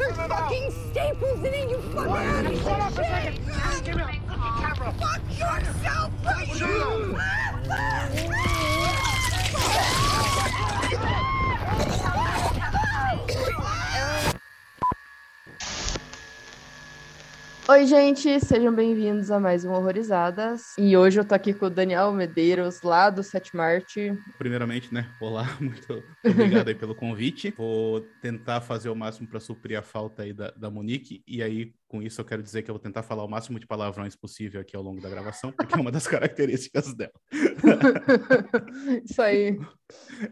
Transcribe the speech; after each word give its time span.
There's 0.00 0.16
fucking 0.16 0.70
staples 0.90 1.38
in 1.40 1.52
it, 1.52 1.68
you 1.68 1.78
fucking 1.92 2.58
Shut 2.62 2.80
up 2.80 2.92
a 2.92 2.94
second! 2.94 3.84
Give 3.84 3.96
me 3.96 4.02
a 4.02 4.06
camera! 4.32 4.94
Fuck 4.98 5.20
yourself, 5.38 6.10
Oi, 17.70 17.86
gente, 17.86 18.40
sejam 18.40 18.74
bem-vindos 18.74 19.30
a 19.30 19.38
mais 19.38 19.64
um 19.64 19.70
Horrorizadas. 19.70 20.76
E 20.76 20.96
hoje 20.96 21.20
eu 21.20 21.24
tô 21.24 21.36
aqui 21.36 21.54
com 21.54 21.66
o 21.66 21.70
Daniel 21.70 22.10
Medeiros, 22.10 22.82
lá 22.82 23.08
do 23.10 23.22
Setmart. 23.22 23.94
Primeiramente, 24.36 24.92
né? 24.92 25.08
Olá, 25.20 25.44
muito 25.62 26.02
obrigado 26.26 26.66
aí 26.66 26.74
pelo 26.74 26.96
convite. 26.96 27.54
Vou 27.56 28.00
tentar 28.20 28.60
fazer 28.60 28.88
o 28.88 28.96
máximo 28.96 29.28
para 29.28 29.38
suprir 29.38 29.78
a 29.78 29.82
falta 29.82 30.24
aí 30.24 30.32
da, 30.32 30.50
da 30.50 30.68
Monique. 30.68 31.22
E 31.28 31.44
aí, 31.44 31.72
com 31.86 32.02
isso, 32.02 32.20
eu 32.20 32.24
quero 32.24 32.42
dizer 32.42 32.62
que 32.62 32.70
eu 32.72 32.74
vou 32.74 32.82
tentar 32.82 33.04
falar 33.04 33.22
o 33.22 33.28
máximo 33.28 33.60
de 33.60 33.68
palavrões 33.68 34.16
possível 34.16 34.60
aqui 34.60 34.74
ao 34.74 34.82
longo 34.82 35.00
da 35.00 35.08
gravação, 35.08 35.52
porque 35.52 35.72
é 35.72 35.78
uma 35.78 35.92
das 35.92 36.08
características 36.10 36.92
dela. 36.92 37.12
isso 39.08 39.22
aí. 39.22 39.60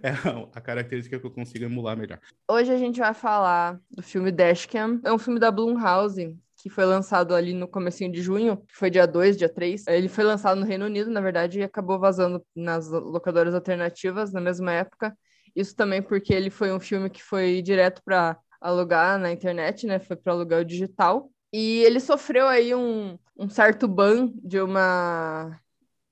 É 0.03 0.11
a 0.53 0.61
característica 0.61 1.21
que 1.21 1.25
eu 1.25 1.31
consigo 1.31 1.65
emular 1.65 1.97
melhor. 1.97 2.19
Hoje 2.51 2.73
a 2.73 2.79
gente 2.79 2.99
vai 2.99 3.15
falar 3.15 3.79
do 3.89 4.03
filme 4.03 4.33
Dashcam. 4.33 5.01
É 5.05 5.13
um 5.13 5.19
filme 5.19 5.39
da 5.39 5.53
Blumhouse, 5.53 6.37
que 6.59 6.69
foi 6.69 6.85
lançado 6.85 7.35
ali 7.35 7.55
no 7.55 7.69
comecinho 7.69 8.11
de 8.11 8.21
junho, 8.21 8.57
que 8.57 8.75
foi 8.75 8.91
dia 8.91 9.07
2, 9.07 9.37
dia 9.37 9.49
3. 9.49 9.87
Ele 9.87 10.09
foi 10.09 10.25
lançado 10.25 10.59
no 10.61 10.67
Reino 10.67 10.87
Unido, 10.87 11.09
na 11.09 11.21
verdade, 11.21 11.61
e 11.61 11.63
acabou 11.63 12.01
vazando 12.01 12.45
nas 12.55 12.89
locadoras 12.89 13.55
alternativas 13.55 14.33
na 14.33 14.41
mesma 14.41 14.73
época. 14.73 15.17
Isso 15.55 15.75
também 15.77 16.03
porque 16.03 16.35
ele 16.35 16.51
foi 16.51 16.73
um 16.73 16.81
filme 16.81 17.09
que 17.09 17.23
foi 17.23 17.63
direto 17.63 18.03
para 18.05 18.37
alugar 18.61 19.19
na 19.19 19.31
internet, 19.31 19.87
né? 19.87 20.01
Foi 20.01 20.17
para 20.17 20.33
alugar 20.33 20.61
o 20.61 20.65
digital. 20.65 21.31
E 21.53 21.83
ele 21.85 22.01
sofreu 22.01 22.49
aí 22.49 22.75
um, 22.75 23.17
um 23.39 23.49
certo 23.49 23.87
ban 23.87 24.31
de 24.35 24.61
uma 24.61 25.59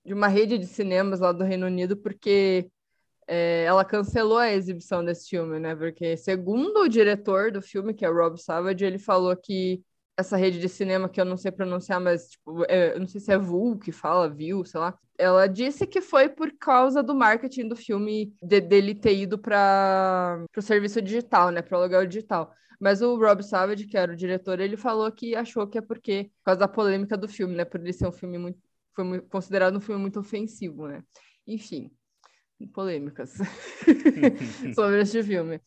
de 0.04 0.14
uma 0.14 0.28
rede 0.28 0.56
de 0.56 0.66
cinemas 0.66 1.18
lá 1.18 1.32
do 1.32 1.42
Reino 1.42 1.66
Unido, 1.66 1.96
porque 1.96 2.70
é, 3.26 3.64
ela 3.64 3.84
cancelou 3.84 4.38
a 4.38 4.52
exibição 4.52 5.04
desse 5.04 5.28
filme, 5.28 5.58
né? 5.58 5.74
Porque, 5.74 6.16
segundo 6.16 6.82
o 6.82 6.88
diretor 6.88 7.50
do 7.50 7.60
filme, 7.60 7.92
que 7.92 8.04
é 8.04 8.10
o 8.10 8.14
Rob 8.14 8.40
Savage, 8.40 8.84
ele 8.84 8.98
falou 8.98 9.36
que 9.36 9.82
essa 10.16 10.36
rede 10.36 10.58
de 10.58 10.68
cinema 10.68 11.08
que 11.08 11.20
eu 11.20 11.24
não 11.24 11.36
sei 11.36 11.52
pronunciar, 11.52 12.00
mas 12.00 12.30
tipo, 12.30 12.64
é, 12.68 12.94
eu 12.94 13.00
não 13.00 13.06
sei 13.06 13.20
se 13.20 13.32
é 13.32 13.38
VU 13.38 13.78
que 13.78 13.92
fala, 13.92 14.28
viu, 14.28 14.64
sei 14.64 14.80
lá. 14.80 14.98
Ela 15.18 15.46
disse 15.46 15.86
que 15.86 16.00
foi 16.00 16.28
por 16.28 16.52
causa 16.58 17.02
do 17.02 17.14
marketing 17.14 17.68
do 17.68 17.76
filme 17.76 18.34
de, 18.42 18.60
dele 18.60 18.94
ter 18.94 19.16
ido 19.16 19.38
para 19.38 20.44
o 20.56 20.62
serviço 20.62 21.00
digital, 21.02 21.50
né, 21.50 21.62
para 21.62 21.76
o 21.76 21.80
aluguel 21.80 22.06
digital. 22.06 22.52
Mas 22.80 23.00
o 23.02 23.16
Rob 23.16 23.42
Savage, 23.42 23.86
que 23.86 23.96
era 23.96 24.12
o 24.12 24.16
diretor, 24.16 24.60
ele 24.60 24.76
falou 24.76 25.10
que 25.10 25.34
achou 25.34 25.66
que 25.66 25.78
é 25.78 25.80
porque 25.80 26.30
por 26.38 26.44
causa 26.44 26.60
da 26.60 26.68
polêmica 26.68 27.16
do 27.16 27.28
filme, 27.28 27.54
né, 27.54 27.64
por 27.64 27.80
ele 27.80 27.92
ser 27.92 28.06
um 28.06 28.12
filme 28.12 28.38
muito 28.38 28.58
foi 28.96 29.20
considerado 29.20 29.76
um 29.76 29.80
filme 29.80 30.00
muito 30.00 30.18
ofensivo, 30.18 30.88
né? 30.88 31.04
Enfim, 31.46 31.90
polêmicas 32.72 33.34
sobre 34.74 35.02
este 35.02 35.22
filme. 35.22 35.60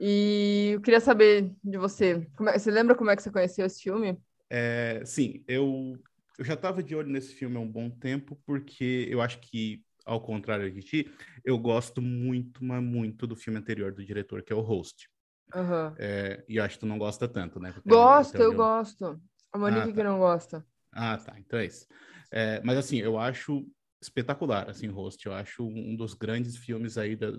E 0.00 0.70
eu 0.74 0.80
queria 0.80 1.00
saber 1.00 1.52
de 1.62 1.78
você, 1.78 2.26
é, 2.48 2.58
você 2.58 2.70
lembra 2.70 2.94
como 2.94 3.10
é 3.10 3.16
que 3.16 3.22
você 3.22 3.30
conheceu 3.30 3.66
esse 3.66 3.82
filme? 3.82 4.18
É, 4.50 5.02
sim, 5.04 5.42
eu, 5.48 5.96
eu 6.38 6.44
já 6.44 6.54
estava 6.54 6.82
de 6.82 6.94
olho 6.94 7.08
nesse 7.08 7.34
filme 7.34 7.56
há 7.56 7.60
um 7.60 7.70
bom 7.70 7.90
tempo, 7.90 8.38
porque 8.46 9.06
eu 9.10 9.20
acho 9.20 9.40
que, 9.40 9.82
ao 10.04 10.20
contrário 10.20 10.70
de 10.70 10.80
ti, 10.80 11.12
eu 11.44 11.58
gosto 11.58 12.02
muito, 12.02 12.64
mas 12.64 12.82
muito 12.82 13.26
do 13.26 13.36
filme 13.36 13.58
anterior 13.58 13.92
do 13.92 14.04
diretor, 14.04 14.42
que 14.42 14.52
é 14.52 14.56
o 14.56 14.60
Host. 14.60 15.08
Uhum. 15.54 15.94
É, 15.98 16.44
e 16.48 16.56
eu 16.56 16.64
acho 16.64 16.74
que 16.74 16.80
tu 16.80 16.86
não 16.86 16.98
gosta 16.98 17.28
tanto, 17.28 17.60
né? 17.60 17.72
Gosto, 17.86 18.36
eu 18.36 18.54
gosto. 18.54 19.20
A 19.52 19.58
Monique 19.58 19.80
ah, 19.80 19.86
tá. 19.86 19.92
que 19.92 20.02
não 20.02 20.18
gosta. 20.18 20.66
Ah, 20.92 21.16
tá. 21.16 21.34
Então 21.38 21.58
é 21.58 21.66
isso. 21.66 21.86
É, 22.30 22.60
mas 22.64 22.76
assim, 22.78 22.98
eu 22.98 23.18
acho 23.18 23.64
espetacular, 24.04 24.68
assim, 24.70 24.88
Host. 24.88 25.24
Eu 25.26 25.32
acho 25.32 25.64
um 25.66 25.94
dos 25.96 26.14
grandes 26.14 26.56
filmes 26.56 26.96
aí 26.96 27.16
da, 27.16 27.30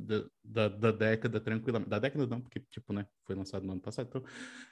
da, 0.44 0.68
da, 0.68 0.92
década, 0.92 1.40
tranquilamente. 1.40 1.90
Da 1.90 2.00
década 2.00 2.28
não, 2.28 2.42
porque, 2.42 2.60
tipo, 2.70 2.94
né, 2.94 3.06
foi 3.26 3.36
lançado 3.36 3.66
no 3.66 3.72
ano 3.74 3.82
passado, 3.82 4.08
então, 4.10 4.24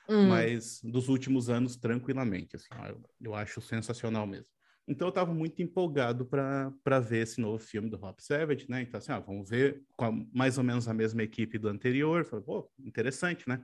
hum. 0.09 0.28
mas 0.28 0.81
dos 0.84 1.09
últimos 1.09 1.50
anos, 1.50 1.76
tranquilamente, 1.76 2.56
assim, 2.56 2.68
eu, 2.90 3.02
eu 3.22 3.36
acho 3.36 3.62
sensacional 3.62 4.28
mesmo. 4.28 4.54
Então 4.88 5.08
eu 5.08 5.09
estava 5.09 5.34
muito 5.34 5.62
empolgado 5.62 6.26
para 6.26 7.00
ver 7.00 7.24
esse 7.24 7.40
novo 7.40 7.58
filme 7.58 7.90
do 7.90 7.96
Rob 7.96 8.22
Savage, 8.22 8.66
né? 8.70 8.81
Então, 8.81 8.98
assim, 8.98 9.14
ah, 9.14 9.20
vamos 9.20 9.50
ver 9.50 9.81
com 9.96 10.06
a, 10.06 10.12
mais 10.34 10.58
ou 10.58 10.64
menos 10.64 10.88
a 10.88 10.94
mesma 10.94 11.24
equipe 11.24 11.58
do 11.58 11.70
anterior. 11.70 12.25
Falei, 12.25 12.44
pô, 12.44 12.70
interessante, 12.80 13.48
né? 13.48 13.64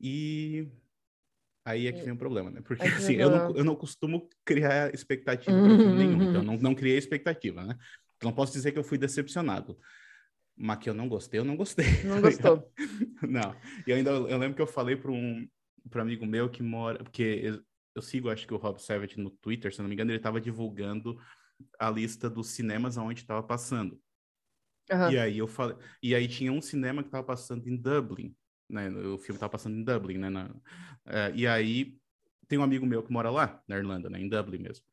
E 0.00 0.68
Aí 1.68 1.86
é 1.86 1.92
que 1.92 2.00
vem 2.00 2.14
o 2.14 2.16
problema, 2.16 2.50
né? 2.50 2.62
Porque, 2.64 2.82
assim, 2.86 3.16
eu 3.16 3.28
não, 3.28 3.54
eu 3.54 3.62
não 3.62 3.76
costumo 3.76 4.26
criar 4.42 4.94
expectativa 4.94 5.54
para 5.54 5.76
filme 5.76 5.98
nenhum, 5.98 6.22
então 6.22 6.42
não, 6.42 6.56
não 6.56 6.74
criei 6.74 6.96
expectativa, 6.96 7.62
né? 7.62 7.76
Então 8.16 8.30
não 8.30 8.34
posso 8.34 8.54
dizer 8.54 8.72
que 8.72 8.78
eu 8.78 8.82
fui 8.82 8.96
decepcionado. 8.96 9.78
Mas 10.56 10.78
que 10.78 10.88
eu 10.88 10.94
não 10.94 11.06
gostei, 11.06 11.38
eu 11.38 11.44
não 11.44 11.56
gostei. 11.56 11.84
Não 12.04 12.22
gostou? 12.22 12.72
não. 13.20 13.54
E 13.86 13.92
ainda 13.92 14.10
eu 14.12 14.38
lembro 14.38 14.56
que 14.56 14.62
eu 14.62 14.66
falei 14.66 14.96
para 14.96 15.10
um, 15.10 15.46
um 15.94 16.00
amigo 16.00 16.24
meu 16.24 16.48
que 16.48 16.62
mora... 16.62 17.04
Porque 17.04 17.22
eu, 17.22 17.62
eu 17.94 18.00
sigo, 18.00 18.30
acho 18.30 18.46
que 18.46 18.54
o 18.54 18.58
Rob 18.58 18.82
Savage 18.82 19.20
no 19.20 19.28
Twitter, 19.30 19.70
se 19.70 19.82
não 19.82 19.88
me 19.88 19.94
engano, 19.94 20.10
ele 20.10 20.16
estava 20.16 20.40
divulgando 20.40 21.20
a 21.78 21.90
lista 21.90 22.30
dos 22.30 22.48
cinemas 22.48 22.96
aonde 22.96 23.20
estava 23.20 23.42
passando. 23.42 24.00
Uhum. 24.90 25.10
E 25.10 25.18
aí 25.18 25.36
eu 25.36 25.46
falei... 25.46 25.76
E 26.02 26.14
aí 26.14 26.26
tinha 26.26 26.50
um 26.50 26.62
cinema 26.62 27.02
que 27.02 27.08
estava 27.08 27.26
passando 27.26 27.68
em 27.68 27.76
Dublin 27.76 28.34
né? 28.68 28.88
O 28.90 29.18
filme 29.18 29.38
tá 29.38 29.48
passando 29.48 29.76
em 29.76 29.84
Dublin, 29.84 30.18
né? 30.18 30.30
Na, 30.30 30.50
é, 31.06 31.32
e 31.34 31.46
aí 31.46 31.96
tem 32.46 32.58
um 32.58 32.62
amigo 32.62 32.86
meu 32.86 33.02
que 33.02 33.12
mora 33.12 33.30
lá, 33.30 33.62
na 33.68 33.76
Irlanda, 33.76 34.08
né? 34.08 34.20
Em 34.20 34.28
Dublin 34.28 34.58
mesmo. 34.58 34.84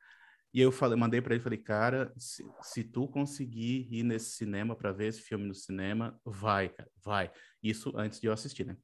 E 0.53 0.62
eu 0.62 0.72
falei, 0.72 0.97
mandei 0.97 1.22
para 1.22 1.34
ele, 1.34 1.44
falei, 1.44 1.59
cara, 1.59 2.14
se, 2.18 2.41
se 2.62 2.84
tu 2.84 3.08
conseguir 3.09 3.90
ir 3.91 4.03
nesse 4.03 4.31
cinema 4.31 4.74
para 4.74 4.94
ver 4.94 5.08
esse 5.08 5.22
filme 5.22 5.46
no 5.46 5.53
cinema, 5.53 6.18
vai, 6.24 6.69
cara, 6.69 6.90
vai. 7.03 7.30
Isso 7.62 7.91
antes 7.97 8.22
de 8.22 8.28
eu 8.28 8.34
assistir, 8.34 8.66
né? 8.66 8.78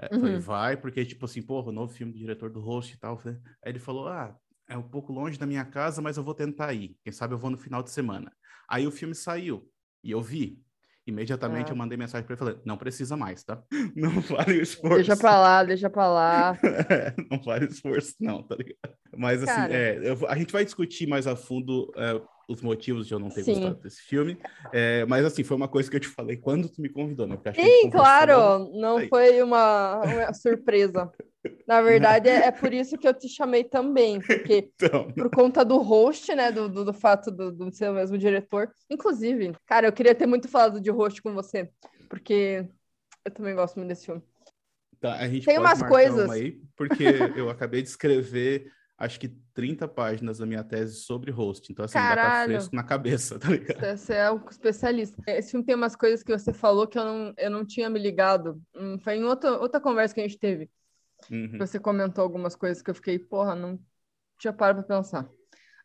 É, 0.00 0.12
uhum. 0.12 0.20
Falei, 0.20 0.38
vai, 0.38 0.76
porque, 0.76 1.04
tipo 1.04 1.24
assim, 1.24 1.40
porra, 1.40 1.68
o 1.68 1.72
novo 1.72 1.92
filme 1.92 2.12
do 2.12 2.18
diretor 2.18 2.50
do 2.50 2.60
host 2.60 2.94
e 2.94 2.98
tal. 2.98 3.22
Aí 3.24 3.36
ele 3.64 3.78
falou, 3.78 4.08
ah, 4.08 4.36
é 4.68 4.76
um 4.76 4.82
pouco 4.82 5.12
longe 5.12 5.38
da 5.38 5.46
minha 5.46 5.64
casa, 5.64 6.02
mas 6.02 6.16
eu 6.16 6.24
vou 6.24 6.34
tentar 6.34 6.72
ir. 6.72 6.96
Quem 7.04 7.12
sabe 7.12 7.34
eu 7.34 7.38
vou 7.38 7.50
no 7.50 7.58
final 7.58 7.82
de 7.82 7.90
semana. 7.90 8.32
Aí 8.68 8.84
o 8.84 8.90
filme 8.90 9.14
saiu 9.14 9.70
e 10.02 10.10
eu 10.10 10.20
vi. 10.20 10.60
Imediatamente 11.06 11.68
ah. 11.68 11.72
eu 11.72 11.76
mandei 11.76 11.98
mensagem 11.98 12.24
para 12.24 12.34
ele 12.34 12.38
falei, 12.38 12.56
não 12.64 12.76
precisa 12.76 13.16
mais, 13.16 13.42
tá? 13.42 13.60
Não 13.96 14.20
vale 14.20 14.58
o 14.58 14.62
esforço. 14.62 14.96
Deixa 14.96 15.16
pra 15.16 15.38
lá, 15.38 15.64
deixa 15.64 15.90
pra 15.90 16.08
lá. 16.08 16.58
é, 16.88 17.14
não 17.30 17.42
vale 17.42 17.66
o 17.66 17.68
esforço, 17.68 18.14
não, 18.20 18.42
tá 18.42 18.54
ligado? 18.54 18.94
Mas 19.16 19.42
assim, 19.42 19.52
Cara... 19.52 19.74
é, 19.74 19.98
eu, 20.10 20.28
a 20.28 20.36
gente 20.36 20.52
vai 20.52 20.64
discutir 20.64 21.08
mais 21.08 21.26
a 21.26 21.34
fundo 21.34 21.92
é, 21.96 22.20
os 22.52 22.62
motivos 22.62 23.06
de 23.06 23.14
eu 23.14 23.18
não 23.18 23.28
ter 23.28 23.42
Sim. 23.42 23.54
gostado 23.54 23.80
desse 23.80 24.02
filme. 24.02 24.38
É, 24.72 25.04
mas 25.06 25.24
assim, 25.24 25.42
foi 25.42 25.56
uma 25.56 25.68
coisa 25.68 25.90
que 25.90 25.96
eu 25.96 26.00
te 26.00 26.08
falei 26.08 26.36
quando 26.36 26.68
tu 26.68 26.80
me 26.80 26.88
convidou, 26.88 27.26
né? 27.26 27.38
Sim, 27.54 27.90
claro, 27.90 28.70
não 28.72 28.98
Aí. 28.98 29.08
foi 29.08 29.42
uma, 29.42 30.00
uma 30.00 30.34
surpresa. 30.34 31.10
Na 31.66 31.82
verdade, 31.82 32.28
é, 32.28 32.46
é, 32.46 32.50
por 32.52 32.72
isso 32.72 32.96
que 32.96 33.06
eu 33.06 33.14
te 33.14 33.28
chamei 33.28 33.64
também, 33.64 34.20
porque 34.20 34.70
então... 34.76 35.10
por 35.12 35.30
conta 35.30 35.64
do 35.64 35.78
host, 35.78 36.32
né, 36.34 36.52
do, 36.52 36.68
do, 36.68 36.84
do 36.84 36.92
fato 36.92 37.30
do, 37.30 37.50
do 37.50 37.72
ser 37.72 37.90
o 37.90 37.94
mesmo 37.94 38.16
diretor. 38.16 38.70
Inclusive, 38.88 39.52
cara, 39.66 39.88
eu 39.88 39.92
queria 39.92 40.14
ter 40.14 40.26
muito 40.26 40.48
falado 40.48 40.80
de 40.80 40.90
host 40.90 41.20
com 41.20 41.34
você, 41.34 41.68
porque 42.08 42.66
eu 43.24 43.30
também 43.32 43.54
gosto 43.54 43.76
muito 43.76 43.88
desse 43.88 44.06
filme. 44.06 44.22
Tá, 45.00 45.14
a 45.16 45.28
gente 45.28 45.44
Tem 45.44 45.58
umas 45.58 45.82
coisas 45.82 46.30
aí, 46.30 46.60
porque 46.76 47.04
eu 47.34 47.50
acabei 47.50 47.82
de 47.82 47.88
escrever 47.88 48.70
acho 49.02 49.18
que 49.18 49.34
30 49.54 49.86
páginas 49.88 50.38
da 50.38 50.46
minha 50.46 50.64
tese 50.64 50.96
sobre 50.96 51.30
host. 51.30 51.70
Então, 51.70 51.84
assim, 51.84 51.94
Caralho. 51.94 52.20
ainda 52.20 52.38
tá 52.38 52.44
fresco 52.44 52.76
na 52.76 52.82
cabeça, 52.82 53.38
tá 53.38 53.48
ligado? 53.48 53.80
Você 53.96 54.14
é 54.14 54.30
um 54.30 54.42
especialista. 54.48 55.22
Esse 55.26 55.50
filme 55.50 55.64
tem 55.64 55.74
umas 55.74 55.94
coisas 55.94 56.22
que 56.22 56.32
você 56.32 56.52
falou 56.52 56.86
que 56.86 56.98
eu 56.98 57.04
não, 57.04 57.34
eu 57.36 57.50
não 57.50 57.64
tinha 57.64 57.88
me 57.90 57.98
ligado. 57.98 58.60
Hum, 58.74 58.98
foi 58.98 59.16
em 59.16 59.24
outra, 59.24 59.58
outra 59.58 59.80
conversa 59.80 60.14
que 60.14 60.20
a 60.20 60.26
gente 60.26 60.38
teve. 60.38 60.70
Uhum. 61.30 61.58
Você 61.58 61.78
comentou 61.78 62.22
algumas 62.22 62.56
coisas 62.56 62.82
que 62.82 62.90
eu 62.90 62.94
fiquei, 62.94 63.18
porra, 63.18 63.54
não 63.54 63.78
tinha 64.38 64.52
parado 64.52 64.82
pra 64.82 64.96
pensar. 64.96 65.28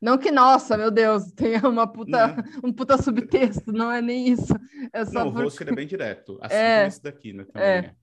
Não 0.02 0.18
que, 0.18 0.32
nossa, 0.32 0.78
meu 0.78 0.92
Deus, 0.92 1.32
tenha 1.32 1.68
uma 1.68 1.88
puta, 1.88 2.36
um 2.64 2.72
puta 2.72 2.98
subtexto, 3.02 3.72
não 3.72 3.92
é 3.92 4.02
nem 4.02 4.30
isso. 4.30 4.54
É 4.94 5.04
só 5.04 5.14
não, 5.14 5.24
porque... 5.26 5.40
o 5.40 5.44
rosto 5.44 5.64
é 5.64 5.76
bem 5.76 5.88
direto, 5.88 6.38
assim 6.42 6.56
é, 6.56 6.76
como 6.78 6.88
esse 6.88 7.04
daqui, 7.04 7.34
né? 7.34 7.46
Também 7.46 7.68
é. 7.68 7.78
é. 7.78 7.96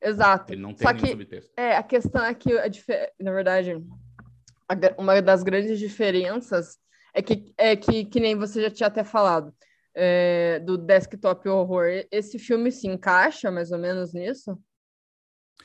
Exato. 0.00 0.52
Ele 0.52 0.62
não 0.62 0.74
tem 0.74 0.86
só 0.86 0.94
que, 0.94 1.06
subtexto. 1.08 1.52
É, 1.56 1.76
a 1.76 1.82
questão 1.82 2.24
é 2.24 2.34
que, 2.34 2.56
a 2.56 2.68
dif... 2.68 2.86
na 3.20 3.32
verdade, 3.32 3.82
uma 4.96 5.20
das 5.22 5.42
grandes 5.42 5.78
diferenças 5.78 6.78
é 7.14 7.22
que, 7.22 7.52
é 7.56 7.74
que, 7.74 8.04
que 8.04 8.20
nem 8.20 8.36
você 8.36 8.62
já 8.62 8.70
tinha 8.70 8.86
até 8.86 9.02
falado, 9.02 9.54
é, 9.94 10.60
do 10.60 10.76
desktop 10.76 11.48
horror. 11.48 11.86
Esse 12.10 12.38
filme 12.38 12.70
se 12.70 12.86
encaixa 12.86 13.50
mais 13.50 13.72
ou 13.72 13.78
menos 13.78 14.12
nisso? 14.12 14.58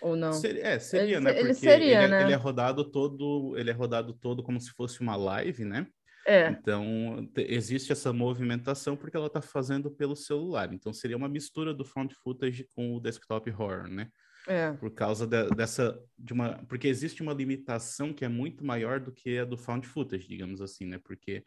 Ou 0.01 0.15
não? 0.15 0.33
Seria, 0.33 0.63
é, 0.63 0.79
seria, 0.79 1.17
ele, 1.17 1.19
né? 1.19 1.31
Porque 1.31 1.45
ele 1.45 1.53
seria, 1.53 2.03
ele, 2.03 2.07
né? 2.07 2.23
Ele 2.23 2.33
é 2.33 2.35
rodado 2.35 2.89
todo, 2.89 3.55
ele 3.57 3.69
é 3.69 3.73
rodado 3.73 4.13
todo 4.13 4.41
como 4.41 4.59
se 4.59 4.71
fosse 4.71 5.01
uma 5.01 5.15
live, 5.15 5.63
né? 5.63 5.87
É. 6.25 6.47
Então, 6.47 7.29
existe 7.35 7.91
essa 7.91 8.13
movimentação 8.13 8.95
porque 8.95 9.15
ela 9.15 9.27
está 9.27 9.41
fazendo 9.41 9.91
pelo 9.91 10.15
celular. 10.15 10.73
Então, 10.73 10.93
seria 10.93 11.17
uma 11.17 11.27
mistura 11.27 11.73
do 11.73 11.83
found 11.83 12.15
footage 12.15 12.65
com 12.73 12.95
o 12.95 12.99
desktop 12.99 13.49
horror, 13.51 13.87
né? 13.89 14.09
É. 14.47 14.73
Por 14.73 14.91
causa 14.91 15.25
de, 15.25 15.49
dessa. 15.51 15.99
De 16.17 16.33
uma, 16.33 16.63
porque 16.67 16.87
existe 16.87 17.21
uma 17.21 17.33
limitação 17.33 18.13
que 18.13 18.25
é 18.25 18.27
muito 18.27 18.65
maior 18.65 18.99
do 18.99 19.11
que 19.11 19.39
a 19.39 19.45
do 19.45 19.57
found 19.57 19.87
footage, 19.87 20.27
digamos 20.27 20.61
assim, 20.61 20.85
né? 20.85 20.99
Porque 21.03 21.43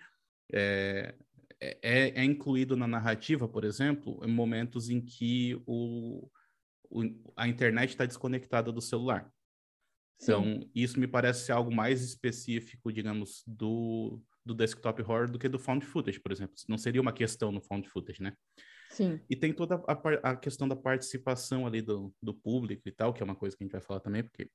é, 0.53 1.15
é, 1.61 2.21
é 2.21 2.25
incluído 2.25 2.77
na 2.77 2.87
narrativa, 2.87 3.49
por 3.49 3.65
exemplo, 3.65 4.21
em 4.25 4.33
momentos 4.33 4.89
em 4.89 5.01
que 5.01 5.61
o, 5.67 6.31
o 6.91 7.33
a 7.37 7.49
internet 7.49 7.91
está 7.91 8.07
desconectada 8.07 8.73
do 8.73 8.81
celular. 8.81 9.31
Então, 10.23 10.45
Sim. 10.45 10.71
isso 10.75 10.99
me 10.99 11.07
parece 11.07 11.45
ser 11.45 11.53
algo 11.53 11.75
mais 11.75 12.03
específico, 12.03 12.91
digamos, 12.91 13.43
do, 13.47 14.23
do 14.45 14.55
desktop 14.55 15.03
horror 15.03 15.31
do 15.31 15.39
que 15.39 15.49
do 15.49 15.59
found 15.59 15.85
footage, 15.85 16.19
por 16.19 16.33
exemplo. 16.33 16.55
Não 16.69 16.79
seria 16.79 17.03
uma 17.03 17.13
questão 17.13 17.53
no 17.53 17.61
found 17.61 17.87
footage, 17.89 18.23
né? 18.23 18.33
Sim. 18.91 19.21
E 19.29 19.37
tem 19.37 19.53
toda 19.53 19.83
a, 19.87 20.31
a 20.31 20.37
questão 20.37 20.69
da 20.69 20.77
participação 20.77 21.67
ali 21.67 21.83
do, 21.83 22.15
do 22.23 22.35
público 22.35 22.89
e 22.89 22.93
tal, 22.93 23.13
que 23.13 23.23
é 23.23 23.25
uma 23.25 23.37
coisa 23.37 23.57
que 23.57 23.63
a 23.63 23.67
gente 23.67 23.73
vai 23.73 23.81
falar 23.81 24.01
também, 24.01 24.23
porque 24.23 24.49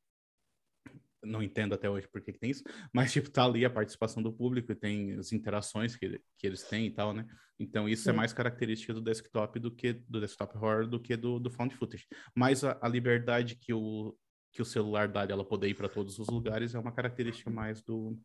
não 1.23 1.43
entendo 1.43 1.73
até 1.73 1.89
hoje 1.89 2.07
por 2.07 2.21
que, 2.21 2.33
que 2.33 2.39
tem 2.39 2.49
isso, 2.49 2.63
mas, 2.93 3.11
tipo, 3.11 3.29
tá 3.29 3.45
ali 3.45 3.63
a 3.63 3.69
participação 3.69 4.23
do 4.23 4.33
público 4.33 4.71
e 4.71 4.75
tem 4.75 5.13
as 5.13 5.31
interações 5.31 5.95
que, 5.95 6.19
que 6.37 6.47
eles 6.47 6.63
têm 6.63 6.87
e 6.87 6.91
tal, 6.91 7.13
né? 7.13 7.25
Então, 7.59 7.87
isso 7.87 8.03
é 8.03 8.05
Sim. 8.05 8.09
é 8.09 8.13
mais 8.13 8.33
característica 8.33 8.93
do 8.93 9.01
desktop 9.01 9.59
do 9.59 9.69
que 9.69 9.93
do 9.93 10.19
desktop 10.19 10.57
horror 10.57 10.87
do 10.87 10.99
que 10.99 11.15
do, 11.15 11.39
do 11.39 11.51
found 11.51 11.75
footage. 11.75 12.07
Mas 12.35 12.63
a, 12.63 12.77
a 12.81 12.87
liberdade 12.87 13.55
que 13.55 13.71
o, 13.71 14.17
que 14.51 14.61
o 14.61 14.65
celular 14.65 15.07
dá 15.07 15.25
de 15.25 15.31
ela 15.31 15.45
poder 15.45 15.69
ir 15.69 15.75
para 15.75 15.87
todos 15.87 16.17
os 16.17 16.27
lugares 16.27 16.73
é 16.73 16.79
uma 16.79 16.91
característica 16.91 17.51
mais 17.51 17.83
do, 17.83 18.17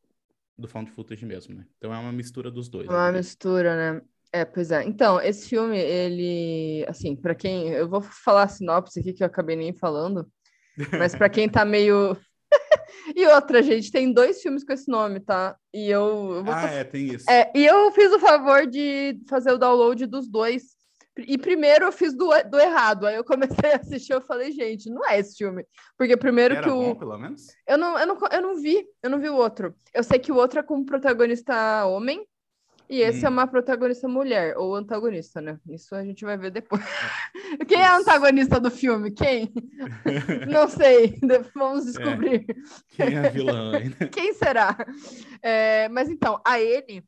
do 0.57 0.67
found 0.67 0.91
footage 0.91 1.27
mesmo, 1.27 1.55
né? 1.55 1.67
Então 1.77 1.93
é 1.93 1.99
uma 1.99 2.13
mistura 2.13 2.51
dos 2.51 2.69
dois. 2.69 2.89
Uma 2.89 3.13
né? 3.13 3.19
mistura, 3.19 3.77
né? 3.95 4.03
É, 4.37 4.45
pois 4.45 4.71
é. 4.71 4.85
Então, 4.85 5.19
esse 5.21 5.49
filme, 5.49 5.79
ele, 5.79 6.85
assim, 6.87 7.17
para 7.17 7.35
quem, 7.35 7.69
eu 7.69 7.89
vou 7.89 8.03
falar 8.03 8.43
a 8.43 8.49
sinopse 8.49 9.01
aqui 9.01 9.15
que 9.15 9.23
eu 9.23 9.27
acabei 9.27 9.57
nem 9.57 9.73
falando, 9.73 10.31
mas 10.99 11.15
para 11.15 11.31
quem 11.31 11.49
tá 11.49 11.65
meio 11.65 12.15
e 13.17 13.27
outra, 13.29 13.63
gente, 13.63 13.91
tem 13.91 14.13
dois 14.13 14.43
filmes 14.43 14.63
com 14.63 14.75
esse 14.75 14.91
nome, 14.91 15.21
tá? 15.21 15.57
E 15.73 15.89
eu, 15.89 16.45
eu 16.47 16.53
Ah, 16.53 16.71
é, 16.71 16.85
tem 16.85 17.07
isso. 17.15 17.31
É, 17.31 17.51
e 17.55 17.65
eu 17.65 17.91
fiz 17.93 18.13
o 18.13 18.19
favor 18.19 18.67
de 18.67 19.19
fazer 19.27 19.53
o 19.53 19.59
download 19.59 20.05
dos 20.05 20.29
dois 20.29 20.77
e 21.17 21.39
primeiro 21.39 21.87
eu 21.87 21.93
fiz 21.93 22.13
do, 22.13 22.29
do 22.51 22.61
errado. 22.61 23.07
Aí 23.07 23.17
eu 23.17 23.25
comecei 23.25 23.73
a 23.73 23.77
assistir, 23.77 24.13
eu 24.13 24.21
falei, 24.21 24.53
gente, 24.53 24.91
não 24.91 25.03
é 25.09 25.19
esse 25.19 25.37
filme. 25.37 25.65
Porque 25.97 26.15
primeiro 26.15 26.55
Era 26.55 26.65
que 26.65 26.71
o. 26.71 26.77
Bom, 26.77 26.95
pelo 26.95 27.17
menos? 27.17 27.47
Eu 27.67 27.79
não, 27.79 27.99
eu, 27.99 28.07
não, 28.07 28.19
eu 28.31 28.43
não 28.43 28.57
vi, 28.57 28.87
eu 29.03 29.09
não 29.09 29.19
vi 29.19 29.31
o 29.31 29.37
outro. 29.37 29.75
Eu 29.95 30.05
sei 30.05 30.19
que 30.19 30.31
o 30.31 30.37
outro 30.37 30.61
é 30.61 30.63
com 30.63 30.85
protagonista 30.85 31.87
homem. 31.87 32.27
E 32.89 33.01
esse 33.01 33.25
é 33.25 33.29
hum. 33.29 33.33
é 33.33 33.35
uma 33.35 33.47
protagonista 33.47 34.07
mulher, 34.07 34.57
ou 34.57 34.75
antagonista, 34.75 35.41
né? 35.41 35.59
Isso 35.69 35.95
a 35.95 36.05
gente 36.05 36.25
vai 36.25 36.37
ver 36.37 36.51
depois. 36.51 36.83
É. 37.61 37.65
Quem 37.65 37.81
é 37.81 37.87
a 37.87 37.97
antagonista 37.97 38.61
do 38.61 38.71
filme? 38.71 39.11
Quem? 39.11 39.53
Não 40.49 40.69
sei, 40.69 41.19
vamos 41.55 41.83
é. 41.83 41.87
descobrir. 41.87 42.47
É. 42.49 42.55
Quem 42.97 43.15
é 43.15 43.19
a 43.19 43.29
vilã? 43.31 43.73
Quem 44.13 44.33
será? 44.35 44.77
É, 45.43 45.89
mas 45.89 46.09
então, 46.09 46.41
a 46.45 46.57
Anne, 46.57 47.05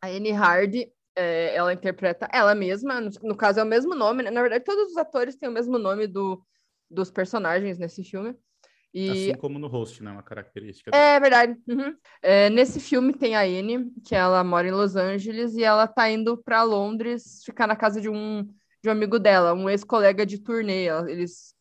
a 0.00 0.08
Anne 0.08 0.32
Hardy, 0.32 0.92
é, 1.14 1.54
ela 1.54 1.72
interpreta 1.72 2.28
ela 2.32 2.54
mesma, 2.54 3.00
no, 3.00 3.10
no, 3.22 3.36
caso 3.36 3.60
é 3.60 3.62
o 3.62 3.66
mesmo 3.66 3.94
nome, 3.94 4.22
né? 4.22 4.30
na 4.30 4.40
verdade 4.40 4.64
todos 4.64 4.92
os 4.92 4.96
atores 4.96 5.36
têm 5.36 5.48
o 5.48 5.52
mesmo 5.52 5.76
nome 5.78 6.06
do, 6.06 6.42
dos 6.90 7.10
personagens 7.10 7.78
nesse 7.78 8.02
filme. 8.02 8.34
E... 8.92 9.10
Assim 9.10 9.34
como 9.38 9.58
no 9.58 9.68
host, 9.68 10.02
né? 10.02 10.10
Uma 10.10 10.22
característica. 10.22 10.90
É 10.94 11.18
verdade. 11.20 11.56
Uhum. 11.68 11.94
É, 12.20 12.50
nesse 12.50 12.80
filme 12.80 13.12
tem 13.12 13.36
a 13.36 13.42
Anne, 13.42 13.92
que 14.04 14.14
ela 14.14 14.42
mora 14.42 14.66
em 14.66 14.72
Los 14.72 14.96
Angeles 14.96 15.54
e 15.54 15.62
ela 15.62 15.86
tá 15.86 16.10
indo 16.10 16.36
para 16.36 16.62
Londres 16.62 17.42
ficar 17.44 17.66
na 17.66 17.76
casa 17.76 18.00
de 18.00 18.08
um, 18.08 18.42
de 18.82 18.88
um 18.88 18.92
amigo 18.92 19.18
dela, 19.18 19.54
um 19.54 19.70
ex-colega 19.70 20.26
de 20.26 20.38
turnê. 20.38 20.88
Eles 21.08 21.54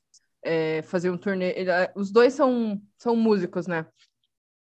é, 0.44 0.82
faziam 0.84 1.16
um 1.16 1.18
turnê. 1.18 1.54
Os 1.96 2.12
dois 2.12 2.34
são, 2.34 2.82
são 2.98 3.16
músicos, 3.16 3.68
né? 3.68 3.86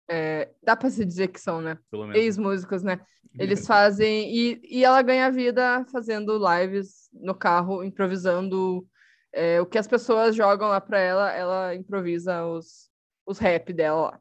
É, 0.09 0.51
dá 0.63 0.77
para 0.77 0.91
se 0.91 1.05
dizer 1.05 1.29
que 1.29 1.41
são, 1.41 1.61
né? 1.61 1.79
Ex-músicos, 2.15 2.83
né? 2.83 3.01
Eles 3.37 3.67
fazem. 3.67 4.33
E, 4.33 4.61
e 4.63 4.85
ela 4.85 5.03
ganha 5.03 5.31
vida 5.31 5.85
fazendo 5.91 6.39
lives 6.39 7.09
no 7.13 7.35
carro, 7.35 7.83
improvisando 7.83 8.87
é, 9.35 9.61
o 9.61 9.67
que 9.67 9.77
as 9.77 9.87
pessoas 9.87 10.35
jogam 10.35 10.69
lá 10.69 10.81
para 10.81 11.01
ela, 11.01 11.33
ela 11.33 11.75
improvisa 11.75 12.47
os, 12.47 12.89
os 13.27 13.39
rap 13.39 13.73
dela 13.73 14.11
lá. 14.11 14.21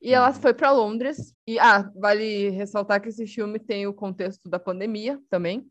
E 0.00 0.12
ela 0.12 0.28
uhum. 0.28 0.34
foi 0.34 0.54
para 0.54 0.72
Londres. 0.72 1.34
E, 1.46 1.58
ah, 1.58 1.90
vale 1.94 2.48
ressaltar 2.50 3.00
que 3.00 3.08
esse 3.08 3.26
filme 3.26 3.58
tem 3.58 3.86
o 3.86 3.94
contexto 3.94 4.48
da 4.48 4.58
pandemia 4.58 5.20
também, 5.30 5.66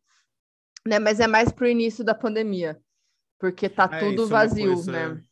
né? 0.87 0.99
Mas 0.99 1.19
é 1.19 1.27
mais 1.27 1.51
pro 1.51 1.67
início 1.67 2.03
da 2.03 2.13
pandemia, 2.13 2.79
porque 3.39 3.67
tá 3.67 3.89
é, 3.91 3.99
tudo 3.99 4.23
é 4.23 4.27
vazio, 4.27 4.73
coisa... 4.73 4.91
né? 4.91 5.23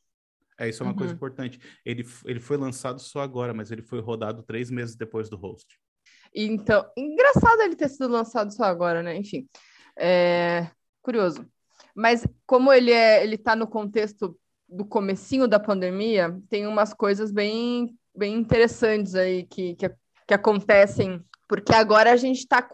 É, 0.59 0.69
isso 0.69 0.83
é 0.83 0.85
uma 0.85 0.91
uhum. 0.91 0.97
coisa 0.97 1.13
importante. 1.13 1.59
Ele, 1.85 2.05
ele 2.25 2.39
foi 2.39 2.57
lançado 2.57 2.99
só 2.99 3.21
agora, 3.21 3.53
mas 3.53 3.71
ele 3.71 3.81
foi 3.81 3.99
rodado 3.99 4.43
três 4.43 4.69
meses 4.69 4.95
depois 4.95 5.29
do 5.29 5.37
host. 5.37 5.79
Então, 6.33 6.89
engraçado 6.95 7.61
ele 7.61 7.75
ter 7.75 7.89
sido 7.89 8.07
lançado 8.07 8.53
só 8.53 8.63
agora, 8.63 9.01
né? 9.01 9.15
Enfim, 9.17 9.47
é 9.97 10.69
curioso. 11.01 11.45
Mas 11.95 12.25
como 12.45 12.71
ele 12.71 12.91
é, 12.91 13.23
ele 13.23 13.37
tá 13.37 13.55
no 13.55 13.67
contexto 13.67 14.37
do 14.67 14.85
comecinho 14.85 15.47
da 15.47 15.59
pandemia, 15.59 16.39
tem 16.49 16.65
umas 16.65 16.93
coisas 16.93 17.31
bem, 17.31 17.95
bem 18.15 18.35
interessantes 18.35 19.15
aí 19.15 19.43
que, 19.43 19.75
que, 19.75 19.91
que 20.27 20.33
acontecem, 20.33 21.21
porque 21.47 21.73
agora 21.73 22.11
a 22.11 22.15
gente 22.15 22.39
está 22.39 22.67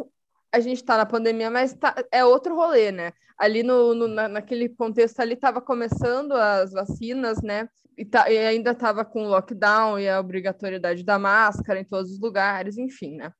a 0.53 0.59
gente 0.59 0.83
tá 0.83 0.97
na 0.97 1.05
pandemia, 1.05 1.49
mas 1.51 1.73
tá, 1.73 1.93
é 2.11 2.23
outro 2.23 2.55
rolê, 2.55 2.91
né? 2.91 3.11
Ali 3.37 3.61
no, 3.61 3.93
no 3.93 4.07
na, 4.07 4.27
naquele 4.27 4.69
contexto 4.69 5.19
ali 5.19 5.33
estava 5.33 5.61
começando 5.61 6.31
as 6.31 6.71
vacinas, 6.71 7.41
né? 7.41 7.67
E, 7.97 8.05
tá, 8.05 8.29
e 8.31 8.37
ainda 8.37 8.71
estava 8.71 9.03
com 9.03 9.23
o 9.23 9.27
lockdown 9.27 9.99
e 9.99 10.07
a 10.07 10.19
obrigatoriedade 10.19 11.03
da 11.03 11.19
máscara 11.19 11.79
em 11.79 11.83
todos 11.83 12.11
os 12.11 12.19
lugares, 12.19 12.77
enfim, 12.77 13.17
né? 13.17 13.31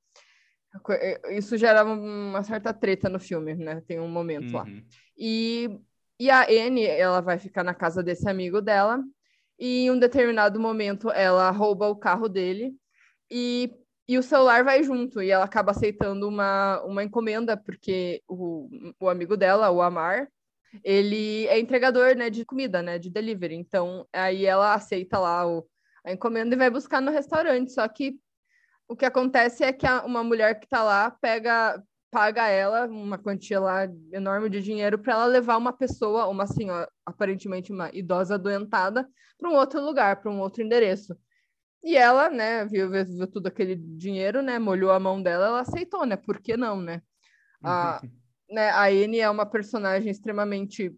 Isso 1.32 1.58
gera 1.58 1.84
uma 1.84 2.44
certa 2.44 2.74
treta 2.74 3.10
no 3.10 3.20
filme, 3.20 3.56
né? 3.56 3.82
Tem 3.88 4.00
um 4.00 4.08
momento 4.08 4.48
uhum. 4.48 4.58
lá. 4.58 4.66
E, 5.18 5.80
e 6.20 6.30
a 6.30 6.44
Anne, 6.44 6.86
ela 6.86 7.22
vai 7.22 7.40
ficar 7.40 7.64
na 7.64 7.74
casa 7.74 8.04
desse 8.04 8.30
amigo 8.30 8.62
dela, 8.62 9.04
e 9.60 9.86
em 9.86 9.92
um 9.92 10.00
determinado 10.00 10.60
momento 10.60 11.10
ela 11.12 11.50
rouba 11.50 11.88
o 11.88 11.96
carro 11.96 12.30
dele 12.30 12.76
e, 13.32 13.74
e 14.08 14.18
o 14.18 14.24
celular 14.24 14.64
vai 14.64 14.84
junto, 14.84 15.22
e 15.22 15.32
ela 15.32 15.46
acaba 15.46 15.72
aceitando 15.72 16.28
uma, 16.28 16.82
uma 16.84 17.04
encomenda, 17.04 17.58
porque 17.58 18.22
o, 18.28 18.70
o 19.00 19.10
amigo 19.10 19.36
dela, 19.36 19.72
o 19.72 19.82
Amar, 19.82 20.30
ele 20.84 21.48
é 21.48 21.60
entregador, 21.60 22.16
né, 22.16 22.30
de 22.30 22.46
comida, 22.46 22.82
né, 22.82 23.00
de 23.00 23.10
delivery. 23.10 23.56
Então, 23.56 24.08
aí 24.14 24.46
ela 24.46 24.74
aceita 24.74 25.18
lá 25.18 25.48
o, 25.48 25.68
a 26.04 26.12
encomenda 26.12 26.56
e 26.56 26.58
vai 26.58 26.70
buscar 26.70 27.02
no 27.02 27.12
restaurante. 27.12 27.72
Só 27.72 27.88
que 27.88 28.20
o 28.88 28.96
que 28.96 29.06
acontece 29.06 29.64
é 29.64 29.74
que 29.74 29.86
uma 30.06 30.24
mulher 30.24 30.60
que 30.60 30.66
está 30.66 30.84
lá 30.84 31.12
pega 31.12 31.82
paga 32.10 32.48
ela 32.48 32.86
uma 32.86 33.18
quantia 33.18 33.60
lá 33.60 33.84
enorme 34.12 34.50
de 34.50 34.62
dinheiro 34.62 34.98
para 34.98 35.14
ela 35.14 35.26
levar 35.26 35.58
uma 35.58 35.74
pessoa, 35.74 36.28
uma 36.28 36.48
senhora, 36.48 36.90
aparentemente 37.06 37.72
uma 37.72 37.90
idosa 37.94 38.36
adoentada, 38.36 39.08
para 39.38 39.50
um 39.50 39.54
outro 39.56 39.82
lugar, 39.82 40.22
para 40.22 40.32
um 40.32 40.40
outro 40.40 40.64
endereço. 40.64 41.16
E 41.84 41.96
ela, 41.96 42.30
né, 42.30 42.66
viu, 42.66 42.90
viu, 42.90 43.28
tudo 43.28 43.48
aquele 43.48 43.76
dinheiro, 43.76 44.42
né, 44.42 44.58
molhou 44.58 44.92
a 44.92 45.00
mão 45.00 45.22
dela, 45.22 45.48
ela 45.48 45.62
aceitou, 45.62 46.06
né? 46.06 46.18
Por 46.18 46.42
que 46.42 46.58
não, 46.58 46.82
né? 46.82 47.02
A, 47.64 48.02
né, 48.50 48.70
a 48.72 48.88
Anne 48.88 49.20
é 49.20 49.30
uma 49.30 49.46
personagem 49.46 50.10
extremamente 50.10 50.96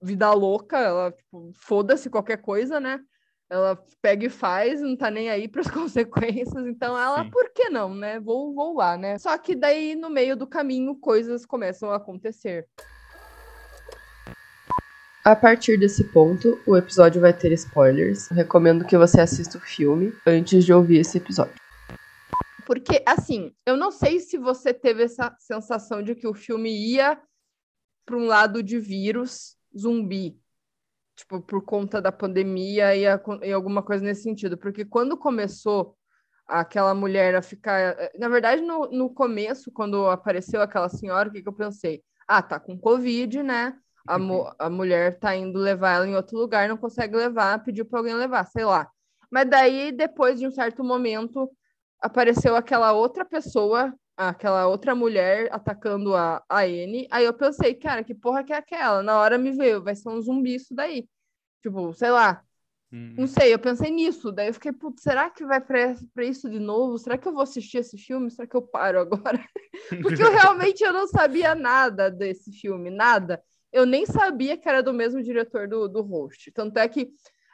vida 0.00 0.32
louca, 0.32 0.78
ela, 0.78 1.12
tipo, 1.12 1.52
foda-se 1.54 2.10
qualquer 2.10 2.38
coisa, 2.38 2.80
né? 2.80 3.00
Ela 3.52 3.76
pega 4.00 4.24
e 4.24 4.30
faz, 4.30 4.80
não 4.80 4.96
tá 4.96 5.10
nem 5.10 5.28
aí 5.28 5.46
para 5.46 5.60
as 5.60 5.68
consequências, 5.70 6.66
então 6.66 6.98
ela, 6.98 7.22
Sim. 7.22 7.30
por 7.30 7.50
que 7.50 7.68
não, 7.68 7.94
né? 7.94 8.18
Vou, 8.18 8.54
vou 8.54 8.74
lá, 8.74 8.96
né? 8.96 9.18
Só 9.18 9.36
que 9.36 9.54
daí 9.54 9.94
no 9.94 10.08
meio 10.08 10.34
do 10.34 10.46
caminho 10.46 10.96
coisas 10.96 11.44
começam 11.44 11.90
a 11.90 11.96
acontecer. 11.96 12.66
A 15.22 15.36
partir 15.36 15.78
desse 15.78 16.02
ponto, 16.04 16.58
o 16.66 16.76
episódio 16.76 17.20
vai 17.20 17.32
ter 17.32 17.52
spoilers. 17.52 18.28
recomendo 18.28 18.86
que 18.86 18.96
você 18.96 19.20
assista 19.20 19.58
o 19.58 19.60
filme 19.60 20.12
antes 20.26 20.64
de 20.64 20.72
ouvir 20.72 20.98
esse 20.98 21.18
episódio. 21.18 21.54
Porque, 22.66 23.02
assim, 23.06 23.52
eu 23.66 23.76
não 23.76 23.90
sei 23.90 24.18
se 24.18 24.38
você 24.38 24.72
teve 24.72 25.04
essa 25.04 25.36
sensação 25.38 26.02
de 26.02 26.14
que 26.14 26.26
o 26.26 26.34
filme 26.34 26.70
ia 26.70 27.20
para 28.04 28.16
um 28.16 28.24
lado 28.24 28.62
de 28.62 28.78
vírus 28.78 29.56
zumbi, 29.78 30.41
tipo, 31.16 31.40
por 31.40 31.64
conta 31.64 32.00
da 32.00 32.12
pandemia 32.12 32.94
e, 32.96 33.06
a, 33.06 33.20
e 33.42 33.52
alguma 33.52 33.82
coisa 33.82 34.04
nesse 34.04 34.22
sentido. 34.22 34.56
Porque 34.56 34.84
quando 34.84 35.16
começou 35.16 35.96
aquela 36.46 36.94
mulher 36.94 37.34
a 37.34 37.42
ficar. 37.42 37.96
Na 38.18 38.28
verdade, 38.28 38.62
no, 38.62 38.90
no 38.90 39.10
começo, 39.10 39.70
quando 39.72 40.08
apareceu 40.08 40.60
aquela 40.60 40.88
senhora, 40.88 41.28
o 41.28 41.32
que, 41.32 41.42
que 41.42 41.48
eu 41.48 41.52
pensei? 41.52 42.02
Ah, 42.26 42.42
tá 42.42 42.58
com 42.60 42.78
Covid, 42.78 43.42
né? 43.42 43.74
A, 44.06 44.18
mu 44.18 44.52
a 44.58 44.68
mulher 44.68 45.18
tá 45.18 45.34
indo 45.34 45.58
levar 45.58 45.92
ela 45.92 46.06
em 46.06 46.16
outro 46.16 46.36
lugar, 46.36 46.68
não 46.68 46.76
consegue 46.76 47.16
levar, 47.16 47.62
pediu 47.62 47.84
para 47.84 48.00
alguém 48.00 48.14
levar, 48.14 48.44
sei 48.46 48.64
lá. 48.64 48.90
Mas 49.30 49.48
daí, 49.48 49.92
depois 49.92 50.38
de 50.38 50.46
um 50.46 50.50
certo 50.50 50.82
momento, 50.82 51.48
apareceu 52.00 52.56
aquela 52.56 52.92
outra 52.92 53.24
pessoa, 53.24 53.94
aquela 54.30 54.66
outra 54.68 54.94
mulher 54.94 55.48
atacando 55.52 56.14
a, 56.14 56.42
a 56.48 56.66
N. 56.68 57.06
Aí 57.10 57.24
eu 57.24 57.34
pensei, 57.34 57.74
cara, 57.74 58.04
que 58.04 58.14
porra 58.14 58.44
que 58.44 58.52
é 58.52 58.56
aquela? 58.56 59.02
Na 59.02 59.18
hora 59.20 59.38
me 59.38 59.52
veio, 59.52 59.82
vai 59.82 59.94
ser 59.94 60.08
um 60.08 60.20
zumbi 60.20 60.54
isso 60.56 60.74
daí. 60.74 61.08
Tipo, 61.62 61.92
sei 61.94 62.10
lá, 62.10 62.44
Hum. 62.92 63.14
não 63.16 63.26
sei, 63.26 63.54
eu 63.54 63.58
pensei 63.58 63.90
nisso. 63.90 64.30
Daí 64.30 64.48
eu 64.48 64.54
fiquei, 64.54 64.72
putz, 64.72 65.02
será 65.02 65.30
que 65.30 65.44
vai 65.44 65.60
pra, 65.60 65.94
pra 66.14 66.24
isso 66.24 66.48
de 66.50 66.58
novo? 66.58 66.98
Será 66.98 67.16
que 67.16 67.26
eu 67.26 67.32
vou 67.32 67.42
assistir 67.42 67.78
esse 67.78 67.96
filme? 67.96 68.30
Será 68.30 68.46
que 68.46 68.56
eu 68.56 68.62
paro 68.62 69.00
agora? 69.00 69.42
Porque 70.02 70.22
eu 70.22 70.30
realmente 70.30 70.82
eu 70.84 70.92
não 70.92 71.06
sabia 71.06 71.54
nada 71.54 72.10
desse 72.10 72.52
filme, 72.52 72.90
nada. 72.90 73.42
Eu 73.72 73.86
nem 73.86 74.04
sabia 74.04 74.56
que 74.58 74.68
era 74.68 74.82
do 74.82 74.92
mesmo 74.92 75.22
diretor 75.22 75.66
do, 75.66 75.88
do 75.88 76.02
host. 76.02 76.50
Tanto 76.52 76.78
é 76.78 76.88
que 76.88 77.10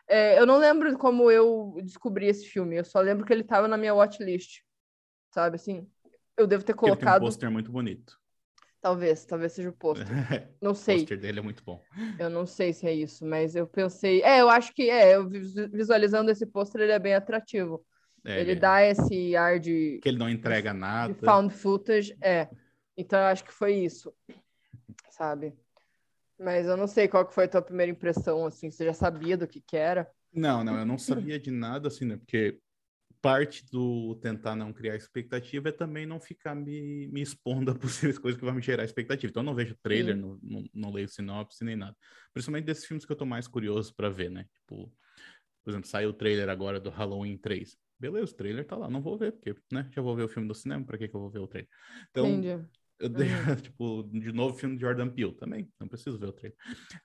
é, 0.09 0.39
eu 0.39 0.47
não 0.47 0.59
lembro 0.59 0.97
como 0.99 1.31
eu 1.31 1.77
descobri 1.83 2.27
esse 2.27 2.47
filme. 2.47 2.77
Eu 2.77 2.85
só 2.85 3.01
lembro 3.01 3.25
que 3.25 3.33
ele 3.33 3.45
tava 3.45 3.69
na 3.69 3.77
minha 3.77 3.95
watchlist. 3.95 4.63
Sabe 5.33 5.57
assim? 5.57 5.87
Eu 6.39 6.47
devo 6.47 6.63
ter 6.65 6.73
Ele 6.73 6.79
tem 6.79 6.93
um 6.93 6.95
colocado. 6.97 7.21
pôster 7.21 7.51
muito 7.51 7.71
bonito. 7.71 8.19
Talvez, 8.81 9.25
talvez 9.25 9.53
seja 9.53 9.71
o 9.71 9.73
pôster. 9.73 10.07
Não 10.63 10.71
o 10.71 10.75
sei. 10.75 10.99
pôster 10.99 11.19
dele 11.19 11.41
é 11.41 11.43
muito 11.43 11.65
bom. 11.65 11.83
Eu 12.19 12.31
não 12.31 12.47
sei 12.47 12.73
se 12.73 12.87
é 12.87 12.95
isso, 12.95 13.27
mas 13.27 13.57
eu 13.57 13.67
pensei. 13.67 14.23
É, 14.23 14.41
eu 14.41 14.49
acho 14.49 14.73
que 14.73 14.89
é. 14.89 15.17
Eu 15.17 15.29
visu- 15.29 15.69
visualizando 15.69 16.31
esse 16.31 16.47
pôster, 16.47 16.81
ele 16.83 16.93
é 16.93 16.99
bem 16.99 17.15
atrativo. 17.15 17.85
É, 18.25 18.41
ele 18.41 18.53
é- 18.53 18.55
dá 18.55 18.83
esse 18.83 19.35
ar 19.35 19.59
de, 19.59 19.99
Que 20.01 20.09
ele 20.09 20.19
não 20.19 20.31
entrega 20.31 20.73
de 20.73 20.79
nada. 20.79 21.15
found 21.25 21.53
footage. 21.53 22.17
É. 22.21 22.49
Então 22.97 23.19
eu 23.19 23.27
acho 23.27 23.45
que 23.45 23.53
foi 23.53 23.75
isso. 23.75 24.15
Sabe? 25.11 25.55
Mas 26.39 26.67
eu 26.67 26.77
não 26.77 26.87
sei 26.87 27.09
qual 27.09 27.27
que 27.27 27.35
foi 27.35 27.45
a 27.45 27.49
tua 27.49 27.63
primeira 27.63 27.91
impressão, 27.91 28.47
assim. 28.47 28.71
Você 28.71 28.85
já 28.85 28.95
sabia 28.95 29.37
do 29.37 29.47
que 29.47 29.61
que 29.61 29.77
era? 29.77 30.09
Não, 30.33 30.63
não, 30.63 30.79
eu 30.79 30.87
não 30.87 30.99
sabia 30.99 31.39
de 31.39 31.51
nada, 31.51 31.89
assim, 31.89 32.05
né? 32.05 32.17
Porque 32.17 32.61
parte 33.21 33.65
do 33.71 34.15
tentar 34.17 34.55
não 34.57 34.73
criar 34.73 34.97
expectativa 34.97 35.69
é 35.69 35.73
também 35.73 36.07
não 36.07 36.21
ficar 36.21 36.55
me, 36.55 37.09
me 37.09 37.21
expondo 37.23 37.71
a 37.73 37.75
possíveis 37.79 38.19
coisas 38.19 38.39
que 38.39 38.45
vão 38.45 38.55
me 38.55 38.63
gerar 38.63 38.85
expectativa. 38.85 39.31
Então 39.31 39.43
eu 39.43 39.47
não 39.47 39.55
vejo 39.55 39.77
trailer, 39.83 40.17
não, 40.17 40.39
não, 40.43 40.65
não 40.75 40.93
leio 40.93 41.09
sinopse 41.09 41.65
nem 41.65 41.77
nada. 41.77 41.97
Principalmente 42.33 42.65
desses 42.67 42.87
filmes 42.87 43.05
que 43.05 43.13
eu 43.13 43.17
tô 43.17 43.27
mais 43.27 43.49
curioso 43.49 43.95
para 43.95 44.09
ver, 44.09 44.31
né? 44.31 44.45
Tipo, 44.55 44.93
por 45.65 45.71
exemplo, 45.71 45.89
saiu 45.89 46.11
o 46.11 46.13
trailer 46.15 46.49
agora 46.49 46.81
do 46.81 46.91
Halloween 46.91 47.37
3. 47.39 47.77
Beleza, 47.99 48.33
o 48.33 48.37
trailer 48.37 48.65
tá 48.65 48.77
lá, 48.77 48.89
não 48.89 49.03
vou 49.03 49.19
ver, 49.19 49.33
porque, 49.33 49.55
né? 49.73 49.91
Já 49.95 50.01
vou 50.01 50.15
ver 50.17 50.23
o 50.25 50.29
filme 50.29 50.47
do 50.49 50.55
cinema, 50.55 50.85
pra 50.85 50.97
que 50.97 51.09
que 51.09 51.15
eu 51.17 51.21
vou 51.21 51.31
ver 51.31 51.41
o 51.41 51.49
trailer? 51.49 51.69
Então, 52.11 52.27
Entendi. 52.27 52.69
Eu 52.99 53.09
dei, 53.09 53.29
tipo, 53.63 54.03
de 54.13 54.33
novo 54.33 54.57
filme 54.59 54.77
de 54.77 54.83
Jordan 54.83 55.09
Peele 55.09 55.35
também, 55.35 55.71
não 55.79 55.87
preciso 55.87 56.19
ver 56.19 56.27
o 56.27 56.33
trailer. 56.33 56.59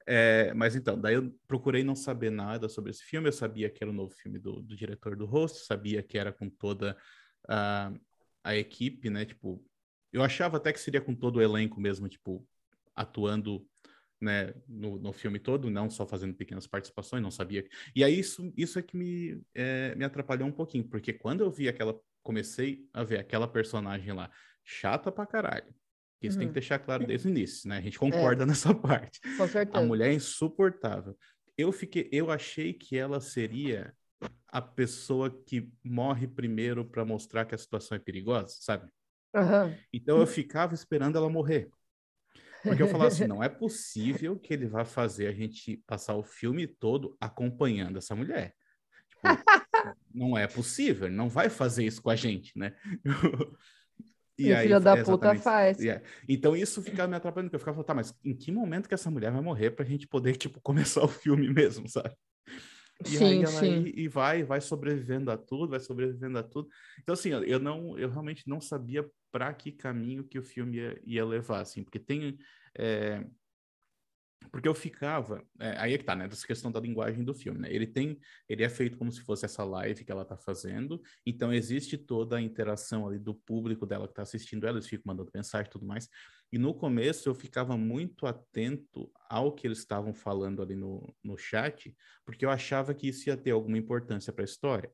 É, 0.08 0.54
mas 0.54 0.76
então, 0.76 1.00
daí 1.00 1.16
eu 1.16 1.34
procurei 1.48 1.84
não 1.84 1.96
saber 1.96 2.32
nada 2.32 2.68
sobre 2.68 2.92
esse 2.92 3.04
filme, 3.04 3.28
eu 3.28 3.34
sabia 3.34 3.70
que 3.70 3.84
era 3.84 3.92
o 3.92 3.96
novo 3.96 4.14
filme 4.14 4.40
do, 4.40 4.62
do 4.62 4.76
diretor 4.76 5.16
do 5.16 5.26
host, 5.26 5.66
sabia 5.66 6.02
que 6.02 6.18
era 6.18 6.32
com 6.32 6.50
toda 6.50 6.98
a, 7.48 7.94
a 8.44 8.56
equipe, 8.56 9.10
né, 9.10 9.26
tipo, 9.26 9.64
eu 10.12 10.24
achava 10.24 10.58
até 10.58 10.74
que 10.74 10.80
seria 10.80 11.02
com 11.02 11.16
todo 11.16 11.38
o 11.38 11.42
elenco 11.42 11.80
mesmo, 11.80 12.10
tipo, 12.10 12.48
atuando, 12.96 13.66
né, 14.20 14.54
no, 14.68 14.98
no 14.98 15.14
filme 15.14 15.40
todo, 15.40 15.70
não 15.70 15.90
só 15.90 16.08
fazendo 16.08 16.34
pequenas 16.34 16.66
participações, 16.66 17.22
não 17.22 17.32
sabia. 17.32 17.68
E 17.96 18.04
aí 18.04 18.18
isso, 18.18 18.52
isso 18.56 18.80
é 18.80 18.82
que 18.82 18.96
me, 18.96 19.42
é, 19.54 19.94
me 19.96 20.06
atrapalhou 20.06 20.48
um 20.48 20.52
pouquinho, 20.52 20.88
porque 20.88 21.14
quando 21.14 21.42
eu 21.42 21.52
vi 21.52 21.68
aquela, 21.68 22.00
comecei 22.22 22.88
a 22.94 23.04
ver 23.04 23.20
aquela 23.20 23.48
personagem 23.48 24.14
lá, 24.14 24.32
chata 24.64 25.12
pra 25.12 25.26
caralho, 25.26 25.74
isso 26.28 26.38
tem 26.38 26.48
que 26.48 26.50
Uhum. 26.50 26.54
deixar 26.54 26.80
claro 26.80 27.06
desde 27.06 27.28
o 27.28 27.30
início, 27.32 27.70
né? 27.70 27.78
A 27.78 27.82
gente 27.82 28.00
concorda 28.00 28.46
nessa 28.46 28.74
parte. 28.76 29.20
Com 29.38 29.48
A 29.48 29.48
certeza. 29.48 29.86
mulher 29.86 30.10
é 30.12 30.14
insuportável. 30.14 31.18
Eu 31.58 31.72
fiquei, 31.72 32.10
eu 32.12 32.32
achei 32.32 32.74
que 32.74 32.98
ela 32.98 33.20
seria 33.22 33.94
a 34.48 34.62
pessoa 34.62 35.30
que 35.46 35.70
morre 35.84 36.28
primeiro 36.28 36.86
para 36.86 37.04
mostrar 37.06 37.46
que 37.46 37.56
a 37.56 37.58
situação 37.58 37.96
é 37.96 38.00
perigosa, 38.00 38.56
sabe? 38.60 38.92
Aham. 39.36 39.74
Então 39.92 40.20
eu 40.20 40.28
ficava 40.28 40.74
esperando 40.74 41.18
ela 41.18 41.30
morrer. 41.30 41.70
Porque 42.64 42.82
eu 42.82 42.88
falava 42.88 43.14
assim, 43.14 43.26
não 43.26 43.44
é 43.44 43.50
possível 43.50 44.40
que 44.40 44.54
ele 44.54 44.68
vá 44.68 44.86
fazer 44.86 45.28
a 45.28 45.34
gente 45.34 45.78
passar 45.86 46.16
o 46.16 46.24
filme 46.24 46.66
todo 46.66 47.16
acompanhando 47.20 47.98
essa 47.98 48.16
mulher. 48.16 48.56
Tipo, 49.10 49.22
não 50.14 50.38
é 50.38 50.48
possível, 50.48 51.10
não 51.10 51.30
vai 51.30 51.50
fazer 51.50 51.86
isso 51.86 52.02
com 52.02 52.10
a 52.10 52.16
gente, 52.16 52.58
né? 52.58 52.74
E 54.38 54.52
o 54.54 54.58
filho 54.58 54.80
da 54.80 54.98
é 54.98 55.04
puta 55.04 55.36
faz. 55.36 55.80
é. 55.80 56.02
Então 56.28 56.56
isso 56.56 56.82
ficava 56.82 57.08
me 57.08 57.16
atrapalhando, 57.16 57.50
porque 57.50 57.56
eu 57.58 57.60
ficava, 57.60 57.84
tá, 57.84 57.94
mas 57.94 58.14
em 58.24 58.36
que 58.36 58.52
momento 58.52 58.88
que 58.88 58.94
essa 58.94 59.12
mulher 59.12 59.32
vai 59.32 59.42
morrer 59.42 59.72
pra 59.72 59.86
gente 59.86 60.08
poder, 60.08 60.36
tipo, 60.38 60.60
começar 60.62 61.04
o 61.04 61.08
filme 61.08 61.50
mesmo, 61.54 61.88
sabe? 61.90 62.16
E 63.06 63.18
aí 63.18 63.18
Sim, 63.18 63.44
ela 63.44 63.60
sim. 63.60 63.84
aí- 63.84 63.94
e 63.96 64.08
vai, 64.08 64.44
vai 64.44 64.62
sobrevivendo 64.62 65.30
a 65.32 65.38
tudo, 65.38 65.70
vai 65.72 65.80
sobrevivendo 65.80 66.38
a 66.38 66.44
tudo. 66.44 66.70
Então, 67.02 67.14
assim, 67.14 67.30
eu 67.32 67.60
não, 67.60 67.98
eu 67.98 68.10
realmente 68.10 68.48
não 68.48 68.62
sabia 68.62 69.06
para 69.32 69.54
que 69.54 69.72
caminho 69.72 70.24
que 70.24 70.40
o 70.40 70.44
filme 70.44 70.78
ia, 70.78 71.02
ia 71.06 71.26
levar, 71.26 71.62
assim, 71.62 71.84
porque 71.84 72.00
tem. 72.00 72.38
é, 72.78 73.26
porque 74.52 74.68
eu 74.68 74.76
ficava. 74.76 75.44
é, 75.60 75.78
aí 75.78 75.94
é 75.94 75.98
que 75.98 76.04
tá, 76.04 76.16
né? 76.16 76.28
Dessa 76.28 76.46
questão 76.46 76.72
da 76.72 76.80
linguagem 76.80 77.24
do 77.24 77.34
filme, 77.34 77.60
né? 77.60 77.74
Ele 77.74 77.88
tem. 77.88 78.20
Ele 78.48 78.64
é 78.64 78.70
feito 78.70 78.98
como 78.98 79.12
se 79.12 79.22
fosse 79.22 79.46
essa 79.46 79.64
live 79.64 80.04
que 80.04 80.12
ela 80.12 80.26
tá 80.26 80.38
fazendo. 80.38 81.02
Então, 81.26 81.54
existe 81.54 81.98
toda 81.98 82.38
a 82.38 82.42
interação 82.42 83.08
ali 83.08 83.20
do 83.20 83.34
público 83.36 83.86
dela 83.86 84.08
que 84.08 84.14
tá 84.14 84.22
assistindo 84.24 84.66
ela, 84.68 84.78
eles 84.78 84.88
ficam 84.88 85.04
mandando 85.08 85.32
mensagem 85.34 85.68
e 85.68 85.72
tudo 85.72 85.86
mais. 85.86 86.08
E 86.52 86.58
no 86.58 86.74
começo 86.74 87.28
eu 87.30 87.34
ficava 87.36 87.78
muito 87.78 88.28
atento 88.28 89.12
ao 89.30 89.54
que 89.54 89.66
eles 89.68 89.80
estavam 89.80 90.14
falando 90.14 90.62
ali 90.62 90.76
no, 90.76 91.16
no 91.24 91.38
chat, 91.38 91.96
porque 92.26 92.46
eu 92.46 92.50
achava 92.52 92.94
que 92.94 93.08
isso 93.08 93.28
ia 93.30 93.38
ter 93.38 93.52
alguma 93.52 93.78
importância 93.78 94.32
para 94.32 94.44
a 94.44 94.46
história. 94.46 94.92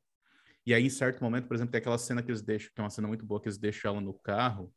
E 0.65 0.73
aí, 0.73 0.85
em 0.85 0.89
certo 0.89 1.23
momento, 1.23 1.47
por 1.47 1.55
exemplo, 1.55 1.71
tem 1.71 1.79
aquela 1.79 1.97
cena 1.97 2.21
que 2.21 2.29
eles 2.29 2.41
deixam, 2.41 2.71
que 2.73 2.79
é 2.79 2.83
uma 2.83 2.89
cena 2.89 3.07
muito 3.07 3.25
boa, 3.25 3.41
que 3.41 3.47
eles 3.47 3.57
deixam 3.57 3.91
ela 3.91 4.01
no 4.01 4.13
carro, 4.13 4.73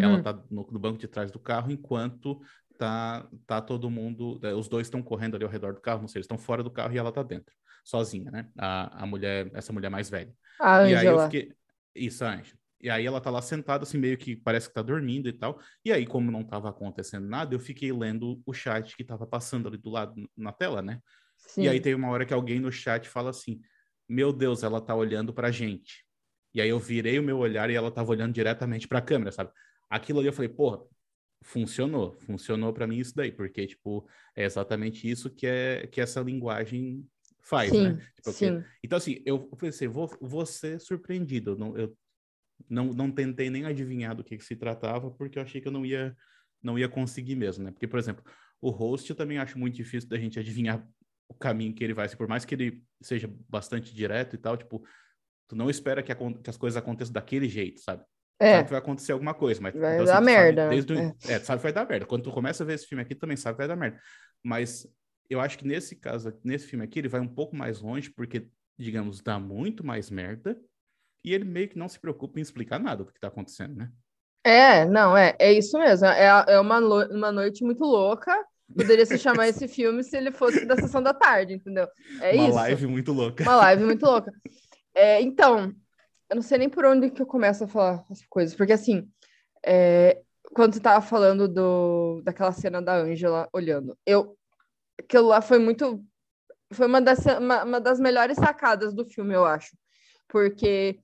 ela 0.00 0.16
Uhum. 0.16 0.22
tá 0.22 0.32
no, 0.50 0.66
no 0.70 0.78
banco 0.78 0.98
de 0.98 1.06
trás 1.06 1.30
do 1.30 1.38
carro, 1.38 1.70
enquanto 1.70 2.40
tá, 2.76 3.28
tá 3.46 3.60
todo 3.60 3.90
mundo, 3.90 4.38
eh, 4.42 4.54
os 4.54 4.68
dois 4.68 4.86
estão 4.86 5.02
correndo 5.02 5.34
ali 5.36 5.44
ao 5.44 5.50
redor 5.50 5.74
do 5.74 5.80
carro, 5.80 6.00
não 6.02 6.08
sei, 6.08 6.18
eles 6.20 6.24
estão 6.26 6.38
fora 6.38 6.62
do 6.62 6.70
carro 6.70 6.94
e 6.94 6.98
ela 6.98 7.12
tá 7.12 7.22
dentro, 7.22 7.54
sozinha, 7.84 8.30
né? 8.30 8.48
A, 8.58 9.02
a 9.04 9.06
mulher, 9.06 9.50
essa 9.54 9.72
mulher 9.72 9.90
mais 9.90 10.08
velha. 10.10 10.32
A 10.60 10.82
E 10.88 10.94
aí 10.94 11.06
eu 11.08 11.18
Angela. 11.18 11.24
fiquei. 11.24 11.52
Isso, 11.94 12.24
a 12.24 12.32
Ângela. 12.34 12.58
E 12.80 12.90
aí 12.90 13.06
ela 13.06 13.20
tá 13.20 13.30
lá 13.30 13.40
sentada, 13.40 13.84
assim, 13.84 13.98
meio 13.98 14.18
que 14.18 14.36
parece 14.36 14.68
que 14.68 14.74
tá 14.74 14.82
dormindo 14.82 15.28
e 15.28 15.32
tal. 15.32 15.58
E 15.84 15.90
aí, 15.92 16.06
como 16.06 16.30
não 16.30 16.44
tava 16.44 16.68
acontecendo 16.68 17.26
nada, 17.26 17.54
eu 17.54 17.58
fiquei 17.58 17.90
lendo 17.92 18.40
o 18.44 18.52
chat 18.52 18.94
que 18.96 19.02
tava 19.02 19.26
passando 19.26 19.66
ali 19.68 19.78
do 19.78 19.90
lado 19.90 20.14
na 20.36 20.52
tela, 20.52 20.82
né? 20.82 21.00
Sim. 21.38 21.62
E 21.62 21.68
aí 21.68 21.80
tem 21.80 21.94
uma 21.94 22.10
hora 22.10 22.26
que 22.26 22.34
alguém 22.34 22.60
no 22.60 22.70
chat 22.70 23.08
fala 23.08 23.30
assim: 23.30 23.60
Meu 24.08 24.32
Deus, 24.32 24.62
ela 24.62 24.80
tá 24.80 24.94
olhando 24.94 25.32
pra 25.32 25.50
gente. 25.50 26.04
E 26.54 26.60
aí 26.60 26.68
eu 26.68 26.78
virei 26.78 27.18
o 27.18 27.22
meu 27.22 27.38
olhar 27.38 27.68
e 27.70 27.74
ela 27.74 27.90
tava 27.90 28.10
olhando 28.10 28.32
diretamente 28.32 28.88
pra 28.88 29.00
câmera, 29.02 29.32
sabe? 29.32 29.50
Aquilo 29.90 30.18
ali 30.20 30.28
eu 30.28 30.32
falei, 30.32 30.48
porra, 30.48 30.80
funcionou. 31.42 32.18
Funcionou 32.20 32.72
pra 32.72 32.86
mim 32.86 32.98
isso 32.98 33.14
daí, 33.14 33.30
porque, 33.32 33.66
tipo, 33.66 34.08
é 34.34 34.44
exatamente 34.44 35.08
isso 35.08 35.30
que, 35.30 35.46
é, 35.46 35.86
que 35.86 36.00
essa 36.00 36.20
linguagem 36.20 37.06
faz, 37.42 37.70
sim, 37.70 37.82
né? 37.82 37.98
Tipo, 38.16 38.32
sim. 38.32 38.62
então, 38.82 38.96
assim, 38.96 39.22
eu 39.24 39.38
pensei, 39.56 39.86
vou, 39.86 40.08
vou 40.20 40.44
ser 40.44 40.80
surpreendido. 40.80 41.52
Eu 41.52 41.56
não, 41.56 41.76
eu 41.76 41.96
não, 42.68 42.86
não 42.92 43.10
tentei 43.10 43.50
nem 43.50 43.64
adivinhar 43.64 44.14
do 44.14 44.24
que, 44.24 44.36
que 44.36 44.44
se 44.44 44.56
tratava, 44.56 45.10
porque 45.10 45.38
eu 45.38 45.42
achei 45.42 45.60
que 45.60 45.68
eu 45.68 45.72
não 45.72 45.86
ia, 45.86 46.16
não 46.62 46.78
ia 46.78 46.88
conseguir 46.88 47.36
mesmo, 47.36 47.64
né? 47.64 47.70
Porque, 47.70 47.86
por 47.86 47.98
exemplo, 47.98 48.24
o 48.60 48.70
host 48.70 49.08
eu 49.08 49.16
também 49.16 49.38
acho 49.38 49.58
muito 49.58 49.76
difícil 49.76 50.08
da 50.08 50.18
gente 50.18 50.38
adivinhar 50.38 50.86
o 51.28 51.34
caminho 51.34 51.74
que 51.74 51.84
ele 51.84 51.94
vai. 51.94 52.06
Assim, 52.06 52.16
por 52.16 52.28
mais 52.28 52.44
que 52.44 52.54
ele 52.54 52.82
seja 53.00 53.32
bastante 53.48 53.94
direto 53.94 54.34
e 54.34 54.38
tal, 54.38 54.56
tipo, 54.56 54.84
tu 55.46 55.54
não 55.54 55.70
espera 55.70 56.02
que, 56.02 56.10
acon- 56.10 56.34
que 56.34 56.50
as 56.50 56.56
coisas 56.56 56.76
aconteçam 56.76 57.12
daquele 57.12 57.48
jeito, 57.48 57.80
sabe? 57.80 58.04
É, 58.38 58.50
Sabe 58.52 58.64
que 58.64 58.70
vai 58.70 58.78
acontecer 58.80 59.12
alguma 59.12 59.34
coisa, 59.34 59.60
mas 59.60 59.74
Vai 59.74 59.94
então, 59.94 60.06
dar 60.06 60.20
tu 60.20 60.24
sabe 60.24 60.26
merda, 60.26 60.64
né? 60.64 60.70
desde 60.70 60.92
o- 60.92 60.98
É. 60.98 61.14
é, 61.28 61.38
tu 61.38 61.46
sabe 61.46 61.58
que 61.58 61.62
vai 61.62 61.72
dar 61.72 61.88
merda. 61.88 62.06
Quando 62.06 62.22
tu 62.24 62.32
começa 62.32 62.62
a 62.62 62.66
ver 62.66 62.74
esse 62.74 62.86
filme 62.86 63.02
aqui, 63.02 63.14
tu 63.14 63.20
também 63.20 63.36
sabe 63.36 63.54
que 63.54 63.58
vai 63.58 63.68
dar 63.68 63.76
merda. 63.76 64.00
Mas 64.42 64.86
eu 65.30 65.40
acho 65.40 65.58
que 65.58 65.66
nesse 65.66 65.96
caso, 65.96 66.32
nesse 66.44 66.66
filme 66.66 66.84
aqui, 66.84 66.98
ele 66.98 67.08
vai 67.08 67.20
um 67.20 67.28
pouco 67.28 67.56
mais 67.56 67.80
longe, 67.80 68.10
porque, 68.10 68.48
digamos, 68.78 69.20
dá 69.22 69.38
muito 69.38 69.84
mais 69.84 70.10
merda, 70.10 70.58
e 71.24 71.32
ele 71.32 71.44
meio 71.44 71.68
que 71.68 71.78
não 71.78 71.88
se 71.88 71.98
preocupa 71.98 72.38
em 72.38 72.42
explicar 72.42 72.78
nada 72.78 73.04
do 73.04 73.12
que 73.12 73.18
tá 73.20 73.28
acontecendo, 73.28 73.74
né? 73.74 73.90
é, 74.44 74.84
não, 74.84 75.16
é, 75.16 75.34
é 75.40 75.52
isso 75.52 75.76
mesmo. 75.78 76.06
É, 76.06 76.26
é 76.48 76.60
uma, 76.60 76.78
uma 76.78 77.32
noite 77.32 77.64
muito 77.64 77.82
louca. 77.84 78.32
Poderia 78.76 79.04
se 79.06 79.18
chamar 79.18 79.48
esse 79.48 79.66
filme 79.66 80.04
se 80.04 80.16
ele 80.16 80.30
fosse 80.30 80.64
da 80.66 80.76
sessão 80.76 81.02
da 81.02 81.12
tarde, 81.12 81.54
entendeu? 81.54 81.88
É 82.20 82.34
Uma 82.34 82.44
isso. 82.46 82.54
live 82.54 82.86
muito 82.86 83.12
louca. 83.12 83.42
Uma 83.42 83.56
live 83.56 83.84
muito 83.84 84.04
louca. 84.06 84.32
É, 84.98 85.20
então, 85.20 85.74
eu 86.30 86.36
não 86.36 86.42
sei 86.42 86.58
nem 86.58 86.68
por 86.68 86.84
onde 86.84 87.10
que 87.10 87.22
eu 87.22 87.26
começo 87.26 87.64
a 87.64 87.68
falar 87.68 88.04
as 88.10 88.24
coisas, 88.26 88.54
porque 88.54 88.72
assim, 88.72 89.08
é, 89.64 90.20
quando 90.54 90.74
você 90.74 90.80
tava 90.80 91.04
falando 91.04 91.48
do, 91.48 92.22
daquela 92.22 92.52
cena 92.52 92.80
da 92.80 92.96
Ângela 92.96 93.48
olhando, 93.52 93.96
eu 94.06 94.36
aquilo 94.98 95.28
lá 95.28 95.40
foi 95.40 95.58
muito 95.58 96.04
foi 96.72 96.86
uma 96.86 97.00
das, 97.00 97.24
uma, 97.38 97.64
uma 97.64 97.80
das 97.80 98.00
melhores 98.00 98.36
sacadas 98.36 98.92
do 98.94 99.04
filme, 99.04 99.34
eu 99.34 99.44
acho. 99.44 99.76
Porque 100.28 100.98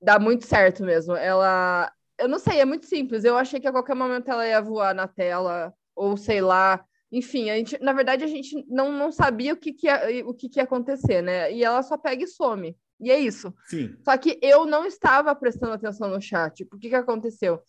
dá 0.00 0.18
muito 0.18 0.46
certo 0.46 0.84
mesmo. 0.84 1.14
Ela, 1.16 1.92
eu 2.18 2.28
não 2.28 2.38
sei, 2.38 2.60
é 2.60 2.64
muito 2.64 2.86
simples. 2.86 3.24
Eu 3.24 3.36
achei 3.36 3.60
que 3.60 3.66
a 3.66 3.72
qualquer 3.72 3.96
momento 3.96 4.30
ela 4.30 4.46
ia 4.46 4.60
voar 4.60 4.94
na 4.94 5.08
tela, 5.08 5.74
ou 5.94 6.16
sei 6.16 6.40
lá. 6.40 6.84
Enfim, 7.10 7.50
a 7.50 7.56
gente, 7.56 7.78
na 7.82 7.92
verdade, 7.92 8.22
a 8.22 8.26
gente 8.26 8.64
não, 8.68 8.92
não 8.92 9.10
sabia 9.10 9.54
o 9.54 9.56
que, 9.56 9.72
que 9.72 9.86
ia, 9.86 10.26
o 10.26 10.34
que, 10.34 10.48
que 10.48 10.60
ia 10.60 10.64
acontecer, 10.64 11.22
né? 11.22 11.52
E 11.52 11.64
ela 11.64 11.82
só 11.82 11.96
pega 11.96 12.22
e 12.22 12.26
some. 12.26 12.76
E 13.00 13.10
é 13.10 13.18
isso. 13.18 13.54
Sim. 13.66 13.96
Só 14.04 14.16
que 14.16 14.38
eu 14.42 14.66
não 14.66 14.84
estava 14.84 15.34
prestando 15.34 15.72
atenção 15.72 16.08
no 16.08 16.20
chat. 16.20 16.64
Por 16.64 16.78
que 16.78 16.88
que 16.88 16.94
aconteceu? 16.94 17.62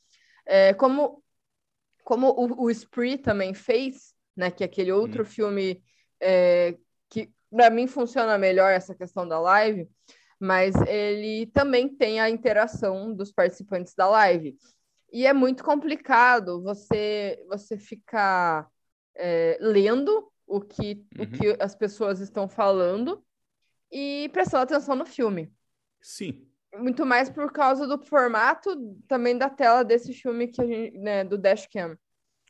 É, 0.46 0.74
como 0.74 1.24
como 2.04 2.30
o, 2.30 2.64
o 2.64 2.72
Spree 2.72 3.20
também 3.20 3.54
fez, 3.54 4.16
né? 4.36 4.50
Que 4.50 4.64
é 4.64 4.66
aquele 4.66 4.92
outro 4.92 5.24
filme 5.24 5.84
é, 6.20 6.76
que 7.08 7.32
para 7.52 7.70
mim 7.70 7.86
funciona 7.86 8.38
melhor 8.38 8.72
essa 8.72 8.96
questão 8.96 9.28
da 9.28 9.40
live, 9.40 9.88
mas 10.40 10.74
ele 10.88 11.46
também 11.48 11.88
tem 11.88 12.20
a 12.20 12.30
interação 12.30 13.14
dos 13.14 13.32
participantes 13.32 13.94
da 13.94 14.10
live. 14.10 14.58
E 15.12 15.28
é 15.28 15.34
muito 15.34 15.64
complicado 15.64 16.64
você 16.64 17.44
você 17.48 17.78
ficar 17.78 18.68
é, 19.16 19.58
lendo 19.62 20.32
o 20.48 20.62
que, 20.62 21.06
uhum. 21.16 21.24
o 21.24 21.28
que 21.28 21.58
as 21.60 21.76
pessoas 21.76 22.20
estão 22.20 22.50
falando 22.50 23.24
e 23.92 24.30
prestando 24.32 24.64
atenção 24.64 24.96
no 24.96 25.06
filme. 25.06 25.54
Sim. 26.02 26.48
Muito 26.76 27.06
mais 27.06 27.30
por 27.30 27.52
causa 27.52 27.88
do 27.88 27.98
formato 28.06 28.70
também 29.08 29.38
da 29.38 29.50
tela 29.50 29.84
desse 29.84 30.14
filme 30.14 30.48
que 30.48 30.62
a 30.62 30.66
gente, 30.66 30.98
né, 30.98 31.24
do 31.24 31.38
Dashcam, 31.38 31.98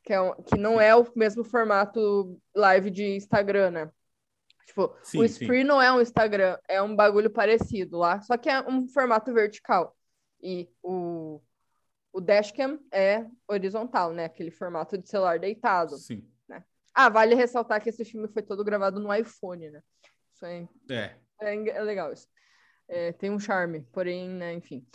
que, 0.03 0.13
é 0.13 0.19
um, 0.19 0.33
que 0.43 0.57
não 0.57 0.79
é 0.79 0.95
o 0.95 1.05
mesmo 1.15 1.43
formato 1.43 2.39
live 2.55 2.91
de 2.91 3.15
Instagram, 3.15 3.71
né? 3.71 3.91
Tipo, 4.65 4.95
sim, 5.01 5.19
o 5.19 5.25
Spree 5.25 5.61
sim. 5.61 5.67
não 5.67 5.81
é 5.81 5.91
um 5.91 6.01
Instagram, 6.01 6.57
é 6.67 6.81
um 6.81 6.95
bagulho 6.95 7.29
parecido 7.29 7.97
lá, 7.97 8.21
só 8.21 8.37
que 8.37 8.49
é 8.49 8.61
um 8.61 8.87
formato 8.87 9.33
vertical. 9.33 9.95
E 10.41 10.69
o, 10.83 11.41
o 12.13 12.21
Dashcam 12.21 12.79
é 12.91 13.25
horizontal, 13.47 14.13
né? 14.13 14.25
Aquele 14.25 14.51
formato 14.51 14.97
de 14.97 15.09
celular 15.09 15.39
deitado. 15.39 15.97
Sim. 15.97 16.27
Né? 16.47 16.63
Ah, 16.93 17.09
vale 17.09 17.33
ressaltar 17.33 17.81
que 17.81 17.89
esse 17.89 18.05
filme 18.05 18.27
foi 18.27 18.43
todo 18.43 18.63
gravado 18.63 18.99
no 18.99 19.13
iPhone, 19.13 19.69
né? 19.71 19.81
Isso 20.33 20.45
é, 20.45 20.67
é. 20.91 21.15
É, 21.39 21.69
é 21.69 21.81
legal 21.81 22.11
isso. 22.11 22.27
É, 22.87 23.11
tem 23.13 23.29
um 23.29 23.39
charme, 23.39 23.81
porém, 23.91 24.29
né, 24.29 24.53
enfim. 24.53 24.85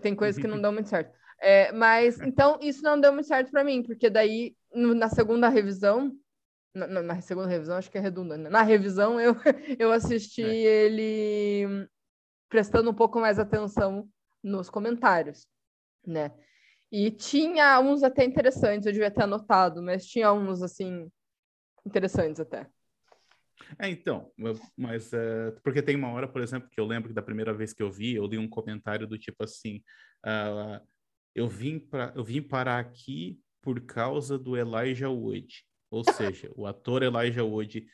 Tem 0.00 0.14
coisas 0.14 0.40
que 0.40 0.46
não 0.46 0.60
dão 0.60 0.72
muito 0.72 0.88
certo. 0.88 1.12
É, 1.40 1.72
mas, 1.72 2.20
então, 2.20 2.58
isso 2.62 2.82
não 2.84 3.00
deu 3.00 3.12
muito 3.12 3.26
certo 3.26 3.50
para 3.50 3.64
mim, 3.64 3.82
porque 3.82 4.08
daí, 4.08 4.56
no, 4.72 4.94
na 4.94 5.08
segunda 5.08 5.48
revisão, 5.48 6.16
na, 6.72 6.86
na, 6.86 7.20
segunda 7.20 7.48
revisão, 7.48 7.76
acho 7.76 7.90
que 7.90 7.98
é 7.98 8.00
redundante. 8.00 8.42
Né? 8.42 8.48
Na 8.50 8.62
revisão, 8.62 9.20
eu, 9.20 9.34
eu 9.78 9.90
assisti 9.90 10.42
é. 10.42 10.84
ele 10.84 11.88
prestando 12.48 12.90
um 12.90 12.94
pouco 12.94 13.18
mais 13.20 13.38
atenção 13.38 14.08
nos 14.42 14.70
comentários, 14.70 15.46
né? 16.06 16.32
E 16.90 17.10
tinha 17.10 17.80
uns 17.80 18.02
até 18.02 18.24
interessantes, 18.24 18.86
eu 18.86 18.92
devia 18.92 19.10
ter 19.10 19.22
anotado, 19.22 19.82
mas 19.82 20.06
tinha 20.06 20.32
uns, 20.32 20.62
assim, 20.62 21.10
interessantes 21.84 22.38
até. 22.38 22.68
É, 23.78 23.88
então, 23.88 24.30
mas 24.76 25.12
é, 25.12 25.50
porque 25.62 25.82
tem 25.82 25.96
uma 25.96 26.10
hora, 26.10 26.28
por 26.28 26.42
exemplo, 26.42 26.68
que 26.70 26.80
eu 26.80 26.86
lembro 26.86 27.08
que 27.08 27.14
da 27.14 27.22
primeira 27.22 27.52
vez 27.52 27.72
que 27.72 27.82
eu 27.82 27.90
vi, 27.90 28.14
eu 28.14 28.26
li 28.26 28.38
um 28.38 28.48
comentário 28.48 29.06
do 29.06 29.18
tipo 29.18 29.42
assim, 29.44 29.82
uh, 30.26 30.80
eu 31.34 31.48
vim 31.48 31.78
para 31.78 32.12
eu 32.14 32.24
vim 32.24 32.42
parar 32.42 32.78
aqui 32.78 33.38
por 33.62 33.80
causa 33.80 34.38
do 34.38 34.56
Elijah 34.56 35.10
Wood. 35.10 35.64
Ou 35.90 36.04
seja, 36.04 36.50
o 36.56 36.66
ator 36.66 37.02
Elijah 37.02 37.44
Wood 37.44 37.86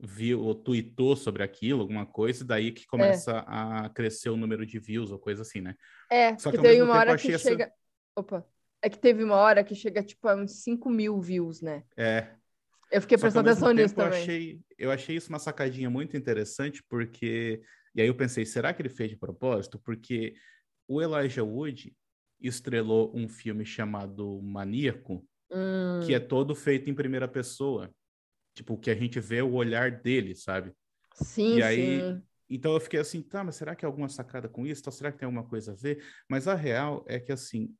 viu 0.00 0.42
ou 0.42 0.54
tweetou 0.54 1.14
sobre 1.14 1.42
aquilo, 1.42 1.80
alguma 1.80 2.04
coisa, 2.04 2.44
daí 2.44 2.72
que 2.72 2.86
começa 2.86 3.30
é. 3.30 3.44
a 3.46 3.90
crescer 3.94 4.30
o 4.30 4.36
número 4.36 4.66
de 4.66 4.78
views 4.78 5.12
ou 5.12 5.18
coisa 5.18 5.42
assim, 5.42 5.60
né? 5.60 5.76
É, 6.10 6.36
Só 6.38 6.50
que, 6.50 6.58
tem 6.58 6.82
uma 6.82 6.94
hora 6.94 7.16
que 7.16 7.32
essa... 7.32 7.48
chega. 7.48 7.72
Opa. 8.16 8.44
É 8.84 8.90
que 8.90 8.98
teve 8.98 9.22
uma 9.22 9.36
hora 9.36 9.62
que 9.62 9.76
chega 9.76 10.02
tipo 10.02 10.26
a 10.26 10.34
uns 10.34 10.62
5 10.64 10.90
mil 10.90 11.20
views, 11.20 11.62
né? 11.62 11.84
É. 11.96 12.34
Eu 12.92 13.00
fiquei 13.00 13.16
prestando 13.16 13.48
atenção 13.48 13.72
nisso 13.72 13.94
eu 13.94 14.04
também. 14.04 14.22
Achei, 14.22 14.60
eu 14.78 14.90
achei 14.90 15.16
isso 15.16 15.30
uma 15.30 15.38
sacadinha 15.38 15.88
muito 15.88 16.16
interessante, 16.16 16.82
porque. 16.88 17.62
E 17.94 18.02
aí 18.02 18.06
eu 18.06 18.14
pensei, 18.14 18.44
será 18.44 18.72
que 18.72 18.82
ele 18.82 18.88
fez 18.88 19.10
de 19.10 19.16
propósito? 19.16 19.78
Porque 19.78 20.34
o 20.86 21.00
Elijah 21.00 21.42
Wood 21.42 21.94
estrelou 22.40 23.10
um 23.14 23.28
filme 23.28 23.64
chamado 23.64 24.40
Maníaco, 24.42 25.26
hum. 25.50 26.00
que 26.04 26.14
é 26.14 26.20
todo 26.20 26.54
feito 26.54 26.90
em 26.90 26.94
primeira 26.94 27.26
pessoa. 27.26 27.90
Tipo, 28.54 28.76
que 28.76 28.90
a 28.90 28.94
gente 28.94 29.18
vê 29.18 29.40
o 29.40 29.52
olhar 29.52 29.90
dele, 29.90 30.34
sabe? 30.34 30.72
Sim, 31.14 31.56
e 31.56 31.62
aí, 31.62 32.00
sim. 32.00 32.22
Então 32.50 32.74
eu 32.74 32.80
fiquei 32.80 33.00
assim, 33.00 33.22
tá, 33.22 33.42
mas 33.42 33.56
será 33.56 33.74
que 33.74 33.82
é 33.82 33.86
alguma 33.86 34.10
sacada 34.10 34.46
com 34.46 34.66
isso? 34.66 34.82
Então, 34.82 34.92
será 34.92 35.10
que 35.10 35.18
tem 35.18 35.24
alguma 35.24 35.48
coisa 35.48 35.72
a 35.72 35.74
ver? 35.74 36.04
Mas 36.28 36.46
a 36.46 36.54
real 36.54 37.02
é 37.08 37.18
que, 37.18 37.32
assim, 37.32 37.74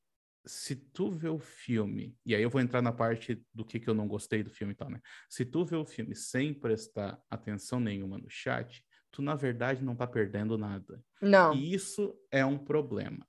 se 0.44 0.76
tu 0.76 1.10
vê 1.10 1.28
o 1.28 1.38
filme, 1.38 2.16
e 2.26 2.34
aí 2.34 2.42
eu 2.42 2.50
vou 2.50 2.60
entrar 2.60 2.82
na 2.82 2.92
parte 2.92 3.44
do 3.54 3.64
que, 3.64 3.78
que 3.78 3.88
eu 3.88 3.94
não 3.94 4.08
gostei 4.08 4.42
do 4.42 4.50
filme 4.50 4.72
e 4.72 4.76
tal, 4.76 4.90
né? 4.90 5.00
Se 5.28 5.44
tu 5.44 5.64
vê 5.64 5.76
o 5.76 5.84
filme 5.84 6.14
sem 6.14 6.52
prestar 6.52 7.20
atenção 7.30 7.78
nenhuma 7.78 8.18
no 8.18 8.28
chat, 8.28 8.84
tu 9.10 9.22
na 9.22 9.34
verdade 9.34 9.84
não 9.84 9.94
tá 9.94 10.06
perdendo 10.06 10.58
nada. 10.58 11.02
Não. 11.20 11.54
E 11.54 11.72
isso 11.72 12.14
é 12.30 12.44
um 12.44 12.58
problema. 12.58 13.24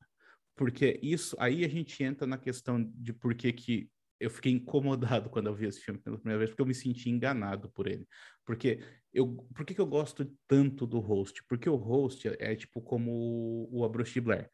Porque 0.55 0.99
isso, 1.01 1.35
aí 1.39 1.63
a 1.65 1.67
gente 1.67 2.03
entra 2.03 2.25
na 2.25 2.37
questão 2.37 2.83
de 2.95 3.13
por 3.13 3.33
que 3.35 3.51
que 3.51 3.89
eu 4.19 4.29
fiquei 4.29 4.51
incomodado 4.51 5.29
quando 5.29 5.47
eu 5.47 5.55
vi 5.55 5.67
esse 5.67 5.81
filme 5.81 5.99
pela 5.99 6.17
primeira 6.17 6.39
vez, 6.39 6.49
porque 6.49 6.61
eu 6.61 6.65
me 6.65 6.75
senti 6.75 7.09
enganado 7.09 7.69
por 7.69 7.87
ele. 7.87 8.07
Porque 8.45 8.79
eu, 9.13 9.27
por 9.53 9.65
que, 9.65 9.75
que 9.75 9.81
eu 9.81 9.85
gosto 9.85 10.25
tanto 10.47 10.87
do 10.87 10.99
host? 10.99 11.43
Porque 11.47 11.69
o 11.69 11.75
host 11.75 12.27
é, 12.27 12.35
é 12.39 12.55
tipo 12.55 12.81
como 12.81 13.11
o, 13.71 13.83
o 13.83 14.21
Blair. 14.21 14.49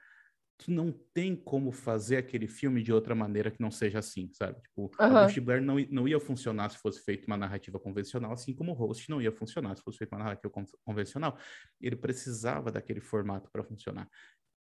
Tu 0.60 0.72
não 0.72 0.91
tem 1.13 1.36
como 1.36 1.72
fazer 1.72 2.17
aquele 2.17 2.48
filme 2.48 2.84
de 2.84 2.91
outra 2.91 3.15
maneira 3.15 3.50
que 3.50 3.62
não 3.62 3.72
seja 3.72 4.00
assim, 4.00 4.30
sabe? 4.34 4.62
Tipo, 4.62 4.84
uhum. 4.84 4.91
a 5.00 5.24
Bruce 5.24 5.39
Blair 5.39 5.62
não, 5.62 5.78
não 5.89 6.08
ia 6.08 6.19
funcionar 6.19 6.69
se 6.69 6.78
fosse 6.78 7.02
feita 7.02 7.26
uma 7.28 7.38
narrativa 7.38 7.80
convencional, 7.80 8.34
assim 8.34 8.54
como 8.54 8.74
o 8.74 8.76
host 8.76 9.10
não 9.10 9.22
ia 9.22 9.32
funcionar 9.32 9.76
se 9.78 9.82
fosse 9.82 9.98
feita 9.98 10.15
uma 10.15 10.24
narrativa 10.24 10.52
convencional. 10.84 11.38
Ele 11.80 11.95
precisava 11.95 12.72
daquele 12.72 13.00
formato 13.00 13.50
para 13.50 13.63
funcionar. 13.63 14.08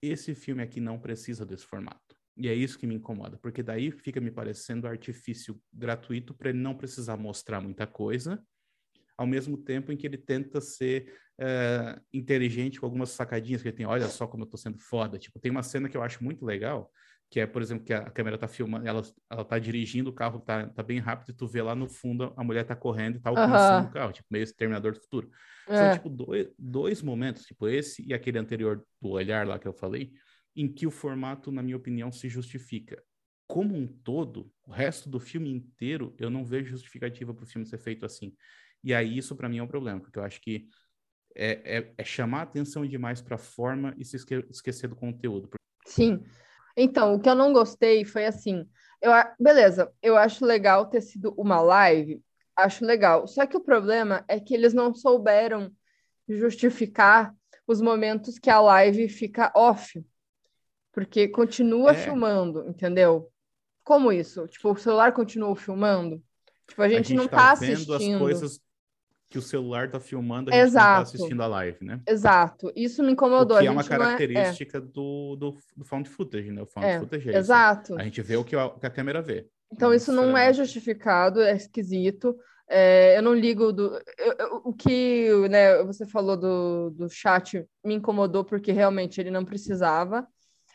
Esse 0.02 0.36
filme 0.36 0.62
aqui 0.62 0.80
não 0.80 1.00
precisa 1.00 1.44
desse 1.44 1.66
formato. 1.66 2.16
E 2.38 2.48
é 2.48 2.54
isso 2.54 2.78
que 2.78 2.86
me 2.86 2.94
incomoda, 2.94 3.40
porque 3.42 3.64
daí 3.64 3.90
fica 3.90 4.22
me 4.22 4.30
parecendo 4.30 4.88
artifício 4.88 5.60
gratuito 5.74 6.36
para 6.36 6.50
ele 6.50 6.60
não 6.60 6.76
precisar 6.76 7.18
mostrar 7.18 7.60
muita 7.60 7.88
coisa, 7.88 8.40
ao 9.18 9.26
mesmo 9.26 9.58
tempo 9.58 9.92
em 9.92 9.98
que 9.98 10.06
ele 10.06 10.18
tenta 10.18 10.62
ser 10.62 11.14
uh, 11.40 12.00
inteligente 12.14 12.80
com 12.80 12.86
algumas 12.86 13.10
sacadinhas 13.10 13.62
que 13.62 13.68
ele 13.68 13.76
tem. 13.76 13.86
Olha 13.86 14.08
só 14.08 14.28
como 14.28 14.44
eu 14.44 14.48
tô 14.48 14.58
sendo 14.58 14.78
foda. 14.78 15.18
Tipo, 15.18 15.40
tem 15.40 15.52
uma 15.52 15.64
cena 15.64 15.90
que 15.90 15.98
eu 15.98 16.04
acho 16.04 16.24
muito 16.24 16.46
legal, 16.46 16.92
que 17.30 17.40
é, 17.40 17.46
por 17.46 17.62
exemplo, 17.62 17.84
que 17.84 17.94
a 17.94 18.10
câmera 18.10 18.38
tá 18.38 18.48
filmando, 18.48 18.88
ela, 18.88 19.02
ela 19.30 19.44
tá 19.44 19.60
dirigindo 19.60 20.10
o 20.10 20.14
carro, 20.14 20.40
tá, 20.40 20.68
tá 20.68 20.82
bem 20.82 21.00
rápido, 21.00 21.32
e 21.32 21.34
tu 21.34 21.46
vê 21.46 21.62
lá 21.62 21.76
no 21.76 21.90
fundo 21.90 22.34
a 22.38 22.44
mulher 22.44 22.64
tá 22.64 22.76
correndo 22.76 23.18
e 23.18 23.20
tá 23.20 23.30
alcançando 23.30 23.84
uhum. 23.84 23.90
o 23.90 23.94
carro, 23.94 24.14
tipo, 24.14 24.28
meio 24.32 24.56
Terminador 24.56 24.94
do 24.94 25.02
Futuro. 25.02 25.30
É. 25.68 25.76
São, 25.76 25.94
tipo, 25.94 26.10
dois, 26.10 26.48
dois 26.58 27.02
momentos, 27.02 27.44
tipo, 27.44 27.68
esse 27.68 28.06
e 28.08 28.14
aquele 28.14 28.40
anterior 28.40 28.86
do 29.02 29.10
olhar 29.10 29.46
lá 29.46 29.60
que 29.60 29.68
eu 29.68 29.74
falei, 29.74 30.14
em 30.56 30.72
que 30.72 30.88
o 30.88 30.92
formato, 30.92 31.52
na 31.52 31.62
minha 31.62 31.78
opinião, 31.78 32.12
se 32.12 32.30
justifica. 32.30 33.02
Como 33.46 33.76
um 33.76 33.88
todo, 33.88 34.52
o 34.66 34.72
resto 34.72 35.10
do 35.10 35.20
filme 35.20 35.50
inteiro, 35.50 36.16
eu 36.18 36.30
não 36.30 36.44
vejo 36.44 36.72
justificativa 36.72 37.34
para 37.34 37.44
o 37.44 37.48
filme 37.48 37.66
ser 37.66 37.78
feito 37.78 38.06
assim. 38.06 38.34
E 38.84 38.94
aí 38.94 39.18
isso 39.18 39.36
para 39.36 39.50
mim 39.50 39.58
é 39.58 39.64
um 39.64 39.68
problema, 39.68 40.00
porque 40.00 40.18
eu 40.18 40.24
acho 40.24 40.42
que 40.42 40.68
é, 41.36 41.78
é, 41.78 41.94
é 41.98 42.04
chamar 42.04 42.42
atenção 42.44 42.86
demais 42.86 43.22
para 43.22 43.36
a 43.36 43.40
forma 43.40 43.94
e 43.98 44.04
se 44.04 44.16
esque 44.16 44.36
esquecer 44.50 44.88
do 44.88 44.96
conteúdo. 44.96 45.50
Sim. 45.86 46.24
Então, 46.76 47.16
o 47.16 47.20
que 47.20 47.30
eu 47.30 47.36
não 47.36 47.54
gostei 47.54 48.04
foi 48.04 48.26
assim, 48.26 48.68
eu, 49.02 49.12
beleza, 49.40 49.92
eu 50.02 50.18
acho 50.18 50.46
legal 50.46 50.88
ter 50.88 51.02
sido 51.02 51.34
uma 51.38 51.62
live, 51.62 52.22
acho 52.56 52.86
legal. 52.86 53.28
Só 53.28 53.46
que 53.46 53.56
o 53.56 53.62
problema 53.62 54.26
é 54.28 54.40
que 54.40 54.54
eles 54.54 54.74
não 54.74 54.94
souberam 54.94 55.72
justificar 56.28 57.34
os 57.66 57.82
momentos 57.82 58.40
que 58.40 58.50
a 58.50 58.60
live 58.60 59.08
fica 59.10 59.52
off. 59.56 60.04
Porque 60.92 61.28
continua 61.28 61.92
é. 61.92 61.96
filmando, 61.96 62.68
entendeu? 62.68 63.32
Como 63.84 64.12
isso? 64.12 64.48
Tipo, 64.48 64.72
o 64.72 64.78
celular 64.78 65.14
continua 65.14 65.56
filmando? 65.56 66.22
Tipo, 66.68 66.82
a 66.82 66.90
gente, 66.90 67.00
a 67.00 67.04
gente 67.04 67.16
não 67.16 67.28
tá, 67.28 67.38
tá 67.38 67.52
assistindo. 67.52 67.96
as 67.96 68.20
coisas 68.20 68.67
que 69.30 69.38
o 69.38 69.42
celular 69.42 69.90
tá 69.90 70.00
filmando, 70.00 70.50
a 70.50 70.54
gente 70.54 70.68
Exato. 70.68 70.88
não 70.88 70.96
tá 70.96 71.02
assistindo 71.02 71.44
a 71.44 71.48
live, 71.48 71.86
né? 71.86 72.02
Exato. 72.08 72.72
Isso 72.76 73.04
me 73.04 73.12
incomodou. 73.12 73.58
O 73.58 73.60
que 73.60 73.68
é 73.68 73.72
uma 73.72 73.82
é- 73.82 73.88
característica 73.88 74.78
é... 74.78 74.82
do, 74.82 75.36
do, 75.36 75.58
do 75.76 75.86
found 75.86 76.10
footage, 76.10 76.52
né? 76.52 76.62
O 76.62 76.66
found 76.66 76.88
é, 76.88 77.00
footage 77.00 77.30
é 77.30 77.38
Exato. 77.38 77.96
A 78.00 78.04
gente 78.04 78.22
vê 78.22 78.38
o 78.38 78.44
que 78.44 78.56
a, 78.56 78.70
que 78.70 78.86
a 78.86 78.90
câmera 78.90 79.22
vê. 79.22 79.48
Então, 79.72 79.94
isso 79.94 80.14
não 80.14 80.38
é 80.38 80.54
justificado, 80.54 81.42
é 81.42 81.56
esquisito. 81.56 82.38
É, 82.70 83.18
eu 83.18 83.22
não 83.22 83.34
ligo 83.34 83.72
do. 83.74 83.96
Eu, 84.18 84.36
eu, 84.40 84.62
o 84.64 84.74
que 84.74 85.30
né, 85.50 85.84
você 85.84 86.06
falou 86.06 86.38
do, 86.38 86.90
do 86.92 87.10
chat 87.10 87.66
me 87.84 87.96
incomodou 87.96 88.46
porque 88.46 88.72
realmente 88.72 89.20
ele 89.20 89.32
não 89.32 89.44
precisava. 89.44 90.26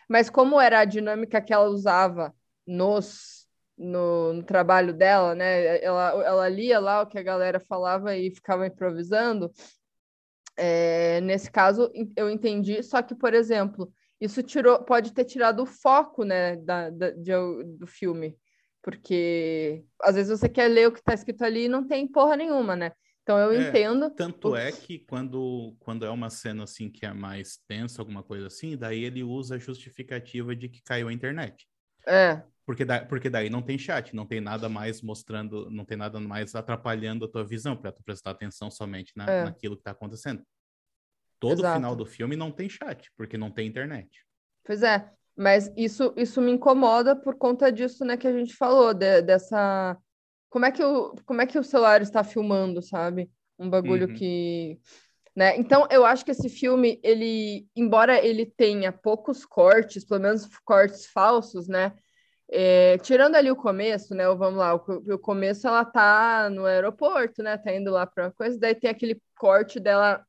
Mas 0.09 0.29
como 0.29 0.61
era 0.61 0.81
a 0.81 0.85
dinâmica 0.85 1.41
que 1.41 1.53
ela 1.53 1.69
usava 1.69 2.35
nos, 2.67 3.41
no, 3.83 4.33
no, 4.33 4.42
trabalho 4.42 4.92
dela, 4.92 5.35
né? 5.35 5.83
Ela, 5.83 6.11
ela 6.25 6.49
lia 6.49 6.79
lá 6.79 7.03
o 7.03 7.07
que 7.07 7.18
a 7.18 7.23
galera 7.23 7.61
falava 7.61 8.16
e 8.16 8.31
ficava 8.31 8.66
improvisando. 8.66 9.51
É, 10.57 11.21
nesse 11.21 11.51
caso, 11.51 11.90
eu 12.16 12.31
entendi. 12.31 12.83
Só 12.83 13.03
que, 13.03 13.14
por 13.14 13.35
exemplo, 13.35 13.92
isso 14.21 14.42
tirou, 14.42 14.83
pode 14.83 15.12
ter 15.12 15.25
tirado 15.25 15.62
o 15.62 15.66
foco, 15.66 16.25
né, 16.25 16.57
da, 16.57 16.90
da 16.90 17.11
de, 17.11 17.33
do 17.77 17.87
filme, 17.87 18.38
porque 18.83 19.85
às 20.01 20.14
vezes 20.14 20.38
você 20.38 20.49
quer 20.49 20.68
ler 20.68 20.88
o 20.88 20.92
que 20.92 21.01
está 21.01 21.14
escrito 21.14 21.42
ali 21.45 21.64
e 21.64 21.68
não 21.68 21.87
tem 21.87 22.07
porra 22.07 22.37
nenhuma, 22.37 22.77
né? 22.77 22.92
Então 23.23 23.38
eu 23.38 23.53
é, 23.53 23.68
entendo. 23.68 24.11
Tanto 24.11 24.55
é 24.55 24.71
que 24.73 24.99
quando, 24.99 25.77
quando 25.81 26.05
é 26.05 26.11
uma 26.11 26.29
cena 26.29 26.64
assim 26.64 26.90
que 26.90 27.07
é 27.07 27.12
mais 27.12 27.59
tensa, 27.68 28.03
alguma 28.03 28.23
coisa 28.23 28.47
assim, 28.47 28.77
daí 28.77 29.05
ele 29.05 29.23
usa 29.23 29.57
a 29.57 29.59
justificativa 29.59 30.55
de 30.55 30.68
que 30.68 30.83
caiu 30.83 31.09
a 31.09 31.12
internet. 31.12 31.66
É. 32.07 32.42
Porque, 32.64 32.85
da, 32.85 33.05
porque 33.05 33.29
daí 33.29 33.51
não 33.51 33.61
tem 33.61 33.77
chat, 33.77 34.14
não 34.14 34.25
tem 34.27 34.40
nada 34.40 34.68
mais 34.68 35.03
mostrando, 35.03 35.68
não 35.70 35.85
tem 35.85 35.96
nada 35.96 36.20
mais 36.20 36.55
atrapalhando 36.55 37.25
a 37.25 37.29
tua 37.29 37.44
visão 37.44 37.77
para 37.77 37.90
tu 37.90 38.03
prestar 38.05 38.31
atenção 38.31 38.70
somente 38.70 39.12
na, 39.16 39.29
É. 39.31 39.44
naquilo 39.44 39.77
que 39.77 39.83
tá 39.83 39.90
acontecendo. 39.90 40.42
Todo 41.40 41.59
Exato. 41.61 41.75
final 41.77 41.96
do 41.96 42.07
filme 42.07 42.37
não 42.37 42.53
tem 42.53 42.68
chat, 42.68 43.11
porque 43.16 43.37
não 43.37 43.51
tem 43.51 43.66
internet. 43.66 44.25
Pois 44.64 44.83
é, 44.85 45.11
mas 45.37 45.72
isso, 45.77 46.14
isso 46.16 46.40
me 46.40 46.53
incomoda 46.53 47.16
por 47.16 47.35
conta 47.35 47.72
disso, 47.72 48.05
né, 48.05 48.16
que 48.16 48.29
a 48.29 48.33
gente 48.33 48.55
falou, 48.55 48.94
de- 48.94 49.22
dessa... 49.22 49.98
Como 50.48 50.64
é 50.64 50.70
que 50.70 50.85
o, 50.85 51.16
como 51.25 51.40
é 51.40 51.46
que 51.46 51.59
o 51.59 51.64
celular 51.64 52.01
está 52.01 52.22
filmando, 52.22 52.81
sabe? 52.81 53.29
Um 53.59 53.68
bagulho 53.68 54.07
Uhum. 54.07 54.14
que... 54.14 54.79
Né? 55.35 55.57
Então, 55.57 55.88
eu 55.90 56.05
acho 56.05 56.25
que 56.25 56.31
esse 56.31 56.48
filme, 56.48 57.01
ele, 57.03 57.66
embora 57.75 58.25
ele 58.25 58.44
tenha 58.46 58.92
poucos 58.92 59.46
cortes, 59.46 60.05
pelo 60.05 60.20
menos 60.20 60.46
cortes 60.62 61.07
falsos, 61.07 61.66
né? 61.66 61.92
É, 62.55 62.99
tirando 62.99 63.35
ali 63.35 63.51
o 63.51 63.57
começo, 63.57 64.15
né? 64.15 64.27
Vamos 64.29 64.59
lá, 64.59 64.75
o, 64.75 64.79
o 65.15 65.19
começo 65.19 65.67
ela 65.67 65.85
tá 65.87 66.51
no 66.51 66.67
aeroporto, 66.67 67.43
né? 67.43 67.57
Tá 67.57 67.75
indo 67.75 67.91
lá 67.91 68.07
para 68.07 68.31
coisa, 68.31 68.59
daí 68.59 68.75
tem 68.75 68.91
aquele 68.91 69.21
corte 69.38 69.81
dela 69.81 70.23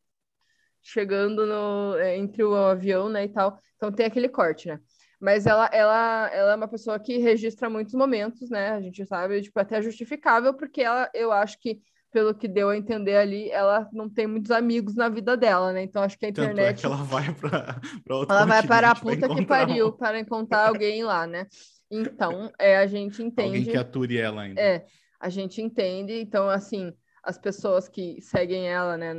chegando 0.82 1.46
no, 1.46 1.98
é, 1.98 2.18
entre 2.18 2.44
o 2.44 2.56
avião, 2.56 3.10
né, 3.10 3.26
e 3.26 3.30
tal. 3.30 3.60
Então 3.78 3.92
tem 3.92 4.06
aquele 4.06 4.30
corte, 4.30 4.68
né? 4.68 4.80
Mas 5.20 5.46
ela, 5.46 5.70
ela, 5.72 6.30
ela 6.34 6.52
é 6.54 6.56
uma 6.56 6.68
pessoa 6.68 7.00
que 7.00 7.18
registra 7.18 7.70
muitos 7.70 7.94
momentos, 7.94 8.50
né? 8.50 8.72
A 8.72 8.82
gente 8.82 9.06
sabe, 9.06 9.42
tipo, 9.42 9.58
até 9.60 9.82
justificável, 9.82 10.54
porque 10.54 10.82
ela, 10.82 11.10
eu 11.14 11.32
acho 11.32 11.58
que, 11.60 11.82
pelo 12.12 12.34
que 12.36 12.48
deu 12.48 12.70
a 12.70 12.78
entender 12.78 13.16
ali, 13.16 13.50
ela 13.50 13.88
não 13.94 14.10
tem 14.10 14.28
muitos 14.28 14.52
amigos 14.52 14.96
na 14.96 15.08
vida 15.08 15.38
dela, 15.38 15.72
né? 15.72 15.84
Então 15.84 16.04
acho 16.04 16.18
que 16.20 16.26
a 16.26 16.30
Tanto 16.30 16.42
é 16.42 16.50
internet 16.50 16.82
que 16.82 16.86
ela 16.86 16.98
vai 16.98 17.34
para 17.34 17.78
outro 18.10 18.36
ela 18.36 18.46
vai 18.46 18.64
para 18.64 18.92
a 18.92 18.96
puta 18.96 19.30
que 19.30 19.46
pariu 19.46 19.88
um- 19.88 19.92
para 19.92 20.20
encontrar 20.20 20.68
alguém 20.68 21.04
lá, 21.04 21.26
né? 21.26 21.48
Então, 21.96 22.52
é, 22.60 22.78
a 22.78 22.88
gente 22.88 23.22
Alguém 23.22 23.46
entende. 23.46 23.72
que 23.72 23.78
ature 23.78 24.18
ela 24.18 24.42
ainda. 24.42 24.60
É, 24.60 24.86
a 25.20 25.30
gente 25.30 25.62
entende. 25.62 26.14
Então, 26.14 26.50
assim, 26.50 26.92
as 27.24 27.38
pessoas 27.38 27.88
que 27.88 28.20
seguem 28.22 28.68
ela, 28.68 28.98
né? 28.98 29.14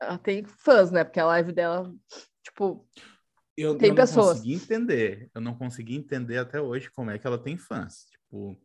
Ela 0.00 0.18
tem 0.18 0.44
fãs, 0.44 0.90
né? 0.90 1.02
Porque 1.04 1.20
a 1.20 1.26
live 1.26 1.52
dela, 1.52 1.92
tipo, 2.42 2.88
Eu, 3.56 3.76
Tem 3.76 3.90
eu 3.90 3.94
pessoas. 3.94 4.26
não 4.26 4.34
consegui 4.34 4.54
entender. 4.54 5.30
Eu 5.34 5.40
não 5.40 5.54
consegui 5.54 5.96
entender 5.96 6.38
até 6.38 6.60
hoje 6.60 6.90
como 6.90 7.10
é 7.10 7.18
que 7.18 7.26
ela 7.26 7.38
tem 7.38 7.56
fãs. 7.56 8.06
Tipo, 8.06 8.56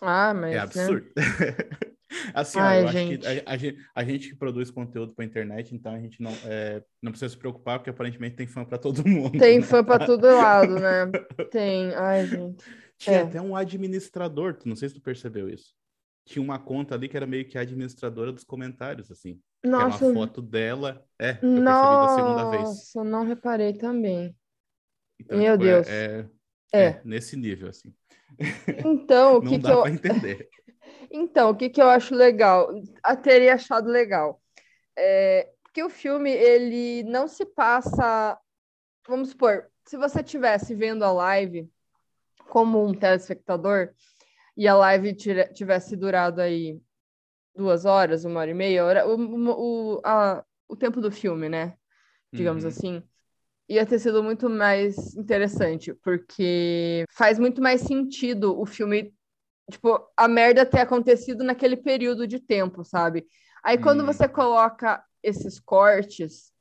ah, 0.00 0.32
mas. 0.32 0.54
é 0.54 0.78
né? 0.78 1.02
assim, 2.34 2.58
ó, 2.58 2.62
Ai, 2.62 2.80
eu 2.82 2.84
acho 2.88 2.92
gente. 2.92 3.18
que 3.18 3.26
a, 3.26 3.42
a 3.46 3.56
gente, 3.56 3.78
a 3.94 4.04
gente 4.04 4.28
que 4.30 4.36
produz 4.36 4.70
conteúdo 4.70 5.14
para 5.14 5.24
internet, 5.24 5.74
então 5.74 5.94
a 5.94 6.00
gente 6.00 6.20
não, 6.22 6.32
é, 6.44 6.82
não 7.02 7.12
precisa 7.12 7.28
se 7.30 7.36
preocupar, 7.38 7.78
porque 7.78 7.90
aparentemente 7.90 8.36
tem 8.36 8.46
fã 8.46 8.64
para 8.64 8.78
todo 8.78 9.02
mundo. 9.08 9.38
Tem 9.38 9.58
né? 9.60 9.64
fã 9.66 9.84
pra 9.84 9.98
todo 10.04 10.26
lado, 10.26 10.74
né? 10.78 11.10
Tem. 11.50 11.94
Ai, 11.94 12.26
gente. 12.26 12.64
Tinha 12.98 13.16
é. 13.16 13.22
até 13.22 13.40
um 13.40 13.56
administrador, 13.56 14.58
não 14.64 14.76
sei 14.76 14.88
se 14.88 14.94
tu 14.96 15.00
percebeu 15.00 15.48
isso. 15.48 15.74
Tinha 16.26 16.42
uma 16.42 16.58
conta 16.58 16.94
ali 16.94 17.08
que 17.08 17.16
era 17.16 17.26
meio 17.26 17.48
que 17.48 17.56
a 17.56 17.62
administradora 17.62 18.30
dos 18.32 18.44
comentários, 18.44 19.10
assim. 19.10 19.40
Era 19.64 19.72
Nossa, 19.72 20.04
uma 20.06 20.14
foto 20.14 20.42
dela. 20.42 21.04
É, 21.18 21.30
eu 21.30 21.62
percebi 21.64 21.96
da 21.98 22.08
segunda 22.08 22.50
vez. 22.50 22.62
nossa, 22.62 23.04
não 23.04 23.24
reparei 23.24 23.72
também. 23.72 24.36
Então, 25.18 25.38
Meu 25.38 25.52
tipo, 25.58 25.64
é- 25.64 25.74
Deus. 25.74 25.88
É, 25.88 26.28
É. 26.72 26.84
é 26.84 27.00
nesse 27.04 27.36
nível, 27.36 27.68
assim. 27.68 27.92
Então, 28.84 29.36
o 29.38 29.40
que, 29.42 29.58
dá 29.58 29.68
que 29.70 29.74
eu. 29.74 29.82
pra 29.82 29.90
entender. 29.90 30.48
Então, 31.10 31.50
o 31.50 31.56
que, 31.56 31.68
que 31.68 31.80
eu 31.82 31.88
acho 31.88 32.14
legal? 32.14 32.70
A 33.02 33.16
teria 33.16 33.54
achado 33.54 33.88
legal. 33.88 34.40
É, 34.96 35.50
que 35.74 35.82
o 35.84 35.90
filme, 35.90 36.30
ele 36.30 37.04
não 37.04 37.28
se 37.28 37.46
passa. 37.46 38.38
Vamos 39.08 39.30
supor, 39.30 39.66
se 39.86 39.96
você 39.96 40.20
estivesse 40.20 40.74
vendo 40.74 41.04
a 41.04 41.12
live 41.12 41.70
como 42.48 42.84
um 42.86 42.94
telespectador 42.94 43.90
e 44.56 44.68
a 44.68 44.76
live 44.76 45.14
tivesse 45.14 45.96
durado 45.96 46.40
aí 46.40 46.80
duas 47.54 47.84
horas, 47.84 48.24
uma 48.24 48.40
hora 48.40 48.50
e 48.50 48.54
meia, 48.54 48.84
hora, 48.84 49.06
o, 49.08 49.96
o, 49.96 50.02
a- 50.04 50.44
o 50.68 50.76
tempo 50.76 51.00
do 51.00 51.10
filme, 51.10 51.48
né? 51.48 51.76
Digamos 52.32 52.64
Uhum. 52.64 52.70
assim. 52.70 53.02
Ia 53.68 53.86
ter 53.86 53.98
sido 54.00 54.22
muito 54.22 54.50
mais 54.50 55.14
interessante, 55.16 55.94
porque 55.94 57.04
faz 57.12 57.38
muito 57.38 57.62
mais 57.62 57.82
sentido 57.82 58.58
o 58.60 58.66
filme 58.66 59.14
tipo, 59.70 60.00
a 60.16 60.28
merda 60.28 60.66
ter 60.66 60.80
acontecido 60.80 61.44
naquele 61.44 61.76
período 61.76 62.26
de 62.26 62.38
tempo, 62.40 62.84
sabe? 62.84 63.26
Aí 63.64 63.78
quando 63.78 64.04
Hum. 64.04 64.06
você 64.06 64.28
coloca 64.28 65.02
esses 65.22 65.60
cortes 65.60 66.52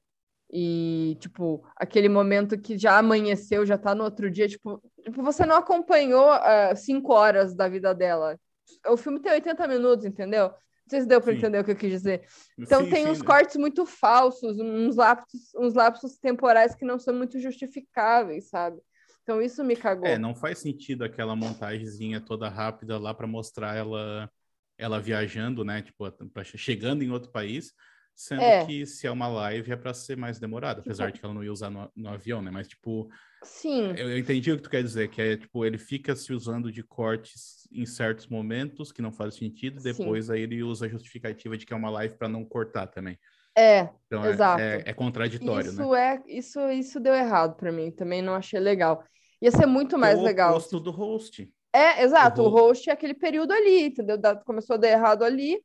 e, 0.52 1.17
tipo, 1.19 1.63
aquele 1.76 2.10
momento 2.10 2.60
que 2.60 2.78
já 2.78 2.98
amanheceu, 2.98 3.65
já 3.65 3.78
tá 3.78 3.93
no 3.93 4.04
outro 4.04 4.32
dia, 4.32 4.48
tipo, 4.48 4.82
tipo, 5.04 5.22
você 5.24 5.45
não 5.45 5.56
acompanhou 5.58 6.30
ah, 6.32 6.76
cinco 6.76 7.13
horas 7.13 7.56
da 7.56 7.67
vida 7.67 7.93
dela. 7.93 8.39
O 8.88 8.98
filme 8.98 9.19
tem 9.19 9.32
80 9.34 9.67
minutos, 9.67 10.06
entendeu? 10.06 10.50
Não 10.50 10.56
sei 10.89 11.02
se 11.02 11.08
deu 11.08 11.22
para 11.22 11.34
entender 11.34 11.60
o 11.60 11.63
que 11.63 11.72
eu 11.72 11.76
quis 11.76 11.91
dizer. 11.91 12.28
Então 12.60 12.86
Sim, 12.86 12.88
tem 12.88 13.06
sim, 13.06 13.08
uns 13.08 13.22
né? 13.22 13.24
cortes 13.24 13.58
muito 13.58 13.86
falsos, 13.86 14.58
uns 14.60 14.95
lapsos, 14.95 15.54
uns 15.56 15.74
lapsos 15.76 16.17
temporais 16.17 16.76
que 16.76 16.86
não 16.86 16.98
são 17.00 17.13
muito 17.13 17.39
justificáveis, 17.39 18.50
sabe? 18.50 18.82
Então 19.29 19.43
isso 19.43 19.63
me 19.63 19.75
cagou. 19.75 20.07
É, 20.07 20.17
não 20.17 20.33
faz 20.33 20.57
sentido 20.57 21.03
aquela 21.03 21.35
montagemzinha 21.35 22.19
toda 22.19 22.49
rápida 22.49 22.97
lá 22.97 23.13
para 23.13 23.27
mostrar 23.27 23.75
ela 23.75 24.27
ela 24.75 24.99
viajando, 24.99 25.63
né? 25.63 25.83
Tipo, 25.83 26.11
pra- 26.33 26.43
chegando 26.43 27.03
em 27.03 27.11
outro 27.11 27.31
país, 27.31 27.71
sendo 28.15 28.41
É. 28.41 28.65
que 28.65 28.87
se 28.87 29.05
é 29.05 29.11
uma 29.11 29.27
live 29.27 29.71
é 29.71 29.75
para 29.75 29.93
ser 29.93 30.17
mais 30.17 30.39
demorado, 30.39 30.79
apesar 30.79 31.11
de 31.11 31.19
que 31.19 31.25
ela 31.25 31.33
não 31.33 31.43
ia 31.43 31.51
usar 31.51 31.69
no, 31.69 31.91
no 31.95 32.09
avião, 32.09 32.41
né? 32.41 32.49
Mas, 32.49 32.67
tipo, 32.69 33.07
Sim. 33.43 33.89
eu, 33.89 34.09
eu 34.09 34.17
entendi 34.17 34.51
o 34.51 34.55
que 34.55 34.63
tu 34.63 34.69
quer 34.69 34.81
dizer, 34.81 35.09
que 35.11 35.21
é, 35.21 35.37
tipo, 35.37 35.63
ele 35.63 35.77
fica 35.77 36.15
se 36.15 36.33
usando 36.33 36.71
de 36.71 36.81
cortes 36.81 37.67
em 37.71 37.85
certos 37.85 38.25
momentos 38.25 38.91
que 38.91 39.01
não 39.01 39.11
faz 39.11 39.35
sentido, 39.35 39.79
Sim. 39.79 39.93
depois 39.93 40.31
aí 40.31 40.41
ele 40.41 40.63
usa 40.63 40.87
a 40.87 40.89
justificativa 40.89 41.55
de 41.55 41.67
que 41.67 41.73
é 41.73 41.75
uma 41.75 41.91
live 41.91 42.15
para 42.17 42.29
não 42.29 42.43
cortar 42.43 42.87
também. 42.87 43.19
É, 43.60 43.89
Então, 44.08 44.26
é- 44.26 44.30
Exato. 44.30 44.62
é, 44.62 44.84
é 44.86 44.93
contraditório, 44.93 45.72
né? 45.72 45.84
Isso 45.84 45.95
é, 45.95 46.24
isso, 46.28 46.69
isso 46.69 47.00
deu 47.00 47.13
errado 47.13 47.56
pra 47.56 47.72
mim. 47.72 47.91
Também 47.91 48.22
não 48.22 48.34
achei 48.34 48.60
legal. 48.60 49.04
Ia 49.41 49.52
ser 49.52 49.65
muito 49.65 49.98
mais 49.98 50.17
é 50.17 50.22
o 50.22 50.24
legal. 50.24 50.52
oposto 50.52 50.80
do 50.80 50.91
host. 50.91 51.52
É, 51.74 52.04
exato. 52.04 52.41
O 52.41 52.45
O 52.45 52.50
host 52.50 52.89
é 52.89 52.93
aquele 52.93 53.13
período 53.13 53.52
ali, 53.52 53.86
entendeu? 53.86 54.17
Começou 54.45 54.76
a 54.76 54.78
dar 54.78 54.88
errado 54.89 55.24
ali. 55.24 55.62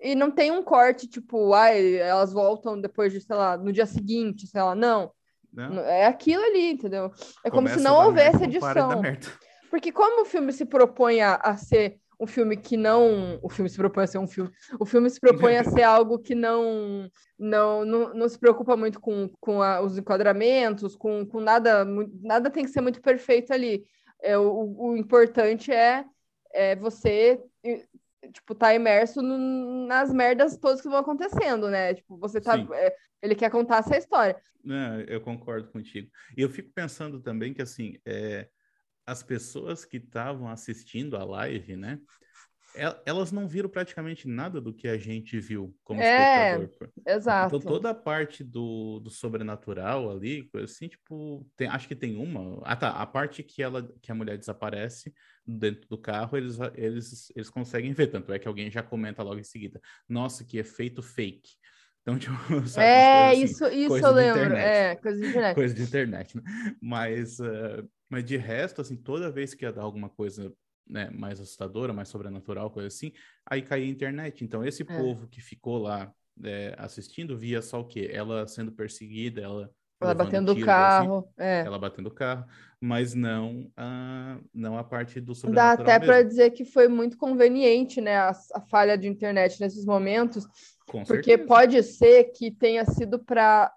E 0.00 0.14
não 0.14 0.30
tem 0.30 0.50
um 0.50 0.62
corte, 0.62 1.06
tipo, 1.06 1.52
ai, 1.52 1.96
elas 1.96 2.32
voltam 2.32 2.80
depois 2.80 3.12
de, 3.12 3.20
sei 3.20 3.36
lá, 3.36 3.56
no 3.56 3.72
dia 3.72 3.86
seguinte, 3.86 4.46
sei 4.46 4.62
lá. 4.62 4.74
Não. 4.74 5.12
Né? 5.52 5.68
É 6.02 6.06
aquilo 6.06 6.42
ali, 6.42 6.70
entendeu? 6.72 7.10
É 7.44 7.50
como 7.50 7.68
se 7.68 7.74
Começa 7.74 7.80
não 7.80 8.06
houvesse 8.06 8.38
merda, 8.38 8.52
não 8.52 8.60
para 9.00 9.10
edição. 9.10 9.32
Porque 9.70 9.92
como 9.92 10.22
o 10.22 10.24
filme 10.24 10.52
se 10.52 10.64
propõe 10.64 11.20
a, 11.20 11.34
a 11.36 11.56
ser 11.56 11.98
um 12.20 12.26
filme 12.26 12.56
que 12.56 12.76
não... 12.76 13.38
O 13.42 13.48
filme 13.48 13.70
se 13.70 13.76
propõe 13.76 14.04
a 14.04 14.06
ser 14.06 14.18
um 14.18 14.28
filme... 14.28 14.50
O 14.78 14.84
filme 14.84 15.08
se 15.08 15.18
propõe 15.18 15.56
a 15.56 15.64
ser 15.64 15.82
algo 15.82 16.18
que 16.18 16.34
não... 16.34 17.10
Não, 17.38 17.84
não, 17.84 18.14
não 18.14 18.28
se 18.28 18.38
preocupa 18.38 18.76
muito 18.76 19.00
com, 19.00 19.30
com 19.40 19.62
a- 19.62 19.80
os 19.80 19.96
enquadramentos, 19.96 20.94
com, 20.94 21.24
com 21.26 21.40
nada... 21.40 21.84
Nada 22.20 22.50
tem 22.50 22.64
que 22.64 22.70
ser 22.70 22.82
muito 22.82 23.00
perfeito 23.00 23.52
ali. 23.52 23.84
É, 24.22 24.36
o, 24.36 24.76
o 24.78 24.96
importante 24.96 25.72
é, 25.72 26.04
é 26.52 26.76
você... 26.76 27.42
Tipo, 28.32 28.54
tá 28.54 28.74
imerso 28.74 29.22
no- 29.22 29.86
nas 29.86 30.12
merdas 30.12 30.58
todas 30.58 30.82
que 30.82 30.88
vão 30.88 30.98
acontecendo, 30.98 31.70
né? 31.70 31.94
Tipo, 31.94 32.18
você 32.18 32.40
tá... 32.40 32.54
É, 32.74 32.94
ele 33.22 33.34
quer 33.34 33.50
contar 33.50 33.78
essa 33.78 33.96
história. 33.96 34.36
Não, 34.62 35.00
eu 35.00 35.22
concordo 35.22 35.70
contigo. 35.70 36.10
E 36.36 36.42
eu 36.42 36.50
fico 36.50 36.70
pensando 36.74 37.18
também 37.20 37.54
que, 37.54 37.62
assim, 37.62 37.96
é, 38.04 38.46
as 39.10 39.22
pessoas 39.22 39.84
que 39.84 39.96
estavam 39.96 40.48
assistindo 40.48 41.16
a 41.16 41.24
live, 41.24 41.76
né? 41.76 41.98
el- 42.76 43.00
Elas 43.04 43.32
não 43.32 43.48
viram 43.48 43.68
praticamente 43.68 44.28
nada 44.28 44.60
do 44.60 44.72
que 44.72 44.86
a 44.86 44.96
gente 44.96 45.38
viu 45.40 45.74
como 45.82 46.00
É, 46.00 46.62
espectador. 46.62 46.92
Exato. 47.06 47.56
Então, 47.56 47.72
toda 47.72 47.90
a 47.90 47.94
parte 47.94 48.44
do, 48.44 49.00
do 49.00 49.10
sobrenatural 49.10 50.10
ali, 50.10 50.48
assim, 50.62 50.88
tipo, 50.88 51.46
tem- 51.56 51.68
acho 51.68 51.88
que 51.88 51.96
tem 51.96 52.16
uma. 52.16 52.62
Ah, 52.64 52.76
tá. 52.76 52.90
A 52.90 53.06
parte 53.06 53.42
que, 53.42 53.62
ela, 53.62 53.92
que 54.00 54.12
a 54.12 54.14
mulher 54.14 54.38
desaparece 54.38 55.12
dentro 55.46 55.88
do 55.88 55.98
carro, 55.98 56.36
eles, 56.36 56.58
eles, 56.74 57.32
eles 57.34 57.50
conseguem 57.50 57.92
ver. 57.92 58.06
Tanto 58.08 58.32
é 58.32 58.38
que 58.38 58.46
alguém 58.46 58.70
já 58.70 58.82
comenta 58.82 59.22
logo 59.22 59.40
em 59.40 59.44
seguida: 59.44 59.80
Nossa, 60.08 60.44
que 60.44 60.58
efeito 60.58 61.02
fake. 61.02 61.50
Então, 62.02 62.16
tipo, 62.18 62.32
sabe, 62.66 62.86
É, 62.86 63.30
assim, 63.30 63.44
isso, 63.44 63.66
isso 63.66 63.96
eu 63.96 64.12
lembro. 64.12 64.40
internet. 64.42 64.66
É, 64.68 64.96
coisa 64.96 65.20
de 65.20 65.26
internet. 65.28 65.54
coisa 65.54 65.74
de 65.74 65.82
internet, 65.82 66.36
né? 66.36 66.42
Mas, 66.80 67.40
eh, 67.40 67.82
mas 68.10 68.24
de 68.24 68.36
resto, 68.36 68.80
assim, 68.82 68.96
toda 68.96 69.30
vez 69.30 69.54
que 69.54 69.64
ia 69.64 69.72
dar 69.72 69.82
alguma 69.82 70.10
coisa 70.10 70.52
né, 70.86 71.08
mais 71.10 71.40
assustadora, 71.40 71.92
mais 71.92 72.08
sobrenatural, 72.08 72.70
coisa 72.70 72.88
assim, 72.88 73.12
aí 73.46 73.62
caía 73.62 73.86
a 73.86 73.88
internet. 73.88 74.44
Então, 74.44 74.64
esse 74.64 74.82
É. 74.82 74.86
povo 74.96 75.28
que 75.28 75.40
ficou 75.40 75.78
lá 75.78 76.12
eh, 76.42 76.74
assistindo 76.78 77.38
via 77.38 77.62
só 77.62 77.80
o 77.80 77.86
quê? 77.86 78.10
Ela 78.12 78.46
sendo 78.46 78.72
perseguida, 78.72 79.40
ela, 79.40 79.70
Ela 80.00 80.14
batendo 80.14 80.48
o 80.48 80.52
assim, 80.52 80.64
carro. 80.64 81.28
É. 81.38 81.60
ela 81.60 81.78
batendo 81.78 82.08
o 82.08 82.10
carro, 82.10 82.46
mas 82.80 83.14
não 83.14 83.70
a, 83.76 84.40
não 84.52 84.78
a 84.78 84.82
parte 84.82 85.20
do 85.20 85.32
Dá 85.32 85.40
sobrenatural 85.40 85.92
até 85.94 86.06
para 86.06 86.22
dizer 86.22 86.50
que 86.50 86.64
foi 86.64 86.88
muito 86.88 87.16
conveniente, 87.18 88.00
né, 88.00 88.16
a, 88.16 88.30
a 88.54 88.60
falha 88.62 88.96
de 88.96 89.06
internet 89.06 89.60
nesses 89.60 89.84
momentos, 89.84 90.46
Com 90.86 91.04
porque 91.04 91.36
certeza. 91.36 91.46
pode 91.46 91.82
ser 91.82 92.24
que 92.32 92.50
tenha 92.50 92.84
sido 92.86 93.18
para, 93.18 93.72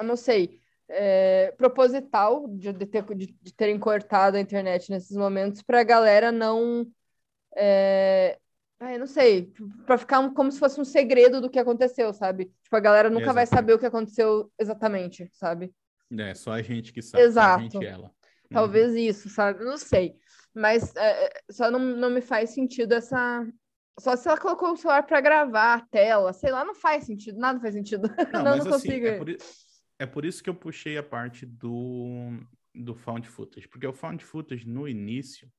eu 0.00 0.06
não 0.06 0.16
sei, 0.16 0.60
é, 0.88 1.52
proposital 1.56 2.46
de, 2.48 2.72
de, 2.72 2.86
ter, 2.86 3.02
de, 3.14 3.26
de 3.42 3.54
terem 3.54 3.78
cortado 3.78 4.36
a 4.36 4.40
internet 4.40 4.90
nesses 4.90 5.16
momentos 5.16 5.62
para 5.62 5.80
a 5.80 5.84
galera 5.84 6.30
não. 6.32 6.86
É, 7.56 8.38
ai, 8.78 8.98
não 8.98 9.06
sei, 9.06 9.52
para 9.86 9.98
ficar 9.98 10.20
um- 10.20 10.32
como 10.32 10.50
se 10.52 10.58
fosse 10.58 10.80
um 10.80 10.84
segredo 10.84 11.40
do 11.40 11.50
que 11.50 11.58
aconteceu, 11.58 12.12
sabe? 12.12 12.46
Tipo, 12.62 12.76
a 12.76 12.80
galera 12.80 13.10
nunca 13.10 13.32
vai 13.32 13.44
Exato. 13.44 13.56
saber 13.56 13.72
o 13.74 13.78
que 13.78 13.86
aconteceu 13.86 14.50
exatamente, 14.58 15.28
sabe? 15.32 15.72
É, 16.18 16.34
só 16.34 16.52
a 16.52 16.62
gente 16.62 16.92
que 16.92 17.02
sabe. 17.02 17.24
Exato. 17.24 17.82
ela. 17.82 18.04
Uhum. 18.06 18.12
Talvez 18.50 18.94
isso, 18.94 19.28
sabe? 19.28 19.64
Não 19.64 19.76
sei. 19.76 20.14
Mas 20.54 20.94
é, 20.96 21.26
é, 21.26 21.30
só 21.50 21.70
não, 21.70 21.78
não 21.80 22.10
me 22.10 22.20
faz 22.20 22.50
sentido 22.50 22.92
essa. 22.94 23.46
Só 23.98 24.14
se 24.14 24.28
ela 24.28 24.38
colocou 24.38 24.72
o 24.72 24.76
celular 24.76 25.02
para 25.04 25.20
gravar 25.20 25.74
a 25.74 25.80
tela, 25.80 26.32
sei 26.32 26.50
lá, 26.52 26.64
não 26.64 26.74
faz 26.74 27.04
sentido, 27.04 27.38
nada 27.38 27.58
faz 27.60 27.74
sentido. 27.74 28.08
Não, 28.32 28.44
Não, 28.44 28.56
não 28.56 28.68
assim, 28.68 28.88
consigo. 28.88 29.06
é 29.06 29.12
por, 29.12 29.26
é 29.98 30.06
por 30.06 30.24
isso 30.24 30.42
que 30.42 30.50
eu 30.50 30.54
puxei 30.54 30.96
a 30.98 31.02
parte 31.02 31.46
do, 31.46 32.38
do 32.74 32.94
found 32.94 33.26
footage. 33.28 33.68
Porque 33.68 33.86
o 33.86 33.92
found 33.92 34.24
footage, 34.24 34.66
no 34.66 34.86
início, 34.86 35.50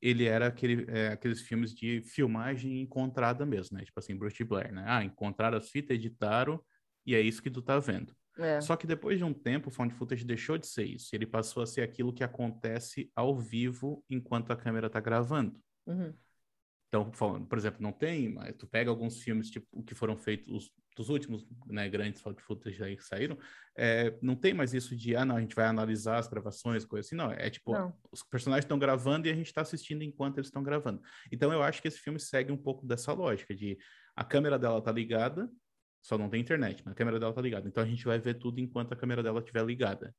ele 0.00 0.24
era 0.24 0.46
aquele, 0.46 0.84
é, 0.88 1.08
aqueles 1.08 1.40
filmes 1.40 1.74
de 1.74 2.00
filmagem 2.02 2.80
encontrada 2.80 3.44
mesmo, 3.44 3.76
né? 3.76 3.84
Tipo 3.84 3.98
assim, 3.98 4.16
Bruce 4.16 4.42
Blair, 4.44 4.72
né? 4.72 4.84
Ah, 4.86 5.04
encontraram 5.04 5.56
as 5.58 5.70
fitas, 5.70 5.96
editaram, 5.96 6.62
e 7.04 7.14
é 7.14 7.20
isso 7.20 7.42
que 7.42 7.50
tu 7.50 7.62
tá 7.62 7.78
vendo. 7.78 8.14
É. 8.38 8.60
Só 8.60 8.76
que 8.76 8.86
depois 8.86 9.18
de 9.18 9.24
um 9.24 9.34
tempo, 9.34 9.68
o 9.68 9.72
found 9.72 9.92
footage 9.94 10.24
deixou 10.24 10.56
de 10.56 10.66
ser 10.66 10.84
isso. 10.84 11.14
Ele 11.14 11.26
passou 11.26 11.62
a 11.62 11.66
ser 11.66 11.82
aquilo 11.82 12.12
que 12.12 12.22
acontece 12.22 13.10
ao 13.16 13.36
vivo 13.36 14.04
enquanto 14.08 14.52
a 14.52 14.56
câmera 14.56 14.88
tá 14.88 15.00
gravando. 15.00 15.60
Uhum. 15.86 16.14
Então, 16.88 17.10
por 17.10 17.58
exemplo, 17.58 17.82
não 17.82 17.92
tem, 17.92 18.28
mas 18.30 18.54
tu 18.56 18.66
pega 18.66 18.88
alguns 18.88 19.20
filmes 19.20 19.50
tipo 19.50 19.82
que 19.82 19.94
foram 19.94 20.16
feitos 20.16 20.48
os, 20.48 20.72
dos 20.98 21.08
últimos, 21.08 21.46
né, 21.66 21.88
grandes 21.88 22.20
found 22.20 22.42
footage 22.42 22.82
aí 22.82 22.96
que 22.96 23.04
saíram, 23.04 23.38
é, 23.76 24.18
não 24.20 24.34
tem 24.34 24.52
mais 24.52 24.74
isso 24.74 24.96
de 24.96 25.14
ah, 25.14 25.24
não, 25.24 25.36
a 25.36 25.40
gente 25.40 25.54
vai 25.54 25.66
analisar 25.66 26.18
as 26.18 26.26
gravações, 26.26 26.84
coisa 26.84 27.06
assim, 27.06 27.14
não, 27.14 27.30
é 27.30 27.48
tipo, 27.48 27.72
Não. 27.72 27.96
os 28.10 28.24
personagens 28.24 28.64
estão 28.64 28.78
gravando 28.78 29.28
e 29.28 29.30
a 29.30 29.34
gente 29.34 29.46
está 29.46 29.60
assistindo 29.60 30.02
enquanto 30.02 30.38
eles 30.38 30.48
estão 30.48 30.62
gravando. 30.62 31.00
Então 31.30 31.52
eu 31.52 31.62
acho 31.62 31.80
que 31.80 31.86
esse 31.86 31.98
filme 31.98 32.18
segue 32.18 32.50
um 32.50 32.56
pouco 32.56 32.84
dessa 32.84 33.12
lógica 33.12 33.54
de 33.54 33.78
a 34.16 34.24
câmera 34.24 34.58
dela 34.58 34.82
tá 34.82 34.90
ligada, 34.90 35.48
só 36.02 36.18
não 36.18 36.28
tem 36.28 36.40
internet, 36.40 36.82
mas 36.84 36.92
a 36.92 36.96
câmera 36.96 37.20
dela 37.20 37.32
tá 37.32 37.40
ligada. 37.40 37.68
Então 37.68 37.82
a 37.82 37.86
gente 37.86 38.04
vai 38.04 38.18
ver 38.18 38.34
tudo 38.34 38.58
enquanto 38.58 38.92
a 38.92 38.96
câmera 38.96 39.22
dela 39.22 39.38
estiver 39.38 39.64
ligada. 39.64 40.12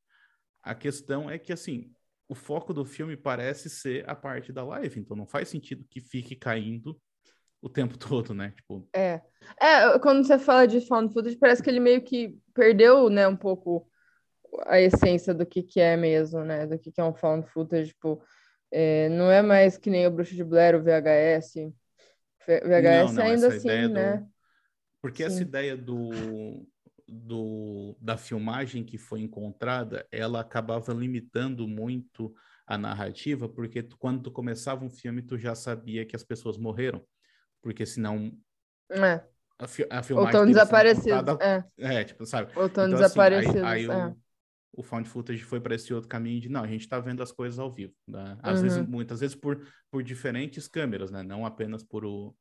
A 0.64 0.74
questão 0.74 1.30
é 1.30 1.38
que 1.38 1.52
assim, 1.52 1.92
o 2.30 2.36
foco 2.36 2.74
do 2.74 2.86
filme 2.86 3.18
parece 3.18 3.70
ser 3.70 4.10
a 4.10 4.16
parte 4.16 4.54
da 4.54 4.64
live, 4.64 5.02
então 5.02 5.18
não 5.18 5.28
faz 5.28 5.50
sentido 5.50 5.86
que 5.90 6.00
fique 6.00 6.38
caindo 6.38 6.98
o 7.62 7.70
tempo 7.70 7.98
todo, 7.98 8.34
né? 8.34 8.52
Tipo, 8.56 8.88
É. 8.94 9.22
É, 9.60 9.98
quando 10.00 10.26
você 10.26 10.38
fala 10.38 10.68
de 10.68 10.82
found 10.82 11.14
footage, 11.14 11.38
parece 11.38 11.64
que 11.64 11.70
ele 11.70 11.80
meio 11.80 12.02
que 12.02 12.38
perdeu, 12.54 13.10
né, 13.10 13.28
um 13.28 13.36
pouco 13.36 13.90
a 14.66 14.80
essência 14.80 15.34
do 15.34 15.46
que 15.46 15.64
que 15.64 15.80
é 15.80 15.96
mesmo, 15.96 16.44
né, 16.44 16.68
do 16.68 16.78
que 16.78 16.92
que 16.92 17.00
é 17.02 17.04
um 17.04 17.14
found 17.14 17.48
footage, 17.50 17.90
tipo, 17.90 18.22
é, 18.72 19.10
não 19.10 19.32
é 19.32 19.42
mais 19.42 19.78
que 19.78 19.90
nem 19.90 20.06
o 20.06 20.12
Bruxo 20.12 20.36
de 20.36 20.44
Blair, 20.44 20.76
o 20.76 20.84
VHS. 20.84 21.74
VHS 22.46 22.84
Não, 22.84 23.14
não, 23.14 23.24
ainda 23.24 23.48
essa 23.48 23.56
assim, 23.56 23.68
ideia 23.68 23.88
do- 23.90 23.94
né? 23.94 24.28
Porque 25.02 25.24
essa 25.24 25.38
Sim. 25.38 25.44
ideia 25.44 25.78
do, 25.78 26.68
do, 27.08 27.96
da 28.02 28.18
filmagem 28.18 28.84
que 28.84 28.98
foi 28.98 29.22
encontrada, 29.22 30.06
ela 30.12 30.42
acabava 30.42 30.94
limitando 30.94 31.68
muito 31.68 32.34
a 32.68 32.78
narrativa, 32.78 33.48
porque 33.48 33.82
tu- 33.82 33.98
quando 33.98 34.24
tu 34.24 34.32
começava 34.32 34.84
um 34.84 34.90
filme, 34.90 35.22
tu 35.22 35.38
já 35.38 35.56
sabia 35.56 36.06
que 36.06 36.16
as 36.16 36.24
pessoas 36.24 36.58
morreram. 36.58 37.04
Porque 37.62 37.86
senão 37.86 38.32
É. 38.92 39.24
a, 39.58 39.68
fi- 39.68 39.88
a 39.90 39.98
Ou 39.98 40.04
filmagem 40.04 40.30
estão 40.30 40.46
teria 40.46 40.46
sido 40.46 40.54
desaparecidos. 40.54 41.38
É. 41.42 42.00
É, 42.00 42.04
tipo, 42.04 42.26
sabe? 42.26 42.52
Ou 42.58 42.66
estão 42.68 42.88
Então, 42.88 43.00
assim, 43.00 43.20
aí- 43.20 43.36
desaparecidos. 43.46 43.64
aí, 43.64 43.86
é. 43.86 44.08
o, 44.08 44.18
o 44.74 44.84
found 44.84 45.10
footage 45.10 45.44
foi 45.44 45.60
para 45.60 45.76
esse 45.76 45.94
outro 45.94 46.10
caminho 46.10 46.40
de 46.40 46.50
não, 46.50 46.64
a 46.64 46.68
gente 46.68 46.82
está 46.82 47.00
vendo 47.00 47.22
as 47.22 47.32
coisas 47.32 47.60
ao 47.60 47.70
vivo. 47.72 47.94
né? 48.08 48.38
Às 48.42 48.62
vezes, 48.62 48.78
Uhum. 48.78 48.88
muitas 48.88 49.20
vezes 49.20 49.36
por, 49.36 49.66
por 49.92 50.02
diferentes 50.04 50.68
câmeras, 50.68 51.12
né? 51.12 51.24
Não 51.24 51.46
apenas 51.46 51.84
por 51.84 52.06
o, 52.06 52.36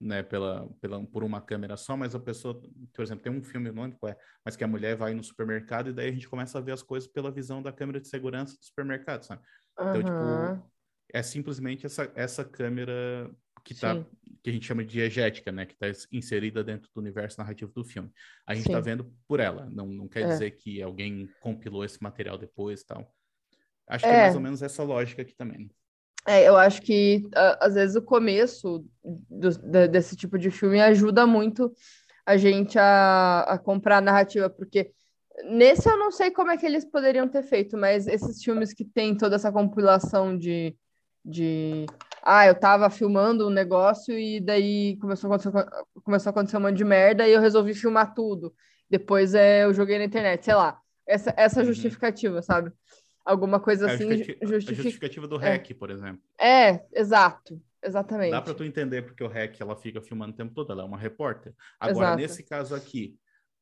né, 0.00 0.22
pela, 0.22 0.68
pela, 0.80 1.04
por 1.06 1.22
uma 1.24 1.40
câmera 1.40 1.76
só, 1.76 1.96
mas 1.96 2.14
a 2.14 2.20
pessoa, 2.20 2.60
por 2.92 3.02
exemplo, 3.02 3.22
tem 3.22 3.32
um 3.32 3.42
filme, 3.42 3.70
não 3.70 3.84
lembro 3.84 3.98
é, 4.08 4.16
mas 4.44 4.56
que 4.56 4.64
a 4.64 4.68
mulher 4.68 4.96
vai 4.96 5.14
no 5.14 5.22
supermercado 5.22 5.90
e 5.90 5.92
daí 5.92 6.08
a 6.08 6.12
gente 6.12 6.28
começa 6.28 6.58
a 6.58 6.60
ver 6.60 6.72
as 6.72 6.82
coisas 6.82 7.08
pela 7.08 7.30
visão 7.30 7.62
da 7.62 7.72
câmera 7.72 8.00
de 8.00 8.08
segurança 8.08 8.56
do 8.56 8.64
supermercado, 8.64 9.22
sabe? 9.24 9.42
Então, 9.78 10.00
Aham. 10.00 10.56
tipo, 10.56 10.70
é 11.12 11.22
simplesmente 11.22 11.86
essa, 11.86 12.10
essa 12.16 12.44
câmera 12.44 13.30
que 13.64 13.74
tá, 13.74 13.94
Sim. 13.94 14.06
que 14.42 14.50
a 14.50 14.52
gente 14.52 14.66
chama 14.66 14.84
de 14.84 14.90
diegética, 14.90 15.52
né? 15.52 15.64
Que 15.66 15.74
está 15.74 15.86
inserida 16.12 16.64
dentro 16.64 16.90
do 16.94 17.00
universo 17.00 17.38
narrativo 17.38 17.72
do 17.72 17.84
filme. 17.84 18.10
A 18.46 18.54
gente 18.54 18.66
está 18.66 18.80
vendo 18.80 19.12
por 19.28 19.38
ela, 19.40 19.68
não, 19.70 19.86
não 19.86 20.08
quer 20.08 20.22
É. 20.22 20.28
dizer 20.28 20.50
que 20.52 20.82
alguém 20.82 21.28
compilou 21.40 21.84
esse 21.84 22.02
material 22.02 22.36
depois 22.36 22.80
e 22.80 22.86
tal. 22.86 23.14
Acho 23.86 24.04
que 24.04 24.10
É. 24.10 24.14
é 24.14 24.22
mais 24.22 24.34
ou 24.34 24.40
menos 24.40 24.62
essa 24.62 24.82
lógica 24.82 25.22
aqui 25.22 25.34
também. 25.34 25.70
É, 26.26 26.48
eu 26.48 26.56
acho 26.56 26.80
que 26.82 27.22
às 27.60 27.74
vezes 27.74 27.96
o 27.96 28.02
começo 28.02 28.84
do- 29.02 29.88
desse 29.88 30.14
tipo 30.14 30.38
de 30.38 30.50
filme 30.52 30.80
ajuda 30.80 31.26
muito 31.26 31.72
a 32.24 32.36
gente 32.36 32.78
a, 32.78 33.40
a 33.48 33.58
comprar 33.58 33.98
a 33.98 34.00
narrativa, 34.00 34.48
porque 34.48 34.92
nesse 35.50 35.88
eu 35.88 35.98
não 35.98 36.12
sei 36.12 36.30
como 36.30 36.52
é 36.52 36.56
que 36.56 36.64
eles 36.64 36.84
poderiam 36.84 37.26
ter 37.28 37.42
feito, 37.42 37.76
mas 37.76 38.06
esses 38.06 38.40
filmes 38.42 38.72
que 38.72 38.84
tem 38.84 39.16
toda 39.16 39.34
essa 39.34 39.50
compilação 39.50 40.38
de, 40.38 40.76
de 41.24 41.86
ah, 42.22 42.46
eu 42.46 42.54
tava 42.58 42.88
filmando 42.90 43.46
um 43.46 43.50
negócio 43.50 44.18
e 44.18 44.40
daí 44.40 44.96
começou 44.98 45.30
a 45.32 45.36
acontecer, 45.36 45.66
começou 46.04 46.30
a 46.30 46.32
acontecer 46.32 46.56
um 46.56 46.60
monte 46.60 46.76
de 46.76 46.84
merda 46.84 47.26
e 47.26 47.32
eu 47.32 47.40
resolvi 47.40 47.74
filmar 47.74 48.14
tudo. 48.14 48.54
Depois 48.88 49.34
é, 49.34 49.64
eu 49.64 49.74
joguei 49.74 49.98
na 49.98 50.04
internet, 50.04 50.44
sei 50.44 50.54
lá. 50.54 50.78
Essa, 51.06 51.34
essa 51.36 51.60
Uhum. 51.60 51.66
justificativa, 51.66 52.40
sabe? 52.42 52.70
Alguma 53.24 53.58
coisa 53.60 53.90
É 53.90 53.94
assim 53.94 54.08
justifica- 54.08 54.44
a 54.44 54.48
justifica. 54.48 54.82
justificativa 54.82 55.28
do 55.28 55.36
é. 55.40 55.50
REC, 55.56 55.74
por 55.74 55.90
exemplo. 55.90 56.22
É, 56.40 56.84
exato. 56.92 57.60
Exatamente. 57.84 58.30
Dá 58.30 58.40
para 58.40 58.54
tu 58.54 58.62
entender 58.64 59.02
porque 59.02 59.24
o 59.24 59.28
REC 59.28 59.60
ela 59.60 59.74
fica 59.74 60.00
filmando 60.00 60.32
o 60.32 60.36
tempo 60.36 60.54
todo, 60.54 60.70
ela 60.72 60.82
é 60.82 60.84
uma 60.86 60.96
repórter. 60.98 61.52
Agora, 61.80 62.06
Exato. 62.08 62.16
nesse 62.22 62.42
caso 62.44 62.74
aqui, 62.76 63.16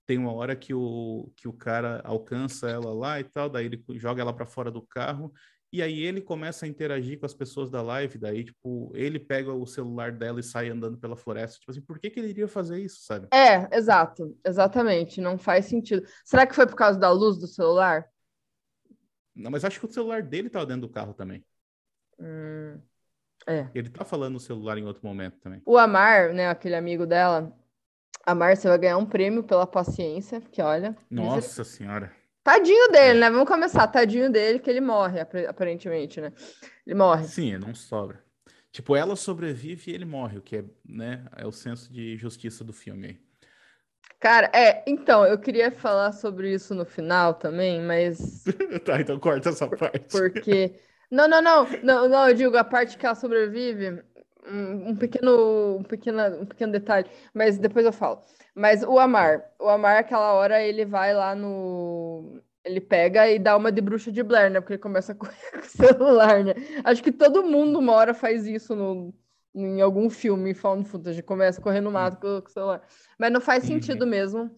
tem 0.07 0.19
uma 0.19 0.33
hora 0.35 0.55
que 0.55 0.75
o, 0.75 1.33
que 1.37 1.49
o 1.49 1.53
cara 1.55 2.03
alcança 2.05 2.69
ela 2.69 2.93
lá 2.93 3.19
e 3.21 3.25
tal, 3.25 3.49
daí 3.49 3.65
ele 3.67 3.83
joga 3.95 4.21
ela 4.21 4.33
para 4.35 4.45
fora 4.45 4.71
do 4.71 4.83
carro, 4.83 5.33
e 5.73 5.83
aí 5.83 6.01
ele 6.01 6.21
começa 6.21 6.67
a 6.67 6.69
interagir 6.69 7.19
com 7.21 7.27
as 7.27 7.35
pessoas 7.35 7.71
da 7.71 7.81
live, 7.81 8.19
daí, 8.19 8.45
tipo, 8.45 8.91
ele 8.95 9.21
pega 9.21 9.53
o 9.53 9.65
celular 9.67 10.11
dela 10.11 10.41
e 10.41 10.43
sai 10.43 10.69
andando 10.69 10.99
pela 10.99 11.15
floresta. 11.15 11.59
Tipo 11.61 11.71
assim, 11.71 11.81
por 11.81 11.99
que, 11.99 12.11
que 12.11 12.19
ele 12.19 12.31
iria 12.31 12.49
fazer 12.49 12.81
isso, 12.81 13.03
sabe? 13.03 13.29
É, 13.33 13.69
exato. 13.77 14.37
Exatamente. 14.45 15.21
Não 15.21 15.39
faz 15.39 15.67
sentido. 15.67 16.05
Será 16.25 16.45
que 16.45 16.57
foi 16.57 16.67
por 16.67 16.75
causa 16.75 16.99
da 16.99 17.11
luz 17.13 17.39
do 17.39 17.47
celular? 17.47 18.05
Não, 19.33 19.51
mas 19.51 19.65
acho 19.65 19.79
que 19.79 19.87
o 19.87 19.93
celular 19.93 20.23
dele 20.23 20.51
tava 20.51 20.67
dentro 20.67 20.83
do 20.83 20.93
carro 20.93 21.15
também. 21.15 21.45
Hum, 22.19 22.81
é. 23.47 23.69
Ele 23.73 23.89
tá 23.89 24.05
falando 24.05 24.35
no 24.35 24.41
celular 24.41 24.77
em 24.77 24.85
outro 24.85 25.07
momento 25.07 25.39
também. 25.39 25.63
O 25.65 25.79
Amar, 25.79 26.35
né, 26.35 26.49
aquele 26.49 26.75
amigo 26.75 27.07
dela, 27.07 27.57
Amar, 28.27 28.57
você 28.57 28.69
vai 28.69 28.79
ganhar 28.79 28.99
um 28.99 29.07
prêmio 29.07 29.45
pela 29.45 29.67
paciência, 29.67 30.41
porque 30.41 30.61
olha. 30.61 30.97
Nossa 31.09 31.63
senhora. 31.63 32.13
Tadinho 32.43 32.91
dele, 32.91 33.21
né? 33.21 33.31
Vamos 33.31 33.49
começar. 33.49 33.87
Tadinho 33.87 34.31
dele, 34.31 34.59
que 34.59 34.71
ele 34.71 34.81
morre, 34.81 35.21
aparentemente, 35.21 36.21
né? 36.21 36.33
Ele 36.87 36.97
morre. 36.97 37.25
Sim, 37.25 37.59
não 37.59 37.75
sobra. 37.75 38.23
Tipo, 38.73 38.95
ela 38.95 39.17
sobrevive 39.17 39.91
e 39.91 39.95
ele 39.95 40.05
morre, 40.05 40.39
o 40.39 40.43
que 40.43 40.57
é, 40.57 40.65
né, 40.89 41.27
é 41.37 41.45
o 41.47 41.51
senso 41.51 41.93
de 41.93 42.17
justiça 42.17 42.63
do 42.63 42.73
filme 42.73 43.09
aí. 43.09 43.21
Cara, 44.21 44.51
é, 44.55 44.85
então, 44.87 45.25
eu 45.25 45.39
queria 45.39 45.73
falar 45.73 46.13
sobre 46.13 46.53
isso 46.53 46.75
no 46.75 46.85
final 46.85 47.35
também, 47.35 47.81
mas 47.81 48.45
tá, 48.85 49.01
então 49.01 49.19
corta 49.19 49.49
essa 49.49 49.67
parte. 49.69 50.07
porque. 50.11 50.79
Não, 51.11 51.27
não, 51.27 51.43
não, 51.43 51.67
não, 51.83 52.09
não, 52.09 52.29
eu 52.29 52.35
digo 52.35 52.57
a 52.57 52.63
parte 52.63 52.97
que 52.97 53.05
ela 53.05 53.17
sobrevive, 53.17 54.01
um, 54.47 54.91
um 54.91 54.97
pequeno, 54.97 55.79
um 55.79 55.83
pequeno, 55.83 56.43
um 56.43 56.47
pequeno 56.47 56.71
detalhe, 56.71 57.11
mas 57.35 57.59
depois 57.59 57.85
eu 57.85 57.93
falo. 57.93 58.23
Mas 58.55 58.83
o 58.83 58.99
Amar, 58.99 59.51
o 59.59 59.69
Amar, 59.69 59.99
aquela 59.99 60.33
hora, 60.35 60.63
ele 60.63 60.85
vai 60.85 61.15
lá 61.15 61.35
no. 61.35 62.41
Ele 62.65 62.81
pega 62.81 63.29
e 63.31 63.39
dá 63.39 63.57
uma 63.57 63.73
de 63.73 63.81
bruxa 63.81 64.13
de 64.13 64.23
Blair, 64.23 64.51
né? 64.51 64.61
Porque 64.61 64.75
ele 64.75 64.83
começa 64.83 65.15
com 65.17 65.27
o 65.27 65.63
celular, 65.65 66.45
né? 66.45 66.55
Acho 66.85 67.03
que 67.03 67.13
todo 67.13 67.43
mundo 67.43 67.79
uma 67.79 67.93
hora 67.95 68.13
faz 68.13 68.47
isso 68.47 68.75
no, 68.75 69.15
em 69.55 69.81
algum 69.81 70.11
filme, 70.11 70.53
found 70.55 70.87
footage, 70.89 71.23
começa 71.23 71.61
a 71.61 71.63
correr 71.63 71.81
no 71.81 71.91
mato 71.91 72.19
com, 72.21 72.41
com 72.43 72.49
o 72.49 72.51
celular. 72.53 72.83
Mas 73.19 73.33
não 73.33 73.41
faz 73.41 73.65
Uhum. 73.65 73.71
sentido 73.71 74.07
mesmo. 74.07 74.51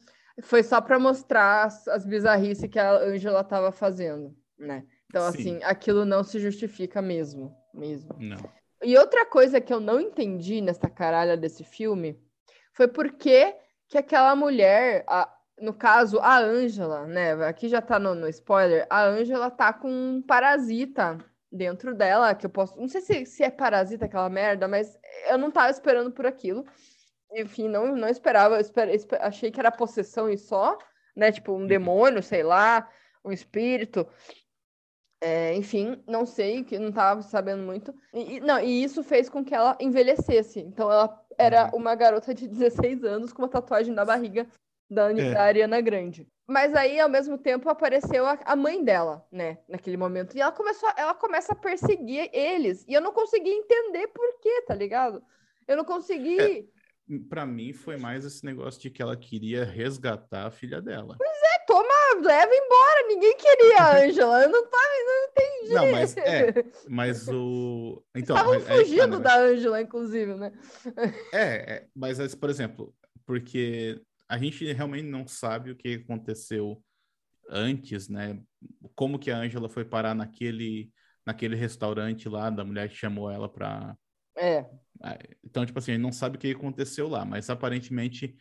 Foi 0.42 0.62
só 0.62 0.81
para 0.81 0.98
mostrar 0.98 1.64
as, 1.66 1.87
as 1.88 2.05
bizarrices 2.07 2.68
que 2.68 2.78
a 2.78 2.92
Angela 2.98 3.42
estava 3.42 3.70
fazendo, 3.70 4.35
né? 4.59 4.85
Então, 5.07 5.31
Sim. 5.31 5.38
assim, 5.38 5.61
aquilo 5.62 6.05
não 6.07 6.24
se 6.24 6.38
justifica 6.40 7.02
mesmo, 7.02 7.55
mesmo. 7.72 8.16
Não. 8.18 8.38
E 8.83 8.96
outra 8.96 9.24
coisa 9.26 9.61
que 9.61 9.72
eu 9.72 9.78
não 9.78 10.00
entendi 10.00 10.61
nessa 10.61 10.88
caralha 10.88 11.37
desse 11.37 11.62
filme 11.62 12.18
foi 12.72 12.88
por 12.88 13.12
que 13.92 13.98
que 13.98 13.98
aquela 13.98 14.35
mulher, 14.35 15.05
a- 15.07 15.33
no 15.61 15.74
caso, 15.74 16.18
a 16.20 16.38
Ângela, 16.38 17.07
né? 17.07 17.33
Aqui 17.46 17.68
já 17.68 17.81
tá 17.83 17.98
no, 17.98 18.14
no 18.14 18.28
spoiler, 18.28 18.87
a 18.90 19.05
Ângela 19.05 19.50
tá 19.50 19.72
com 19.72 19.88
um 19.90 20.22
parasita 20.22 21.18
dentro 21.50 21.94
dela, 21.94 22.35
que 22.35 22.46
eu 22.46 22.50
posso. 22.50 22.76
Não 22.78 22.88
sei 22.88 23.00
se, 23.02 23.26
se 23.26 23.42
é 23.44 23.50
parasita 23.50 24.07
aquela 24.07 24.28
merda, 24.31 24.66
mas 24.68 24.98
eu 25.28 25.38
não 25.38 25.50
tava 25.50 25.70
esperando 25.70 26.11
por 26.12 26.26
aquilo. 26.26 26.64
Enfim, 27.35 27.68
não, 27.68 27.94
não 27.96 28.09
esperava, 28.09 28.57
eu 28.57 28.61
esper- 28.61 28.88
esper- 28.90 29.22
achei 29.22 29.50
que 29.50 29.61
era 29.61 29.70
possessão 29.70 30.28
e 30.31 30.38
só, 30.38 30.78
né? 31.16 31.33
Tipo, 31.33 31.52
um 31.55 31.66
demônio, 31.66 32.22
sei 32.22 32.42
lá, 32.42 32.90
um 33.24 33.33
espírito. 33.33 34.07
É, 35.20 35.55
enfim, 35.55 36.02
não 36.09 36.26
sei, 36.26 36.64
que 36.64 36.78
não 36.78 36.88
estava 36.88 37.22
sabendo 37.22 37.62
muito. 37.62 37.94
E, 38.12 38.40
não, 38.40 38.59
e 38.59 38.83
isso 38.83 39.05
fez 39.05 39.28
com 39.31 39.44
que 39.44 39.55
ela 39.55 39.76
envelhecesse. 39.81 40.61
Então 40.61 40.90
ela 40.90 41.09
era 41.38 41.66
Uhum. 41.73 41.81
uma 41.81 41.95
garota 41.95 42.35
de 42.35 42.47
16 42.49 43.03
anos 43.05 43.33
com 43.33 43.42
uma 43.42 43.49
tatuagem 43.49 43.92
na 43.95 44.05
barriga 44.05 44.47
da, 44.90 45.07
Ani- 45.07 45.21
É. 45.23 45.33
da 45.33 45.42
Ariana 45.42 45.81
Grande. 45.81 46.27
Mas 46.47 46.75
aí, 46.75 46.99
ao 47.01 47.09
mesmo 47.09 47.38
tempo, 47.38 47.68
apareceu 47.68 48.27
a, 48.27 48.38
a 48.45 48.57
mãe 48.57 48.83
dela, 48.85 49.25
né, 49.33 49.59
naquele 49.68 49.97
momento. 49.97 50.37
E 50.37 50.40
ela 50.40 50.53
começou, 50.53 50.88
ela 50.97 51.14
começa 51.14 51.53
a 51.53 51.57
perseguir 51.57 52.29
eles. 52.33 52.85
E 52.88 52.92
eu 52.92 53.01
não 53.01 53.12
consegui 53.12 53.49
entender 53.51 54.09
por 54.09 54.40
quê, 54.40 54.62
tá 54.66 54.75
ligado? 54.75 55.23
Eu 55.66 55.77
não 55.77 55.85
consegui. 55.85 56.68
Pra 57.29 57.47
mim 57.47 57.73
foi 57.73 57.97
mais 57.97 58.25
esse 58.25 58.45
negócio 58.45 58.81
de 58.81 58.90
que 58.90 59.01
ela 59.03 59.16
queria 59.16 59.64
resgatar 59.64 60.47
a 60.47 60.51
filha 60.51 60.81
dela. 60.83 61.16
É, 61.23 61.41
toma, 61.66 62.20
leva 62.22 62.53
embora. 62.55 63.09
Ninguém 63.09 63.37
queria 63.37 63.79
a 63.79 63.96
Ângela. 64.05 64.42
Eu 64.42 64.48
não 64.51 64.62
tava, 64.68 64.83
não 65.07 65.25
entendi. 65.25 65.72
Não, 65.75 65.90
mas 65.92 66.16
é, 66.16 66.64
Mas 66.88 67.29
o. 67.29 68.03
Então, 68.14 68.37
Estavam 68.37 68.61
tá, 68.61 68.75
fugindo 68.75 69.18
né? 69.18 69.25
da 69.25 69.37
Ângela, 69.38 69.81
inclusive, 69.83 70.35
né? 70.35 70.53
É, 71.33 71.75
é, 71.75 71.88
mas, 71.94 72.20
assim, 72.20 72.37
por 72.37 72.51
exemplo, 72.51 72.94
porque 73.27 74.01
a 74.29 74.38
gente 74.38 74.70
realmente 74.72 75.07
não 75.09 75.27
sabe 75.27 75.70
o 75.70 75.77
que 75.77 75.94
aconteceu 75.94 76.83
antes, 77.48 78.09
né? 78.09 78.40
Como 78.94 79.18
que 79.18 79.31
a 79.31 79.38
Ângela 79.38 79.68
foi 79.68 79.85
parar 79.85 80.14
naquele, 80.14 80.90
naquele 81.25 81.57
restaurante 81.57 82.29
lá, 82.29 82.51
da 82.51 82.64
mulher 82.64 82.88
que 82.88 82.96
chamou 82.96 83.31
ela 83.31 83.48
pra. 83.48 83.96
É. 84.37 84.64
Ah, 85.03 85.18
Então, 85.44 85.64
tipo 85.66 85.79
assim, 85.79 85.92
a 85.92 85.94
gente 85.94 86.03
não 86.03 86.12
sabe 86.12 86.37
o 86.37 86.40
que 86.40 86.51
aconteceu 86.53 87.09
lá, 87.09 87.25
mas 87.25 87.51
aparentemente, 87.51 88.37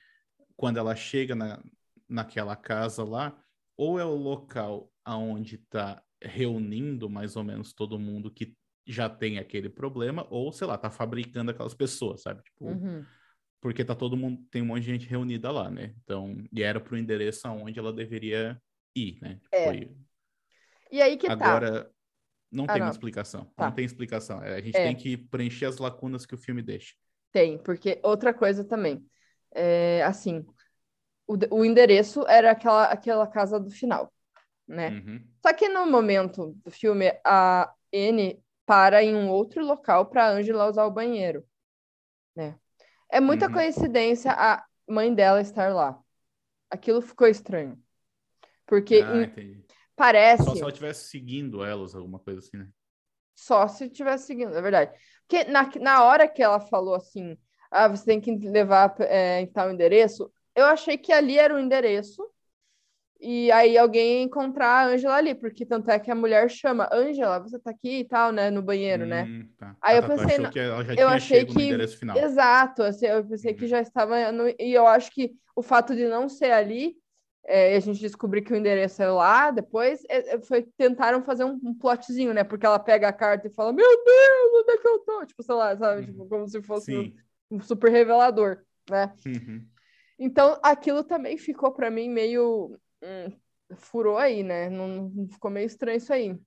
quando 0.55 0.77
ela 0.77 0.95
chega 0.95 1.35
na, 1.35 1.61
naquela 2.11 2.55
casa 2.55 3.03
lá, 3.03 3.37
ou 3.77 3.99
é 3.99 4.05
o 4.05 4.15
local 4.15 4.91
aonde 5.03 5.57
tá 5.57 6.03
reunindo 6.21 7.09
mais 7.09 7.35
ou 7.35 7.43
menos 7.43 7.73
todo 7.73 7.97
mundo 7.97 8.29
que 8.31 8.55
já 8.85 9.09
tem 9.09 9.39
aquele 9.39 9.69
problema, 9.69 10.27
ou, 10.29 10.51
sei 10.51 10.67
lá, 10.67 10.77
tá 10.77 10.91
fabricando 10.91 11.51
aquelas 11.51 11.73
pessoas, 11.73 12.21
sabe? 12.21 12.43
Tipo, 12.43 12.65
Uhum. 12.65 13.05
porque 13.61 13.85
tá 13.85 13.95
todo 13.95 14.17
mundo, 14.17 14.43
tem 14.51 14.61
um 14.61 14.65
monte 14.65 14.81
de 14.81 14.87
gente 14.87 15.07
reunida 15.07 15.51
lá, 15.51 15.69
né? 15.69 15.93
Então, 16.03 16.35
e 16.51 16.61
era 16.61 16.79
pro 16.79 16.97
endereço 16.97 17.47
aonde 17.47 17.79
ela 17.79 17.93
deveria 17.93 18.61
ir, 18.95 19.19
né? 19.21 19.35
Tipo, 19.35 19.55
É. 19.55 19.63
foi- 19.65 19.95
E 20.91 21.01
aí 21.01 21.15
que 21.15 21.27
tá. 21.27 21.33
Agora, 21.33 21.91
não 22.51 22.65
Ah, 22.65 22.73
tem 22.73 22.81
não. 22.81 22.89
explicação. 22.89 23.45
Tá. 23.55 23.65
Não 23.65 23.71
tem 23.71 23.85
explicação. 23.85 24.43
É, 24.43 24.55
A 24.55 24.61
gente 24.61 24.77
É. 24.77 24.83
tem 24.83 24.95
que 24.95 25.15
preencher 25.17 25.65
as 25.65 25.77
lacunas 25.77 26.25
que 26.25 26.35
o 26.35 26.37
filme 26.37 26.61
deixa. 26.61 26.93
Tem, 27.31 27.57
porque 27.57 27.99
outra 28.03 28.33
coisa 28.33 28.63
também. 28.63 29.05
É, 29.53 30.03
assim, 30.03 30.45
o, 31.51 31.59
o 31.59 31.65
endereço 31.65 32.25
era 32.27 32.51
aquela, 32.51 32.85
aquela 32.85 33.27
casa 33.27 33.59
do 33.59 33.69
final, 33.71 34.11
né? 34.67 34.99
Uhum. 35.03 35.27
Só 35.45 35.53
que 35.53 35.69
no 35.69 35.85
momento 35.87 36.53
do 36.63 36.71
filme, 36.71 37.11
a 37.25 37.73
N 37.91 38.41
para 38.65 39.03
em 39.03 39.15
um 39.15 39.29
outro 39.29 39.65
local 39.65 40.07
para 40.07 40.29
Angela 40.29 40.69
usar 40.69 40.85
o 40.85 40.91
banheiro, 40.91 41.45
né? 42.35 42.57
É 43.09 43.19
muita 43.21 43.47
Uhum. 43.47 43.53
coincidência 43.53 44.31
a 44.33 44.65
mãe 44.89 45.13
dela 45.13 45.41
estar 45.41 45.73
lá. 45.73 45.99
Aquilo 46.69 47.01
ficou 47.01 47.27
estranho. 47.27 47.81
Porque 48.65 48.95
Ah, 48.95 49.25
em- 49.35 49.65
parece 49.95 50.45
Só 50.45 50.55
se 50.55 50.61
ela 50.61 50.71
estivesse 50.71 51.09
seguindo 51.09 51.63
elas, 51.63 51.95
alguma 51.95 52.19
coisa 52.19 52.39
assim, 52.39 52.57
né? 52.57 52.69
só 53.35 53.67
se 53.67 53.89
tivesse 53.89 54.27
seguindo, 54.27 54.55
é 54.55 54.61
verdade. 54.61 54.91
Porque 55.27 55.43
na, 55.45 55.69
na 55.79 56.03
hora 56.03 56.27
que 56.27 56.41
ela 56.43 56.59
falou 56.59 56.95
assim, 56.95 57.37
ah, 57.71 57.87
você 57.87 58.05
tem 58.05 58.21
que 58.21 58.31
levar 58.49 58.95
é, 59.01 59.41
em 59.41 59.47
tal 59.47 59.71
endereço, 59.71 60.31
eu 60.55 60.65
achei 60.65 60.97
que 60.97 61.11
ali 61.13 61.37
era 61.37 61.53
o 61.55 61.59
endereço, 61.59 62.27
e 63.19 63.51
aí 63.51 63.77
alguém 63.77 64.17
ia 64.19 64.23
encontrar 64.23 64.67
a 64.67 64.85
Ângela 64.87 65.15
ali, 65.15 65.35
porque 65.35 65.65
tanto 65.65 65.89
é 65.91 65.99
que 65.99 66.09
a 66.09 66.15
mulher 66.15 66.49
chama, 66.49 66.89
Ângela, 66.91 67.39
você 67.39 67.59
tá 67.59 67.69
aqui 67.71 67.99
e 67.99 68.05
tal, 68.05 68.31
né, 68.31 68.49
no 68.49 68.61
banheiro, 68.61 69.05
né? 69.05 69.23
Hum, 69.25 69.47
tá. 69.57 69.75
Aí 69.81 69.95
Ah, 69.97 70.01
eu 70.01 70.03
tá, 70.07 70.17
pensei 70.17 70.37
já 70.37 70.51
eu 70.97 71.07
achei 71.07 71.45
que-. 71.45 71.69
Exato, 72.15 72.83
assim, 72.83 73.05
eu 73.05 73.23
pensei 73.25 73.53
que 73.53 73.61
Uhum. 73.63 73.69
já 73.69 73.81
estava 73.81 74.31
no, 74.31 74.47
e 74.49 74.73
eu 74.73 74.85
acho 74.87 75.11
que 75.11 75.33
o 75.55 75.61
fato 75.61 75.95
de 75.95 76.07
não 76.07 76.27
ser 76.27 76.51
ali, 76.51 76.95
é, 77.45 77.75
a 77.75 77.79
gente 77.79 77.99
descobrir 77.99 78.41
que 78.41 78.51
o 78.53 78.55
endereço 78.55 79.01
é 79.01 79.09
lá, 79.09 79.49
depois 79.51 80.03
é, 80.09 80.35
é, 80.35 80.41
foi 80.41 80.63
tentaram 80.77 81.23
fazer 81.23 81.43
um, 81.45 81.59
um 81.63 81.73
plotzinho, 81.73 82.33
né? 82.33 82.43
Porque 82.43 82.65
ela 82.65 82.79
pega 82.79 83.07
a 83.07 83.13
carta 83.13 83.47
e 83.47 83.51
fala, 83.53 83.71
meu 83.71 83.87
Deus, 83.87 84.61
onde 84.61 84.71
é 84.73 84.77
que 84.77 84.87
eu 84.87 84.99
tô? 84.99 85.25
Tipo, 85.25 85.43
sei 85.43 85.55
lá, 85.55 85.75
sabe? 85.77 86.01
Uhum. 86.01 86.05
Tipo, 86.07 86.25
como 86.27 86.47
se 86.47 86.61
fosse 86.63 86.91
Sim. 86.91 87.15
um 87.49 87.61
super 87.61 87.91
revelador, 87.91 88.63
né? 88.89 89.13
Uhum. 89.25 89.70
Então, 90.21 90.59
aquilo 90.63 91.03
também 91.03 91.37
ficou 91.37 91.71
para 91.73 91.89
mim 91.89 92.07
meio. 92.09 92.77
hum, 93.01 93.37
furou 93.77 94.17
aí, 94.17 94.43
né? 94.43 94.69
Não, 94.69 95.11
ficou 95.31 95.49
meio 95.51 95.65
estranho 95.65 95.97
isso 95.97 96.13
aí. 96.13 96.39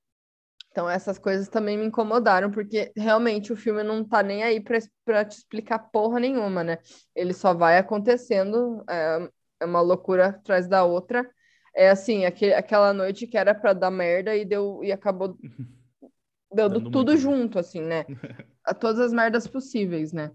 Então, 0.71 0.91
essas 0.91 1.19
coisas 1.19 1.49
também 1.49 1.79
me 1.79 1.87
incomodaram, 1.87 2.51
porque 2.51 2.93
realmente 2.97 3.53
o 3.53 3.57
filme 3.57 3.83
não 3.85 4.05
tá 4.05 4.23
nem 4.23 4.43
aí 4.43 4.61
pra, 4.61 4.79
pra 5.05 5.25
te 5.25 5.39
explicar 5.39 5.79
porra 5.79 6.21
nenhuma, 6.21 6.65
né? 6.65 6.79
Ele 7.15 7.33
só 7.35 7.55
vai 7.55 7.79
acontecendo, 7.79 8.85
é, 8.89 9.31
é 9.61 9.65
uma 9.67 9.81
loucura 9.81 10.29
atrás 10.29 10.69
da 10.69 10.85
outra. 10.85 11.29
É 11.75 11.91
assim, 11.91 12.25
aquele, 12.27 12.55
aquela 12.55 12.93
noite 12.93 13.27
que 13.27 13.39
era 13.39 13.55
pra 13.55 13.73
dar 13.73 13.91
merda 13.91 14.37
e 14.37 14.45
deu 14.45 14.83
e 14.85 14.93
acabou 14.93 15.39
dando 16.53 16.81
Dando 16.81 16.91
tudo 16.91 17.17
muito, 17.17 17.17
junto, 17.17 17.59
assim, 17.59 17.81
né? 17.83 18.07
A 18.65 18.75
todas 18.75 19.01
as 19.01 19.13
merdas 19.13 19.47
possíveis, 19.49 20.13
né? 20.13 20.33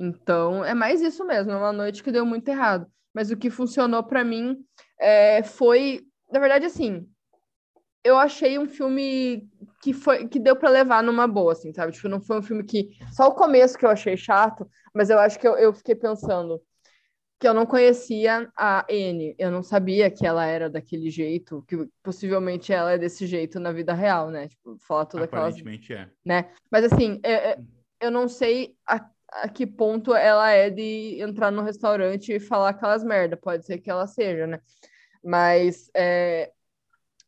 Então, 0.00 0.64
é 0.64 0.72
mais 0.72 1.02
isso 1.02 1.22
mesmo, 1.26 1.52
é 1.52 1.56
uma 1.56 1.74
noite 1.74 2.02
que 2.02 2.10
deu 2.10 2.24
muito 2.24 2.48
errado. 2.48 2.86
Mas 3.12 3.30
o 3.30 3.36
que 3.36 3.50
funcionou 3.50 4.02
pra 4.02 4.24
mim 4.24 4.56
é, 4.98 5.42
foi, 5.42 6.00
na 6.32 6.40
verdade, 6.40 6.64
assim, 6.64 7.06
eu 8.02 8.16
achei 8.16 8.58
um 8.58 8.66
filme 8.66 9.46
que 9.82 9.92
foi 9.92 10.26
que 10.26 10.38
deu 10.38 10.56
pra 10.56 10.70
levar 10.70 11.02
numa 11.02 11.28
boa, 11.28 11.52
assim, 11.52 11.70
sabe? 11.72 11.92
Tipo, 11.92 12.08
não 12.08 12.20
foi 12.20 12.38
um 12.38 12.42
filme 12.42 12.64
que 12.64 12.88
só 13.12 13.28
o 13.28 13.34
começo 13.34 13.76
que 13.76 13.84
eu 13.84 13.90
achei 13.90 14.16
chato, 14.16 14.66
mas 14.94 15.10
eu 15.10 15.18
acho 15.18 15.38
que 15.38 15.46
eu, 15.46 15.56
eu 15.58 15.72
fiquei 15.74 15.94
pensando 15.94 16.62
que 17.38 17.46
eu 17.48 17.52
não 17.54 17.66
conhecia 17.66 18.50
a 18.56 18.84
N, 18.88 19.34
eu 19.38 19.50
não 19.50 19.62
sabia 19.62 20.10
que 20.10 20.26
ela 20.26 20.46
era 20.46 20.68
daquele 20.68 21.10
jeito, 21.10 21.64
que 21.66 21.88
possivelmente 22.02 22.72
ela 22.72 22.92
é 22.92 22.98
desse 22.98 23.26
jeito 23.26 23.58
na 23.58 23.72
vida 23.72 23.92
real, 23.92 24.30
né? 24.30 24.48
Tipo, 24.48 24.76
falar 24.78 25.06
todas 25.06 25.26
aquelas 25.26 25.54
Aparentemente 25.54 25.92
é. 25.92 26.08
né? 26.24 26.50
Mas 26.70 26.84
assim, 26.90 27.18
é- 27.22 27.52
é- 27.52 27.58
eu 28.00 28.10
não 28.10 28.28
sei 28.28 28.74
a, 28.86 29.06
a 29.32 29.48
que 29.48 29.66
ponto 29.66 30.14
ela 30.14 30.50
é 30.50 30.70
de 30.70 31.20
entrar 31.20 31.50
no 31.50 31.62
restaurante 31.62 32.32
e 32.32 32.40
falar 32.40 32.70
aquelas 32.70 33.04
merda. 33.04 33.36
Pode 33.36 33.64
ser 33.64 33.78
que 33.78 33.90
ela 33.90 34.06
seja, 34.06 34.46
né? 34.46 34.60
Mas 35.22 35.90
é, 35.94 36.52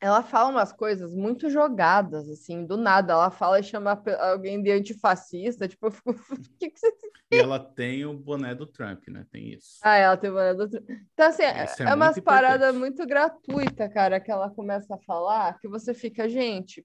ela 0.03 0.21
fala 0.21 0.49
umas 0.49 0.73
coisas 0.73 1.15
muito 1.15 1.49
jogadas, 1.49 2.29
assim, 2.29 2.67
do 2.67 2.77
nada. 2.77 3.13
Ela 3.13 3.31
fala 3.31 3.61
e 3.61 3.63
chama 3.63 4.03
alguém 4.19 4.61
de 4.61 4.73
antifascista, 4.73 5.69
tipo, 5.69 5.87
eu 5.87 5.91
fico, 5.93 6.11
o 6.11 6.41
que 6.59 6.71
que 6.71 6.79
você... 6.79 6.93
E 7.31 7.39
ela 7.39 7.61
tem 7.61 8.05
o 8.05 8.13
boné 8.13 8.53
do 8.53 8.67
Trump, 8.67 9.07
né? 9.09 9.25
Tem 9.31 9.55
isso. 9.55 9.79
Ah, 9.81 9.97
ela 9.97 10.17
tem 10.17 10.29
uma 10.29 10.55
do... 10.55 10.65
Então, 11.13 11.29
assim, 11.29 11.45
é, 11.45 11.65
Isso 11.65 11.83
é 11.85 11.87
é 11.87 11.95
umas 11.95 12.17
muito 12.17 12.25
paradas 12.25 12.75
muito 12.75 13.07
gratuitas, 13.07 13.93
cara, 13.95 14.19
que 14.19 14.31
ela 14.31 14.51
começa 14.51 14.93
a 14.97 14.99
falar, 14.99 15.57
que 15.61 15.69
você 15.69 15.95
fica, 15.95 16.29
gente, 16.29 16.85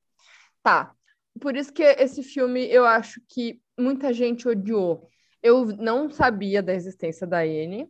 tá. 0.62 0.93
Por 1.39 1.56
isso 1.56 1.73
que 1.73 1.84
esse 1.84 2.23
filme 2.23 2.65
eu 2.67 2.86
acho 2.86 3.21
que 3.28 3.62
muita 3.78 4.13
gente 4.13 4.47
odiou. 4.47 5.10
Eu 5.41 5.65
não 5.65 6.10
sabia 6.10 6.62
da 6.63 6.73
existência 6.73 7.28
da 7.28 7.45
N, 7.45 7.89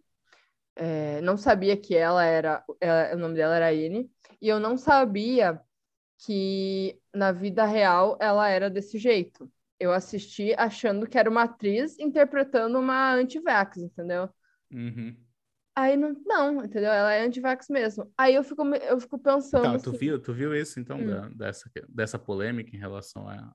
é, 0.76 1.22
não 1.22 1.38
sabia 1.38 1.76
que 1.76 1.96
ela 1.96 2.24
era, 2.24 2.64
é, 2.80 3.16
o 3.16 3.18
nome 3.18 3.36
dela 3.36 3.56
era 3.56 3.74
N, 3.74 4.10
e 4.42 4.48
eu 4.48 4.60
não 4.60 4.78
sabia 4.78 5.60
que 6.20 7.00
na 7.14 7.32
vida 7.32 7.66
real 7.66 8.18
ela 8.20 8.48
era 8.48 8.70
desse 8.70 8.98
jeito. 8.98 9.52
Eu 9.80 9.92
assisti 9.92 10.54
achando 10.58 11.08
que 11.08 11.18
era 11.18 11.30
uma 11.30 11.44
atriz 11.44 11.98
interpretando 12.00 12.80
uma 12.80 13.14
anti-vax, 13.14 13.78
entendeu? 13.78 14.30
Uhum. 14.72 15.16
Aí 15.80 15.96
não, 15.96 16.12
não, 16.26 16.66
entendeu? 16.66 16.92
Ela 16.92 17.14
é 17.14 17.22
anti-vax 17.22 17.68
mesmo. 17.70 18.12
Aí 18.18 18.34
eu 18.34 18.44
fico, 18.44 18.66
eu 18.66 19.00
fico 19.00 19.20
pensando 19.20 19.64
Tá, 19.64 19.78
tu 19.78 19.92
assim, 19.92 19.98
viu, 20.00 20.20
tu 20.20 20.34
viu 20.34 20.56
isso, 20.56 20.80
então, 20.80 20.98
Hum. 21.00 21.06
da- 21.06 21.30
dessa, 21.30 21.70
dessa 21.88 22.18
polêmica 22.18 22.76
em 22.76 22.80
relação 22.80 23.30
à, 23.30 23.54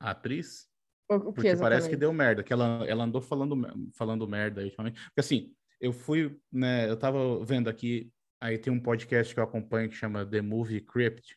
à 0.00 0.10
atriz? 0.12 0.66
o, 1.10 1.14
o 1.14 1.18
que 1.18 1.32
Porque 1.34 1.56
parece 1.56 1.90
que 1.90 1.96
deu 1.96 2.10
merda, 2.10 2.42
que 2.42 2.54
ela, 2.54 2.84
ela 2.88 3.04
andou 3.04 3.20
falando, 3.20 3.54
falando 3.94 4.26
merda 4.26 4.62
aí 4.62 4.68
ultimamente. 4.68 4.98
Porque 5.08 5.20
assim, 5.20 5.54
eu 5.78 5.92
fui, 5.92 6.40
né, 6.50 6.88
eu 6.88 6.96
tava 6.96 7.44
vendo 7.44 7.68
aqui, 7.68 8.10
aí 8.40 8.56
tem 8.56 8.72
um 8.72 8.80
podcast 8.80 9.34
que 9.34 9.38
eu 9.38 9.44
acompanho 9.44 9.90
que 9.90 9.94
chama 9.94 10.24
The 10.24 10.40
Movie 10.40 10.80
Crypt, 10.80 11.36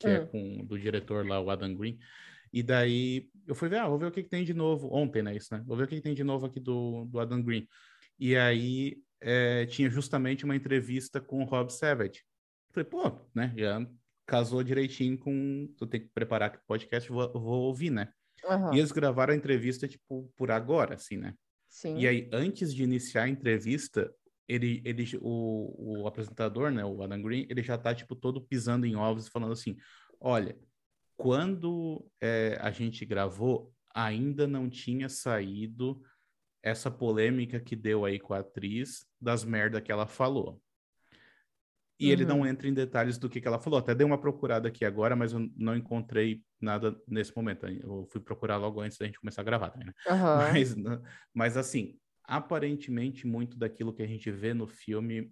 que 0.00 0.08
é 0.08 0.18
Hum. 0.18 0.26
com 0.26 0.64
do 0.66 0.76
diretor 0.78 1.24
lá, 1.24 1.40
o 1.40 1.48
Adam 1.48 1.76
Green. 1.76 1.96
E 2.52 2.60
daí 2.62 3.28
eu 3.46 3.54
fui 3.54 3.68
ver, 3.68 3.78
ah, 3.78 3.88
vou 3.88 3.98
ver 3.98 4.06
o 4.06 4.10
que, 4.10 4.24
que 4.24 4.28
tem 4.28 4.42
de 4.44 4.52
novo. 4.52 4.92
Ontem, 4.92 5.22
né? 5.22 5.36
Isso, 5.36 5.54
né? 5.54 5.62
Vou 5.64 5.76
ver 5.76 5.84
o 5.84 5.86
que, 5.86 5.94
que 5.96 6.02
tem 6.02 6.14
de 6.14 6.24
novo 6.24 6.46
aqui 6.46 6.58
do, 6.58 7.04
do 7.04 7.20
Adam 7.20 7.40
Green. 7.40 7.68
E 8.18 8.36
aí 8.36 8.96
é, 9.20 9.66
tinha 9.66 9.90
justamente 9.90 10.44
uma 10.44 10.56
entrevista 10.56 11.20
com 11.20 11.42
o 11.42 11.44
Rob 11.44 11.70
Savage. 11.70 12.22
Falei, 12.72 12.88
pô, 12.88 13.12
né? 13.34 13.52
Já 13.56 13.86
casou 14.26 14.62
direitinho 14.62 15.18
com. 15.18 15.68
Tu 15.76 15.86
tem 15.86 16.00
que 16.00 16.08
preparar 16.08 16.48
aqui 16.48 16.58
o 16.58 16.66
podcast, 16.66 17.10
vou, 17.10 17.32
vou 17.32 17.62
ouvir, 17.62 17.90
né? 17.90 18.12
Aham, 18.48 18.74
E 18.74 18.78
eles 18.78 18.92
gravaram 18.92 19.34
a 19.34 19.36
entrevista, 19.36 19.88
tipo, 19.88 20.32
por 20.36 20.50
agora, 20.50 20.94
assim, 20.94 21.16
né? 21.16 21.34
sim. 21.68 21.98
E 21.98 22.06
aí, 22.06 22.28
antes 22.32 22.74
de 22.74 22.82
iniciar 22.82 23.24
a 23.24 23.28
entrevista, 23.28 24.12
ele, 24.48 24.80
ele, 24.84 25.04
o, 25.20 26.00
o 26.02 26.06
apresentador, 26.06 26.70
né, 26.70 26.84
o 26.84 27.02
Adam 27.02 27.20
Green, 27.22 27.46
ele 27.50 27.62
já 27.62 27.76
tá, 27.76 27.94
tipo, 27.94 28.16
todo 28.16 28.40
pisando 28.40 28.86
em 28.86 28.96
ovos, 28.96 29.28
falando 29.28 29.52
assim, 29.52 29.76
olha, 30.18 30.58
quando 31.16 32.04
é, 32.20 32.56
a 32.60 32.70
gente 32.70 33.04
gravou, 33.04 33.72
ainda 33.94 34.46
não 34.46 34.70
tinha 34.70 35.08
saído 35.08 36.02
essa 36.62 36.90
polêmica 36.90 37.60
que 37.60 37.76
deu 37.76 38.04
aí 38.04 38.18
com 38.18 38.32
a 38.32 38.38
atriz 38.38 39.06
das 39.20 39.44
merda 39.44 39.80
que 39.80 39.92
ela 39.92 40.06
falou. 40.06 40.60
E 41.98 42.06
uhum. 42.06 42.12
ele 42.12 42.24
não 42.24 42.46
entra 42.46 42.66
em 42.66 42.72
detalhes 42.72 43.18
do 43.18 43.28
que, 43.28 43.40
que 43.40 43.46
ela 43.46 43.60
falou. 43.60 43.78
Até 43.78 43.94
dei 43.94 44.06
uma 44.06 44.18
procurada 44.18 44.68
aqui 44.68 44.84
agora, 44.86 45.14
mas 45.14 45.32
eu 45.32 45.50
não 45.54 45.76
encontrei 45.76 46.42
nada 46.58 46.98
nesse 47.06 47.36
momento. 47.36 47.66
Eu 47.66 48.06
fui 48.10 48.20
procurar 48.20 48.56
logo 48.56 48.80
antes 48.80 48.96
da 48.96 49.04
gente 49.04 49.20
começar 49.20 49.42
a 49.42 49.44
gravar, 49.44 49.76
né? 49.76 49.92
Uhum. 50.08 50.16
Mas, 50.52 50.74
mas 51.34 51.56
assim, 51.56 51.98
aparentemente 52.24 53.26
muito 53.26 53.58
daquilo 53.58 53.92
que 53.92 54.02
a 54.02 54.06
gente 54.06 54.30
vê 54.30 54.54
no 54.54 54.66
filme 54.66 55.30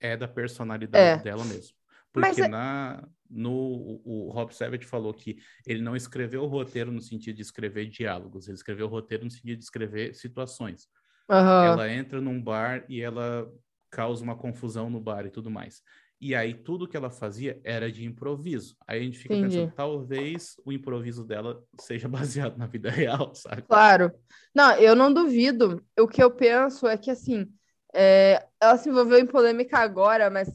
é 0.00 0.16
da 0.16 0.28
personalidade 0.28 1.20
é. 1.20 1.22
dela 1.22 1.44
mesmo. 1.44 1.76
Porque 2.12 2.28
Mas... 2.28 2.38
É 2.38 2.48
na, 2.48 3.06
no, 3.28 3.52
o, 3.52 4.28
o 4.28 4.30
Rob 4.30 4.54
Savage 4.54 4.86
falou 4.86 5.12
que 5.12 5.38
ele 5.66 5.82
não 5.82 5.94
escreveu 5.94 6.44
o 6.44 6.46
roteiro 6.46 6.90
no 6.90 7.02
sentido 7.02 7.36
de 7.36 7.42
escrever 7.42 7.86
diálogos, 7.90 8.48
ele 8.48 8.56
escreveu 8.56 8.86
o 8.86 8.88
roteiro 8.88 9.24
no 9.24 9.30
sentido 9.30 9.58
de 9.58 9.64
escrever 9.64 10.14
situações. 10.14 10.88
Uhum. 11.28 11.64
Ela 11.64 11.90
entra 11.90 12.20
num 12.20 12.40
bar 12.40 12.84
e 12.88 13.00
ela 13.00 13.50
causa 13.90 14.22
uma 14.22 14.36
confusão 14.36 14.88
no 14.88 15.00
bar 15.00 15.26
e 15.26 15.30
tudo 15.30 15.50
mais. 15.50 15.82
E 16.20 16.34
aí 16.34 16.54
tudo 16.54 16.88
que 16.88 16.96
ela 16.96 17.10
fazia 17.10 17.60
era 17.62 17.90
de 17.92 18.04
improviso. 18.04 18.76
Aí 18.86 19.00
a 19.00 19.02
gente 19.02 19.18
fica 19.18 19.34
Entendi. 19.34 19.56
pensando, 19.56 19.74
talvez 19.74 20.56
o 20.64 20.72
improviso 20.72 21.24
dela 21.24 21.62
seja 21.80 22.08
baseado 22.08 22.56
na 22.56 22.66
vida 22.66 22.90
real, 22.90 23.34
sabe? 23.34 23.62
Claro. 23.62 24.12
Não, 24.54 24.72
eu 24.76 24.94
não 24.94 25.12
duvido. 25.12 25.84
O 25.98 26.08
que 26.08 26.22
eu 26.22 26.30
penso 26.30 26.86
é 26.86 26.96
que, 26.96 27.10
assim, 27.10 27.46
é... 27.94 28.46
ela 28.60 28.78
se 28.78 28.88
envolveu 28.88 29.18
em 29.18 29.26
polêmica 29.26 29.78
agora, 29.78 30.30
mas 30.30 30.48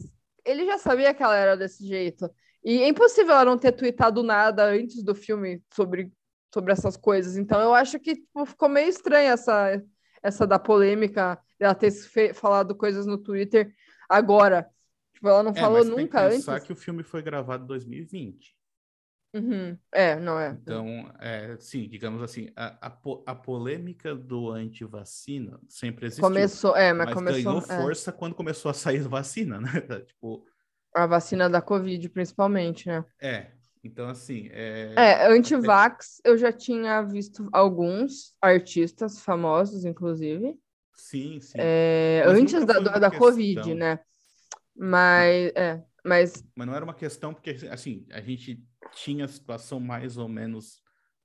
ele 0.44 0.66
já 0.66 0.78
sabia 0.78 1.14
que 1.14 1.22
ela 1.22 1.38
era 1.38 1.56
desse 1.56 1.86
jeito. 1.86 2.30
E 2.64 2.82
é 2.82 2.88
impossível 2.88 3.34
ela 3.34 3.46
não 3.46 3.58
ter 3.58 3.72
tweetado 3.72 4.24
nada 4.24 4.66
antes 4.66 5.04
do 5.04 5.14
filme 5.14 5.62
sobre, 5.74 6.12
sobre 6.54 6.74
essas 6.74 6.98
coisas. 6.98 7.38
Então 7.38 7.60
eu 7.60 7.74
acho 7.74 8.00
que 8.00 8.16
tipo, 8.16 8.46
ficou 8.46 8.70
meio 8.70 8.88
estranha 8.88 9.34
essa, 9.34 9.82
essa 10.22 10.46
da 10.46 10.60
polêmica, 10.60 11.40
dela 11.60 11.76
ter 11.76 11.92
falado 12.34 12.76
coisas 12.76 13.06
no 13.06 13.18
Twitter 13.18 13.74
agora. 14.10 14.70
Tipo, 15.14 15.30
ela 15.30 15.44
não 15.44 15.52
é, 15.52 15.60
falou 15.60 15.86
nunca 15.86 16.26
antes. 16.28 16.46
que 16.66 16.74
o 16.74 16.76
filme 16.76 17.04
foi 17.04 17.22
gravado 17.22 17.64
em 17.64 17.68
2020. 17.68 18.56
Uhum. 19.34 19.78
É, 19.92 20.20
não 20.20 20.38
é. 20.38 20.50
Então, 20.50 21.10
é, 21.20 21.56
sim, 21.58 21.88
digamos 21.88 22.22
assim, 22.22 22.50
a, 22.56 22.88
a, 22.88 22.98
a 23.28 23.36
polêmica 23.36 24.14
do 24.14 24.52
anti-vacina 24.52 25.60
sempre 25.70 26.08
existiu. 26.08 26.24
Começou, 26.24 26.76
é, 26.76 26.92
mas, 26.92 27.06
mas 27.06 27.16
começou, 27.16 27.44
ganhou 27.44 27.60
é. 27.60 27.82
força 27.82 28.12
quando 28.12 28.36
começou 28.36 28.70
a 28.70 28.74
sair 28.74 29.06
a 29.06 29.08
vacina, 29.08 29.62
né? 29.62 29.72
tipo... 30.06 30.46
A 30.94 31.06
vacina 31.06 31.50
da 31.50 31.62
Covid, 31.62 32.10
principalmente, 32.10 32.88
né? 32.88 33.06
É, 33.22 33.52
então 33.84 34.08
assim... 34.08 34.50
É, 34.52 34.94
é 34.96 35.28
anti-vax, 35.28 36.22
eu 36.24 36.38
já 36.38 36.52
tinha 36.52 37.02
visto 37.02 37.48
alguns 37.52 38.36
artistas 38.42 39.20
famosos, 39.20 39.86
inclusive. 39.86 40.56
Sim, 40.94 41.40
sim. 41.42 41.58
É, 41.58 42.24
antes 42.28 42.66
da, 42.66 42.80
da, 42.80 43.00
da 43.00 43.12
Covid, 43.12 43.74
né? 43.74 44.00
Mas, 44.76 45.52
é, 45.56 45.84
mas... 46.06 46.44
Mas 46.56 46.68
não 46.68 46.76
era 46.76 46.86
uma 46.86 46.94
questão, 46.94 47.34
porque, 47.34 47.68
assim, 47.70 48.06
a 48.12 48.22
gente 48.22 48.64
tinha 48.94 49.26
a 49.26 49.28
situação 49.28 49.80
mais 49.80 50.18
ou 50.18 50.28
menos 50.28 50.82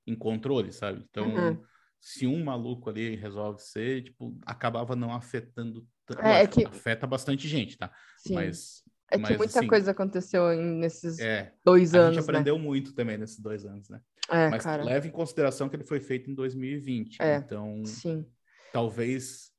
em 0.06 0.14
controle, 0.14 0.72
sabe? 0.72 1.04
Então, 1.10 1.28
uhum. 1.34 1.62
se 2.00 2.26
um 2.26 2.42
maluco 2.44 2.88
ali 2.88 3.16
resolve 3.16 3.60
ser, 3.60 4.04
tipo, 4.04 4.38
acabava 4.46 4.94
não 4.94 5.12
afetando. 5.12 5.86
É, 6.22 6.42
é 6.42 6.46
que... 6.46 6.64
Afeta 6.64 7.06
bastante 7.06 7.48
gente, 7.48 7.76
tá? 7.76 7.92
Sim. 8.18 8.34
Mas. 8.34 8.82
É 9.10 9.18
mas, 9.18 9.30
que 9.30 9.38
muita 9.38 9.58
assim, 9.58 9.68
coisa 9.68 9.90
aconteceu 9.92 10.54
nesses 10.56 11.18
é, 11.20 11.52
dois 11.64 11.94
anos. 11.94 12.18
A 12.18 12.20
gente 12.20 12.30
aprendeu 12.30 12.58
né? 12.58 12.64
muito 12.64 12.92
também 12.92 13.16
nesses 13.16 13.38
dois 13.38 13.64
anos, 13.64 13.88
né? 13.88 14.00
É, 14.28 14.48
mas 14.48 14.64
cara. 14.64 14.82
leve 14.82 15.08
em 15.08 15.12
consideração 15.12 15.68
que 15.68 15.76
ele 15.76 15.84
foi 15.84 16.00
feito 16.00 16.30
em 16.30 16.34
2020. 16.34 17.18
É, 17.20 17.36
então, 17.36 17.84
sim. 17.84 18.26
talvez. 18.72 19.52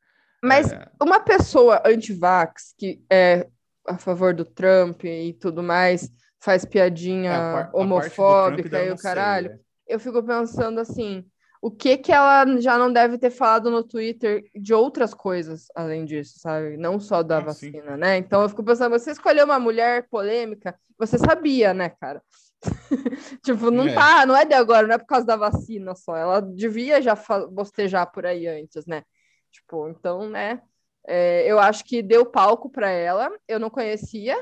Mas 0.44 0.72
é... 0.72 0.90
uma 1.02 1.20
pessoa 1.20 1.82
anti-vax 1.86 2.74
que 2.78 3.02
é 3.10 3.48
a 3.88 3.98
favor 3.98 4.34
do 4.34 4.44
Trump 4.44 5.06
e 5.06 5.34
tudo 5.34 5.64
mais, 5.64 6.12
faz 6.40 6.66
piadinha 6.66 7.32
é, 7.32 7.38
par, 7.38 7.70
homofóbica 7.74 8.84
e 8.84 8.92
o 8.92 8.98
caralho. 8.98 9.48
Sei, 9.48 9.56
né? 9.56 9.62
Eu 9.88 10.00
fico 10.00 10.22
pensando 10.22 10.80
assim, 10.82 11.26
o 11.62 11.72
que 11.72 11.98
que 11.98 12.12
ela 12.12 12.46
já 12.60 12.78
não 12.78 12.92
deve 12.92 13.18
ter 13.18 13.30
falado 13.30 13.70
no 13.70 13.84
Twitter 13.84 14.44
de 14.56 14.74
outras 14.74 15.14
coisas 15.14 15.68
além 15.76 16.06
disso, 16.06 16.40
sabe? 16.40 16.78
Não 16.78 17.00
só 17.00 17.24
da 17.24 17.38
ah, 17.38 17.42
vacina, 17.42 17.94
sim. 17.94 18.00
né? 18.00 18.18
Então 18.18 18.42
eu 18.42 18.50
fico 18.50 18.64
pensando, 18.64 18.92
você 18.92 19.12
escolheu 19.12 19.46
uma 19.46 19.60
mulher 19.60 20.08
polêmica, 20.10 20.78
você 20.98 21.18
sabia, 21.18 21.74
né, 21.74 21.90
cara? 21.90 22.22
tipo, 23.44 23.70
não 23.72 23.88
é. 23.88 23.94
tá, 23.94 24.26
não 24.26 24.36
é 24.36 24.46
de 24.46 24.54
agora, 24.54 24.88
não 24.88 24.96
é 24.96 24.98
por 24.98 25.06
causa 25.06 25.26
da 25.26 25.36
vacina 25.36 25.96
só. 25.96 26.16
Ela 26.16 26.42
devia 26.42 27.02
já 27.02 27.16
bostejar 27.52 28.12
por 28.12 28.26
aí 28.26 28.48
antes, 28.48 28.86
né? 28.86 29.04
Tipo, 29.52 29.88
então, 29.88 30.30
né? 30.30 30.62
É, 31.08 31.50
eu 31.50 31.60
acho 31.60 31.84
que 31.86 32.02
deu 32.02 32.26
palco 32.26 32.70
para 32.70 32.90
ela. 32.90 33.32
Eu 33.48 33.60
não 33.60 33.70
conhecia, 33.70 34.38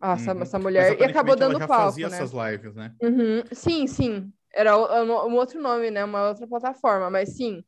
ah, 0.00 0.12
essa, 0.12 0.34
uhum. 0.34 0.42
essa 0.42 0.58
mulher. 0.58 0.98
E 0.98 1.04
acabou 1.04 1.36
dando 1.36 1.52
ela 1.52 1.60
já 1.60 1.68
palco. 1.68 1.84
fazia 1.84 2.08
né? 2.08 2.16
essas 2.16 2.32
lives, 2.32 2.74
né? 2.74 2.94
Uhum. 3.02 3.42
Sim, 3.52 3.86
sim. 3.86 4.32
Era 4.52 4.76
um 4.76 5.34
outro 5.34 5.60
nome, 5.60 5.90
né? 5.90 6.04
Uma 6.04 6.28
outra 6.28 6.46
plataforma, 6.46 7.08
mas 7.10 7.36
sim, 7.36 7.64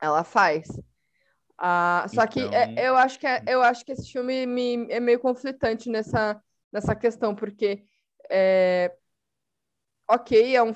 ela 0.00 0.22
faz. 0.24 0.68
Ah, 1.56 2.06
só 2.08 2.22
então... 2.22 2.48
que 2.48 2.54
é, 2.54 2.88
eu, 2.88 2.96
acho 2.96 3.18
que 3.18 3.26
é, 3.26 3.42
eu 3.48 3.62
acho 3.62 3.84
que 3.84 3.92
esse 3.92 4.10
filme 4.10 4.46
me, 4.46 4.86
é 4.90 5.00
meio 5.00 5.18
conflitante 5.18 5.90
nessa, 5.90 6.40
nessa 6.72 6.94
questão, 6.94 7.34
porque 7.34 7.84
é, 8.30 8.94
ok, 10.08 10.54
é 10.54 10.62
um, 10.62 10.72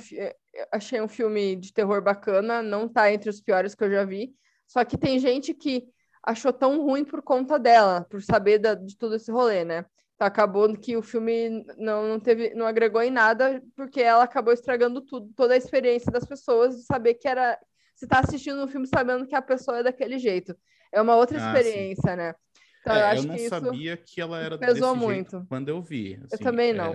achei 0.72 1.00
um 1.00 1.08
filme 1.08 1.54
de 1.54 1.72
terror 1.72 2.02
bacana, 2.02 2.62
não 2.62 2.88
tá 2.88 3.12
entre 3.12 3.30
os 3.30 3.40
piores 3.40 3.74
que 3.74 3.84
eu 3.84 3.90
já 3.90 4.04
vi, 4.04 4.34
só 4.66 4.84
que 4.84 4.98
tem 4.98 5.18
gente 5.20 5.54
que 5.54 5.88
achou 6.22 6.52
tão 6.52 6.82
ruim 6.82 7.04
por 7.04 7.22
conta 7.22 7.58
dela, 7.58 8.04
por 8.10 8.20
saber 8.20 8.58
da, 8.58 8.74
de 8.74 8.96
todo 8.96 9.14
esse 9.14 9.30
rolê, 9.30 9.64
né? 9.64 9.86
Acabou 10.26 10.76
que 10.76 10.96
o 10.96 11.02
filme 11.02 11.64
não, 11.76 12.08
não 12.08 12.20
teve, 12.20 12.54
não 12.54 12.66
agregou 12.66 13.02
em 13.02 13.10
nada, 13.10 13.62
porque 13.76 14.00
ela 14.00 14.24
acabou 14.24 14.52
estragando 14.52 15.00
tudo, 15.00 15.30
toda 15.36 15.54
a 15.54 15.56
experiência 15.56 16.10
das 16.10 16.24
pessoas 16.24 16.76
de 16.76 16.82
saber 16.84 17.14
que 17.14 17.28
era. 17.28 17.58
Você 17.94 18.06
tá 18.06 18.20
assistindo 18.20 18.62
um 18.62 18.68
filme 18.68 18.86
sabendo 18.86 19.26
que 19.26 19.34
a 19.34 19.42
pessoa 19.42 19.78
é 19.78 19.82
daquele 19.82 20.18
jeito. 20.18 20.56
É 20.92 21.00
uma 21.00 21.16
outra 21.16 21.38
ah, 21.38 21.46
experiência, 21.46 22.10
sim. 22.10 22.16
né? 22.16 22.34
Então, 22.80 22.96
é, 22.96 23.12
eu, 23.12 23.16
eu 23.16 23.22
não 23.24 23.36
que 23.36 23.48
sabia 23.48 23.96
que 23.96 24.20
ela 24.20 24.40
era 24.40 24.58
pesou 24.58 24.96
muito. 24.96 25.30
jeito 25.30 25.46
quando 25.48 25.68
eu 25.68 25.80
vi. 25.80 26.14
Assim, 26.14 26.26
eu 26.32 26.38
também 26.38 26.72
não. 26.72 26.92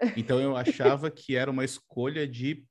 É, 0.00 0.12
então 0.16 0.40
eu 0.40 0.56
achava 0.56 1.10
que 1.10 1.34
era 1.34 1.50
uma 1.50 1.64
escolha 1.64 2.26
de, 2.26 2.64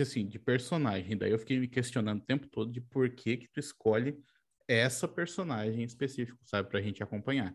assim, 0.00 0.26
de 0.26 0.38
personagem. 0.38 1.16
Daí 1.16 1.30
eu 1.30 1.38
fiquei 1.38 1.58
me 1.58 1.68
questionando 1.68 2.20
o 2.20 2.24
tempo 2.24 2.48
todo 2.48 2.72
de 2.72 2.80
por 2.80 3.08
que 3.10 3.36
que 3.36 3.48
tu 3.48 3.60
escolhe 3.60 4.18
essa 4.66 5.06
personagem 5.06 5.84
específico, 5.84 6.38
sabe, 6.44 6.68
pra 6.68 6.80
gente 6.80 7.02
acompanhar. 7.02 7.54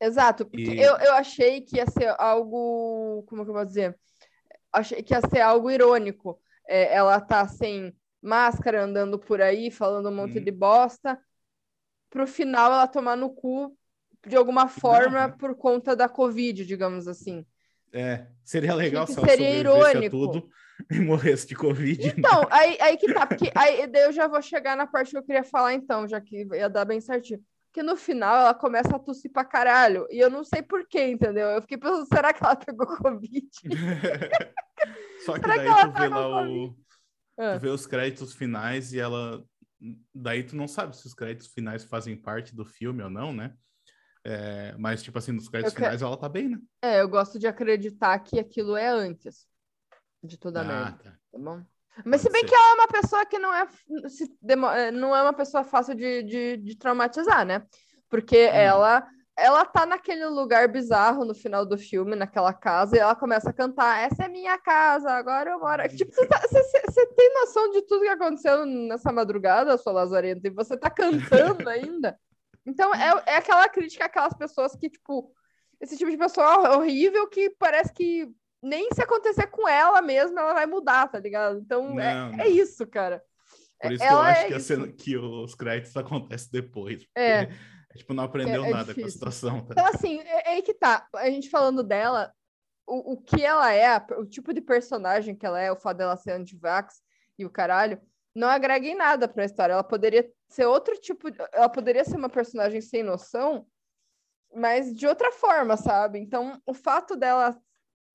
Exato, 0.00 0.48
e... 0.54 0.80
eu, 0.80 0.96
eu 0.96 1.14
achei 1.14 1.60
que 1.60 1.76
ia 1.76 1.86
ser 1.86 2.14
algo. 2.18 3.22
Como 3.28 3.44
que 3.44 3.50
eu 3.50 3.54
vou 3.54 3.64
dizer? 3.64 3.98
Achei 4.72 5.02
que 5.02 5.12
ia 5.12 5.20
ser 5.20 5.40
algo 5.40 5.70
irônico. 5.70 6.40
É, 6.66 6.94
ela 6.94 7.20
tá 7.20 7.46
sem 7.46 7.94
máscara, 8.22 8.84
andando 8.84 9.18
por 9.18 9.42
aí, 9.42 9.70
falando 9.70 10.08
um 10.08 10.14
monte 10.14 10.38
hum. 10.38 10.44
de 10.44 10.50
bosta. 10.50 11.20
Pro 12.08 12.26
final 12.26 12.72
ela 12.72 12.86
tomar 12.86 13.16
no 13.16 13.30
cu 13.30 13.76
de 14.26 14.36
alguma 14.36 14.68
forma 14.68 15.28
Não. 15.28 15.36
por 15.36 15.54
conta 15.54 15.94
da 15.94 16.08
Covid, 16.08 16.64
digamos 16.64 17.06
assim. 17.06 17.44
É, 17.92 18.26
seria 18.42 18.74
legal 18.74 19.06
se 19.06 19.18
ela 19.18 19.28
seria 19.28 19.50
irônico. 19.50 20.10
tudo 20.10 20.50
e 20.90 20.98
morresse 20.98 21.46
de 21.46 21.54
Covid. 21.54 22.06
Né? 22.06 22.14
Então, 22.16 22.46
aí, 22.50 22.78
aí 22.80 22.96
que 22.96 23.12
tá, 23.12 23.26
porque 23.26 23.50
aí 23.54 23.86
daí 23.86 24.04
eu 24.04 24.12
já 24.12 24.26
vou 24.26 24.40
chegar 24.40 24.76
na 24.76 24.86
parte 24.86 25.10
que 25.10 25.18
eu 25.18 25.22
queria 25.22 25.44
falar 25.44 25.74
então, 25.74 26.06
já 26.06 26.20
que 26.20 26.46
ia 26.52 26.68
dar 26.68 26.84
bem 26.84 27.00
certinho 27.00 27.40
que 27.72 27.82
no 27.82 27.96
final 27.96 28.36
ela 28.36 28.54
começa 28.54 28.96
a 28.96 28.98
tossir 28.98 29.30
pra 29.32 29.44
caralho. 29.44 30.06
E 30.10 30.18
eu 30.18 30.30
não 30.30 30.42
sei 30.44 30.62
porquê, 30.62 31.06
entendeu? 31.06 31.48
Eu 31.48 31.62
fiquei 31.62 31.78
pensando, 31.78 32.06
será 32.06 32.32
que 32.32 32.42
ela 32.42 32.56
pegou 32.56 32.86
Covid? 32.86 33.48
Só 35.24 35.34
que 35.34 35.40
será 35.40 35.56
daí 35.56 35.66
que 35.66 35.92
tu 35.92 35.98
vê 35.98 36.08
lá 36.08 36.48
o. 36.48 36.76
Ah. 37.38 37.54
Tu 37.54 37.60
vê 37.60 37.68
os 37.68 37.86
créditos 37.86 38.34
finais 38.34 38.92
e 38.92 39.00
ela. 39.00 39.44
Daí 40.14 40.42
tu 40.42 40.56
não 40.56 40.68
sabe 40.68 40.96
se 40.96 41.06
os 41.06 41.14
créditos 41.14 41.48
finais 41.48 41.84
fazem 41.84 42.16
parte 42.16 42.54
do 42.54 42.64
filme 42.64 43.02
ou 43.02 43.10
não, 43.10 43.32
né? 43.32 43.54
É... 44.24 44.74
Mas, 44.76 45.02
tipo 45.02 45.18
assim, 45.18 45.32
nos 45.32 45.48
créditos 45.48 45.74
finais 45.74 46.02
ela 46.02 46.16
tá 46.16 46.28
bem, 46.28 46.48
né? 46.50 46.58
É, 46.82 47.00
eu 47.00 47.08
gosto 47.08 47.38
de 47.38 47.46
acreditar 47.46 48.18
que 48.18 48.38
aquilo 48.38 48.76
é 48.76 48.88
antes 48.88 49.46
de 50.22 50.36
toda 50.36 50.60
a 50.60 50.62
ah, 50.62 50.66
merda. 50.66 50.98
Tá. 51.04 51.18
tá 51.32 51.38
bom? 51.38 51.64
Mas 52.04 52.20
se 52.20 52.30
bem 52.30 52.42
ser. 52.42 52.48
que 52.48 52.54
ela 52.54 52.70
é 52.70 52.74
uma 52.74 52.88
pessoa 52.88 53.26
que 53.26 53.38
não 53.38 53.52
é, 53.52 53.66
é, 54.78 54.90
não 54.90 55.14
é 55.14 55.22
uma 55.22 55.32
pessoa 55.32 55.64
fácil 55.64 55.94
de, 55.94 56.22
de, 56.22 56.56
de 56.56 56.76
traumatizar, 56.76 57.44
né? 57.44 57.64
Porque 58.08 58.46
hum. 58.46 58.52
ela 58.52 59.06
ela 59.40 59.64
tá 59.64 59.86
naquele 59.86 60.26
lugar 60.26 60.68
bizarro 60.68 61.24
no 61.24 61.34
final 61.34 61.64
do 61.64 61.78
filme, 61.78 62.14
naquela 62.14 62.52
casa, 62.52 62.94
e 62.94 62.98
ela 62.98 63.14
começa 63.14 63.50
a 63.50 63.52
cantar: 63.52 63.98
Essa 64.00 64.24
é 64.24 64.28
minha 64.28 64.58
casa, 64.58 65.10
agora 65.10 65.50
eu 65.50 65.58
moro 65.58 65.82
aqui. 65.82 65.96
Tipo, 65.96 66.12
você, 66.12 66.26
tá, 66.26 66.38
você, 66.40 66.62
você 66.62 67.06
tem 67.14 67.34
noção 67.34 67.70
de 67.70 67.82
tudo 67.82 68.02
que 68.02 68.08
aconteceu 68.08 68.66
nessa 68.66 69.10
madrugada, 69.10 69.78
sua 69.78 69.92
Lazarenta, 69.92 70.46
e 70.46 70.50
você 70.50 70.76
tá 70.76 70.90
cantando 70.90 71.68
ainda? 71.70 72.18
Então 72.66 72.94
é, 72.94 73.22
é 73.26 73.36
aquela 73.36 73.68
crítica 73.68 74.04
àquelas 74.04 74.34
pessoas 74.34 74.76
que, 74.76 74.90
tipo, 74.90 75.32
esse 75.80 75.96
tipo 75.96 76.10
de 76.10 76.18
pessoa 76.18 76.76
horrível 76.76 77.26
que 77.28 77.50
parece 77.58 77.92
que 77.94 78.28
nem 78.62 78.88
se 78.92 79.02
acontecer 79.02 79.46
com 79.48 79.68
ela 79.68 80.02
mesma, 80.02 80.40
ela 80.40 80.54
vai 80.54 80.66
mudar, 80.66 81.08
tá 81.08 81.18
ligado? 81.18 81.58
Então 81.58 81.98
é, 82.00 82.14
Não, 82.14 82.28
é 82.34 82.36
não. 82.36 82.44
isso, 82.46 82.86
cara. 82.86 83.22
Por 83.80 83.92
isso 83.92 84.02
que 84.04 84.08
eu 84.08 84.12
Ela 84.12 84.28
acho 84.30 84.40
é 84.42 84.46
que, 84.48 84.54
isso. 84.56 84.66
cena, 84.66 84.88
que 84.92 85.16
os 85.16 85.54
créditos 85.54 85.96
acontecem 85.96 86.48
depois. 86.52 86.98
porque, 87.04 87.10
É. 87.18 87.42
é, 87.44 87.48
tipo, 87.96 88.12
não 88.12 88.24
aprendeu 88.24 88.64
É- 88.64 88.68
é 88.68 88.72
nada 88.72 88.94
com 88.94 89.04
a 89.04 89.08
situação. 89.10 89.60
Tá? 89.64 89.68
Então, 89.72 89.86
assim, 89.86 90.20
é, 90.20 90.50
é 90.50 90.54
aí 90.54 90.62
que 90.62 90.74
tá. 90.74 91.06
A 91.14 91.30
gente 91.30 91.48
falando 91.48 91.82
dela, 91.82 92.30
o, 92.86 93.14
o 93.14 93.16
que 93.22 93.42
ela 93.42 93.72
é, 93.72 93.96
o 94.18 94.26
tipo 94.26 94.52
de 94.52 94.60
personagem 94.60 95.34
que 95.34 95.46
ela 95.46 95.58
é, 95.60 95.72
o 95.72 95.76
fato 95.76 95.96
dela 95.98 96.16
ser 96.16 96.32
anti-vax 96.32 97.00
e 97.38 97.46
o 97.46 97.50
caralho, 97.50 97.98
não 98.34 98.48
agrega 98.48 98.86
em 98.86 98.94
nada 98.94 99.26
pra 99.26 99.44
história. 99.46 99.72
Ela 99.72 99.82
poderia 99.82 100.30
ser 100.48 100.66
outro 100.66 100.94
tipo. 101.00 101.30
de- 101.30 101.38
Ela 101.52 101.68
poderia 101.70 102.04
ser 102.04 102.16
uma 102.16 102.28
personagem 102.28 102.80
sem 102.82 103.02
noção, 103.02 103.66
mas 104.54 104.94
de 104.94 105.06
outra 105.06 105.32
forma, 105.32 105.76
sabe? 105.76 106.18
Então, 106.18 106.60
o 106.66 106.74
fato 106.74 107.16
dela 107.16 107.58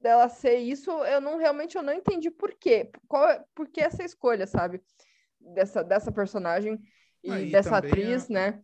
dela 0.06 0.30
ser 0.30 0.60
isso, 0.60 0.92
eu 0.92 1.20
não 1.20 1.38
realmente 1.38 1.76
eu 1.76 1.82
não 1.82 1.92
entendi 1.94 2.30
por 2.30 2.54
quê. 2.54 2.92
Qual, 3.08 3.28
é- 3.28 3.44
por 3.56 3.68
que 3.68 3.82
essa 3.82 4.04
escolha, 4.04 4.46
sabe? 4.46 4.80
Dessa, 5.40 5.84
dessa 5.84 6.12
personagem 6.12 6.80
e 7.24 7.32
Ah, 7.32 7.42
e 7.42 7.52
dessa 7.52 7.78
atriz, 7.78 8.30
a- 8.30 8.34
né? 8.34 8.64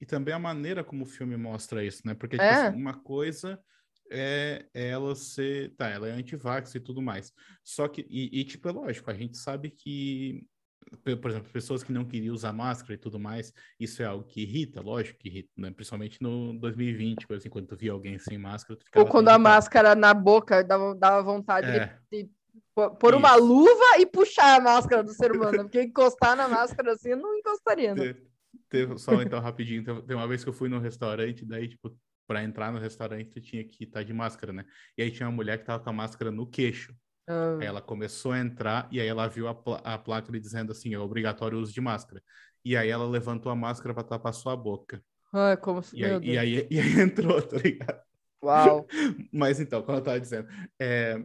E 0.00 0.06
também 0.06 0.32
a 0.32 0.38
maneira 0.38 0.84
como 0.84 1.02
o 1.02 1.06
filme 1.06 1.36
mostra 1.36 1.84
isso, 1.84 2.02
né? 2.04 2.14
Porque, 2.14 2.36
tipo 2.36 2.48
É. 2.48 2.68
assim, 2.68 2.76
uma 2.76 2.94
coisa 3.02 3.58
é 4.10 4.66
ela 4.72 5.14
ser. 5.16 5.74
Tá, 5.76 5.88
ela 5.88 6.08
é 6.08 6.12
anti-vax 6.12 6.74
e 6.74 6.80
tudo 6.80 7.02
mais. 7.02 7.32
Só 7.64 7.88
que, 7.88 8.06
e, 8.08 8.40
e, 8.40 8.44
tipo, 8.44 8.68
é 8.68 8.72
lógico, 8.72 9.10
a 9.10 9.14
gente 9.14 9.36
sabe 9.36 9.70
que, 9.70 10.46
por 11.20 11.30
exemplo, 11.30 11.50
pessoas 11.52 11.82
que 11.82 11.92
não 11.92 12.04
queriam 12.04 12.34
usar 12.34 12.52
máscara 12.52 12.94
e 12.94 12.98
tudo 12.98 13.18
mais, 13.18 13.52
isso 13.78 14.02
é 14.02 14.06
algo 14.06 14.24
que 14.24 14.42
irrita, 14.42 14.80
lógico 14.80 15.18
que 15.18 15.28
irrita, 15.28 15.50
né? 15.56 15.70
Principalmente 15.70 16.22
no 16.22 16.52
2020, 16.58 17.26
por 17.26 17.34
exemplo, 17.36 17.50
quando 17.52 17.66
tu 17.68 17.76
via 17.76 17.92
alguém 17.92 18.18
sem 18.18 18.38
máscara, 18.38 18.78
tu 18.78 18.84
ficava 18.84 19.04
Ou 19.04 19.10
quando 19.10 19.28
a 19.28 19.32
irritado. 19.32 19.42
máscara 19.54 19.94
na 19.94 20.14
boca 20.14 20.62
dava, 20.62 20.94
dava 20.94 21.22
vontade 21.22 21.66
de 21.70 21.76
É, 21.78 22.28
pô- 22.74 22.90
pôr 22.96 23.14
uma 23.14 23.34
Isso. 23.36 23.44
luva 23.44 23.98
e 23.98 24.06
puxar 24.06 24.56
a 24.56 24.60
máscara 24.60 25.02
do 25.02 25.12
ser 25.12 25.32
humano. 25.32 25.62
Porque 25.64 25.82
encostar 25.82 26.36
na 26.36 26.48
máscara 26.48 26.92
assim, 26.92 27.10
eu 27.10 27.16
não 27.16 27.34
encostaria, 27.36 27.94
né? 27.94 28.14
Teve, 28.68 28.98
só 28.98 29.20
então 29.22 29.40
rapidinho, 29.40 29.82
teve 29.84 30.14
uma 30.14 30.28
vez 30.28 30.42
que 30.42 30.48
eu 30.48 30.52
fui 30.52 30.68
no 30.68 30.78
restaurante, 30.78 31.44
daí, 31.44 31.68
tipo, 31.68 31.94
pra 32.26 32.42
entrar 32.42 32.72
no 32.72 32.78
restaurante, 32.78 33.30
tu 33.30 33.40
tinha 33.40 33.64
que 33.64 33.84
estar 33.84 34.02
de 34.02 34.12
máscara, 34.12 34.52
né? 34.52 34.64
E 34.96 35.02
aí 35.02 35.10
tinha 35.10 35.28
uma 35.28 35.34
mulher 35.34 35.58
que 35.58 35.64
tava 35.64 35.82
com 35.82 35.90
a 35.90 35.92
máscara 35.92 36.30
no 36.30 36.46
queixo. 36.46 36.94
Ah, 37.32 37.58
Aí 37.60 37.66
ela 37.66 37.80
começou 37.82 38.32
a 38.32 38.38
entrar 38.38 38.88
e 38.90 39.00
aí 39.00 39.06
ela 39.06 39.26
viu 39.28 39.48
a, 39.48 39.54
pla- 39.54 39.80
a 39.84 39.98
placa 39.98 40.28
ali 40.30 40.40
dizendo 40.40 40.72
assim, 40.72 40.94
é 40.94 40.98
obrigatório 40.98 41.58
o 41.58 41.62
uso 41.62 41.72
de 41.72 41.80
máscara. 41.80 42.22
E 42.64 42.76
aí 42.76 42.88
ela 42.90 43.06
levantou 43.08 43.50
a 43.50 43.56
máscara 43.56 43.94
pra 43.94 44.02
tapar 44.04 44.32
sua 44.34 44.56
boca. 44.56 45.02
ai, 45.32 45.56
como 45.56 45.82
se. 45.82 45.96
E 45.96 46.04
aí, 46.04 46.20
e 46.22 46.38
aí, 46.38 46.68
e 46.70 46.80
aí 46.80 47.00
entrou, 47.00 47.40
tá 47.42 47.56
ligado? 47.58 48.00
Uau. 48.42 48.86
Mas 49.32 49.60
então, 49.60 49.82
como 49.82 49.98
eu 49.98 50.02
tava 50.02 50.20
dizendo, 50.20 50.48
é... 50.80 51.22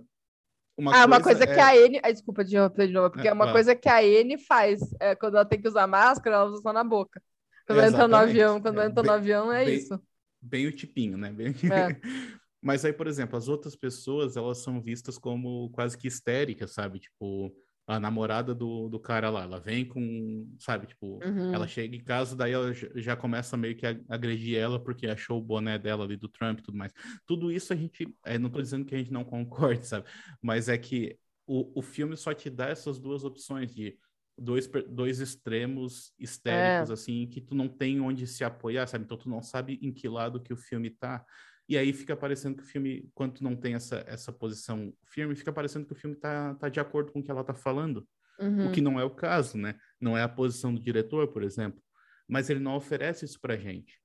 Uma 0.77 0.95
ah, 0.95 1.05
uma 1.07 1.19
coisa 1.21 1.43
é- 1.43 1.47
que 1.47 1.59
a 1.59 1.75
N. 1.75 1.99
Ai, 2.03 2.13
desculpa 2.13 2.43
de 2.43 2.51
interromper 2.51 2.87
de 2.87 2.93
novo, 2.93 3.09
porque 3.09 3.27
É, 3.27 3.31
é 3.31 3.33
uma 3.33 3.45
vai. 3.45 3.53
coisa 3.55 3.75
que 3.75 3.89
a 3.89 4.03
N 4.03 4.37
faz 4.37 4.79
é, 4.99 5.15
quando 5.15 5.35
ela 5.35 5.45
tem 5.45 5.59
que 5.59 5.67
usar 5.67 5.87
máscara, 5.87 6.35
ela 6.35 6.45
usa 6.45 6.61
só 6.61 6.71
na 6.71 6.83
boca. 6.83 7.19
Quando 7.65 7.79
ela 7.79 7.87
entra 7.87 8.07
no 8.07 8.15
avião, 8.15 8.61
quando 8.61 8.75
É, 8.75 8.81
ela 8.81 8.89
entra 8.91 9.01
no 9.03 9.09
bem- 9.09 9.17
avião, 9.17 9.51
é 9.51 9.65
bem- 9.65 9.75
isso. 9.75 9.99
bem 10.39 10.67
o 10.67 10.71
tipinho, 10.71 11.17
né? 11.17 11.31
Bem- 11.31 11.47
É. 11.47 11.99
Mas 12.61 12.83
aí, 12.85 12.93
por 12.93 13.07
exemplo, 13.07 13.37
as 13.37 13.47
outras 13.47 13.75
pessoas, 13.75 14.35
elas 14.37 14.59
são 14.59 14.81
vistas 14.81 15.17
como 15.17 15.69
quase 15.71 15.97
que 15.97 16.07
histéricas, 16.07 16.71
sabe? 16.73 16.99
Tipo, 16.99 17.53
a 17.87 17.99
namorada 17.99 18.53
do, 18.53 18.89
do 18.89 18.99
cara 18.99 19.29
lá, 19.29 19.43
ela 19.43 19.59
vem 19.59 19.85
com, 19.87 20.53
sabe? 20.59 20.87
Tipo, 20.87 21.19
Uhum. 21.23 21.53
ela 21.53 21.67
chega 21.67 21.95
em 21.95 22.03
casa, 22.03 22.35
daí 22.35 22.51
ela 22.51 22.73
já- 22.73 23.15
começa 23.15 23.55
meio 23.55 23.75
que 23.77 23.85
a 23.85 23.97
agredir 24.09 24.57
ela 24.57 24.83
porque 24.83 25.07
achou 25.07 25.39
o 25.39 25.43
boné 25.43 25.77
dela 25.79 26.03
ali 26.03 26.17
do 26.17 26.27
Trump 26.27 26.59
e 26.59 26.63
tudo 26.63 26.77
mais. 26.77 26.91
Tudo 27.25 27.51
isso 27.51 27.71
a 27.71 27.75
gente, 27.75 28.13
é, 28.25 28.37
não 28.37 28.49
tô 28.49 28.61
dizendo 28.61 28.85
que 28.85 28.93
a 28.93 28.97
gente 28.97 29.11
não 29.13 29.23
concorde, 29.23 29.85
sabe? 29.87 30.05
Mas 30.41 30.67
é 30.67 30.77
que 30.77 31.17
o, 31.45 31.79
o 31.79 31.81
filme 31.81 32.17
só 32.17 32.33
te 32.33 32.49
dá 32.49 32.67
essas 32.67 32.99
duas 32.99 33.23
opções 33.23 33.73
de 33.73 33.97
dois, 34.37 34.67
dois 34.89 35.19
extremos 35.21 36.13
histéricos, 36.19 36.91
assim, 36.91 37.25
que 37.27 37.39
tu 37.39 37.55
não 37.55 37.69
tem 37.69 38.01
onde 38.01 38.27
se 38.27 38.43
apoiar, 38.43 38.85
sabe? 38.87 39.05
Então 39.05 39.17
tu 39.17 39.29
não 39.29 39.41
sabe 39.41 39.79
em 39.81 39.93
que 39.93 40.09
lado 40.09 40.41
que 40.41 40.51
o 40.53 40.57
filme 40.57 40.89
tá. 40.89 41.25
E 41.67 41.77
aí 41.77 41.91
fica 41.91 42.15
parecendo 42.15 42.57
que 42.57 42.63
o 42.63 42.65
filme, 42.65 43.09
quando 43.13 43.41
não 43.41 43.55
tem 43.55 43.73
essa, 43.73 44.03
essa 44.07 44.31
posição 44.31 44.93
firme, 45.03 45.35
fica 45.35 45.51
parecendo 45.51 45.85
que 45.85 45.93
o 45.93 45.95
filme 45.95 46.15
tá, 46.15 46.55
tá 46.55 46.69
de 46.69 46.79
acordo 46.79 47.11
com 47.11 47.19
o 47.19 47.23
que 47.23 47.29
ela 47.29 47.43
tá 47.43 47.53
falando. 47.53 48.07
Uhum. 48.39 48.69
O 48.69 48.71
que 48.71 48.81
não 48.81 48.99
é 48.99 49.03
o 49.03 49.09
caso, 49.09 49.57
né? 49.57 49.75
Não 49.99 50.17
é 50.17 50.23
a 50.23 50.29
posição 50.29 50.73
do 50.73 50.81
diretor, 50.81 51.27
por 51.27 51.43
exemplo. 51.43 51.81
Mas 52.27 52.49
ele 52.49 52.59
não 52.59 52.75
oferece 52.75 53.25
isso 53.25 53.39
pra 53.39 53.57
gente. 53.57 53.99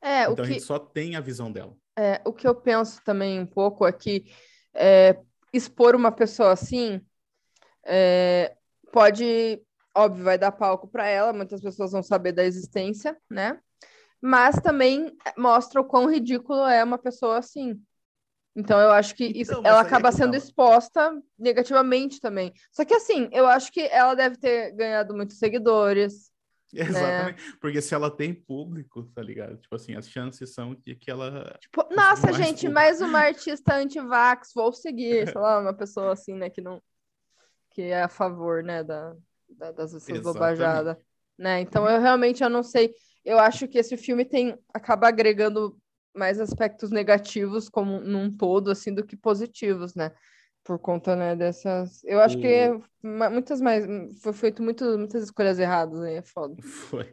É, 0.00 0.22
então 0.22 0.44
a 0.44 0.46
que, 0.46 0.54
gente 0.54 0.62
só 0.62 0.78
tem 0.78 1.16
a 1.16 1.20
visão 1.20 1.52
dela. 1.52 1.76
É, 1.96 2.20
o 2.24 2.32
que 2.32 2.46
eu 2.46 2.54
penso 2.54 3.00
também 3.04 3.40
um 3.40 3.46
pouco 3.46 3.86
é 3.86 3.92
que 3.92 4.32
é, 4.74 5.20
expor 5.52 5.94
uma 5.94 6.12
pessoa 6.12 6.52
assim 6.52 7.00
é, 7.84 8.56
pode, 8.92 9.60
óbvio, 9.96 10.24
vai 10.24 10.38
dar 10.38 10.52
palco 10.52 10.86
para 10.88 11.06
ela, 11.06 11.32
muitas 11.32 11.60
pessoas 11.60 11.92
vão 11.92 12.02
saber 12.02 12.32
da 12.32 12.44
existência, 12.44 13.16
né? 13.30 13.58
Mas 14.20 14.56
também 14.56 15.16
mostra 15.36 15.80
o 15.80 15.84
quão 15.84 16.10
ridículo 16.10 16.64
é 16.64 16.82
uma 16.82 16.98
pessoa 16.98 17.38
assim. 17.38 17.80
Então 18.56 18.80
eu 18.80 18.90
acho 18.90 19.14
que 19.14 19.24
isso, 19.24 19.52
Então, 19.52 19.62
ela 19.64 19.78
é 19.78 19.82
acaba 19.82 20.10
que 20.10 20.16
sendo 20.16 20.34
exposta 20.34 21.16
negativamente 21.38 22.20
também. 22.20 22.52
Só 22.72 22.84
que 22.84 22.94
assim, 22.94 23.28
eu 23.32 23.46
acho 23.46 23.70
que 23.70 23.80
ela 23.82 24.14
deve 24.14 24.36
ter 24.36 24.72
ganhado 24.72 25.14
muitos 25.14 25.38
seguidores. 25.38 26.32
Exatamente. 26.72 27.56
Porque 27.60 27.80
se 27.80 27.94
ela 27.94 28.10
tem 28.10 28.34
público, 28.34 29.04
tá 29.14 29.22
ligado? 29.22 29.56
Tipo 29.56 29.76
assim, 29.76 29.94
as 29.94 30.08
chances 30.08 30.52
são 30.52 30.74
de 30.74 30.94
que 30.94 31.10
ela. 31.10 31.56
Tipo, 31.60 31.86
nossa, 31.94 32.32
mais 32.32 32.36
gente, 32.36 32.68
público. 32.68 32.74
mais 32.74 33.00
uma 33.00 33.18
artista 33.24 33.74
anti-vax, 33.76 34.50
vou 34.54 34.72
seguir, 34.72 35.26
sei 35.28 35.40
lá, 35.40 35.60
uma 35.60 35.72
pessoa 35.74 36.12
assim, 36.12 36.34
né, 36.34 36.50
que 36.50 36.60
não 36.60 36.82
que 37.70 37.82
é 37.82 38.02
a 38.02 38.08
favor, 38.08 38.62
né, 38.64 38.82
da, 38.82 39.14
da- 39.48 39.70
das 39.70 39.94
Exatamente. 39.94 40.22
bobajadas, 40.24 40.96
né? 41.38 41.60
Então 41.60 41.88
eu 41.88 42.00
realmente 42.00 42.42
eu 42.42 42.50
não 42.50 42.62
sei, 42.62 42.92
eu 43.28 43.38
acho 43.38 43.68
que 43.68 43.78
esse 43.78 43.96
filme 43.96 44.24
tem 44.24 44.58
acaba 44.72 45.08
agregando 45.08 45.78
mais 46.16 46.40
aspectos 46.40 46.90
negativos 46.90 47.68
como 47.68 48.00
num 48.00 48.30
todo 48.34 48.70
assim 48.70 48.94
do 48.94 49.04
que 49.06 49.16
positivos, 49.16 49.94
né? 49.94 50.12
Por 50.64 50.78
conta, 50.78 51.14
né, 51.16 51.34
dessas, 51.36 52.02
eu 52.04 52.20
acho 52.20 52.36
que 52.38 52.68
O- 52.70 52.84
ma- 53.02 53.30
muitas 53.30 53.60
mais 53.60 53.84
foi 54.20 54.32
feito 54.32 54.62
muito, 54.62 54.84
muitas 54.98 55.22
escolhas 55.24 55.58
erradas 55.58 56.00
aí, 56.00 56.16
é 56.16 56.22
foda. 56.22 56.56
Foi. 56.62 57.04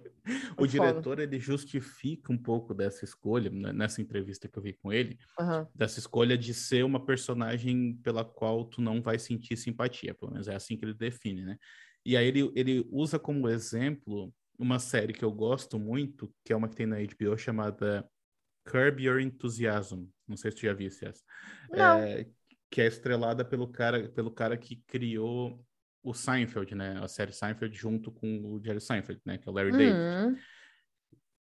O 0.58 0.66
Foi 0.66 0.68
foda. 0.68 0.68
diretor, 0.68 1.20
ele 1.20 1.40
justifica 1.40 2.34
um 2.34 2.38
pouco 2.38 2.74
dessa 2.74 3.06
escolha, 3.06 3.50
né, 3.50 3.72
nessa 3.72 4.02
entrevista 4.02 4.48
que 4.48 4.58
eu 4.58 4.64
vi 4.64 4.74
com 4.74 4.92
ele, 4.92 5.18
Aham. 5.40 5.68
dessa 5.76 6.00
escolha 6.00 6.38
de 6.38 6.54
ser 6.54 6.84
uma 6.84 7.06
personagem 7.06 7.96
pela 8.04 8.26
qual 8.26 8.66
tu 8.66 8.82
não 8.82 9.02
vai 9.02 9.20
sentir 9.20 9.56
simpatia, 9.56 10.14
pelo 10.16 10.32
menos 10.32 10.48
é 10.48 10.56
assim 10.56 10.76
que 10.78 10.84
ele 10.84 10.94
define, 10.94 11.44
né? 11.46 11.58
E 12.04 12.18
aí 12.18 12.28
ele, 12.28 12.52
ele 12.56 12.86
usa 12.92 13.18
como 13.20 13.48
exemplo 13.48 14.34
uma 14.58 14.80
série 14.80 15.14
que 15.14 15.24
eu 15.24 15.32
gosto 15.32 15.80
muito, 15.80 16.34
que 16.44 16.54
é 16.54 16.56
uma 16.56 16.68
que 16.70 16.76
tem 16.76 16.86
na 16.86 16.98
HBO 16.98 17.38
chamada 17.38 18.08
Curb 18.66 19.04
Your 19.04 19.20
Enthusiasm. 19.20 20.06
Não 20.28 20.38
sei 20.38 20.52
se 20.52 20.58
tu 20.58 20.62
já 20.64 20.74
viu 20.74 20.88
essa. 20.88 21.24
Não. 21.72 22.00
É, 22.00 22.26
que 22.72 22.82
é 22.82 22.88
estrelada 22.88 23.46
pelo 23.46 23.68
cara, 23.68 24.10
pelo 24.10 24.32
cara 24.32 24.58
que 24.58 24.78
criou 24.88 25.64
o 26.04 26.14
Seinfeld, 26.14 26.76
né? 26.76 27.00
A 27.02 27.08
série 27.08 27.32
Seinfeld 27.32 27.76
junto 27.76 28.12
com 28.12 28.28
o 28.46 28.64
Jerry 28.64 28.82
Seinfeld, 28.82 29.22
né? 29.26 29.38
Que 29.38 29.48
é 29.48 29.52
o 29.52 29.56
Larry 29.56 29.72
David. 29.72 29.94
Hum, 29.96 30.36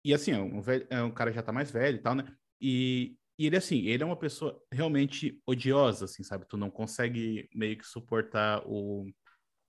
E 0.03 0.13
assim, 0.13 0.31
é 0.31 0.39
um, 0.39 0.61
velho, 0.61 0.85
é 0.89 1.01
um 1.01 1.11
cara 1.11 1.31
já 1.31 1.41
tá 1.41 1.51
mais 1.51 1.71
velho 1.71 1.97
e 1.97 2.01
tal, 2.01 2.15
né? 2.15 2.25
E, 2.59 3.15
e 3.37 3.45
ele, 3.47 3.57
assim, 3.57 3.79
ele 3.87 4.03
é 4.03 4.05
uma 4.05 4.17
pessoa 4.19 4.61
realmente 4.71 5.41
odiosa, 5.45 6.05
assim, 6.05 6.23
sabe? 6.23 6.45
Tu 6.47 6.57
não 6.57 6.69
consegue 6.69 7.49
meio 7.53 7.77
que 7.77 7.85
suportar 7.85 8.61
o, 8.65 9.09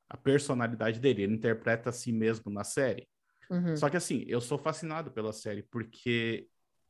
a 0.09 0.17
personalidade 0.17 1.01
dele. 1.01 1.23
Ele 1.23 1.35
interpreta 1.35 1.91
a 1.91 1.93
si 1.93 2.13
mesmo 2.13 2.51
na 2.51 2.65
série. 2.65 3.09
Uhum. 3.51 3.77
Só 3.77 3.89
que 3.89 3.97
assim, 3.97 4.25
eu 4.27 4.41
sou 4.41 4.59
fascinado 4.59 5.11
pela 5.11 5.33
série 5.33 5.63
porque 5.63 6.49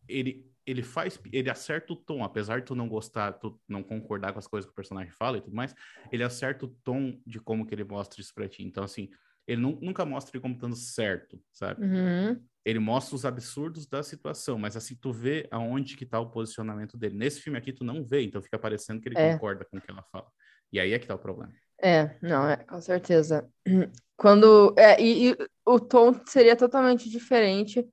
ele, 0.08 0.50
ele 0.66 0.82
faz, 0.82 1.18
ele 1.32 1.50
acerta 1.50 1.92
o 1.92 1.96
tom, 1.96 2.22
apesar 2.22 2.60
de 2.60 2.66
tu 2.66 2.74
não 2.74 2.88
gostar, 2.88 3.32
tu 3.34 3.60
não 3.68 3.82
concordar 3.82 4.32
com 4.32 4.38
as 4.38 4.46
coisas 4.46 4.66
que 4.66 4.72
o 4.72 4.76
personagem 4.76 5.12
fala 5.12 5.38
e 5.38 5.40
tudo 5.40 5.54
mais, 5.56 5.74
ele 6.12 6.22
acerta 6.22 6.66
o 6.66 6.68
tom 6.68 7.20
de 7.26 7.40
como 7.40 7.66
que 7.66 7.74
ele 7.74 7.84
mostra 7.84 8.20
isso 8.20 8.32
pra 8.34 8.48
ti. 8.48 8.62
Então 8.62 8.84
assim, 8.84 9.08
ele 9.46 9.60
nu- 9.60 9.78
nunca 9.80 10.04
mostra 10.04 10.36
ele 10.36 10.42
como 10.42 10.54
estando 10.54 10.76
certo, 10.76 11.42
sabe? 11.52 11.84
Uhum. 11.84 12.42
Ele 12.64 12.78
mostra 12.78 13.14
os 13.14 13.26
absurdos 13.26 13.86
da 13.86 14.02
situação, 14.02 14.58
mas 14.58 14.74
assim, 14.74 14.96
tu 14.96 15.12
vê 15.12 15.46
aonde 15.50 15.96
que 15.96 16.06
tá 16.06 16.18
o 16.18 16.30
posicionamento 16.30 16.96
dele. 16.96 17.14
Nesse 17.14 17.40
filme 17.40 17.58
aqui, 17.58 17.72
tu 17.74 17.84
não 17.84 18.02
vê, 18.02 18.22
então 18.22 18.40
fica 18.40 18.58
parecendo 18.58 19.02
que 19.02 19.08
ele 19.08 19.18
É. 19.18 19.34
concorda 19.34 19.66
com 19.66 19.76
o 19.76 19.80
que 19.82 19.90
ela 19.90 20.02
fala. 20.04 20.30
E 20.72 20.80
aí 20.80 20.92
é 20.92 20.98
que 20.98 21.06
tá 21.06 21.14
o 21.14 21.18
problema. 21.18 21.52
É, 21.82 22.16
não, 22.22 22.48
é, 22.48 22.56
com 22.56 22.80
certeza. 22.80 23.48
Quando. 24.16 24.74
É, 24.78 25.00
e, 25.00 25.30
e 25.32 25.36
o 25.66 25.80
tom 25.80 26.14
seria 26.26 26.56
totalmente 26.56 27.10
diferente 27.10 27.86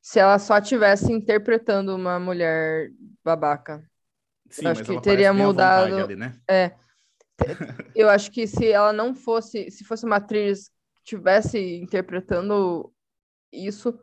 se 0.00 0.18
ela 0.18 0.38
só 0.38 0.58
estivesse 0.58 1.12
interpretando 1.12 1.94
uma 1.94 2.18
mulher 2.18 2.90
babaca. 3.24 3.82
Sim, 4.50 4.66
Acho 4.66 4.80
mas 4.80 4.88
que 4.88 5.00
teria 5.00 5.32
mudado- 5.32 5.96
ali, 5.96 6.16
né? 6.16 6.32
Eu 7.94 8.10
acho 8.10 8.30
que 8.30 8.46
se 8.46 8.70
ela 8.70 8.92
não 8.92 9.14
fosse, 9.14 9.70
se 9.70 9.84
fosse 9.84 10.04
uma 10.04 10.16
atriz 10.16 10.68
que 10.68 11.14
estivesse 11.14 11.58
interpretando 11.76 12.92
isso, 13.52 13.98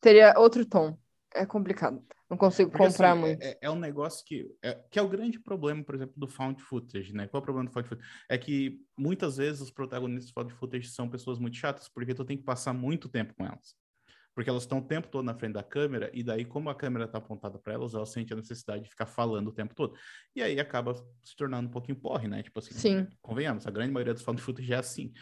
teria 0.00 0.34
outro 0.38 0.64
tom. 0.64 0.96
É 1.34 1.46
complicado. 1.46 2.02
Não 2.28 2.36
consigo 2.36 2.70
Porque, 2.70 2.86
comprar 2.86 3.12
assim, 3.12 3.20
muito. 3.20 3.42
É, 3.42 3.58
é 3.60 3.70
um 3.70 3.78
negócio 3.78 4.24
que 4.24 4.50
é, 4.62 4.74
que 4.90 4.98
é 4.98 5.02
o 5.02 5.08
grande 5.08 5.38
problema, 5.38 5.84
por 5.84 5.94
exemplo, 5.94 6.14
do 6.16 6.26
found 6.26 6.62
footage, 6.62 7.12
né? 7.12 7.26
Qual 7.26 7.40
é 7.40 7.42
o 7.42 7.44
problema 7.44 7.68
do 7.68 7.72
found 7.72 7.88
footage? 7.88 8.08
É 8.28 8.38
que 8.38 8.80
muitas 8.96 9.36
vezes 9.36 9.60
os 9.60 9.70
protagonistas 9.70 10.30
do 10.30 10.34
found 10.34 10.52
footage 10.54 10.88
são 10.88 11.08
pessoas 11.08 11.38
muito 11.38 11.56
chatas, 11.56 11.88
porque 11.88 12.14
tu 12.14 12.24
tem 12.24 12.36
que 12.36 12.42
passar 12.42 12.72
muito 12.72 13.08
tempo 13.08 13.34
com 13.34 13.44
elas. 13.44 13.74
Porque 14.34 14.48
elas 14.48 14.62
estão 14.62 14.78
o 14.78 14.82
tempo 14.82 15.08
todo 15.08 15.24
na 15.24 15.34
frente 15.34 15.52
da 15.52 15.62
câmera, 15.62 16.10
e 16.14 16.22
daí, 16.22 16.44
como 16.46 16.70
a 16.70 16.74
câmera 16.74 17.04
está 17.04 17.18
apontada 17.18 17.58
para 17.58 17.74
elas, 17.74 17.92
elas 17.92 18.08
sentem 18.08 18.34
a 18.34 18.40
necessidade 18.40 18.84
de 18.84 18.88
ficar 18.88 19.04
falando 19.04 19.48
o 19.48 19.52
tempo 19.52 19.74
todo. 19.74 19.94
E 20.34 20.42
aí 20.42 20.58
acaba 20.58 20.94
se 21.22 21.36
tornando 21.36 21.68
um 21.68 21.70
pouquinho 21.70 22.00
porre, 22.00 22.28
né? 22.28 22.42
Tipo 22.42 22.60
assim, 22.60 22.72
Sim. 22.72 23.06
convenhamos, 23.20 23.66
a 23.66 23.70
grande 23.70 23.92
maioria 23.92 24.14
dos 24.14 24.22
found 24.22 24.40
footage 24.40 24.72
é 24.72 24.76
assim. 24.76 25.12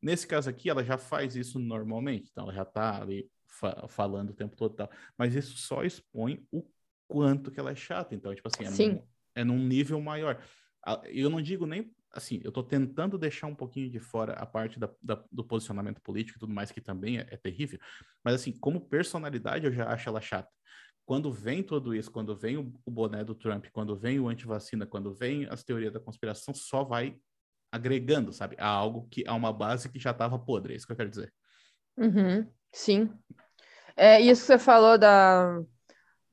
Nesse 0.00 0.28
caso 0.28 0.48
aqui, 0.48 0.70
ela 0.70 0.84
já 0.84 0.96
faz 0.96 1.34
isso 1.34 1.58
normalmente, 1.58 2.28
então 2.30 2.44
ela 2.44 2.54
já 2.54 2.64
tá 2.64 3.02
ali 3.02 3.28
fa- 3.52 3.86
falando 3.88 4.30
o 4.30 4.34
tempo 4.34 4.56
todo 4.56 4.74
tal. 4.74 4.90
Mas 5.16 5.34
isso 5.34 5.56
só 5.58 5.84
expõe 5.84 6.46
o 6.50 6.64
quanto 7.06 7.50
que 7.50 7.60
ela 7.60 7.70
é 7.70 7.74
chata. 7.74 8.14
Então, 8.14 8.34
tipo 8.34 8.48
assim, 8.48 8.64
é, 8.64 8.70
Sim. 8.70 8.88
num, 8.94 9.06
é 9.36 9.44
num 9.44 9.58
nível 9.58 10.00
maior. 10.00 10.42
Eu 11.04 11.30
não 11.30 11.40
digo 11.40 11.66
nem 11.66 11.94
assim, 12.14 12.40
eu 12.44 12.52
tô 12.52 12.62
tentando 12.62 13.16
deixar 13.16 13.46
um 13.46 13.54
pouquinho 13.54 13.88
de 13.90 13.98
fora 13.98 14.34
a 14.34 14.44
parte 14.44 14.78
da, 14.78 14.90
da- 15.02 15.24
do 15.32 15.42
posicionamento 15.44 16.00
político 16.02 16.38
e 16.38 16.40
tudo 16.40 16.52
mais, 16.52 16.70
que 16.70 16.80
também 16.80 17.18
é, 17.18 17.26
é 17.30 17.36
terrível. 17.36 17.78
Mas 18.22 18.34
assim, 18.34 18.52
como 18.58 18.86
personalidade, 18.88 19.64
eu 19.66 19.72
já 19.72 19.88
acho 19.88 20.08
ela 20.08 20.20
chata. 20.20 20.50
Quando 21.06 21.32
vem 21.32 21.62
tudo 21.62 21.94
isso, 21.94 22.10
quando 22.10 22.36
vem 22.36 22.56
o, 22.58 22.72
o 22.84 22.90
boné 22.90 23.24
do 23.24 23.34
Trump, 23.34 23.66
quando 23.72 23.96
vem 23.96 24.20
o 24.20 24.28
antivacina, 24.28 24.86
quando 24.86 25.14
vem 25.14 25.46
as 25.46 25.64
teorias 25.64 25.92
da 25.92 26.00
conspiração, 26.00 26.52
só 26.54 26.84
vai 26.84 27.18
agregando, 27.72 28.32
sabe? 28.32 28.56
A 28.58 28.66
algo 28.68 29.08
que 29.08 29.26
a 29.26 29.34
uma 29.34 29.52
base 29.52 29.88
que 29.90 29.98
já 29.98 30.10
estava 30.10 30.38
podre, 30.38 30.74
é 30.74 30.76
isso 30.76 30.86
que 30.86 30.92
eu 30.92 30.96
quero 30.96 31.08
dizer. 31.10 31.32
Uhum, 31.96 32.46
sim. 32.72 33.10
É 33.96 34.20
isso 34.20 34.42
que 34.42 34.46
você 34.46 34.58
falou 34.58 34.98
da, 34.98 35.60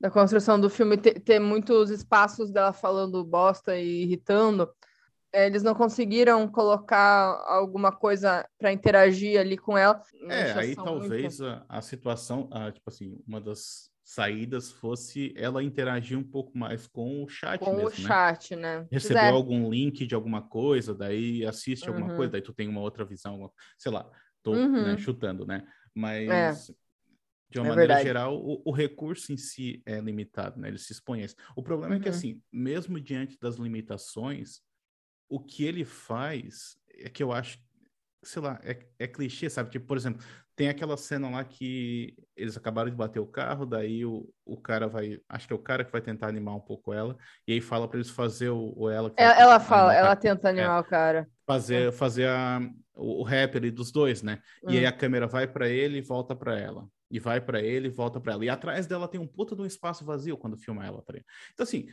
da 0.00 0.10
construção 0.10 0.60
do 0.60 0.70
filme 0.70 0.96
ter, 0.96 1.20
ter 1.20 1.38
muitos 1.38 1.90
espaços 1.90 2.50
dela 2.50 2.72
falando 2.72 3.24
bosta 3.24 3.76
e 3.76 4.02
irritando. 4.02 4.68
É, 5.32 5.46
eles 5.46 5.62
não 5.62 5.74
conseguiram 5.74 6.48
colocar 6.48 7.44
alguma 7.46 7.92
coisa 7.92 8.48
para 8.58 8.72
interagir 8.72 9.38
ali 9.38 9.56
com 9.56 9.78
ela. 9.78 10.02
É, 10.28 10.52
aí 10.52 10.68
muito. 10.68 10.84
talvez 10.84 11.40
a, 11.40 11.64
a 11.68 11.80
situação, 11.80 12.48
a, 12.52 12.72
tipo 12.72 12.88
assim, 12.88 13.16
uma 13.26 13.40
das 13.40 13.90
saídas 14.02 14.72
fosse 14.72 15.32
ela 15.36 15.62
interagir 15.62 16.18
um 16.18 16.24
pouco 16.24 16.58
mais 16.58 16.88
com 16.88 17.22
o 17.22 17.28
chat 17.28 17.60
com 17.60 17.76
mesmo, 17.76 17.86
o 17.86 17.90
né? 17.90 18.08
chat, 18.08 18.56
né? 18.56 18.86
Recebeu 18.90 19.22
é. 19.22 19.28
algum 19.28 19.70
link 19.70 20.04
de 20.04 20.16
alguma 20.16 20.42
coisa, 20.42 20.92
daí 20.92 21.46
assiste 21.46 21.88
alguma 21.88 22.08
Uhum. 22.08 22.16
coisa, 22.16 22.32
daí 22.32 22.42
tu 22.42 22.52
tem 22.52 22.66
uma 22.68 22.80
outra 22.80 23.04
visão, 23.04 23.52
sei 23.78 23.92
lá, 23.92 24.10
tô 24.42 24.52
Uhum. 24.52 24.82
né, 24.82 24.96
chutando, 24.96 25.46
né? 25.46 25.64
Mas 25.94 26.70
É. 26.70 26.74
de 27.50 27.58
uma 27.58 27.64
É 27.64 27.68
maneira 27.68 27.96
verdade. 27.96 27.96
geral, 27.96 28.36
o, 28.38 28.62
o 28.64 28.72
recurso 28.72 29.32
em 29.32 29.36
si 29.36 29.82
é 29.86 30.00
limitado, 30.00 30.60
né? 30.60 30.68
Ele 30.68 30.78
se 30.78 30.92
expõe 30.92 31.22
a 31.22 31.24
isso. 31.26 31.36
O 31.56 31.62
problema 31.62 31.96
é 31.96 32.00
que 32.00 32.08
Uhum. 32.08 32.10
assim, 32.10 32.42
mesmo 32.52 33.00
diante 33.00 33.38
das 33.40 33.56
limitações, 33.56 34.60
o 35.28 35.40
que 35.40 35.64
ele 35.64 35.84
faz 35.84 36.76
é 36.90 37.08
que 37.10 37.22
eu 37.22 37.32
acho, 37.32 37.58
sei 38.22 38.42
lá, 38.42 38.60
é, 38.64 38.86
é 38.98 39.06
clichê, 39.08 39.48
sabe? 39.50 39.70
Tipo, 39.70 39.86
por 39.86 39.96
exemplo, 39.96 40.24
tem 40.56 40.68
aquela 40.68 40.96
cena 40.96 41.30
lá 41.30 41.44
que 41.44 42.16
eles 42.36 42.56
acabaram 42.56 42.90
de 42.90 42.96
bater 42.96 43.20
o 43.20 43.26
carro, 43.26 43.66
daí 43.66 44.04
o, 44.04 44.32
o 44.44 44.56
cara 44.60 44.88
vai, 44.88 45.20
acho 45.28 45.46
que 45.46 45.52
é 45.52 45.56
o 45.56 45.60
cara 45.62 45.84
que 45.84 45.92
vai 45.92 46.02
tentar 46.02 46.28
animar 46.28 46.54
um 46.56 46.60
pouco 46.60 46.92
ela, 46.92 47.16
e 47.46 47.52
aí 47.54 47.60
fala 47.60 47.88
para 47.88 47.98
eles 47.98 48.10
fazer 48.10 48.50
o, 48.50 48.74
o 48.76 48.90
ela. 48.90 49.10
vai 49.10 49.16
Ela, 49.16 49.34
ela 49.34 49.60
fala, 49.60 49.94
ela 49.94 50.16
tenta 50.16 50.48
animar 50.48 50.80
o 50.80 50.84
cara. 50.84 51.28
fazer, 51.46 51.92
fazer 51.92 52.28
a, 52.28 52.60
o, 52.94 53.20
o 53.20 53.22
rap 53.22 53.56
ali 53.56 53.70
dos 53.70 53.90
dois, 53.92 54.22
né? 54.22 54.40
E 54.66 54.78
aí 54.78 54.86
Hum. 54.86 54.86
a 54.86 54.92
câmera 54.92 55.26
vai 55.26 55.46
para 55.46 55.68
ele 55.68 55.98
e 55.98 56.02
volta 56.02 56.34
para 56.36 56.58
ela. 56.58 56.88
E 57.10 57.18
vai 57.18 57.40
para 57.40 57.60
ele 57.62 57.88
volta 57.88 58.20
para 58.20 58.34
ela. 58.34 58.44
E 58.44 58.48
atrás 58.48 58.86
dela 58.86 59.08
tem 59.08 59.20
um 59.20 59.26
puta 59.26 59.56
de 59.56 59.62
um 59.62 59.66
espaço 59.66 60.04
vazio 60.04 60.38
quando 60.38 60.56
filma 60.56 60.84
ela, 60.86 61.02
tá 61.02 61.12
ligado? 61.12 61.26
Então, 61.52 61.64
assim, 61.64 61.88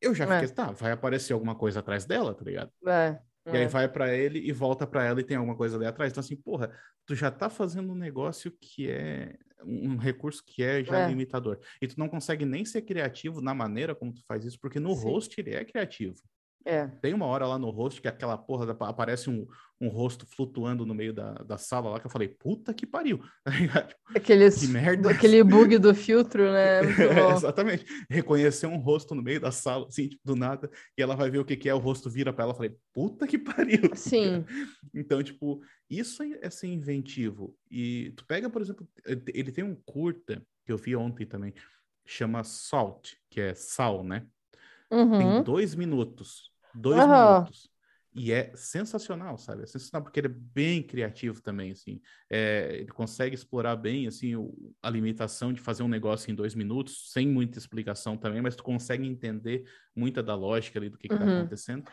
eu 0.00 0.14
já 0.14 0.24
É. 0.24 0.26
fiquei, 0.26 0.48
tá, 0.48 0.70
vai 0.72 0.92
aparecer 0.92 1.32
alguma 1.32 1.54
coisa 1.56 1.80
atrás 1.80 2.04
dela, 2.04 2.34
tá 2.34 2.44
ligado? 2.44 2.72
É, 2.86 3.22
E 3.50 3.56
aí 3.56 3.66
é. 3.66 3.68
vai 3.68 3.88
para 3.90 4.14
ele 4.14 4.40
e 4.40 4.52
volta 4.52 4.86
para 4.86 5.04
ela 5.04 5.20
e 5.20 5.24
tem 5.24 5.36
alguma 5.36 5.56
coisa 5.56 5.76
ali 5.76 5.86
atrás. 5.86 6.12
Então, 6.12 6.20
assim, 6.22 6.36
porra, 6.36 6.72
tu 7.06 7.14
já 7.14 7.30
tá 7.30 7.50
fazendo 7.50 7.92
um 7.92 7.96
negócio 7.96 8.52
que 8.60 8.90
é 8.90 9.36
um 9.64 9.94
um 9.94 9.96
recurso 9.98 10.44
que 10.46 10.62
é 10.62 10.84
já 10.84 10.98
É. 10.98 11.00
limitador. 11.00 11.60
E 11.82 11.88
tu 11.88 11.98
não 11.98 12.08
consegue 12.08 12.44
nem 12.46 12.64
ser 12.64 12.82
criativo 12.82 13.40
na 13.42 13.54
maneira 13.54 13.94
como 13.94 14.14
tu 14.14 14.22
faz 14.26 14.44
isso, 14.44 14.58
porque 14.60 14.80
no 14.80 14.94
Sim. 14.94 15.02
host 15.02 15.40
ele 15.40 15.54
é 15.54 15.64
criativo. 15.64 16.16
É. 16.64 16.86
Tem 16.86 17.14
uma 17.14 17.24
hora 17.26 17.46
lá 17.46 17.58
no 17.58 17.70
host 17.70 18.00
que 18.02 18.08
aquela 18.08 18.36
porra 18.36 18.66
da- 18.66 18.88
aparece 18.88 19.30
um, 19.30 19.46
um 19.80 19.88
rosto 19.88 20.26
flutuando 20.26 20.84
no 20.84 20.94
meio 20.94 21.14
da, 21.14 21.32
da 21.34 21.56
sala 21.56 21.88
lá 21.88 22.00
que 22.00 22.06
eu 22.06 22.10
falei, 22.10 22.28
puta 22.28 22.74
que 22.74 22.84
pariu. 22.86 23.22
Aqueles, 24.14 24.60
Que 24.60 24.66
merda 24.66 25.08
é 25.10 25.14
aquele 25.14 25.42
bug 25.42 25.78
do 25.78 25.94
filtro, 25.94 26.42
né? 26.52 26.80
Bom. 27.14 27.32
Exatamente. 27.36 27.86
Reconhecer 28.10 28.66
um 28.66 28.76
rosto 28.76 29.14
no 29.14 29.22
meio 29.22 29.40
da 29.40 29.50
sala, 29.50 29.86
assim, 29.86 30.08
tipo, 30.08 30.20
do 30.24 30.36
nada, 30.36 30.70
e 30.96 31.02
ela 31.02 31.16
vai 31.16 31.30
ver 31.30 31.38
o 31.38 31.44
que, 31.44 31.56
que 31.56 31.68
é, 31.68 31.74
o 31.74 31.78
rosto 31.78 32.10
vira 32.10 32.32
pra 32.32 32.44
ela, 32.44 32.52
eu 32.52 32.56
falei, 32.56 32.76
puta 32.92 33.26
que 33.26 33.38
pariu. 33.38 33.94
Sim. 33.94 34.44
Então, 34.94 35.22
tipo, 35.22 35.60
isso 35.88 36.22
é 36.22 36.38
é 36.42 36.50
ser 36.50 36.66
inventivo. 36.68 37.54
E 37.70 38.12
tu 38.16 38.24
pega, 38.26 38.48
por 38.50 38.60
exemplo, 38.62 38.88
ele 39.06 39.52
tem 39.52 39.62
um 39.64 39.74
curta 39.86 40.42
que 40.64 40.72
eu 40.72 40.76
vi 40.78 40.96
ontem 40.96 41.26
também, 41.26 41.52
chama 42.06 42.42
Salt, 42.42 43.12
que 43.30 43.40
é 43.40 43.54
sal, 43.54 44.02
né? 44.02 44.26
Tem 44.90 44.98
Uhum. 45.26 45.42
dois 45.42 45.74
minutos. 45.74 46.50
Dois 46.74 47.04
Aham. 47.04 47.40
minutos. 47.40 47.70
E 48.14 48.32
é 48.32 48.52
sensacional, 48.56 49.36
sabe? 49.38 49.62
É 49.62 49.66
sensacional 49.66 50.02
porque 50.02 50.18
ele 50.18 50.26
é 50.28 50.30
bem 50.30 50.82
criativo 50.82 51.40
também, 51.42 51.70
assim. 51.70 52.00
É, 52.28 52.78
ele 52.80 52.88
consegue 52.88 53.34
explorar 53.34 53.76
bem, 53.76 54.06
assim, 54.08 54.34
o- 54.34 54.74
a 54.82 54.90
limitação 54.90 55.52
de 55.52 55.60
fazer 55.60 55.82
um 55.82 55.88
negócio 55.88 56.30
em 56.30 56.34
dois 56.34 56.54
minutos, 56.54 57.12
sem 57.12 57.28
muita 57.28 57.58
explicação 57.58 58.16
também, 58.16 58.40
mas 58.40 58.56
tu 58.56 58.62
consegue 58.64 59.06
entender 59.06 59.70
muita 59.94 60.22
da 60.22 60.34
lógica 60.34 60.78
ali 60.78 60.88
do 60.88 60.96
que, 60.98 61.08
que 61.08 61.16
tá 61.18 61.24
Uhum. 61.24 61.40
acontecendo. 61.40 61.84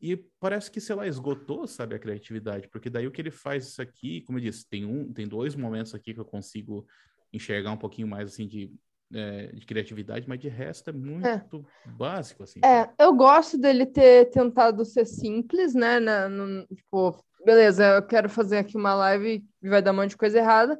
E 0.00 0.16
parece 0.38 0.70
que, 0.70 0.80
sei 0.80 0.94
lá, 0.94 1.06
esgotou, 1.06 1.66
sabe, 1.66 1.94
a 1.94 1.98
criatividade, 1.98 2.68
porque 2.68 2.90
daí 2.90 3.06
o 3.06 3.10
que 3.10 3.22
ele 3.22 3.30
faz 3.30 3.68
isso 3.68 3.80
aqui, 3.80 4.20
como 4.22 4.38
eu 4.38 4.42
disse, 4.42 4.68
tem 4.68 4.84
um, 4.84 5.10
tem 5.12 5.26
dois 5.26 5.54
momentos 5.54 5.94
aqui 5.94 6.12
que 6.12 6.20
eu 6.20 6.24
consigo 6.24 6.86
enxergar 7.32 7.72
um 7.72 7.78
pouquinho 7.78 8.08
mais, 8.08 8.32
assim, 8.32 8.46
de, 8.46 8.74
é, 9.12 9.48
de 9.48 9.66
criatividade, 9.66 10.28
mas 10.28 10.38
de 10.40 10.48
resto 10.48 10.90
é 10.90 10.92
muito 10.92 11.64
básico, 11.84 12.42
assim. 12.42 12.60
É, 12.64 12.88
eu 12.98 13.14
gosto 13.14 13.58
dele 13.58 13.86
ter 13.86 14.30
tentado 14.30 14.84
ser 14.84 15.04
simples, 15.06 15.74
né? 15.74 16.00
na- 16.00 16.28
no- 16.28 16.66
tipo, 16.68 17.24
beleza, 17.44 17.84
eu 17.96 18.06
quero 18.06 18.28
fazer 18.28 18.58
aqui 18.58 18.76
uma 18.76 18.94
live 18.94 19.44
e 19.62 19.68
vai 19.68 19.82
dar 19.82 19.92
um 19.92 19.96
monte 19.96 20.10
de 20.10 20.16
coisa 20.16 20.38
errada. 20.38 20.78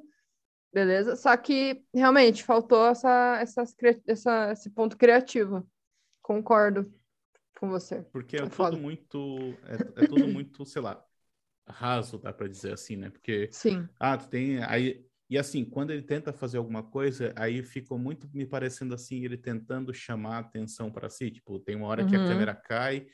Beleza. 0.73 1.17
Só 1.17 1.37
que 1.37 1.83
realmente 1.95 2.45
faltou 2.45 2.87
essa, 2.87 3.39
essas, 3.41 3.75
essa, 4.07 4.53
esse 4.53 4.71
ponto 4.71 4.97
criativo. 4.97 5.67
Concordo 6.23 6.93
com 7.61 7.69
você. 7.71 8.05
Porque 8.13 8.37
é, 8.37 8.43
É 8.43 8.49
tudo 8.49 8.77
muito, 8.79 9.61
é, 9.65 10.01
é 10.01 10.05
tudo 10.09 10.27
muito, 10.29 10.65
sei 10.65 10.83
lá, 10.83 11.05
raso, 11.69 12.19
dá 12.19 12.33
pra 12.33 12.49
dizer 12.49 12.75
assim, 12.75 12.97
né? 12.97 13.11
Porque, 13.11 13.51
Sim. 13.51 13.89
ah, 14.01 14.17
tu 14.19 14.29
tem, 14.29 14.63
aí, 14.65 15.07
e 15.29 15.37
assim, 15.39 15.65
quando 15.65 15.91
ele 15.93 16.03
tenta 16.03 16.33
fazer 16.33 16.59
alguma 16.59 16.83
coisa, 16.83 17.33
aí 17.37 17.63
ficou 17.63 17.99
muito 17.99 18.29
me 18.33 18.47
parecendo 18.47 18.95
assim, 18.95 19.25
ele 19.25 19.37
tentando 19.37 19.93
chamar 19.93 20.37
a 20.37 20.39
atenção 20.41 20.91
para 20.91 21.09
si, 21.09 21.31
tipo, 21.31 21.59
tem 21.59 21.75
uma 21.77 21.87
hora 21.89 22.05
que 22.05 22.15
a 22.15 22.21
Uhum. 22.21 22.29
câmera 22.29 22.55
cai, 22.55 23.07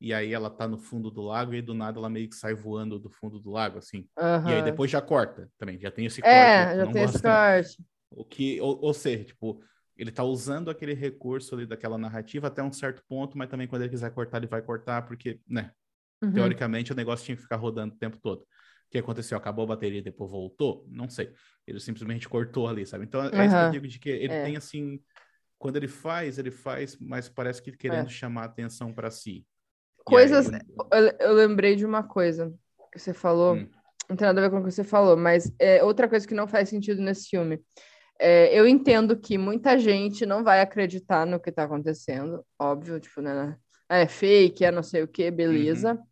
e 0.00 0.14
aí 0.14 0.32
ela 0.32 0.48
tá 0.48 0.66
no 0.68 0.78
fundo 0.78 1.10
do 1.10 1.22
lago, 1.22 1.54
e 1.54 1.60
do 1.62 1.74
nada 1.74 1.98
ela 1.98 2.08
meio 2.08 2.28
que 2.28 2.36
sai 2.36 2.54
voando 2.54 2.98
do 2.98 3.10
fundo 3.10 3.38
do 3.40 3.50
lago, 3.50 3.78
assim. 3.78 4.08
E 4.46 4.52
aí 4.54 4.62
depois 4.62 4.90
já 4.90 5.02
corta 5.02 5.50
também, 5.58 5.78
já 5.80 5.90
tem 5.90 6.06
esse 6.06 6.22
corte. 6.22 6.28
É, 6.28 6.66
que 6.66 6.72
eu 6.72 6.86
já 6.86 6.92
tem 6.92 7.02
esse 7.04 7.22
corte. 7.22 7.84
O 8.10 8.24
que, 8.24 8.60
ou, 8.60 8.80
ou 8.80 8.94
seja, 8.94 9.24
tipo, 9.24 9.62
ele 9.96 10.10
tá 10.10 10.24
usando 10.24 10.70
aquele 10.70 10.94
recurso 10.94 11.54
ali 11.54 11.66
daquela 11.66 11.98
narrativa 11.98 12.46
até 12.46 12.62
um 12.62 12.72
certo 12.72 13.02
ponto, 13.06 13.36
mas 13.36 13.48
também 13.50 13.66
quando 13.68 13.82
ele 13.82 13.90
quiser 13.90 14.10
cortar, 14.12 14.38
ele 14.38 14.46
vai 14.46 14.62
cortar, 14.62 15.02
porque, 15.06 15.40
né, 15.46 15.72
Uhum. 16.22 16.32
teoricamente 16.34 16.92
o 16.92 16.96
negócio 16.96 17.24
tinha 17.26 17.36
que 17.36 17.42
ficar 17.42 17.56
rodando 17.56 17.94
o 17.94 17.98
tempo 17.98 18.18
todo. 18.20 18.46
O 18.88 18.90
que 18.90 18.98
aconteceu? 18.98 19.36
Acabou 19.36 19.64
a 19.64 19.68
bateria 19.68 19.98
e 19.98 20.02
depois 20.02 20.30
voltou? 20.30 20.86
Não 20.88 21.10
sei. 21.10 21.30
Ele 21.66 21.78
simplesmente 21.78 22.26
cortou 22.28 22.66
ali, 22.66 22.86
sabe? 22.86 23.04
Então 23.04 23.22
é 23.22 23.46
isso 23.46 23.54
que 23.54 23.62
eu 23.66 23.70
digo 23.70 23.86
de 23.88 23.98
que 23.98 24.08
ele 24.08 24.32
É. 24.32 24.44
tem 24.44 24.56
assim. 24.56 24.98
Quando 25.58 25.76
ele 25.76 25.88
faz, 25.88 26.38
ele 26.38 26.50
faz, 26.50 26.96
mas 26.98 27.28
parece 27.28 27.60
que 27.60 27.70
querendo 27.72 28.08
chamar 28.08 28.44
atenção 28.44 28.92
para 28.92 29.10
si. 29.10 29.44
Coisas. 30.04 30.50
aí- 30.50 30.60
Eu, 30.92 31.28
eu 31.28 31.32
lembrei 31.34 31.76
de 31.76 31.84
uma 31.84 32.02
coisa 32.02 32.54
que 32.92 32.98
você 32.98 33.12
falou. 33.12 33.56
Hum. 33.56 33.68
Não 34.08 34.16
tem 34.16 34.26
nada 34.26 34.40
a 34.40 34.44
ver 34.44 34.50
com 34.50 34.60
o 34.60 34.64
que 34.64 34.70
você 34.70 34.82
falou, 34.84 35.18
mas 35.18 35.52
é 35.58 35.84
outra 35.84 36.08
coisa 36.08 36.26
que 36.26 36.32
não 36.32 36.48
faz 36.48 36.70
sentido 36.70 37.02
nesse 37.02 37.28
filme. 37.28 37.60
É, 38.18 38.58
eu 38.58 38.66
entendo 38.66 39.18
que 39.18 39.36
muita 39.36 39.78
gente 39.78 40.24
não 40.24 40.42
vai 40.42 40.62
acreditar 40.62 41.26
no 41.26 41.38
que 41.38 41.52
tá 41.52 41.64
acontecendo, 41.64 42.42
óbvio, 42.58 42.98
tipo, 42.98 43.20
né? 43.20 43.58
É 43.86 44.06
fake, 44.08 44.64
é 44.64 44.70
não 44.70 44.82
sei 44.82 45.02
o 45.02 45.08
que, 45.08 45.30
beleza. 45.30 45.92
Uhum. 45.92 46.02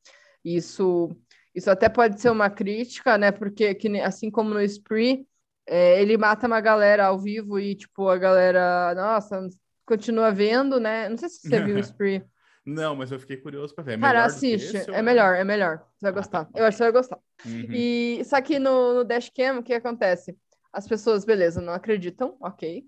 Isso, 0.44 1.16
isso 1.56 1.70
até 1.70 1.88
pode 1.88 2.20
ser 2.20 2.30
uma 2.30 2.50
crítica, 2.50 3.16
né? 3.18 3.32
Porque 3.32 3.74
que 3.74 3.88
assim 4.00 4.30
como 4.30 4.50
no 4.50 4.60
Spree, 4.62 5.26
é, 5.66 6.00
ele 6.00 6.16
mata 6.16 6.46
uma 6.46 6.60
galera 6.60 7.06
ao 7.06 7.18
vivo 7.18 7.58
e, 7.58 7.74
tipo, 7.74 8.08
a 8.08 8.18
galera, 8.18 8.94
nossa, 8.94 9.48
continua 9.86 10.30
vendo, 10.30 10.78
né? 10.78 11.08
Não 11.08 11.16
sei 11.16 11.28
se 11.28 11.40
você 11.40 11.60
viu 11.60 11.76
o 11.76 11.78
Spree. 11.80 12.22
Não, 12.64 12.94
mas 12.96 13.12
eu 13.12 13.18
fiquei 13.18 13.36
curioso 13.36 13.74
para 13.74 13.84
ver. 13.84 13.94
É 13.94 14.00
Cara, 14.00 14.24
assiste. 14.24 14.76
esse 14.76 14.90
ou 14.90 14.96
É 14.96 15.02
melhor, 15.02 15.34
é 15.36 15.44
melhor. 15.44 15.78
Você 15.96 16.10
vai 16.10 16.10
Ah, 16.10 16.14
tá. 16.14 16.20
gostar. 16.20 16.48
Eu 16.54 16.64
acho 16.64 16.76
que 16.76 16.78
você 16.78 16.84
vai 16.84 16.92
gostar. 16.92 17.18
Uhum. 17.44 17.68
E 17.72 18.22
só 18.24 18.40
que 18.42 18.58
no, 18.58 18.94
no 18.94 19.04
Dashcam, 19.04 19.58
o 19.58 19.62
que 19.62 19.72
acontece? 19.72 20.36
As 20.72 20.86
pessoas, 20.86 21.24
beleza, 21.24 21.60
não 21.60 21.72
acreditam, 21.72 22.36
ok. 22.40 22.84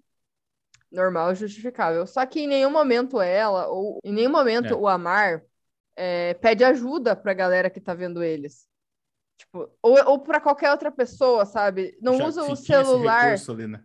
Normal, 0.91 1.35
justificável. 1.35 2.07
Só 2.07 2.25
que 2.27 2.41
em 2.41 2.47
nenhum 2.49 2.71
momento 2.71 3.21
ela, 3.21 3.69
ou 3.69 3.99
em 4.05 4.13
nenhum 4.13 4.31
momento 4.31 4.73
É. 4.73 4.77
o 4.77 4.89
Amar 4.89 5.43
é, 6.01 6.35
pede 6.35 6.63
ajuda 6.63 7.17
pra 7.17 7.35
galera 7.35 7.69
que 7.69 7.81
tá 7.81 7.93
vendo 7.93 8.23
eles. 8.23 8.69
Tipo, 9.37 9.69
ou, 9.83 9.99
ou 10.11 10.19
pra 10.21 10.41
qualquer 10.41 10.71
outra 10.71 10.93
pessoa, 10.93 11.45
sabe? 11.45 11.99
Não 12.01 12.17
Já 12.17 12.27
usa 12.27 12.45
o 12.45 12.55
celular. 12.57 13.35
ali, 13.49 13.67
né? 13.67 13.83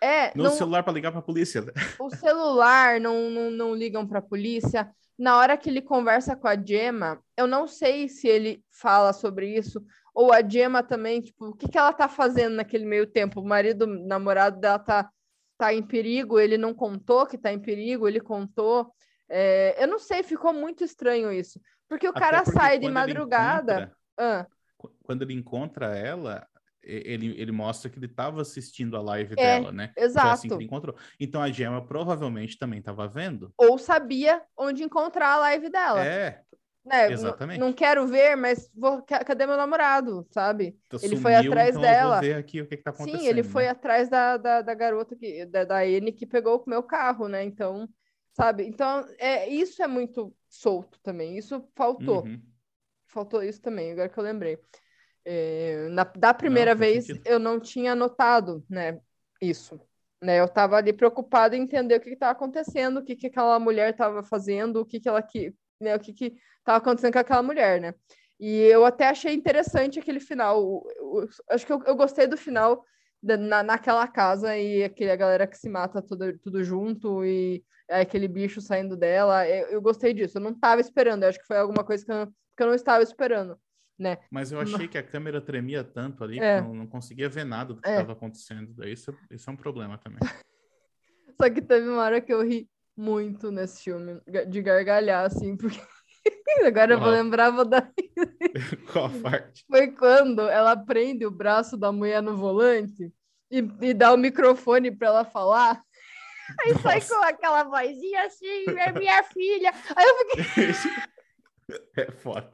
É, 0.00 0.36
No 0.36 0.44
não, 0.44 0.50
celular 0.52 0.84
para 0.84 0.92
ligar 0.92 1.10
para 1.10 1.18
a 1.18 1.24
polícia. 1.24 1.62
né? 1.62 1.72
o 2.00 2.08
celular 2.10 3.00
não, 3.00 3.28
não, 3.30 3.50
não 3.50 3.74
ligam 3.74 4.06
pra 4.06 4.22
polícia. 4.22 4.88
Na 5.18 5.38
hora 5.38 5.56
que 5.56 5.68
ele 5.68 5.82
conversa 5.82 6.36
com 6.36 6.46
a 6.46 6.56
Gemma, 6.56 7.20
eu 7.36 7.46
não 7.46 7.66
sei 7.66 8.08
se 8.08 8.28
ele 8.28 8.62
fala 8.70 9.12
sobre 9.12 9.56
isso, 9.56 9.82
ou 10.14 10.32
a 10.32 10.46
Gemma 10.46 10.82
também, 10.82 11.20
tipo, 11.22 11.46
o 11.46 11.54
que, 11.56 11.68
que 11.68 11.78
ela 11.78 11.92
tá 11.92 12.08
fazendo 12.08 12.54
naquele 12.56 12.84
meio 12.84 13.06
tempo? 13.06 13.40
O 13.40 13.44
marido, 13.48 13.82
o 13.86 14.06
namorado 14.06 14.60
dela 14.60 14.78
tá, 14.78 15.10
tá 15.58 15.72
em 15.74 15.82
perigo, 15.82 16.38
ele 16.38 16.58
não 16.58 16.74
contou 16.74 17.26
que 17.26 17.38
tá 17.38 17.52
em 17.52 17.58
perigo, 17.58 18.06
ele 18.06 18.20
contou. 18.20 18.92
É, 19.28 19.82
eu 19.82 19.88
não 19.88 19.98
sei, 19.98 20.22
ficou 20.22 20.52
muito 20.52 20.84
estranho 20.84 21.32
isso. 21.32 21.60
Porque 21.88 22.06
o 22.06 22.10
Até 22.10 22.20
cara 22.20 22.42
porque 22.44 22.58
sai 22.58 22.78
de 22.78 22.86
ele 22.86 22.94
madrugada. 22.94 23.72
encontra- 23.72 23.96
Ah, 24.18 24.46
qu- 24.76 24.92
quando 25.02 25.22
ele 25.22 25.34
encontra 25.34 25.96
ela, 25.96 26.46
ele, 26.82 27.38
ele 27.40 27.52
mostra 27.52 27.90
que 27.90 27.98
ele 27.98 28.06
estava 28.06 28.40
assistindo 28.42 28.96
a 28.96 29.02
live 29.02 29.34
É, 29.34 29.58
dela, 29.58 29.72
né? 29.72 29.92
Foi 29.94 30.04
exato. 30.04 30.28
assim 30.34 30.48
que 30.48 30.54
ele 30.54 30.64
encontrou. 30.64 30.96
Então 31.18 31.42
a 31.42 31.50
Gemma 31.50 31.84
provavelmente 31.84 32.58
também 32.58 32.78
estava 32.78 33.08
vendo. 33.08 33.52
Ou 33.58 33.76
sabia 33.78 34.42
onde 34.56 34.84
encontrar 34.84 35.32
a 35.34 35.38
live 35.38 35.68
dela. 35.68 36.04
É, 36.04 36.42
né? 36.84 37.10
Exatamente. 37.10 37.58
Não 37.58 37.72
quero 37.72 38.06
ver, 38.06 38.36
mas 38.36 38.70
vou... 38.74 39.02
ca- 39.02 39.24
cadê 39.24 39.46
meu 39.46 39.56
namorado, 39.56 40.24
sabe? 40.30 40.78
então 40.86 41.00
Ele 41.02 41.16
foi 41.16 41.34
sumiu, 41.34 41.50
atrás 41.52 41.70
então 41.70 41.82
eu 41.82 41.88
vou 41.88 41.96
dela. 41.96 42.20
ver 42.20 42.34
aqui 42.36 42.60
o 42.60 42.66
que, 42.68 42.76
que 42.76 42.82
tá 42.84 42.90
acontecendo. 42.90 43.20
Sim, 43.20 43.28
ele 43.28 43.42
foi 43.42 43.64
né? 43.64 43.70
atrás 43.70 44.08
da, 44.08 44.36
da, 44.36 44.62
da 44.62 44.74
garota 44.74 45.16
que, 45.16 45.44
da, 45.46 45.64
da 45.64 45.84
N 45.86 46.12
que 46.12 46.24
pegou 46.26 46.62
o 46.64 46.70
meu 46.70 46.82
carro, 46.82 47.26
né? 47.26 47.42
Então, 47.42 47.88
sabe? 48.36 48.66
Então, 48.66 49.06
é, 49.18 49.48
isso 49.48 49.82
é 49.82 49.86
muito 49.86 50.32
solto 50.48 51.00
também. 51.02 51.38
Isso 51.38 51.66
faltou. 51.74 52.24
Uhum. 52.24 52.40
Faltou 53.08 53.42
isso 53.42 53.62
também, 53.62 53.92
agora 53.92 54.10
que 54.10 54.18
eu 54.18 54.22
lembrei. 54.24 54.58
É, 55.24 55.88
na, 55.88 56.04
da 56.04 56.34
primeira 56.34 56.76
faz 56.76 56.78
vez, 56.78 57.06
sentido. 57.06 57.26
eu 57.26 57.38
não 57.38 57.58
tinha 57.58 57.94
notado, 57.94 58.62
né? 58.68 59.00
Isso. 59.40 59.80
Né? 60.22 60.38
Eu 60.38 60.48
tava 60.48 60.76
ali 60.76 60.92
preocupada 60.92 61.56
em 61.56 61.62
entender 61.62 61.96
o 61.96 62.00
que 62.00 62.10
estava 62.10 62.32
acontecendo, 62.32 62.98
o 62.98 63.04
que, 63.04 63.16
que 63.16 63.28
aquela 63.28 63.58
mulher 63.58 63.90
estava 63.90 64.22
fazendo, 64.22 64.80
o 64.80 64.84
que, 64.84 65.00
que 65.00 65.08
ela 65.08 65.22
que, 65.22 65.54
né? 65.80 65.96
O 65.96 66.00
que 66.00 66.12
que 66.12 66.36
estava 66.58 66.78
acontecendo 66.78 67.14
com 67.14 67.18
aquela 67.18 67.42
mulher, 67.42 67.80
né? 67.80 67.94
E 68.38 68.58
eu 68.64 68.84
até 68.84 69.08
achei 69.08 69.32
interessante 69.32 69.98
aquele 69.98 70.20
final. 70.20 70.62
O- 70.62 70.86
o- 71.00 71.28
acho 71.50 71.64
que 71.64 71.72
eu, 71.72 71.82
eu 71.86 71.96
gostei 71.96 72.26
do 72.26 72.36
final 72.36 72.84
da- 73.22 73.36
na, 73.38 73.62
naquela 73.62 74.06
casa 74.06 74.56
e 74.58 74.84
aquele, 74.84 75.10
a 75.10 75.16
galera 75.16 75.46
que 75.46 75.56
se 75.56 75.70
mata 75.70 76.02
tudo, 76.02 76.38
tudo 76.38 76.62
junto 76.62 77.24
e 77.24 77.64
aquele 77.88 78.28
bicho 78.28 78.60
saindo 78.60 78.96
dela. 78.96 79.48
Eu, 79.48 79.68
eu 79.68 79.82
gostei 79.82 80.12
disso. 80.12 80.38
Eu 80.38 80.42
não 80.42 80.50
estava 80.50 80.80
esperando. 80.80 81.22
Eu 81.22 81.28
acho 81.28 81.38
que 81.38 81.46
foi 81.46 81.56
alguma 81.58 81.84
coisa 81.84 82.04
que 82.04 82.12
eu, 82.12 82.26
que 82.56 82.62
eu 82.62 82.66
não 82.66 82.74
estava 82.74 83.02
esperando, 83.02 83.58
né? 83.98 84.18
Mas 84.30 84.52
eu 84.52 84.60
achei 84.60 84.88
que 84.88 84.98
a 84.98 85.02
câmera 85.02 85.40
tremia 85.40 85.84
tanto 85.84 86.24
ali 86.24 86.38
É. 86.38 86.60
que 86.60 86.68
eu 86.68 86.74
não 86.74 86.86
conseguia 86.86 87.28
ver 87.28 87.44
nada 87.44 87.74
do 87.74 87.80
que 87.80 87.88
É. 87.88 87.92
estava 87.92 88.12
acontecendo. 88.12 88.72
Daí 88.74 88.92
isso, 88.92 89.14
isso 89.30 89.48
é 89.48 89.52
um 89.52 89.56
problema 89.56 89.98
também. 89.98 90.18
Só 91.40 91.50
que 91.50 91.60
teve 91.60 91.88
uma 91.88 92.02
hora 92.02 92.20
que 92.20 92.32
eu 92.32 92.42
ri 92.42 92.68
muito 92.96 93.50
nesse 93.50 93.82
filme, 93.84 94.20
de 94.48 94.62
gargalhar, 94.62 95.26
assim, 95.26 95.54
porque 95.54 95.78
agora 96.64 96.94
eu 96.94 96.98
vou 96.98 97.10
lembrar, 97.10 97.50
vou 97.50 97.66
dar. 97.66 97.92
Qual 98.90 99.06
a 99.06 99.10
parte? 99.10 99.64
Foi 99.68 99.90
quando 99.90 100.48
ela 100.48 100.74
prende 100.74 101.26
o 101.26 101.30
braço 101.30 101.76
da 101.76 101.92
mulher 101.92 102.22
no 102.22 102.34
volante 102.36 103.12
e, 103.50 103.58
e 103.82 103.92
dá 103.92 104.14
o 104.14 104.16
microfone 104.16 104.90
para 104.90 105.08
ela 105.08 105.24
falar. 105.26 105.82
Aí 106.60 106.74
sai 106.82 106.94
Nossa. 106.96 107.14
com 107.14 107.22
aquela 107.24 107.62
vozinha 107.64 108.22
assim, 108.26 108.64
é 108.78 108.92
minha 108.92 109.22
filha. 109.24 109.72
Aí 109.94 110.06
eu 110.06 110.16
fiquei, 110.18 110.74
é 112.04 112.10
foda. 112.12 112.50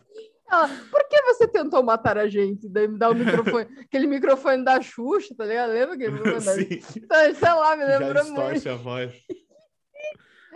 ela, 0.51 0.68
por 0.90 1.09
que 1.09 1.22
você 1.22 1.47
tentou 1.49 1.82
matar 1.82 2.16
a 2.18 2.28
gente? 2.28 2.68
Daí 2.68 2.88
me 2.88 2.99
dá 2.99 3.11
o 3.11 3.14
microfone, 3.14 3.66
aquele 3.80 4.07
microfone 4.07 4.64
da 4.64 4.80
Xuxa, 4.80 5.34
tá 5.36 5.45
ligado? 5.45 5.70
Lembra 5.72 5.95
aquele 5.95 6.11
microfone 6.12 6.64
da 6.66 6.74
Então, 6.97 7.34
sei 7.34 7.53
lá, 7.53 7.76
me 7.76 7.84
lembrou 7.84 8.24
muito. 8.24 8.68
a 8.68 8.74
voz. 8.76 9.12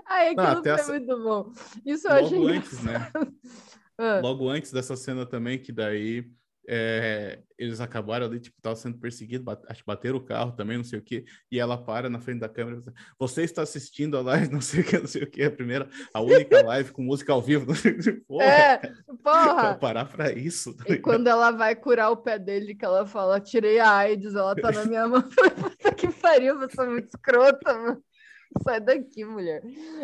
Não, 0.09 0.15
aquilo 0.15 0.41
até 0.61 0.71
foi 0.79 0.81
essa- 0.81 0.93
muito 0.93 1.23
bom. 1.23 1.53
Isso 1.85 2.07
eu 2.07 2.13
achei 2.13 2.39
Logo 2.39 2.49
antes, 2.49 2.83
né? 2.85 3.11
Ah, 3.99 4.21
Logo 4.23 4.49
antes 4.49 4.71
dessa 4.73 4.95
cena 4.97 5.27
também, 5.27 5.59
que 5.61 5.73
daí 5.73 6.31
é, 6.69 7.41
eles 7.59 7.81
acabaram 7.81 8.27
ali, 8.27 8.41
tipo, 8.41 8.61
tava 8.61 8.77
sendo 8.77 8.99
perseguido, 8.99 9.45
bat- 9.45 9.65
acho 9.69 9.81
que 9.81 9.87
bateram 9.87 10.17
o 10.19 10.25
carro 10.25 10.53
também, 10.53 10.77
não 10.77 10.85
sei 10.85 10.99
o 10.99 11.03
quê, 11.03 11.25
e 11.51 11.59
ela 11.59 11.77
para 11.79 12.11
na 12.11 12.21
frente 12.21 12.41
da 12.41 12.49
câmera 12.49 12.81
fala, 12.83 12.95
você 13.19 13.43
está 13.43 13.63
assistindo 13.63 14.17
a 14.17 14.23
live, 14.23 14.49
não 14.53 14.61
sei 14.61 14.81
o 14.81 14.85
que, 14.85 14.99
não 14.99 15.07
sei 15.07 15.23
o 15.23 15.31
que, 15.31 15.43
a 15.45 15.51
primeira, 15.51 15.89
a 16.13 16.21
única 16.21 16.63
live 16.65 16.93
com 16.93 17.03
música 17.03 17.33
ao 17.33 17.41
vivo, 17.43 17.67
não 17.69 17.75
sei 17.75 17.93
o 17.93 17.99
que, 17.99 18.13
porra, 18.13 18.45
É, 18.45 18.79
porra! 19.23 19.75
parar 19.79 20.05
pra 20.07 20.33
isso, 20.33 20.75
tá 20.77 20.85
E 20.89 20.99
quando 20.99 21.27
ela 21.29 21.51
vai 21.51 21.75
curar 21.77 22.11
o 22.11 22.17
pé 22.17 22.39
dele, 22.39 22.75
que 22.75 22.85
ela 22.85 23.07
fala, 23.07 23.41
tirei 23.41 23.79
a 23.79 23.91
AIDS, 23.97 24.35
ela 24.35 24.55
tá 24.55 24.71
na 24.73 24.85
minha 24.85 25.07
mão. 25.09 25.21
Eu 25.23 25.31
falei, 25.31 25.51
Puta 25.51 25.95
que 25.95 26.09
pariu, 26.09 26.59
você 26.59 26.81
é 26.81 26.87
muito 26.87 27.09
escrota, 27.09 27.75
mano. 27.75 28.03
Sai 28.63 28.81
daqui, 28.81 29.25
mulher. 29.25 29.63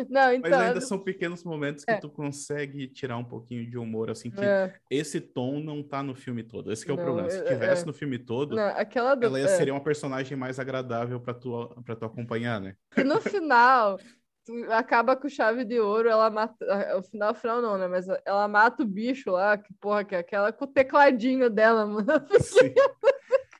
Não, 0.09 0.33
então. 0.33 0.49
Mas 0.51 0.53
ainda 0.53 0.81
são 0.81 0.99
pequenos 0.99 1.43
momentos 1.43 1.83
que 1.85 1.91
É. 1.91 1.99
tu 1.99 2.09
consegue 2.09 2.87
tirar 2.87 3.17
um 3.17 3.23
pouquinho 3.23 3.69
de 3.69 3.77
humor, 3.77 4.09
assim, 4.09 4.29
que 4.31 4.43
é, 4.43 4.73
esse 4.89 5.19
tom 5.21 5.59
não 5.59 5.81
tá 5.83 6.01
no 6.03 6.15
filme 6.15 6.43
todo, 6.43 6.71
esse 6.71 6.85
que 6.85 6.91
é 6.91 6.93
o 6.93 6.97
Não, 6.97 7.03
problema, 7.03 7.29
se 7.29 7.39
é- 7.39 7.43
tivesse 7.43 7.83
é. 7.83 7.85
no 7.85 7.93
filme 7.93 8.17
todo, 8.19 8.55
não, 8.55 8.67
aquela 8.69 9.15
do. 9.15 9.25
ela 9.25 9.39
ia, 9.39 9.45
é. 9.45 9.47
seria 9.49 9.73
uma 9.73 9.83
personagem 9.83 10.37
mais 10.37 10.59
agradável 10.59 11.19
pra 11.19 11.33
tu, 11.33 11.67
pra 11.85 11.95
tu 11.95 12.05
acompanhar, 12.05 12.59
né? 12.61 12.75
E 12.97 13.03
no 13.03 13.19
final, 13.21 13.97
tu 14.45 14.53
acaba 14.71 15.15
com 15.15 15.27
chave 15.29 15.63
de 15.65 15.79
ouro, 15.79 16.09
ela 16.09 16.29
mata. 16.29 16.55
ah, 16.69 16.97
O 16.97 17.03
final, 17.03 17.31
o 17.31 17.35
final 17.35 17.61
não, 17.61 17.77
né? 17.77 17.87
Mas 17.87 18.05
ela 18.25 18.47
mata 18.47 18.83
o 18.83 18.85
bicho 18.85 19.31
lá, 19.31 19.57
que 19.57 19.73
porra, 19.75 20.03
que 20.03 20.15
é 20.15 20.19
aquela 20.19 20.51
com 20.51 20.65
o 20.65 20.67
tecladinho 20.67 21.49
dela, 21.49 21.85
mano. 21.87 22.05
Sim. 22.39 22.73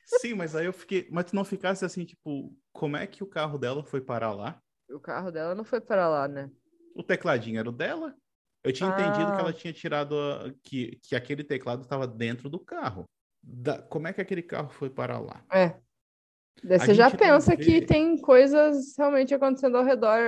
Sim, 0.06 0.34
mas 0.34 0.54
aí 0.54 0.66
eu 0.66 0.72
fiquei. 0.72 1.08
Mas 1.10 1.26
tu 1.26 1.34
não 1.34 1.44
ficasse 1.44 1.84
assim, 1.84 2.04
tipo, 2.04 2.54
como 2.72 2.96
é 2.96 3.06
que 3.06 3.22
o 3.24 3.26
carro 3.26 3.58
dela 3.58 3.82
foi 3.82 4.00
parar 4.00 4.32
lá? 4.32 4.60
O 4.90 5.00
carro 5.00 5.30
dela 5.30 5.54
não 5.54 5.64
foi 5.64 5.80
para 5.80 6.08
lá, 6.08 6.28
né? 6.28 6.50
O 6.94 7.02
tecladinho 7.02 7.58
era 7.58 7.68
o 7.68 7.72
dela? 7.72 8.14
Eu 8.62 8.72
tinha 8.72 8.88
entendido 8.90 9.32
que 9.32 9.38
Ah. 9.38 9.40
ela 9.40 9.52
tinha 9.52 9.72
tirado. 9.72 10.14
a- 10.18 10.52
que, 10.62 10.98
que 11.02 11.14
aquele 11.14 11.44
teclado 11.44 11.82
estava 11.82 12.06
dentro 12.06 12.48
do 12.48 12.58
carro. 12.58 13.04
Da- 13.42 13.82
como 13.82 14.08
é 14.08 14.12
que 14.12 14.20
aquele 14.20 14.42
carro 14.42 14.70
foi 14.70 14.88
parar 14.88 15.18
lá? 15.18 15.44
É. 15.52 15.76
Daí 16.62 16.78
você 16.78 16.94
já 16.94 17.10
pensa 17.10 17.56
que 17.56 17.82
tem 17.82 18.16
coisas 18.16 18.94
realmente 18.96 19.34
acontecendo 19.34 19.76
ao 19.76 19.84
redor, 19.84 20.18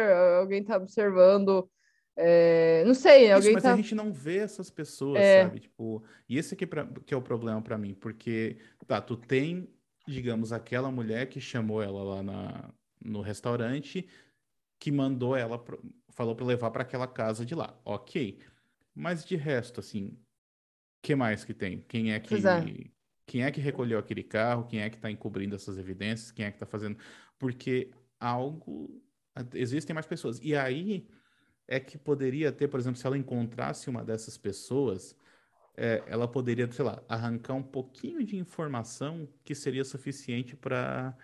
alguém 0.41 0.63
tá 0.63 0.77
observando, 0.77 1.71
é, 2.17 2.83
não 2.85 2.95
sei, 2.95 3.27
Isso, 3.27 3.35
alguém 3.35 3.53
mas 3.55 3.63
tá. 3.63 3.73
a 3.73 3.77
gente 3.77 3.95
não 3.95 4.13
vê 4.13 4.39
essas 4.39 4.69
pessoas, 4.69 5.21
É. 5.21 5.45
sabe? 5.45 5.61
Tipo, 5.61 6.03
e 6.29 6.37
esse 6.37 6.53
aqui 6.55 6.67
pra- 6.67 6.87
que 7.07 7.15
é 7.15 7.17
o 7.17 7.23
problema 7.23 7.63
pra 7.63 7.79
mim, 7.79 7.95
porque, 7.95 8.59
tá, 8.87 9.01
tu 9.01 9.17
tem, 9.17 9.71
digamos, 10.07 10.53
aquela 10.53 10.91
mulher 10.91 11.27
que 11.29 11.41
chamou 11.41 11.81
ela 11.83 12.03
lá 12.03 12.23
na, 12.23 12.71
no 13.03 13.21
restaurante, 13.23 14.07
que 14.79 14.91
mandou 14.93 15.37
ela, 15.37 15.59
pro- 15.63 15.83
falou 16.11 16.37
pra 16.37 16.45
levar 16.47 16.71
pra 16.71 16.83
aquela 16.83 17.07
casa 17.09 17.45
de 17.47 17.55
lá, 17.55 17.81
ok. 17.85 18.41
Mas 18.95 19.25
de 19.25 19.37
resto, 19.37 19.81
assim, 19.81 20.19
que 21.03 21.15
mais 21.15 21.45
que 21.45 21.55
tem? 21.55 21.83
Quem 21.83 22.13
é 22.13 22.21
que, 22.21 22.37
é. 22.47 22.77
quem 23.27 23.45
é 23.45 23.51
que 23.51 23.61
recolheu 23.61 23.99
aquele 23.99 24.23
carro? 24.25 24.67
Quem 24.67 24.81
é 24.81 24.91
que 24.91 24.99
tá 24.99 25.11
encobrindo 25.11 25.55
essas 25.57 25.79
evidências? 25.79 26.33
Quem 26.33 26.47
é 26.47 26.53
que 26.53 26.59
tá 26.59 26.67
fazendo? 26.67 26.99
Porque 27.39 27.93
algo, 28.21 29.03
existem 29.55 29.95
mais 29.95 30.07
pessoas. 30.07 30.41
E 30.41 30.57
aí 30.57 31.09
é 31.69 31.81
que 31.81 31.99
poderia 31.99 32.53
ter, 32.53 32.69
por 32.69 32.81
exemplo, 32.81 32.99
se 32.99 33.07
ela 33.07 33.19
encontrasse 33.19 33.91
uma 33.91 34.05
dessas 34.05 34.39
pessoas, 34.39 35.17
é, 35.77 36.05
ela 36.07 36.29
poderia, 36.29 36.71
sei 36.73 36.85
lá, 36.85 37.05
arrancar 37.09 37.55
um 37.55 37.63
pouquinho 37.63 38.25
de 38.25 38.37
informação 38.37 39.29
que 39.45 39.55
seria 39.55 39.85
suficiente 39.85 40.57
para 40.57 41.17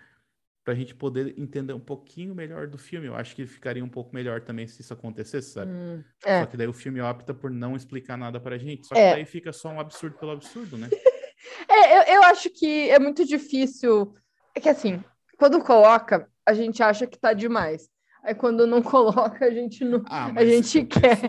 para 0.63 0.73
a 0.73 0.77
gente 0.77 0.95
poder 0.95 1.37
entender 1.37 1.73
um 1.73 1.79
pouquinho 1.79 2.33
melhor 2.33 2.67
do 2.67 2.77
filme. 2.77 3.07
Eu 3.07 3.15
acho 3.15 3.35
que 3.35 3.45
ficaria 3.45 3.83
um 3.83 3.89
pouco 3.89 4.15
melhor 4.15 4.41
também 4.41 4.65
se 4.65 4.81
isso 4.81 4.93
acontecesse, 4.93 5.51
sabe? 5.51 5.71
Hum, 5.71 6.03
Só 6.23 6.29
é. 6.29 6.45
que 6.45 6.55
daí 6.55 6.67
o 6.67 6.73
filme 6.73 7.01
opta 7.01 7.33
por 7.33 7.51
não 7.51 7.75
explicar 7.75 8.17
nada 8.17 8.39
pra 8.39 8.57
gente. 8.57 8.87
Só 8.87 8.95
que 8.95 9.01
É. 9.01 9.13
daí 9.15 9.25
fica 9.25 9.51
só 9.51 9.69
um 9.69 9.79
absurdo 9.79 10.17
pelo 10.17 10.31
absurdo, 10.31 10.77
né? 10.77 10.89
É, 11.67 11.97
eu, 11.97 12.15
eu 12.15 12.23
acho 12.23 12.49
que 12.49 12.89
é 12.89 12.97
muito 12.97 13.25
difícil. 13.25 14.15
É 14.55 14.61
que 14.61 14.69
assim, 14.69 15.03
quando 15.37 15.61
coloca, 15.61 16.29
a 16.45 16.53
gente 16.53 16.81
acha 16.81 17.05
que 17.05 17.19
tá 17.19 17.33
demais. 17.33 17.89
Aí 18.23 18.33
quando 18.33 18.65
não 18.65 18.81
coloca, 18.81 19.43
a 19.45 19.51
gente 19.51 19.83
não. 19.83 20.01
Ah, 20.07 20.31
A 20.37 20.45
gente 20.45 20.85
quer. 20.87 21.19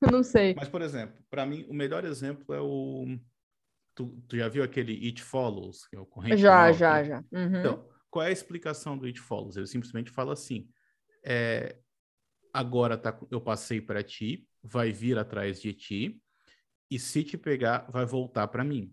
Eu 0.00 0.10
não 0.12 0.22
sei. 0.22 0.54
Mas, 0.54 0.68
por 0.68 0.82
exemplo, 0.82 1.16
pra 1.28 1.44
mim, 1.44 1.66
o 1.68 1.74
melhor 1.74 2.04
exemplo 2.04 2.54
é 2.54 2.60
o. 2.60 3.18
Tu, 3.96 4.06
tu 4.28 4.36
já 4.36 4.48
viu 4.48 4.62
aquele 4.62 4.92
It 5.04 5.20
Follows, 5.20 5.84
que 5.88 5.96
é 5.96 5.98
o 5.98 6.06
corrente 6.06 6.36
Já, 6.36 6.70
já, 6.70 7.02
já. 7.02 7.24
Uhum. 7.32 7.58
Então, 7.58 7.88
qual 8.16 8.24
é 8.24 8.30
a 8.30 8.32
explicação 8.32 8.96
do 8.96 9.04
It 9.04 9.20
Follows? 9.20 9.58
Ele 9.58 9.66
simplesmente 9.66 10.10
fala 10.10 10.32
assim: 10.32 10.66
é, 11.22 11.76
agora 12.50 12.96
tá, 12.96 13.18
eu 13.30 13.42
passei 13.42 13.78
para 13.78 14.02
ti, 14.02 14.48
vai 14.62 14.90
vir 14.90 15.18
atrás 15.18 15.60
de 15.60 15.74
ti, 15.74 16.22
e 16.90 16.98
se 16.98 17.22
te 17.22 17.36
pegar, 17.36 17.86
vai 17.90 18.06
voltar 18.06 18.48
para 18.48 18.64
mim. 18.64 18.90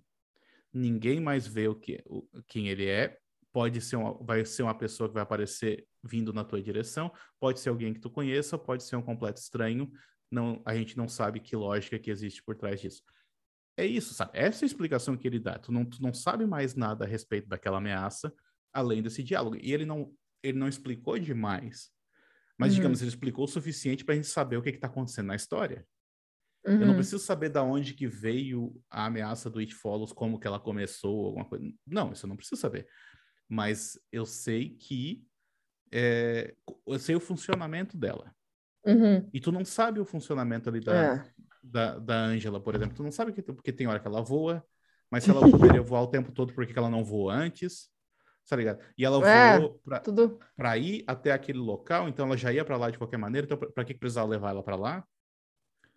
Ninguém 0.73 1.21
mais 1.21 1.47
vê 1.47 1.69
o 1.69 1.75
que, 1.75 2.03
o, 2.05 2.27
quem 2.49 2.67
ele 2.67 2.85
é, 2.85 3.17
pode 3.53 3.79
ser 3.79 3.95
uma, 3.95 4.13
vai 4.21 4.43
ser 4.43 4.63
uma 4.63 4.77
pessoa 4.77 5.07
que 5.07 5.13
vai 5.13 5.23
aparecer 5.23 5.87
vindo 6.03 6.33
na 6.33 6.43
tua 6.43 6.61
direção, 6.61 7.09
pode 7.39 7.61
ser 7.61 7.69
alguém 7.69 7.93
que 7.93 8.01
tu 8.01 8.09
conheça, 8.09 8.57
pode 8.57 8.83
ser 8.83 8.97
um 8.97 9.01
completo 9.01 9.39
estranho. 9.39 9.89
Não, 10.29 10.61
a 10.65 10.75
gente 10.75 10.97
não 10.97 11.07
sabe 11.07 11.39
que 11.39 11.55
lógica 11.55 11.97
que 11.97 12.11
existe 12.11 12.43
por 12.43 12.57
trás 12.57 12.81
disso. 12.81 13.01
É 13.77 13.85
isso, 13.85 14.13
sabe? 14.13 14.31
Essa 14.33 14.63
é 14.63 14.65
a 14.65 14.67
explicação 14.67 15.15
que 15.15 15.25
ele 15.25 15.39
dá. 15.39 15.57
Tu 15.57 15.71
não, 15.71 15.85
tu 15.85 16.01
não 16.01 16.13
sabe 16.13 16.45
mais 16.45 16.75
nada 16.75 17.05
a 17.05 17.07
respeito 17.07 17.47
daquela 17.47 17.77
ameaça, 17.77 18.33
além 18.73 19.01
desse 19.03 19.23
diálogo. 19.23 19.57
E 19.61 19.71
ele 19.71 19.85
não, 19.85 20.13
ele 20.41 20.57
não 20.57 20.67
explicou 20.67 21.17
demais. 21.19 21.91
Mas, 22.57 22.71
Uhum. 22.71 22.75
digamos, 22.77 23.01
ele 23.01 23.09
explicou 23.09 23.45
o 23.45 23.47
suficiente 23.47 24.03
para 24.03 24.13
a 24.13 24.15
gente 24.15 24.27
saber 24.27 24.57
o 24.57 24.61
que 24.61 24.69
está 24.69 24.87
acontecendo 24.87 25.27
na 25.27 25.35
história. 25.35 25.85
Uhum. 26.65 26.79
Eu 26.81 26.87
não 26.87 26.95
preciso 26.95 27.19
saber 27.19 27.49
da 27.49 27.61
onde 27.63 27.93
que 27.93 28.07
veio 28.07 28.73
a 28.89 29.05
ameaça 29.05 29.49
do 29.49 29.59
It 29.59 29.73
Follows, 29.75 30.13
como 30.13 30.39
que 30.39 30.47
ela 30.47 30.59
começou, 30.59 31.25
alguma 31.25 31.45
coisa. 31.45 31.65
Não, 31.85 32.13
isso 32.13 32.25
eu 32.25 32.29
não 32.29 32.37
preciso 32.37 32.59
saber. 32.61 32.87
Mas 33.49 33.99
eu 34.11 34.25
sei 34.25 34.69
que 34.69 35.25
é, 35.91 36.55
eu 36.87 36.97
sei 36.97 37.15
o 37.15 37.19
funcionamento 37.19 37.97
dela. 37.97 38.33
Uhum. 38.85 39.29
E 39.33 39.39
tu 39.39 39.51
não 39.51 39.63
sabe 39.63 39.99
o 39.99 40.05
funcionamento 40.05 40.69
ali 40.69 40.79
da, 40.79 41.15
É. 41.15 41.33
da, 41.61 41.99
da 41.99 42.15
Angela, 42.25 42.61
por 42.61 42.75
exemplo. 42.75 42.95
Tu 42.95 43.03
não 43.03 43.11
sabe 43.11 43.31
que, 43.33 43.41
porque 43.41 43.71
tem 43.73 43.87
hora 43.87 43.99
que 43.99 44.07
ela 44.07 44.21
voa, 44.23 44.65
mas 45.11 45.23
se 45.23 45.29
ela 45.29 45.41
poderia 45.49 45.81
voar 45.81 46.01
o 46.01 46.07
tempo 46.07 46.31
todo, 46.31 46.53
por 46.53 46.65
que 46.65 46.77
ela 46.77 46.89
não 46.89 47.03
voou 47.03 47.29
antes? 47.29 47.89
Tá 48.47 48.55
ligado? 48.55 48.79
E 48.97 49.05
ela 49.05 49.25
É. 49.27 49.57
voou 49.57 49.79
pra, 49.83 49.99
Tudo. 49.99 50.39
pra 50.55 50.77
ir 50.77 51.03
até 51.07 51.31
aquele 51.31 51.59
local, 51.59 52.07
então 52.07 52.25
ela 52.25 52.37
já 52.37 52.51
ia 52.51 52.65
pra 52.65 52.77
lá 52.77 52.91
de 52.91 52.97
qualquer 52.97 53.17
maneira, 53.17 53.45
então 53.45 53.57
pra, 53.57 53.69
pra 53.71 53.85
que 53.85 53.93
precisava 53.93 54.27
levar 54.27 54.49
ela 54.51 54.63
pra 54.63 54.75
lá? 54.75 55.03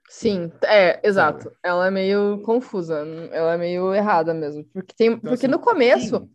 Sim, 0.08 0.52
é, 0.62 1.00
exato. 1.06 1.50
Ela 1.62 1.88
é 1.88 1.90
meio 1.90 2.40
confusa, 2.42 3.04
ela 3.32 3.54
é 3.54 3.58
meio 3.58 3.92
errada 3.92 4.32
mesmo. 4.32 4.64
Porque, 4.72 4.94
tem, 4.94 5.08
Então, 5.08 5.20
porque 5.20 5.46
assim, 5.46 5.48
no 5.48 5.58
começo, 5.58 6.18
sim. 6.20 6.30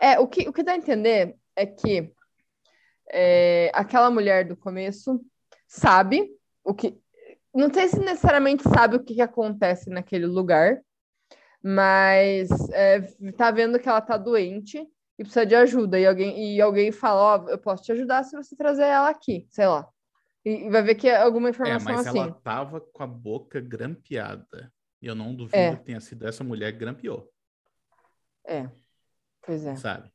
é, 0.00 0.18
o 0.20 0.28
que, 0.28 0.48
o 0.48 0.52
que 0.52 0.62
dá 0.62 0.72
a 0.72 0.76
entender 0.76 1.36
é 1.56 1.66
que 1.66 2.12
é, 3.10 3.70
aquela 3.74 4.10
mulher 4.10 4.46
do 4.46 4.56
começo 4.56 5.20
sabe 5.66 6.30
o 6.62 6.72
que. 6.72 6.96
Não 7.52 7.72
sei 7.72 7.88
se 7.88 7.98
necessariamente 7.98 8.62
sabe 8.62 8.96
o 8.96 9.02
que, 9.02 9.14
que 9.14 9.20
acontece 9.22 9.90
naquele 9.90 10.26
lugar, 10.26 10.80
mas 11.62 12.48
é, 12.70 13.00
tá 13.36 13.50
vendo 13.50 13.78
que 13.80 13.88
ela 13.88 14.00
tá 14.00 14.16
doente 14.16 14.86
e 15.18 15.22
precisa 15.24 15.46
de 15.46 15.54
ajuda. 15.54 15.98
E 15.98 16.06
alguém, 16.06 16.54
e 16.56 16.60
alguém 16.60 16.92
fala: 16.92 17.44
Ó, 17.44 17.48
eu 17.48 17.58
posso 17.58 17.82
te 17.82 17.92
ajudar 17.92 18.24
se 18.24 18.36
você 18.36 18.54
trazer 18.56 18.84
ela 18.84 19.08
aqui, 19.08 19.46
sei 19.50 19.66
lá. 19.66 19.88
E, 20.44 20.66
e 20.66 20.70
vai 20.70 20.82
ver 20.82 20.94
que 20.94 21.08
é 21.08 21.16
alguma 21.16 21.48
É, 21.48 21.50
informação 21.50 21.92
mas 21.94 22.06
assim. 22.06 22.18
ela 22.18 22.32
tava 22.32 22.80
com 22.80 23.02
a 23.02 23.06
boca 23.06 23.60
grampeada. 23.60 24.72
E 25.00 25.06
eu 25.06 25.14
não 25.14 25.34
duvido 25.34 25.56
É. 25.58 25.76
que 25.76 25.84
tenha 25.84 26.00
sido 26.00 26.26
essa 26.26 26.42
mulher 26.42 26.72
que 26.72 26.78
grampeou, 26.78 27.30
É, 28.46 28.68
pois 29.42 29.64
é. 29.64 29.76
sabe? 29.76 30.10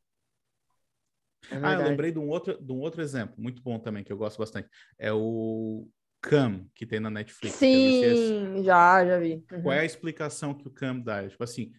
é 1.51 1.55
Ah, 1.61 1.73
eu 1.73 1.83
lembrei 1.83 2.11
de 2.11 2.17
um 2.19 2.27
outro, 2.29 2.57
de 2.61 2.71
um 2.71 2.79
outro 2.79 3.01
exemplo, 3.01 3.35
muito 3.37 3.61
bom 3.61 3.77
também, 3.79 4.03
que 4.03 4.11
eu 4.11 4.17
gosto 4.17 4.37
bastante. 4.39 4.69
É 4.97 5.11
o 5.13 5.87
Cam, 6.21 6.65
que 6.73 6.85
tem 6.85 6.99
na 6.99 7.09
Netflix. 7.09 7.61
Esse? 7.61 8.15
Sim, 8.15 8.63
já, 8.63 9.05
já 9.05 9.19
vi. 9.19 9.43
Uhum. 9.51 9.61
Qual 9.63 9.73
é 9.73 9.79
a 9.79 9.85
explicação 9.85 10.53
que 10.53 10.67
o 10.67 10.71
Cam 10.71 10.99
dá? 10.99 11.27
Tipo 11.27 11.43
assim, 11.43 11.71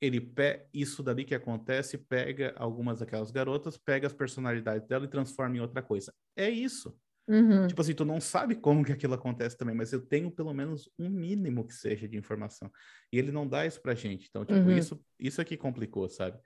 ele 0.00 0.20
pe... 0.20 0.66
isso 0.72 1.02
dali 1.02 1.24
que 1.24 1.34
acontece, 1.34 1.98
pega 1.98 2.54
algumas 2.56 3.00
daquelas 3.00 3.30
garotas, 3.30 3.76
pega 3.76 4.06
as 4.06 4.12
personalidades 4.12 4.86
dela 4.86 5.04
e 5.04 5.08
transforma 5.08 5.56
em 5.56 5.60
outra 5.60 5.82
coisa. 5.82 6.12
É 6.36 6.48
isso. 6.48 6.96
Uhum. 7.28 7.66
Tipo 7.66 7.82
assim, 7.82 7.92
tu 7.92 8.06
não 8.06 8.22
sabe 8.22 8.54
como 8.54 8.82
que 8.82 8.90
aquilo 8.90 9.12
acontece 9.12 9.54
também, 9.54 9.74
mas 9.74 9.92
eu 9.92 10.00
tenho 10.00 10.30
pelo 10.30 10.54
menos 10.54 10.90
um 10.98 11.10
mínimo 11.10 11.66
que 11.66 11.74
seja 11.74 12.08
de 12.08 12.16
informação. 12.16 12.72
E 13.12 13.18
ele 13.18 13.30
não 13.30 13.46
dá 13.46 13.66
isso 13.66 13.82
pra 13.82 13.94
gente. 13.94 14.26
Então, 14.30 14.46
tipo, 14.46 14.58
Uhum. 14.60 14.76
isso, 14.78 14.98
isso 15.20 15.38
aqui 15.38 15.54
complicou, 15.54 16.08
sabe? 16.08 16.38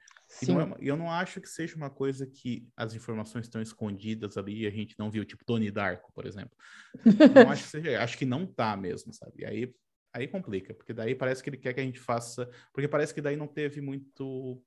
E 0.42 0.46
Sim. 0.46 0.55
não 0.55 0.61
é 0.61 0.76
eu 0.80 0.96
não 0.96 1.09
acho 1.09 1.40
que 1.40 1.48
seja 1.48 1.76
uma 1.76 1.88
coisa 1.88 2.26
que 2.26 2.66
as 2.76 2.94
informações 2.94 3.46
estão 3.46 3.62
escondidas 3.62 4.36
ali 4.36 4.62
e 4.62 4.66
a 4.66 4.70
gente 4.70 4.96
não 4.98 5.09
viu, 5.09 5.24
tipo 5.24 5.44
Tony 5.44 5.70
Darko, 5.70 6.12
por 6.12 6.26
exemplo. 6.26 6.57
Não 7.46 7.50
acho 7.50 7.62
que 7.64 7.68
seja, 7.70 8.03
acho 8.03 8.18
que 8.18 8.24
não 8.24 8.44
tá 8.44 8.76
mesmo, 8.76 9.12
sabe? 9.12 9.42
E 9.42 9.44
aí, 9.44 9.74
aí 10.12 10.28
complica, 10.28 10.74
porque 10.74 10.92
daí 10.92 11.14
parece 11.14 11.42
que 11.42 11.50
ele 11.50 11.56
quer 11.56 11.72
que 11.74 11.80
a 11.80 11.84
gente 11.84 12.00
faça, 12.00 12.48
porque 12.72 12.88
parece 12.88 13.14
que 13.14 13.20
daí 13.22 13.36
não 13.36 13.46
teve 13.48 13.80
muito 13.80 14.62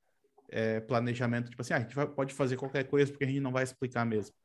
é, 0.50 0.80
planejamento, 0.82 1.50
tipo 1.50 1.62
assim, 1.62 1.74
ah, 1.74 1.78
a 1.78 1.82
gente 1.82 1.96
vai- 1.96 2.08
pode 2.08 2.34
fazer 2.34 2.58
qualquer 2.58 2.86
coisa 2.86 3.12
porque 3.12 3.26
a 3.26 3.28
gente 3.28 3.40
não 3.42 3.52
vai 3.52 3.64
explicar 3.64 4.06
mesmo. 4.06 4.36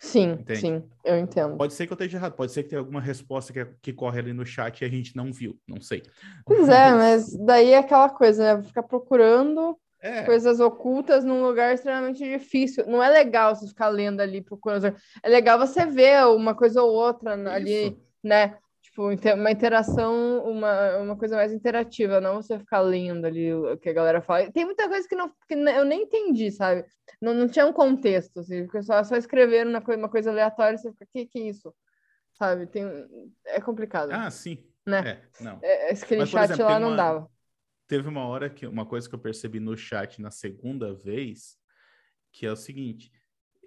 Sim, 0.00 0.38
Entende? 0.38 0.60
sim, 0.60 0.90
eu 1.04 1.18
entendo. 1.18 1.58
Pode 1.58 1.74
ser 1.74 1.86
que 1.86 1.92
eu 1.92 1.96
esteja 1.96 2.18
errado, 2.18 2.34
pode 2.36 2.52
ser 2.52 2.64
que 2.64 2.70
tenha 2.70 2.80
alguma 2.80 3.00
resposta 3.00 3.52
que, 3.52 3.64
que 3.82 3.92
corre 3.92 4.20
ali 4.20 4.32
no 4.32 4.44
chat 4.46 4.80
e 4.80 4.84
a 4.84 4.88
gente 4.88 5.16
não 5.16 5.32
viu, 5.32 5.60
não 5.68 5.80
sei. 5.80 6.02
Pois 6.46 6.68
é, 6.68 6.92
mas 6.94 7.36
daí 7.38 7.70
é 7.70 7.78
aquela 7.78 8.08
coisa, 8.10 8.56
né? 8.56 8.62
Ficar 8.62 8.82
procurando 8.82 9.78
É, 10.00 10.26
coisas 10.26 10.60
ocultas 10.60 11.24
num 11.24 11.42
lugar 11.42 11.74
extremamente 11.74 12.18
difícil. 12.24 12.86
Não 12.86 13.02
é 13.02 13.08
legal 13.08 13.54
você 13.54 13.66
ficar 13.68 13.88
lendo 13.88 14.20
ali, 14.20 14.42
procurando. 14.42 14.94
É 15.22 15.28
legal 15.28 15.58
você 15.58 15.86
ver 15.86 16.26
uma 16.26 16.54
coisa 16.54 16.82
ou 16.82 16.92
outra 16.92 17.36
na- 17.36 17.54
ali, 17.54 17.96
isso. 17.96 17.96
né? 18.22 18.58
Tipo, 18.94 19.08
uma 19.34 19.50
interação, 19.50 20.44
uma, 20.44 20.98
uma 20.98 21.16
coisa 21.16 21.34
mais 21.34 21.52
interativa, 21.52 22.20
não 22.20 22.40
você 22.40 22.56
ficar 22.60 22.78
lendo 22.80 23.24
ali 23.24 23.52
o 23.52 23.76
que 23.76 23.88
a 23.88 23.92
galera 23.92 24.22
fala. 24.22 24.52
Tem 24.52 24.64
muita 24.64 24.88
coisa 24.88 25.08
que, 25.08 25.16
não, 25.16 25.28
que 25.48 25.54
eu 25.54 25.84
nem 25.84 26.02
entendi, 26.02 26.48
sabe? 26.52 26.84
Não, 27.20 27.34
não 27.34 27.48
tinha 27.48 27.66
um 27.66 27.72
contexto, 27.72 28.38
assim, 28.38 28.68
só, 28.84 29.02
só 29.02 29.16
escreveram 29.16 29.70
uma 29.70 29.80
coisa, 29.80 29.98
uma 29.98 30.08
coisa 30.08 30.30
aleatória 30.30 30.76
e 30.76 30.78
você 30.78 30.92
fica, 30.92 31.06
que 31.12 31.26
que 31.26 31.38
é 31.40 31.48
isso? 31.48 31.74
Sabe? 32.34 32.68
Tem, 32.68 32.84
é 33.46 33.60
complicado, 33.60 34.12
Ah, 34.12 34.30
sim. 34.30 34.64
né? 34.86 35.00
É, 35.40 35.42
não. 35.42 35.58
É, 35.60 35.88
por 35.88 36.26
chat 36.28 36.44
exemplo, 36.44 36.64
lá 36.64 36.78
não 36.78 36.88
uma- 36.90 36.96
dava. 36.96 37.30
teve 37.88 38.06
uma 38.08 38.28
hora 38.28 38.48
que 38.48 38.64
uma 38.64 38.86
coisa 38.86 39.08
que 39.08 39.14
eu 39.16 39.18
percebi 39.18 39.58
no 39.58 39.76
chat 39.76 40.22
na 40.22 40.30
segunda 40.30 40.94
vez, 40.94 41.58
que 42.30 42.46
é 42.46 42.52
o 42.52 42.56
seguinte, 42.56 43.10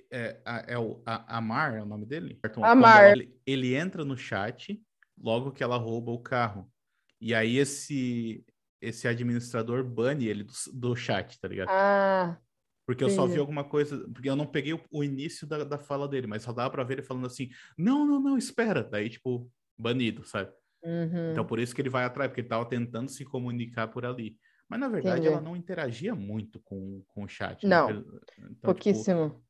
é, 0.09 0.39
a, 0.45 0.63
é 0.69 0.77
o 0.77 1.01
a, 1.05 1.37
Amar, 1.37 1.75
é 1.75 1.81
o 1.81 1.85
nome 1.85 2.05
dele? 2.05 2.39
Amar. 2.61 3.11
ele, 3.11 3.37
ele 3.45 3.75
entra 3.75 4.05
no 4.05 4.15
chat 4.15 4.81
logo 5.17 5.51
que 5.51 5.63
ela 5.63 5.77
rouba 5.77 6.11
o 6.11 6.19
carro. 6.21 6.71
E 7.19 7.33
aí 7.33 7.57
esse 7.57 8.45
esse 8.79 9.07
administrador 9.07 9.83
bane 9.83 10.27
ele 10.27 10.43
do, 10.43 10.53
do 10.73 10.95
chat, 10.95 11.39
tá 11.39 11.47
ligado? 11.47 11.69
Ah, 11.69 12.37
Porque 12.85 13.03
eu 13.03 13.09
só 13.09 13.25
vi 13.25 13.39
alguma 13.39 13.63
coisa, 13.63 14.07
porque 14.13 14.29
eu 14.29 14.35
não 14.35 14.45
peguei 14.45 14.73
o, 14.73 14.81
o 14.91 15.03
início 15.03 15.47
da, 15.47 15.63
da 15.63 15.79
fala 15.79 16.07
dele, 16.07 16.27
mas 16.27 16.43
só 16.43 16.53
dava 16.53 16.69
pra 16.69 16.83
ver 16.83 16.95
ele 16.95 17.03
falando 17.03 17.25
assim: 17.25 17.49
"Não, 17.77 18.05
não, 18.05 18.19
não, 18.21 18.37
espera". 18.37 18.83
Daí 18.83 19.09
tipo 19.09 19.51
banido, 19.77 20.23
sabe? 20.25 20.51
uhum. 20.83 21.31
Então, 21.31 21.45
por 21.45 21.59
isso 21.59 21.73
que 21.75 21.81
ele 21.81 21.89
vai 21.89 22.05
atrás, 22.05 22.29
porque 22.29 22.41
ele 22.41 22.45
estava 22.45 22.67
tentando 22.67 23.09
se 23.09 23.25
comunicar 23.25 23.87
por 23.87 24.05
ali. 24.05 24.37
Mas, 24.69 24.79
na 24.79 24.87
verdade, 24.89 25.21
Entendi. 25.21 25.33
ela 25.33 25.41
não 25.41 25.55
interagia 25.55 26.13
muito 26.13 26.59
com, 26.61 27.03
com 27.07 27.23
o 27.23 27.27
chat. 27.27 27.65
Não. 27.65 27.87
Né? 27.89 28.03
Então, 28.03 28.19
tipo, 28.19 28.61
pouquíssimo. 28.61 29.43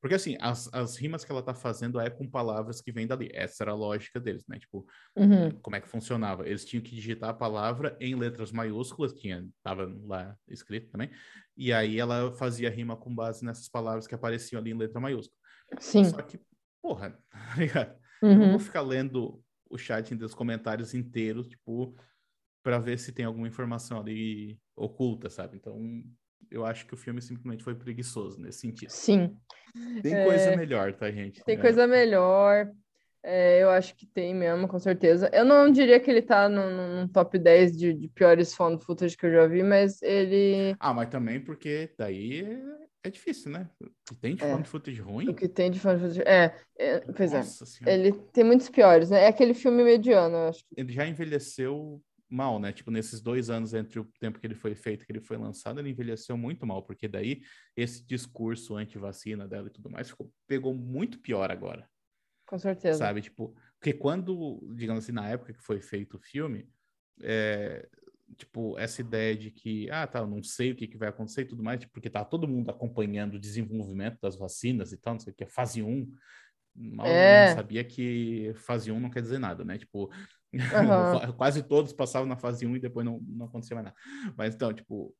Porque, 0.00 0.14
assim, 0.14 0.36
as, 0.40 0.72
as 0.72 0.96
rimas 0.96 1.24
que 1.24 1.32
ela 1.32 1.42
tá 1.42 1.54
fazendo 1.54 1.98
é 2.00 2.08
com 2.08 2.28
palavras 2.28 2.80
que 2.80 2.92
vêm 2.92 3.06
dali. 3.06 3.28
Essa 3.32 3.64
era 3.64 3.72
a 3.72 3.74
lógica 3.74 4.20
deles, 4.20 4.44
né? 4.46 4.58
Tipo, 4.58 4.86
Uhum. 5.16 5.50
como 5.60 5.76
é 5.76 5.80
que 5.80 5.88
funcionava? 5.88 6.46
Eles 6.46 6.64
tinham 6.64 6.82
que 6.82 6.94
digitar 6.94 7.30
a 7.30 7.34
palavra 7.34 7.96
em 8.00 8.14
letras 8.14 8.52
maiúsculas, 8.52 9.12
tinha, 9.12 9.46
tava 9.62 9.92
lá 10.04 10.36
escrito 10.48 10.90
também. 10.90 11.10
E 11.56 11.72
aí 11.72 11.98
ela 11.98 12.32
fazia 12.32 12.70
rima 12.70 12.96
com 12.96 13.14
base 13.14 13.44
nessas 13.44 13.68
palavras 13.68 14.06
que 14.06 14.14
apareciam 14.14 14.60
ali 14.60 14.70
em 14.70 14.76
letra 14.78 15.00
maiúscula. 15.00 15.36
Sim. 15.80 16.04
Só 16.04 16.22
que, 16.22 16.40
porra, 16.82 17.18
tá 17.30 17.56
ligado? 17.56 17.98
Eu 18.22 18.28
não 18.36 18.42
Uhum. 18.44 18.50
vou 18.50 18.58
ficar 18.58 18.82
lendo 18.82 19.42
o 19.70 19.76
chat 19.76 20.14
dos 20.14 20.34
comentários 20.34 20.94
inteiros, 20.94 21.46
tipo, 21.48 21.94
para 22.62 22.78
ver 22.78 22.98
se 22.98 23.12
tem 23.12 23.24
alguma 23.24 23.46
informação 23.48 24.00
ali 24.00 24.58
oculta, 24.76 25.28
sabe? 25.30 25.56
Então, 25.56 26.02
eu 26.50 26.64
acho 26.64 26.86
que 26.86 26.94
o 26.94 26.96
filme 26.96 27.20
simplesmente 27.20 27.62
foi 27.64 27.74
preguiçoso 27.74 28.40
nesse 28.40 28.60
sentido. 28.60 28.90
Sim. 28.90 29.36
Tem 30.02 30.14
É, 30.14 30.24
coisa 30.24 30.56
melhor, 30.56 30.92
tá, 30.94 31.10
gente? 31.10 31.42
Tem 31.44 31.56
É. 31.56 31.60
coisa 31.60 31.86
melhor. 31.86 32.70
É, 33.22 33.62
eu 33.62 33.70
acho 33.70 33.94
que 33.96 34.06
tem 34.06 34.34
mesmo, 34.34 34.68
com 34.68 34.78
certeza. 34.78 35.28
Eu 35.32 35.44
não 35.44 35.70
diria 35.70 35.98
que 36.00 36.10
ele 36.10 36.22
tá 36.22 36.48
no- 36.48 37.02
no 37.02 37.08
top 37.08 37.38
10 37.38 37.76
de, 37.76 37.92
de 37.92 38.08
piores 38.08 38.54
found 38.54 38.82
footage 38.84 39.16
que 39.16 39.26
eu 39.26 39.32
já 39.32 39.46
vi, 39.46 39.62
mas 39.62 40.00
ele. 40.02 40.74
Ah, 40.78 40.94
mas 40.94 41.08
também 41.08 41.40
porque 41.40 41.90
daí 41.98 42.44
é, 43.02 43.08
é 43.08 43.10
difícil, 43.10 43.50
né? 43.50 43.68
Tem 44.20 44.34
de 44.36 44.44
É. 44.44 44.50
found 44.50 44.68
footage 44.68 45.00
ruim, 45.00 45.28
O 45.28 45.34
que 45.34 45.48
tem 45.48 45.70
de 45.70 45.80
found 45.80 46.00
footage. 46.00 46.22
É, 46.22 46.54
é, 46.78 47.00
pois 47.00 47.32
é. 47.32 47.38
nossa 47.38 47.66
senhora. 47.66 47.92
Ele 47.96 48.12
tem 48.32 48.44
muitos 48.44 48.68
piores, 48.70 49.10
né? 49.10 49.24
É 49.24 49.26
aquele 49.28 49.52
filme 49.52 49.82
mediano, 49.82 50.36
eu 50.36 50.48
acho. 50.48 50.64
Ele 50.76 50.92
já 50.92 51.06
envelheceu 51.06 52.00
mal, 52.28 52.58
né? 52.58 52.72
Tipo, 52.72 52.90
nesses 52.90 53.20
dois 53.20 53.50
anos 53.50 53.74
entre 53.74 53.98
o 53.98 54.04
tempo 54.20 54.38
que 54.38 54.46
ele 54.46 54.54
foi 54.54 54.74
feito 54.74 55.02
e 55.02 55.06
que 55.06 55.12
ele 55.12 55.20
foi 55.20 55.36
lançado, 55.36 55.80
ele 55.80 55.90
envelheceu 55.90 56.36
muito 56.36 56.66
mal, 56.66 56.82
porque 56.82 57.08
daí 57.08 57.42
esse 57.76 58.06
discurso 58.06 58.76
anti-vacina 58.76 59.46
dela 59.48 59.68
e 59.68 59.72
tudo 59.72 59.90
mais 59.90 60.10
ficou, 60.10 60.32
pegou 60.46 60.74
muito 60.74 61.18
pior 61.20 61.50
agora. 61.50 61.88
Com 62.46 62.58
certeza. 62.58 62.98
sabe? 62.98 63.20
Tipo, 63.20 63.54
porque 63.78 63.92
quando, 63.92 64.60
digamos 64.74 65.04
assim, 65.04 65.12
na 65.12 65.28
época 65.28 65.52
que 65.52 65.62
foi 65.62 65.80
feito 65.80 66.16
o 66.16 66.20
filme, 66.20 66.68
é, 67.22 67.88
tipo, 68.36 68.78
essa 68.78 69.00
ideia 69.00 69.36
de 69.36 69.50
que, 69.50 69.90
ah, 69.90 70.06
tá, 70.06 70.20
eu 70.20 70.26
não 70.26 70.42
sei 70.42 70.72
o 70.72 70.76
que, 70.76 70.86
que 70.86 70.96
vai 70.96 71.08
acontecer 71.08 71.42
e 71.42 71.46
tudo 71.46 71.62
mais, 71.62 71.84
porque 71.86 72.10
tá 72.10 72.24
todo 72.24 72.48
mundo 72.48 72.70
acompanhando 72.70 73.34
o 73.34 73.40
desenvolvimento 73.40 74.18
das 74.20 74.36
vacinas 74.36 74.92
e 74.92 74.96
tal, 74.96 75.14
não 75.14 75.20
sei 75.20 75.32
o 75.32 75.36
que, 75.36 75.44
é 75.44 75.48
fase 75.48 75.82
1. 75.82 76.12
Mal 76.80 77.06
É. 77.06 77.54
sabia 77.54 77.82
que 77.84 78.52
fase 78.54 78.90
1 78.92 79.00
não 79.00 79.10
quer 79.10 79.20
dizer 79.22 79.38
nada, 79.38 79.64
né? 79.64 79.76
Tipo, 79.78 80.10
Aham. 81.24 81.32
quase 81.32 81.62
todos 81.62 81.92
passavam 81.92 82.28
na 82.28 82.36
fase 82.36 82.66
1 82.66 82.76
e 82.76 82.80
depois 82.80 83.04
não, 83.04 83.20
não 83.20 83.46
acontecia 83.46 83.74
mais 83.74 83.86
nada. 83.86 83.96
Mas 84.36 84.54
então, 84.54 84.72
tipo, 84.72 85.14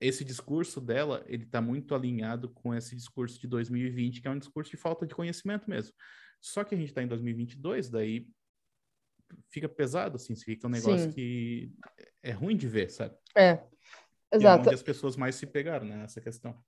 esse 0.00 0.24
discurso 0.24 0.80
dela, 0.80 1.22
ele 1.26 1.46
tá 1.46 1.60
muito 1.60 1.94
alinhado 1.94 2.48
com 2.50 2.74
esse 2.74 2.96
discurso 2.96 3.38
de 3.40 3.46
2020, 3.46 4.20
que 4.20 4.26
é 4.28 4.30
um 4.30 4.38
discurso 4.38 4.70
de 4.70 4.76
falta 4.76 5.06
de 5.06 5.14
conhecimento 5.14 5.68
mesmo. 5.68 5.92
Só 6.40 6.64
que 6.64 6.74
a 6.74 6.78
gente 6.78 6.92
tá 6.92 7.02
em 7.02 7.06
2022, 7.06 7.88
daí 7.90 8.26
fica 9.48 9.68
pesado, 9.68 10.16
assim, 10.16 10.34
fica 10.34 10.66
um 10.66 10.70
negócio 10.70 11.06
Sim. 11.08 11.12
que 11.14 11.72
é 12.22 12.32
ruim 12.32 12.56
de 12.56 12.66
ver, 12.68 12.90
sabe? 12.90 13.14
É, 13.36 13.52
E 13.52 13.54
é 13.54 14.36
exato. 14.36 14.62
onde 14.66 14.74
as 14.74 14.82
pessoas 14.82 15.16
mais 15.16 15.36
se 15.36 15.46
pegaram, 15.46 15.86
né, 15.86 15.96
nessa 15.96 16.20
questão. 16.20 16.58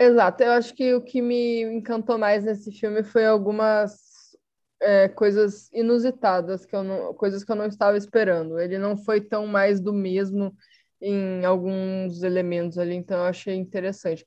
Exato, 0.00 0.42
eu 0.44 0.52
acho 0.52 0.74
que 0.74 0.94
o 0.94 1.02
que 1.02 1.20
me 1.20 1.62
encantou 1.62 2.16
mais 2.18 2.44
nesse 2.44 2.70
filme 2.70 3.02
foi 3.02 3.26
algumas 3.26 4.36
é, 4.80 5.08
coisas 5.08 5.70
inusitadas, 5.72 6.64
que 6.64 6.74
eu 6.76 6.84
não, 6.84 7.14
coisas 7.14 7.42
que 7.42 7.50
eu 7.50 7.56
não 7.56 7.66
estava 7.66 7.96
esperando. 7.96 8.60
Ele 8.60 8.78
não 8.78 8.96
foi 8.96 9.20
tão 9.20 9.46
mais 9.46 9.80
do 9.80 9.92
mesmo 9.92 10.54
em 11.00 11.44
alguns 11.44 12.22
elementos 12.22 12.78
ali, 12.78 12.94
então 12.94 13.18
eu 13.18 13.24
achei 13.24 13.54
interessante. 13.56 14.24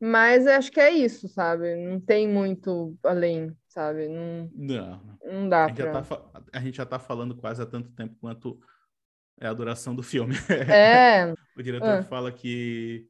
Mas 0.00 0.46
eu 0.46 0.52
acho 0.52 0.70
que 0.70 0.80
é 0.80 0.90
isso, 0.90 1.28
sabe? 1.28 1.74
Não 1.74 2.00
tem 2.00 2.28
muito 2.28 2.96
além, 3.02 3.52
sabe? 3.68 4.06
Não, 4.08 4.48
Não, 4.54 5.02
não. 5.04 5.18
não 5.24 5.48
A 5.48 5.48
dá 5.48 5.68
gente, 5.68 5.82
pra. 5.82 6.02
tá, 6.02 6.42
a 6.52 6.60
gente 6.60 6.76
já 6.76 6.86
tá 6.86 6.98
falando 7.00 7.36
quase 7.36 7.60
há 7.60 7.66
tanto 7.66 7.90
tempo 7.90 8.14
quanto 8.20 8.60
é 9.40 9.46
a 9.48 9.52
duração 9.54 9.94
do 9.94 10.02
filme. 10.02 10.34
É, 10.68 11.34
O 11.56 11.62
diretor 11.62 11.98
Ah. 11.98 12.02
fala 12.04 12.30
que 12.30 13.08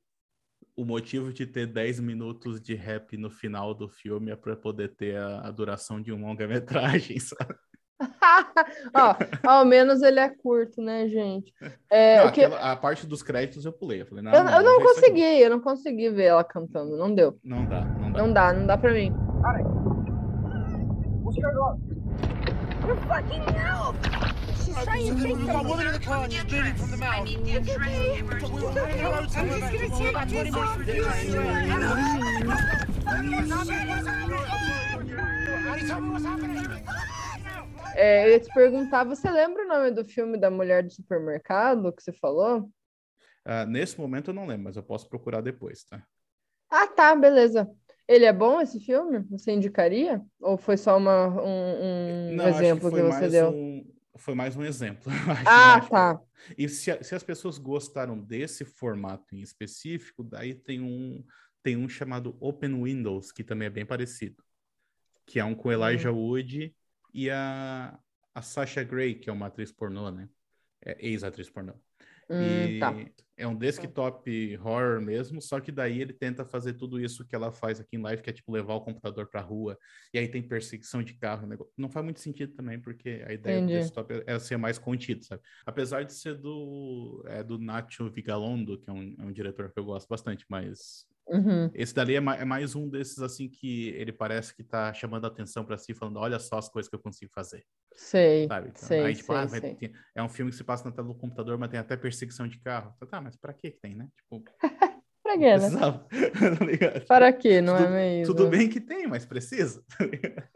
o 0.78 0.84
motivo 0.84 1.32
de 1.32 1.44
ter 1.44 1.66
10 1.66 1.98
minutos 1.98 2.60
de 2.60 2.72
rap 2.76 3.16
no 3.16 3.28
final 3.28 3.74
do 3.74 3.88
filme 3.88 4.30
é 4.30 4.36
para 4.36 4.54
poder 4.54 4.94
ter 4.94 5.16
a, 5.16 5.48
a 5.48 5.50
duração 5.50 6.00
de 6.00 6.12
um 6.12 6.20
longa-metragem, 6.20 7.18
sabe? 7.20 7.52
ó, 8.94 9.16
ao 9.42 9.64
menos 9.64 10.02
ele 10.02 10.20
é 10.20 10.28
curto, 10.28 10.80
né, 10.80 11.08
gente? 11.08 11.52
É, 11.90 12.18
Não, 12.20 12.28
o 12.28 12.32
que... 12.32 12.44
aquela- 12.44 12.70
a 12.70 12.76
parte 12.76 13.04
dos 13.08 13.24
créditos 13.24 13.64
eu 13.64 13.72
pulei. 13.72 14.02
Eu 14.02 14.06
falei, 14.06 14.22
não, 14.22 14.32
Eu, 14.32 14.44
não, 14.44 14.52
eu 14.52 14.62
não 14.62 14.80
consegui, 14.80 15.20
eu 15.40 15.50
não 15.50 15.58
consegui 15.60 16.10
ver 16.10 16.26
ela 16.26 16.44
cantando, 16.44 16.96
não 16.96 17.12
deu. 17.12 17.36
Não 17.42 17.66
dá, 17.66 17.80
não 17.84 18.12
dá. 18.12 18.18
Não 18.22 18.32
dá, 18.32 18.52
não 18.52 18.66
dá 18.68 18.78
pra 18.78 18.92
mim. 18.92 19.12
You 22.86 22.96
fucking 23.08 23.42
help! 23.58 23.96
Trying 24.84 25.16
to 25.16 25.22
take 25.22 25.48
a 25.48 25.62
woman 25.62 25.86
in 25.86 25.92
the 25.92 25.98
car 25.98 26.26
bleeding 26.28 26.74
from 26.76 26.90
the 26.90 26.96
mouth. 26.96 27.28
It's 27.28 27.68
okay. 27.68 28.18
It's 28.18 28.44
okay. 28.44 29.04
I'm 29.04 29.24
just 29.28 29.34
gonna 29.34 30.08
about 30.10 30.28
take 30.28 30.48
about 30.50 30.76
20 30.76 30.88
this 30.88 30.98
minutes 30.98 33.36
off 33.56 33.94
from 36.40 36.56
you. 36.56 36.62
É, 37.94 38.26
eu 38.26 38.30
ia 38.32 38.40
te 38.40 38.52
perguntar, 38.54 39.04
você 39.04 39.30
lembra 39.30 39.64
o 39.64 39.68
nome 39.68 39.90
do 39.90 40.04
filme 40.04 40.38
da 40.38 40.50
mulher 40.50 40.82
do 40.84 40.90
supermercado 40.92 41.92
que 41.92 42.02
você 42.02 42.12
falou? 42.12 42.70
Ah, 43.44 43.66
nesse 43.66 43.98
momento 44.00 44.30
eu 44.30 44.34
não 44.34 44.46
lembro, 44.46 44.64
mas 44.64 44.76
eu 44.76 44.82
posso 44.82 45.08
procurar 45.08 45.40
depois, 45.40 45.84
tá? 45.84 46.02
Ah, 46.70 46.86
tá, 46.86 47.14
beleza. 47.16 47.68
Ele 48.06 48.24
é 48.24 48.32
bom 48.32 48.60
esse 48.60 48.78
filme? 48.80 49.18
Você 49.30 49.52
indicaria? 49.52 50.22
Ou 50.40 50.56
foi 50.56 50.76
só 50.76 50.96
uma, 50.96 51.28
um, 51.42 52.30
um 52.30 52.36
Não, 52.36 52.48
exemplo 52.48 52.90
que, 52.90 53.00
foi 53.00 53.10
você 53.12 53.28
deu? 53.28 53.50
um- 53.50 53.67
foi 54.18 54.34
mais 54.34 54.56
um 54.56 54.64
exemplo. 54.64 55.04
Ah, 55.46 55.80
que- 55.80 55.90
tá. 55.90 56.20
E 56.56 56.68
se, 56.68 57.02
se 57.02 57.14
as 57.14 57.22
pessoas 57.22 57.58
gostaram 57.58 58.18
desse 58.18 58.64
formato 58.64 59.34
em 59.34 59.40
específico, 59.40 60.22
daí 60.22 60.54
tem 60.54 60.80
um, 60.80 61.24
tem 61.62 61.76
um 61.76 61.88
chamado 61.88 62.36
Open 62.40 62.82
Windows, 62.84 63.32
que 63.32 63.42
também 63.42 63.66
é 63.66 63.70
bem 63.70 63.84
parecido. 63.86 64.42
Que 65.26 65.38
é 65.40 65.44
um 65.44 65.54
com 65.54 65.70
Elijah 65.72 66.12
Wood 66.12 66.74
e 67.12 67.28
a, 67.30 67.98
a 68.34 68.42
Sasha 68.42 68.82
Grey, 68.84 69.14
que 69.14 69.28
é 69.28 69.32
uma 69.32 69.46
atriz 69.46 69.72
pornô, 69.72 70.10
né? 70.10 70.28
É 70.80 70.96
ex-atriz 71.06 71.50
pornô. 71.50 71.74
Hum, 72.30 72.78
e 72.78 72.78
tá. 72.78 72.94
é 73.36 73.46
um 73.46 73.56
desktop 73.56 74.58
horror 74.58 75.00
mesmo, 75.00 75.40
só 75.40 75.60
que 75.60 75.70
daí 75.72 76.00
ele 76.00 76.12
tenta 76.12 76.44
fazer 76.44 76.74
tudo 76.74 77.00
isso 77.00 77.26
que 77.26 77.34
ela 77.34 77.52
faz 77.52 77.80
aqui 77.80 77.96
em 77.96 78.02
live, 78.02 78.22
que 78.22 78.30
é 78.30 78.32
tipo 78.32 78.50
levar 78.52 78.74
o 78.74 78.80
computador 78.80 79.28
pra 79.30 79.40
rua, 79.40 79.78
e 80.12 80.18
aí 80.18 80.28
tem 80.28 80.42
perseguição 80.46 81.02
de 81.02 81.14
carro, 81.18 81.46
negócio. 81.46 81.72
não 81.76 81.88
faz 81.88 82.04
muito 82.04 82.20
sentido 82.20 82.54
também, 82.54 82.80
porque 82.80 83.24
a 83.26 83.32
ideia 83.32 83.58
Entendi. 83.58 83.74
do 83.74 83.78
desktop 83.80 84.12
é- 84.12 84.24
é 84.26 84.38
ser 84.38 84.56
mais 84.56 84.78
contido, 84.78 85.24
sabe? 85.24 85.42
Apesar 85.64 86.02
de 86.04 86.12
ser 86.12 86.34
do, 86.36 87.22
é, 87.26 87.42
do 87.42 87.58
Nacho 87.58 88.10
Vigalondo, 88.10 88.80
que 88.80 88.90
é 88.90 88.92
um, 88.92 89.14
é 89.18 89.24
um 89.24 89.32
diretor 89.32 89.72
que 89.72 89.78
eu 89.78 89.84
gosto 89.84 90.08
bastante, 90.08 90.44
mas 90.48 91.06
Uhum. 91.28 91.70
esse 91.74 91.94
dali 91.94 92.14
é, 92.14 92.20
ma- 92.20 92.36
é 92.36 92.44
mais 92.44 92.74
um 92.74 92.88
desses 92.88 93.18
assim 93.20 93.48
que 93.48 93.88
ele 93.90 94.12
parece 94.12 94.54
que 94.54 94.64
tá 94.64 94.92
chamando 94.94 95.26
a 95.26 95.28
atenção 95.28 95.64
pra 95.64 95.76
si, 95.76 95.92
falando, 95.94 96.18
olha 96.18 96.38
só 96.38 96.56
as 96.58 96.68
coisas 96.68 96.88
que 96.88 96.96
eu 96.96 97.00
consigo 97.00 97.30
fazer, 97.34 97.64
Sei, 97.94 98.46
sabe? 98.46 98.68
Então, 98.70 98.88
sei, 98.88 99.00
aí, 99.04 99.14
tipo, 99.14 99.32
ah, 99.32 99.46
sei, 99.46 99.60
vai 99.60 99.60
sei. 99.60 99.74
ter- 99.90 99.92
é 100.14 100.22
um 100.22 100.28
filme 100.28 100.50
que 100.50 100.56
se 100.56 100.64
passa 100.64 100.84
na 100.88 100.92
tela 100.94 101.08
do 101.08 101.14
computador, 101.14 101.58
mas 101.58 101.68
tem 101.70 101.78
até 101.80 101.96
perseguição 101.96 102.48
de 102.48 102.58
carro. 102.60 102.94
Tá, 103.10 103.20
mas 103.20 103.36
pra 103.36 103.52
que 103.52 103.70
que 103.72 103.80
tem, 103.80 103.94
né? 103.94 104.08
Tipo, 104.16 104.42
Pra 105.22 105.36
quê, 105.36 105.56
né? 105.58 105.68
tá? 105.78 106.06
Para 107.06 107.32
quê, 107.34 107.60
não 107.60 107.76
Tudo- 107.76 107.84
é 107.84 107.90
mesmo? 107.90 108.34
Tudo 108.34 108.48
bem 108.48 108.68
que 108.70 108.80
tem, 108.80 109.06
mas 109.06 109.26
precisa. 109.26 109.84
tá? 109.98 110.48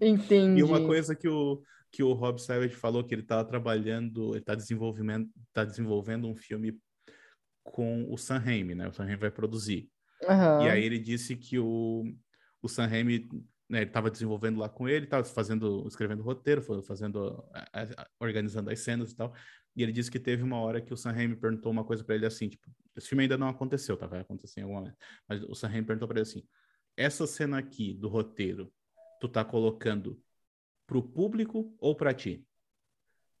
Entendi. 0.00 0.60
E 0.60 0.62
uma 0.62 0.84
coisa 0.84 1.14
que 1.16 1.26
o, 1.28 1.62
que 1.90 2.02
o 2.02 2.12
Rob 2.12 2.38
Savage 2.38 2.74
falou 2.74 3.02
que 3.02 3.14
ele 3.14 3.22
tava 3.22 3.44
trabalhando, 3.48 4.34
ele 4.34 4.44
tá 4.44 4.54
desenvolvendo, 4.54 5.30
tá 5.54 5.64
desenvolvendo 5.64 6.28
um 6.28 6.36
filme 6.36 6.78
com 7.64 8.06
o 8.12 8.18
Sam 8.18 8.38
Raimi, 8.38 8.74
né? 8.74 8.88
O 8.88 8.92
Sam 8.92 9.04
Raimi 9.04 9.20
vai 9.20 9.30
produzir. 9.30 9.88
Aham. 10.26 10.64
E 10.64 10.68
aí 10.70 10.84
ele 10.84 10.98
disse 10.98 11.36
que 11.36 11.58
o, 11.58 12.04
o 12.62 12.68
Sam 12.68 12.86
Raimi, 12.86 13.28
né, 13.68 13.80
ele 13.80 13.86
estava 13.86 14.10
desenvolvendo 14.10 14.58
lá 14.58 14.68
com 14.68 14.88
ele, 14.88 15.04
estava 15.04 15.24
fazendo, 15.24 15.86
escrevendo 15.86 16.22
roteiro, 16.22 16.62
fazendo, 16.82 17.44
organizando 18.18 18.70
as 18.70 18.80
cenas 18.80 19.12
e 19.12 19.16
tal. 19.16 19.34
E 19.76 19.82
ele 19.82 19.92
disse 19.92 20.10
que 20.10 20.18
teve 20.18 20.42
uma 20.42 20.58
hora 20.58 20.80
que 20.80 20.92
o 20.92 20.96
Sam 20.96 21.12
Raimi 21.12 21.36
perguntou 21.36 21.70
uma 21.70 21.84
coisa 21.84 22.02
para 22.02 22.14
ele 22.14 22.26
assim, 22.26 22.48
tipo, 22.48 22.68
esse 22.96 23.08
filme 23.08 23.22
ainda 23.22 23.38
não 23.38 23.48
aconteceu, 23.48 23.96
tá? 23.96 24.06
Vai 24.06 24.20
acontecer 24.20 24.60
em 24.60 24.64
algum 24.64 24.74
momento. 24.74 24.96
Mas 25.28 25.42
o 25.44 25.54
Sam 25.54 25.68
Raimi 25.68 25.86
perguntou 25.86 26.08
para 26.08 26.18
ele 26.18 26.28
assim: 26.28 26.42
essa 26.96 27.26
cena 27.26 27.58
aqui 27.58 27.94
do 27.94 28.08
roteiro, 28.08 28.72
tu 29.20 29.28
tá 29.28 29.44
colocando 29.44 30.20
pro 30.84 31.02
público 31.02 31.72
ou 31.78 31.94
para 31.94 32.12
ti? 32.12 32.44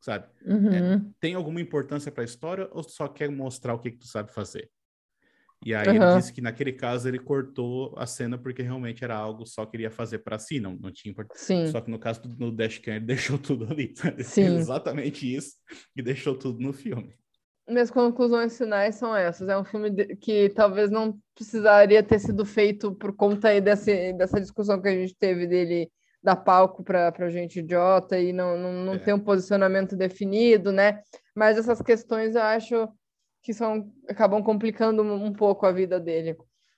Sabe? 0.00 0.28
Uhum. 0.46 1.12
tem 1.18 1.34
alguma 1.34 1.60
importância 1.60 2.12
para 2.12 2.22
a 2.22 2.24
história 2.24 2.68
ou 2.70 2.84
só 2.84 3.08
quer 3.08 3.28
mostrar 3.28 3.74
o 3.74 3.80
que, 3.80 3.90
que 3.90 3.98
tu 3.98 4.06
sabe 4.06 4.32
fazer? 4.32 4.70
E 5.64 5.74
aí 5.74 5.88
ele 5.88 5.98
Aham. 5.98 6.18
disse 6.18 6.32
que 6.32 6.40
naquele 6.40 6.72
caso 6.72 7.08
ele 7.08 7.18
cortou 7.18 7.92
a 7.98 8.06
cena 8.06 8.38
porque 8.38 8.62
realmente 8.62 9.02
era 9.02 9.16
algo 9.16 9.44
só 9.44 9.66
queria 9.66 9.90
fazer 9.90 10.20
para 10.20 10.38
si, 10.38 10.60
não, 10.60 10.76
não 10.76 10.92
tinha 10.92 11.10
importância. 11.10 11.66
Só 11.66 11.80
que 11.80 11.90
no 11.90 11.98
caso 11.98 12.22
do 12.22 12.28
no 12.46 12.52
Dashcam 12.52 12.94
ele 12.94 13.04
deixou 13.06 13.38
tudo 13.38 13.64
ali. 13.70 13.92
sabe? 13.96 14.22
Sim. 14.24 14.56
Exatamente 14.56 15.34
isso 15.34 15.56
e 15.96 16.02
deixou 16.02 16.36
tudo 16.36 16.60
no 16.60 16.72
filme. 16.72 17.16
Minhas 17.68 17.90
conclusões 17.90 18.56
finais 18.56 18.94
são 18.94 19.14
essas. 19.14 19.48
É 19.48 19.58
um 19.58 19.64
filme 19.64 19.90
que 20.16 20.48
talvez 20.50 20.90
não 20.90 21.18
precisaria 21.34 22.02
ter 22.02 22.18
sido 22.18 22.44
feito 22.46 22.94
por 22.94 23.14
conta 23.14 23.48
aí 23.48 23.60
desse, 23.60 24.12
dessa 24.14 24.40
discussão 24.40 24.80
que 24.80 24.88
a 24.88 24.92
gente 24.94 25.14
teve 25.14 25.46
dele 25.46 25.90
dar 26.22 26.36
palco 26.36 26.82
para 26.82 27.12
para 27.12 27.28
gente 27.28 27.58
idiota 27.60 28.18
e 28.18 28.32
não, 28.32 28.56
não, 28.56 28.72
não 28.84 28.94
É. 28.94 28.98
ter 28.98 29.12
um 29.12 29.20
posicionamento 29.20 29.96
definido, 29.96 30.72
né? 30.72 31.00
Mas 31.34 31.58
essas 31.58 31.82
questões 31.82 32.34
eu 32.34 32.42
acho 32.42 32.88
que 33.48 33.54
são 33.54 33.90
acabam 34.06 34.42
complicando 34.42 35.02
um, 35.02 35.32
pouco 35.32 35.64
a 35.64 35.72
vida 35.72 35.98
dele. 35.98 36.36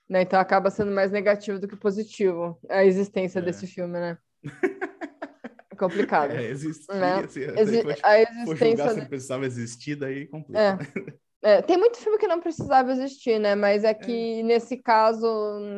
Né? 0.08 0.22
Então 0.22 0.38
acaba 0.38 0.70
sendo 0.70 0.92
mais 0.92 1.10
negativo 1.10 1.58
do 1.58 1.66
que 1.66 1.74
positivo 1.74 2.60
a 2.68 2.84
existência 2.84 3.40
É. 3.40 3.42
desse 3.42 3.66
filme, 3.66 3.94
né? 3.94 4.16
É 5.68 5.74
complicado. 5.74 6.30
É, 6.40 6.44
existia, 6.44 6.94
Né? 6.94 7.14
assim, 7.24 7.40
Exi- 7.40 7.82
foi, 7.82 7.94
a 8.04 8.20
existência 8.22 8.88
se 8.90 9.04
precisava 9.06 9.44
existir, 9.46 9.96
daí 9.96 10.28
complica. 10.28 10.60
É. 10.60 10.76
né? 10.76 10.78
É, 11.42 11.62
tem 11.62 11.78
muito 11.78 11.96
filme 11.96 12.18
que 12.18 12.26
não 12.28 12.38
precisava 12.38 12.92
existir, 12.92 13.40
né? 13.40 13.54
Mas 13.54 13.82
é 13.82 13.94
que 13.94 14.42
nesse 14.42 14.76
caso, 14.76 15.26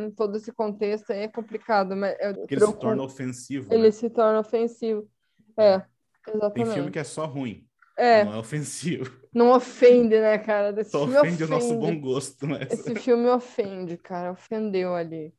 em 0.05 0.11
todo 0.11 0.36
esse 0.36 0.51
contexto, 0.53 1.11
aí 1.12 1.20
é 1.20 1.28
complicado. 1.28 1.95
Mas 1.97 2.16
Porque 2.34 2.57
ele 2.57 2.66
se 2.66 2.76
torna 2.80 3.03
ofensivo. 3.05 3.72
ele 3.72 3.82
né? 3.84 3.90
se 3.93 4.11
torna 4.11 4.40
ofensivo. 4.40 5.09
É, 5.57 5.78
Tem 5.78 6.34
exatamente. 6.34 6.74
filme 6.74 6.90
que 6.90 6.99
é 6.99 7.05
só 7.05 7.26
ruim, 7.26 7.64
É, 8.03 8.25
não 8.25 8.35
é 8.35 8.39
ofensivo. 8.39 9.21
não 9.33 9.51
ofende, 9.51 10.19
né, 10.21 10.39
cara? 10.39 10.73
Desse 10.73 10.91
Só 10.91 11.01
filme 11.07 11.19
ofende 11.19 11.45
o 11.45 11.49
nosso 11.49 11.79
bom 11.79 11.99
gosto, 12.01 12.47
mas... 12.47 12.73
Esse 12.73 12.95
filme 12.97 13.29
ofende, 13.29 13.97
cara. 13.97 14.33
Ofendeu 14.33 14.95
ali. 14.95 15.33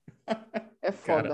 É 0.82 0.91
foda. 0.93 1.34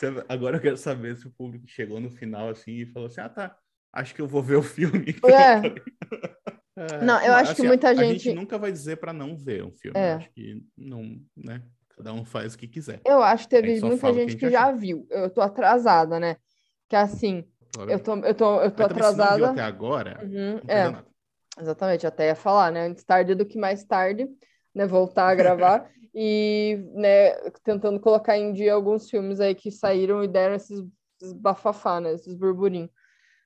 Cara, 0.00 0.24
agora 0.28 0.56
eu 0.56 0.60
quero 0.60 0.76
saber 0.76 1.16
se 1.16 1.26
o 1.26 1.30
público 1.30 1.66
chegou 1.66 1.98
no 2.00 2.10
final 2.10 2.48
assim 2.48 2.72
e 2.72 2.86
falou 2.86 3.08
assim: 3.08 3.20
ah, 3.20 3.28
tá, 3.28 3.56
acho 3.92 4.14
que 4.14 4.20
eu 4.22 4.26
vou 4.28 4.42
ver 4.42 4.56
o 4.56 4.62
filme. 4.62 5.16
É. 6.78 7.02
Não, 7.02 7.18
eu 7.24 7.32
acho 7.32 7.54
que 7.54 7.62
muita 7.62 7.88
a 7.88 7.94
gente- 7.94 8.18
gente 8.24 8.34
nunca 8.34 8.58
vai 8.58 8.70
dizer 8.70 8.96
para 8.98 9.10
não 9.10 9.34
ver 9.34 9.64
um 9.64 9.72
filme. 9.72 9.98
É. 9.98 10.12
Eu 10.12 10.16
acho 10.18 10.30
que 10.30 10.62
não, 10.76 11.18
né? 11.34 11.62
Cada 11.96 12.12
um 12.12 12.22
faz 12.22 12.52
o 12.54 12.58
que 12.58 12.68
quiser. 12.68 13.00
Eu 13.06 13.22
acho 13.22 13.44
que 13.44 13.56
teve 13.56 13.76
gente 13.76 13.84
muita 13.86 14.06
que 14.08 14.12
gente 14.12 14.30
gente 14.32 14.40
que 14.40 14.50
já 14.50 14.70
viu. 14.72 15.06
Eu 15.10 15.30
tô 15.30 15.40
atrasada, 15.40 16.20
né? 16.20 16.36
Que 16.86 16.94
assim, 16.94 17.46
eu 17.88 18.00
tô, 18.00 18.16
eu 18.16 18.34
tô, 18.34 18.60
eu 18.60 18.70
tô 18.70 18.82
atrasada. 18.82 19.50
até 19.50 19.62
agora, 19.62 20.18
Uhum, 20.22 20.60
é. 20.68 20.84
nada. 20.90 21.06
Exatamente, 21.58 22.06
até 22.06 22.26
ia 22.28 22.34
falar, 22.34 22.70
né? 22.70 22.86
Antes 22.86 23.02
tarde 23.02 23.34
do 23.34 23.46
que 23.46 23.58
mais 23.58 23.82
tarde, 23.84 24.28
né? 24.74 24.86
Voltar 24.86 25.28
a 25.28 25.34
gravar 25.34 25.90
e, 26.14 26.78
né, 26.92 27.32
tentando 27.64 27.98
colocar 27.98 28.36
em 28.36 28.52
dia 28.52 28.74
alguns 28.74 29.08
filmes 29.08 29.40
aí 29.40 29.54
que 29.54 29.70
saíram 29.70 30.22
e 30.22 30.28
deram 30.28 30.54
esses, 30.54 30.82
esses 31.20 31.32
bafafá, 31.32 32.00
né? 32.00 32.12
Esses 32.12 32.34
burburinhos, 32.34 32.90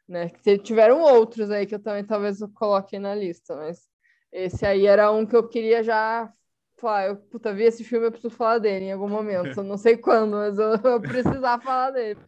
né? 0.08 0.28
Que 0.28 0.58
tiveram 0.58 1.00
outros 1.02 1.50
aí 1.50 1.66
que 1.66 1.74
eu 1.74 1.78
também 1.82 2.04
talvez 2.04 2.40
eu 2.40 2.48
coloque 2.48 2.98
na 2.98 3.14
lista, 3.14 3.54
mas 3.54 3.88
esse 4.32 4.66
aí 4.66 4.86
era 4.86 5.12
um 5.12 5.24
que 5.24 5.36
eu 5.36 5.48
queria 5.48 5.82
já 5.82 6.32
falar, 6.80 7.08
eu 7.08 7.16
puta, 7.16 7.52
vi 7.52 7.64
esse 7.64 7.84
filme, 7.84 8.06
eu 8.06 8.10
preciso 8.10 8.34
falar 8.34 8.58
dele 8.58 8.86
em 8.86 8.92
algum 8.92 9.08
momento. 9.08 9.58
Eu 9.58 9.64
não 9.64 9.76
sei 9.76 9.96
quando, 9.96 10.32
mas 10.32 10.58
eu, 10.58 10.74
eu 10.82 11.00
precisar 11.00 11.60
falar 11.60 11.90
dele. 11.92 12.18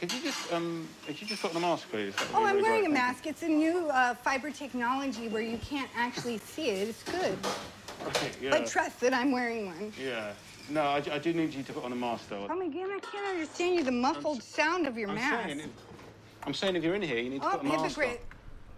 Could 0.00 0.12
you 0.12 0.20
just 0.22 0.52
um, 0.52 0.88
could 1.06 1.20
you 1.20 1.26
just 1.26 1.42
put 1.42 1.50
on 1.50 1.56
a 1.56 1.60
mask, 1.60 1.90
please? 1.90 2.14
Oh, 2.32 2.38
be 2.38 2.44
I'm 2.44 2.56
really 2.56 2.62
wearing 2.62 2.86
a 2.86 2.88
mask. 2.90 3.26
It's 3.26 3.42
a 3.42 3.48
new 3.48 3.88
uh, 3.88 4.14
fiber 4.14 4.50
technology 4.50 5.28
where 5.28 5.42
you 5.42 5.58
can't 5.58 5.90
actually 5.96 6.38
see 6.38 6.68
it. 6.70 6.88
It's 6.88 7.02
good. 7.02 7.36
Okay, 8.06 8.30
yeah. 8.40 8.50
But 8.50 8.66
trust 8.66 9.00
that 9.00 9.12
I'm 9.12 9.32
wearing 9.32 9.66
one. 9.66 9.92
yeah. 10.00 10.32
No, 10.70 10.82
I, 10.82 11.02
I 11.10 11.18
do 11.18 11.32
need 11.32 11.52
you 11.54 11.62
to 11.62 11.72
put 11.72 11.82
on 11.84 11.92
a 11.92 11.96
mask, 11.96 12.28
though. 12.28 12.46
Come 12.46 12.60
again? 12.60 12.90
I 12.94 13.00
can't 13.00 13.26
understand 13.26 13.74
you. 13.76 13.82
The 13.82 13.90
muffled 13.90 14.42
sound 14.42 14.86
of 14.86 14.98
your 14.98 15.08
I'm 15.08 15.14
mask. 15.14 15.46
saying, 15.48 15.62
I'm 16.46 16.52
saying 16.54 16.76
if 16.76 16.84
you're 16.84 16.94
in 16.94 17.00
here, 17.02 17.18
you 17.18 17.30
need 17.30 17.40
to 17.40 17.48
Oh, 17.48 17.52
put 17.52 17.60
a 17.62 17.64
mask 17.64 17.84
hypocrite. 17.96 18.20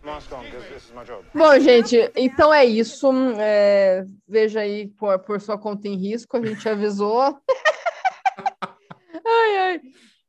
on. 0.04 0.06
Mask 0.14 0.32
on, 0.32 0.44
because 0.44 0.64
this 0.72 0.84
is 0.86 0.92
my 0.94 1.04
job. 1.04 1.24
Bom, 1.34 1.58
gente, 1.60 2.10
então 2.16 2.54
é 2.54 2.64
isso. 2.64 3.10
É, 3.38 4.06
veja 4.26 4.60
aí 4.60 4.86
por, 4.86 5.18
por 5.18 5.40
sua 5.40 5.58
conta 5.58 5.88
em 5.88 5.96
risco, 5.96 6.36
a 6.38 6.46
gente 6.46 6.66
avisou. 6.68 7.20
ai, 9.26 9.56
ai. 9.58 9.80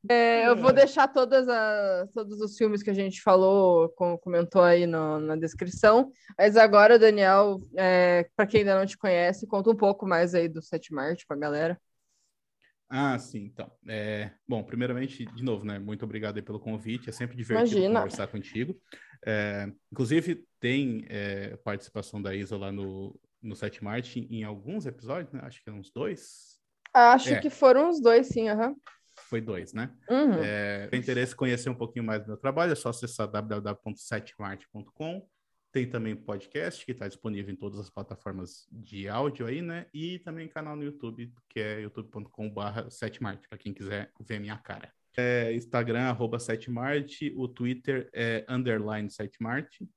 É, 0.10 0.48
eu 0.48 0.56
vou 0.56 0.74
deixar 0.74 1.08
todas 1.08 1.48
as, 1.48 2.12
todos 2.12 2.42
os 2.42 2.58
filmes 2.58 2.82
que 2.82 2.90
a 2.90 2.94
gente 2.94 3.22
falou, 3.22 3.90
com- 3.90 4.18
comentou 4.18 4.64
aí 4.64 4.88
no- 4.88 5.20
na 5.20 5.36
descrição. 5.36 6.12
Mas 6.38 6.58
agora, 6.58 6.98
Daniel, 6.98 7.60
é, 7.78 8.28
para 8.36 8.48
quem 8.48 8.62
ainda 8.62 8.78
não 8.80 8.86
te 8.86 8.98
conhece, 8.98 9.46
conta 9.48 9.70
um 9.70 9.76
pouco 9.76 10.08
mais 10.08 10.34
aí 10.34 10.48
do 10.50 10.62
7 10.62 10.94
Marte 10.94 11.26
pra 11.28 11.38
galera. 11.38 11.80
Ah, 12.90 13.18
sim, 13.18 13.44
então. 13.46 13.72
É, 13.88 14.32
bom, 14.46 14.62
primeiramente, 14.64 15.26
de 15.26 15.44
novo, 15.44 15.64
né? 15.64 15.80
Muito 15.80 16.04
obrigado 16.04 16.42
pelo 16.44 16.60
convite. 16.60 17.08
É 17.10 17.14
sempre 17.14 17.38
divertido 17.38 17.78
Imagina. 17.78 18.00
conversar 18.02 18.28
contigo. 18.28 18.76
É, 19.26 19.72
inclusive, 19.92 20.46
tem 20.60 21.06
é, 21.08 21.56
participação 21.58 22.22
da 22.22 22.36
Isa 22.36 22.58
lá 22.58 22.70
no, 22.70 23.18
no 23.42 23.56
7 23.56 23.82
Marte 23.82 24.28
em 24.30 24.44
alguns 24.44 24.86
episódios, 24.86 25.32
né? 25.32 25.40
Acho 25.44 25.64
que 25.64 25.72
uns 25.72 25.90
dois. 25.90 26.60
Acho 26.94 27.36
É. 27.36 27.40
que 27.40 27.50
foram 27.50 27.90
os 27.90 28.02
dois, 28.02 28.28
sim, 28.28 28.50
aham. 28.50 28.76
Foi 29.32 29.40
dois, 29.40 29.72
né? 29.72 29.90
Uhum. 30.10 30.44
É, 30.44 30.88
tem 30.88 31.00
interesse 31.00 31.32
em 31.34 31.38
conhecer 31.38 31.70
um 31.70 31.74
pouquinho 31.74 32.04
mais 32.04 32.22
do 32.22 32.28
meu 32.28 32.36
trabalho, 32.36 32.74
é 32.74 32.76
só 32.76 32.90
acessar 32.90 33.30
www.setmarte.com. 33.30 35.26
Tem 35.72 35.90
também 35.90 36.18
podcast 36.18 36.86
que 36.86 36.92
está 36.92 37.08
disponível 37.08 37.54
em 37.54 37.56
todas 37.56 37.80
as 37.80 37.90
plataformas 37.90 38.68
de 38.70 39.08
áudio 39.08 39.48
aí, 39.48 39.62
né? 39.62 39.86
E 39.94 40.20
também 40.20 40.50
canal 40.50 40.76
no 40.76 40.84
YouTube, 40.84 41.34
que 41.48 41.62
é 41.62 41.80
youtube.com.br 41.80 42.90
setmarte, 42.90 43.48
para 43.48 43.58
quem 43.58 43.74
quiser 43.74 44.12
ver 44.20 44.42
minha 44.42 44.58
cara. 44.58 44.92
É, 45.16 45.54
Instagram, 45.54 46.10
arroba 46.10 46.38
setmarte, 46.38 47.34
o 47.38 47.48
Twitter 47.48 48.10
é 48.14 48.46
underline 48.50 49.10
setmarte. 49.10 49.90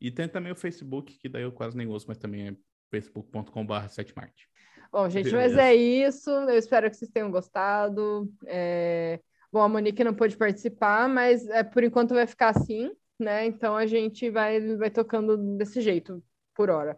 E 0.00 0.10
tem 0.10 0.26
também 0.26 0.50
o 0.50 0.56
Facebook, 0.56 1.16
que 1.16 1.28
daí 1.28 1.44
eu 1.44 1.52
quase 1.52 1.76
nem 1.76 1.86
uso, 1.86 2.06
mas 2.08 2.18
também 2.18 2.48
é 2.48 2.56
facebook.com.br 2.90 3.88
setmarte. 3.88 4.49
Bom, 4.92 5.08
gente, 5.08 5.30
Beleza. 5.30 5.56
mas 5.56 5.64
é 5.64 5.74
isso. 5.74 6.30
Eu 6.30 6.58
espero 6.58 6.90
que 6.90 6.96
vocês 6.96 7.10
tenham 7.10 7.30
gostado. 7.30 8.28
É, 8.46 9.20
Bom, 9.52 9.60
a 9.62 9.68
Monique 9.68 10.04
não 10.04 10.14
pôde 10.14 10.36
participar, 10.36 11.08
mas 11.08 11.46
é, 11.48 11.64
por 11.64 11.82
enquanto 11.82 12.14
vai 12.14 12.26
ficar 12.26 12.50
assim, 12.50 12.90
né? 13.18 13.46
Então 13.46 13.76
a 13.76 13.84
gente 13.84 14.30
vai, 14.30 14.76
vai 14.76 14.90
tocando 14.90 15.36
desse 15.56 15.80
jeito, 15.80 16.22
por 16.54 16.70
hora. 16.70 16.96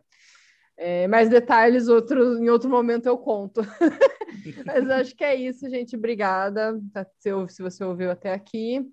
É, 0.76 1.06
mais 1.08 1.30
detalhes 1.30 1.88
outro, 1.88 2.38
em 2.38 2.50
outro 2.50 2.68
momento 2.68 3.06
eu 3.06 3.16
conto. 3.16 3.62
mas 4.66 4.90
acho 4.90 5.16
que 5.16 5.24
é 5.24 5.34
isso, 5.34 5.68
gente. 5.70 5.96
Obrigada 5.96 6.78
tá, 6.92 7.06
se, 7.18 7.30
se 7.48 7.62
você 7.62 7.84
ouviu 7.84 8.10
até 8.10 8.34
aqui. 8.34 8.86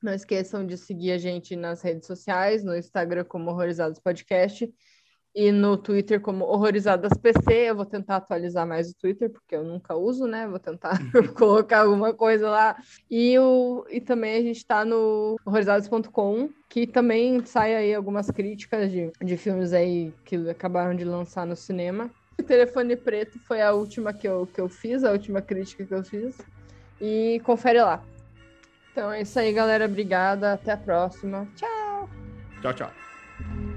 Não 0.00 0.12
esqueçam 0.12 0.64
de 0.64 0.76
seguir 0.76 1.12
a 1.12 1.18
gente 1.18 1.56
nas 1.56 1.82
redes 1.82 2.06
sociais, 2.06 2.62
no 2.62 2.76
Instagram 2.76 3.24
como 3.24 3.50
Horrorizados 3.50 3.98
Podcast 3.98 4.72
e 5.34 5.50
no 5.50 5.76
Twitter 5.76 6.20
como 6.20 6.44
Horrorizadas 6.44 7.12
PC. 7.14 7.70
Eu 7.70 7.76
vou 7.76 7.84
tentar 7.84 8.16
atualizar 8.16 8.66
mais 8.66 8.90
o 8.90 8.96
Twitter, 8.96 9.30
porque 9.30 9.56
eu 9.56 9.64
nunca 9.64 9.94
uso, 9.94 10.26
né? 10.26 10.46
Vou 10.46 10.58
tentar 10.58 10.98
colocar 11.36 11.80
alguma 11.80 12.14
coisa 12.14 12.48
lá. 12.48 12.76
E, 13.10 13.38
o, 13.38 13.84
e 13.90 14.00
também 14.00 14.36
a 14.36 14.42
gente 14.42 14.58
está 14.58 14.84
no 14.84 15.36
horrorizados.com, 15.44 16.50
que 16.68 16.86
também 16.86 17.44
sai 17.44 17.74
aí 17.74 17.94
algumas 17.94 18.30
críticas 18.30 18.90
de, 18.90 19.10
de 19.22 19.36
filmes 19.36 19.72
aí 19.72 20.12
que 20.24 20.36
acabaram 20.48 20.94
de 20.94 21.04
lançar 21.04 21.46
no 21.46 21.56
cinema. 21.56 22.10
O 22.38 22.42
Telefone 22.42 22.96
Preto 22.96 23.38
foi 23.40 23.60
a 23.60 23.72
última 23.72 24.12
que 24.12 24.28
eu, 24.28 24.46
que 24.46 24.60
eu 24.60 24.68
fiz, 24.68 25.04
a 25.04 25.12
última 25.12 25.40
crítica 25.40 25.84
que 25.84 25.94
eu 25.94 26.04
fiz. 26.04 26.36
E 27.00 27.40
confere 27.44 27.80
lá. 27.82 28.02
Então 28.92 29.10
é 29.10 29.22
isso 29.22 29.36
aí, 29.38 29.52
galera. 29.52 29.86
Obrigada. 29.86 30.52
Até 30.52 30.72
a 30.72 30.76
próxima. 30.76 31.48
Tchau! 31.56 32.08
Tchau, 32.62 32.72
tchau. 32.72 33.73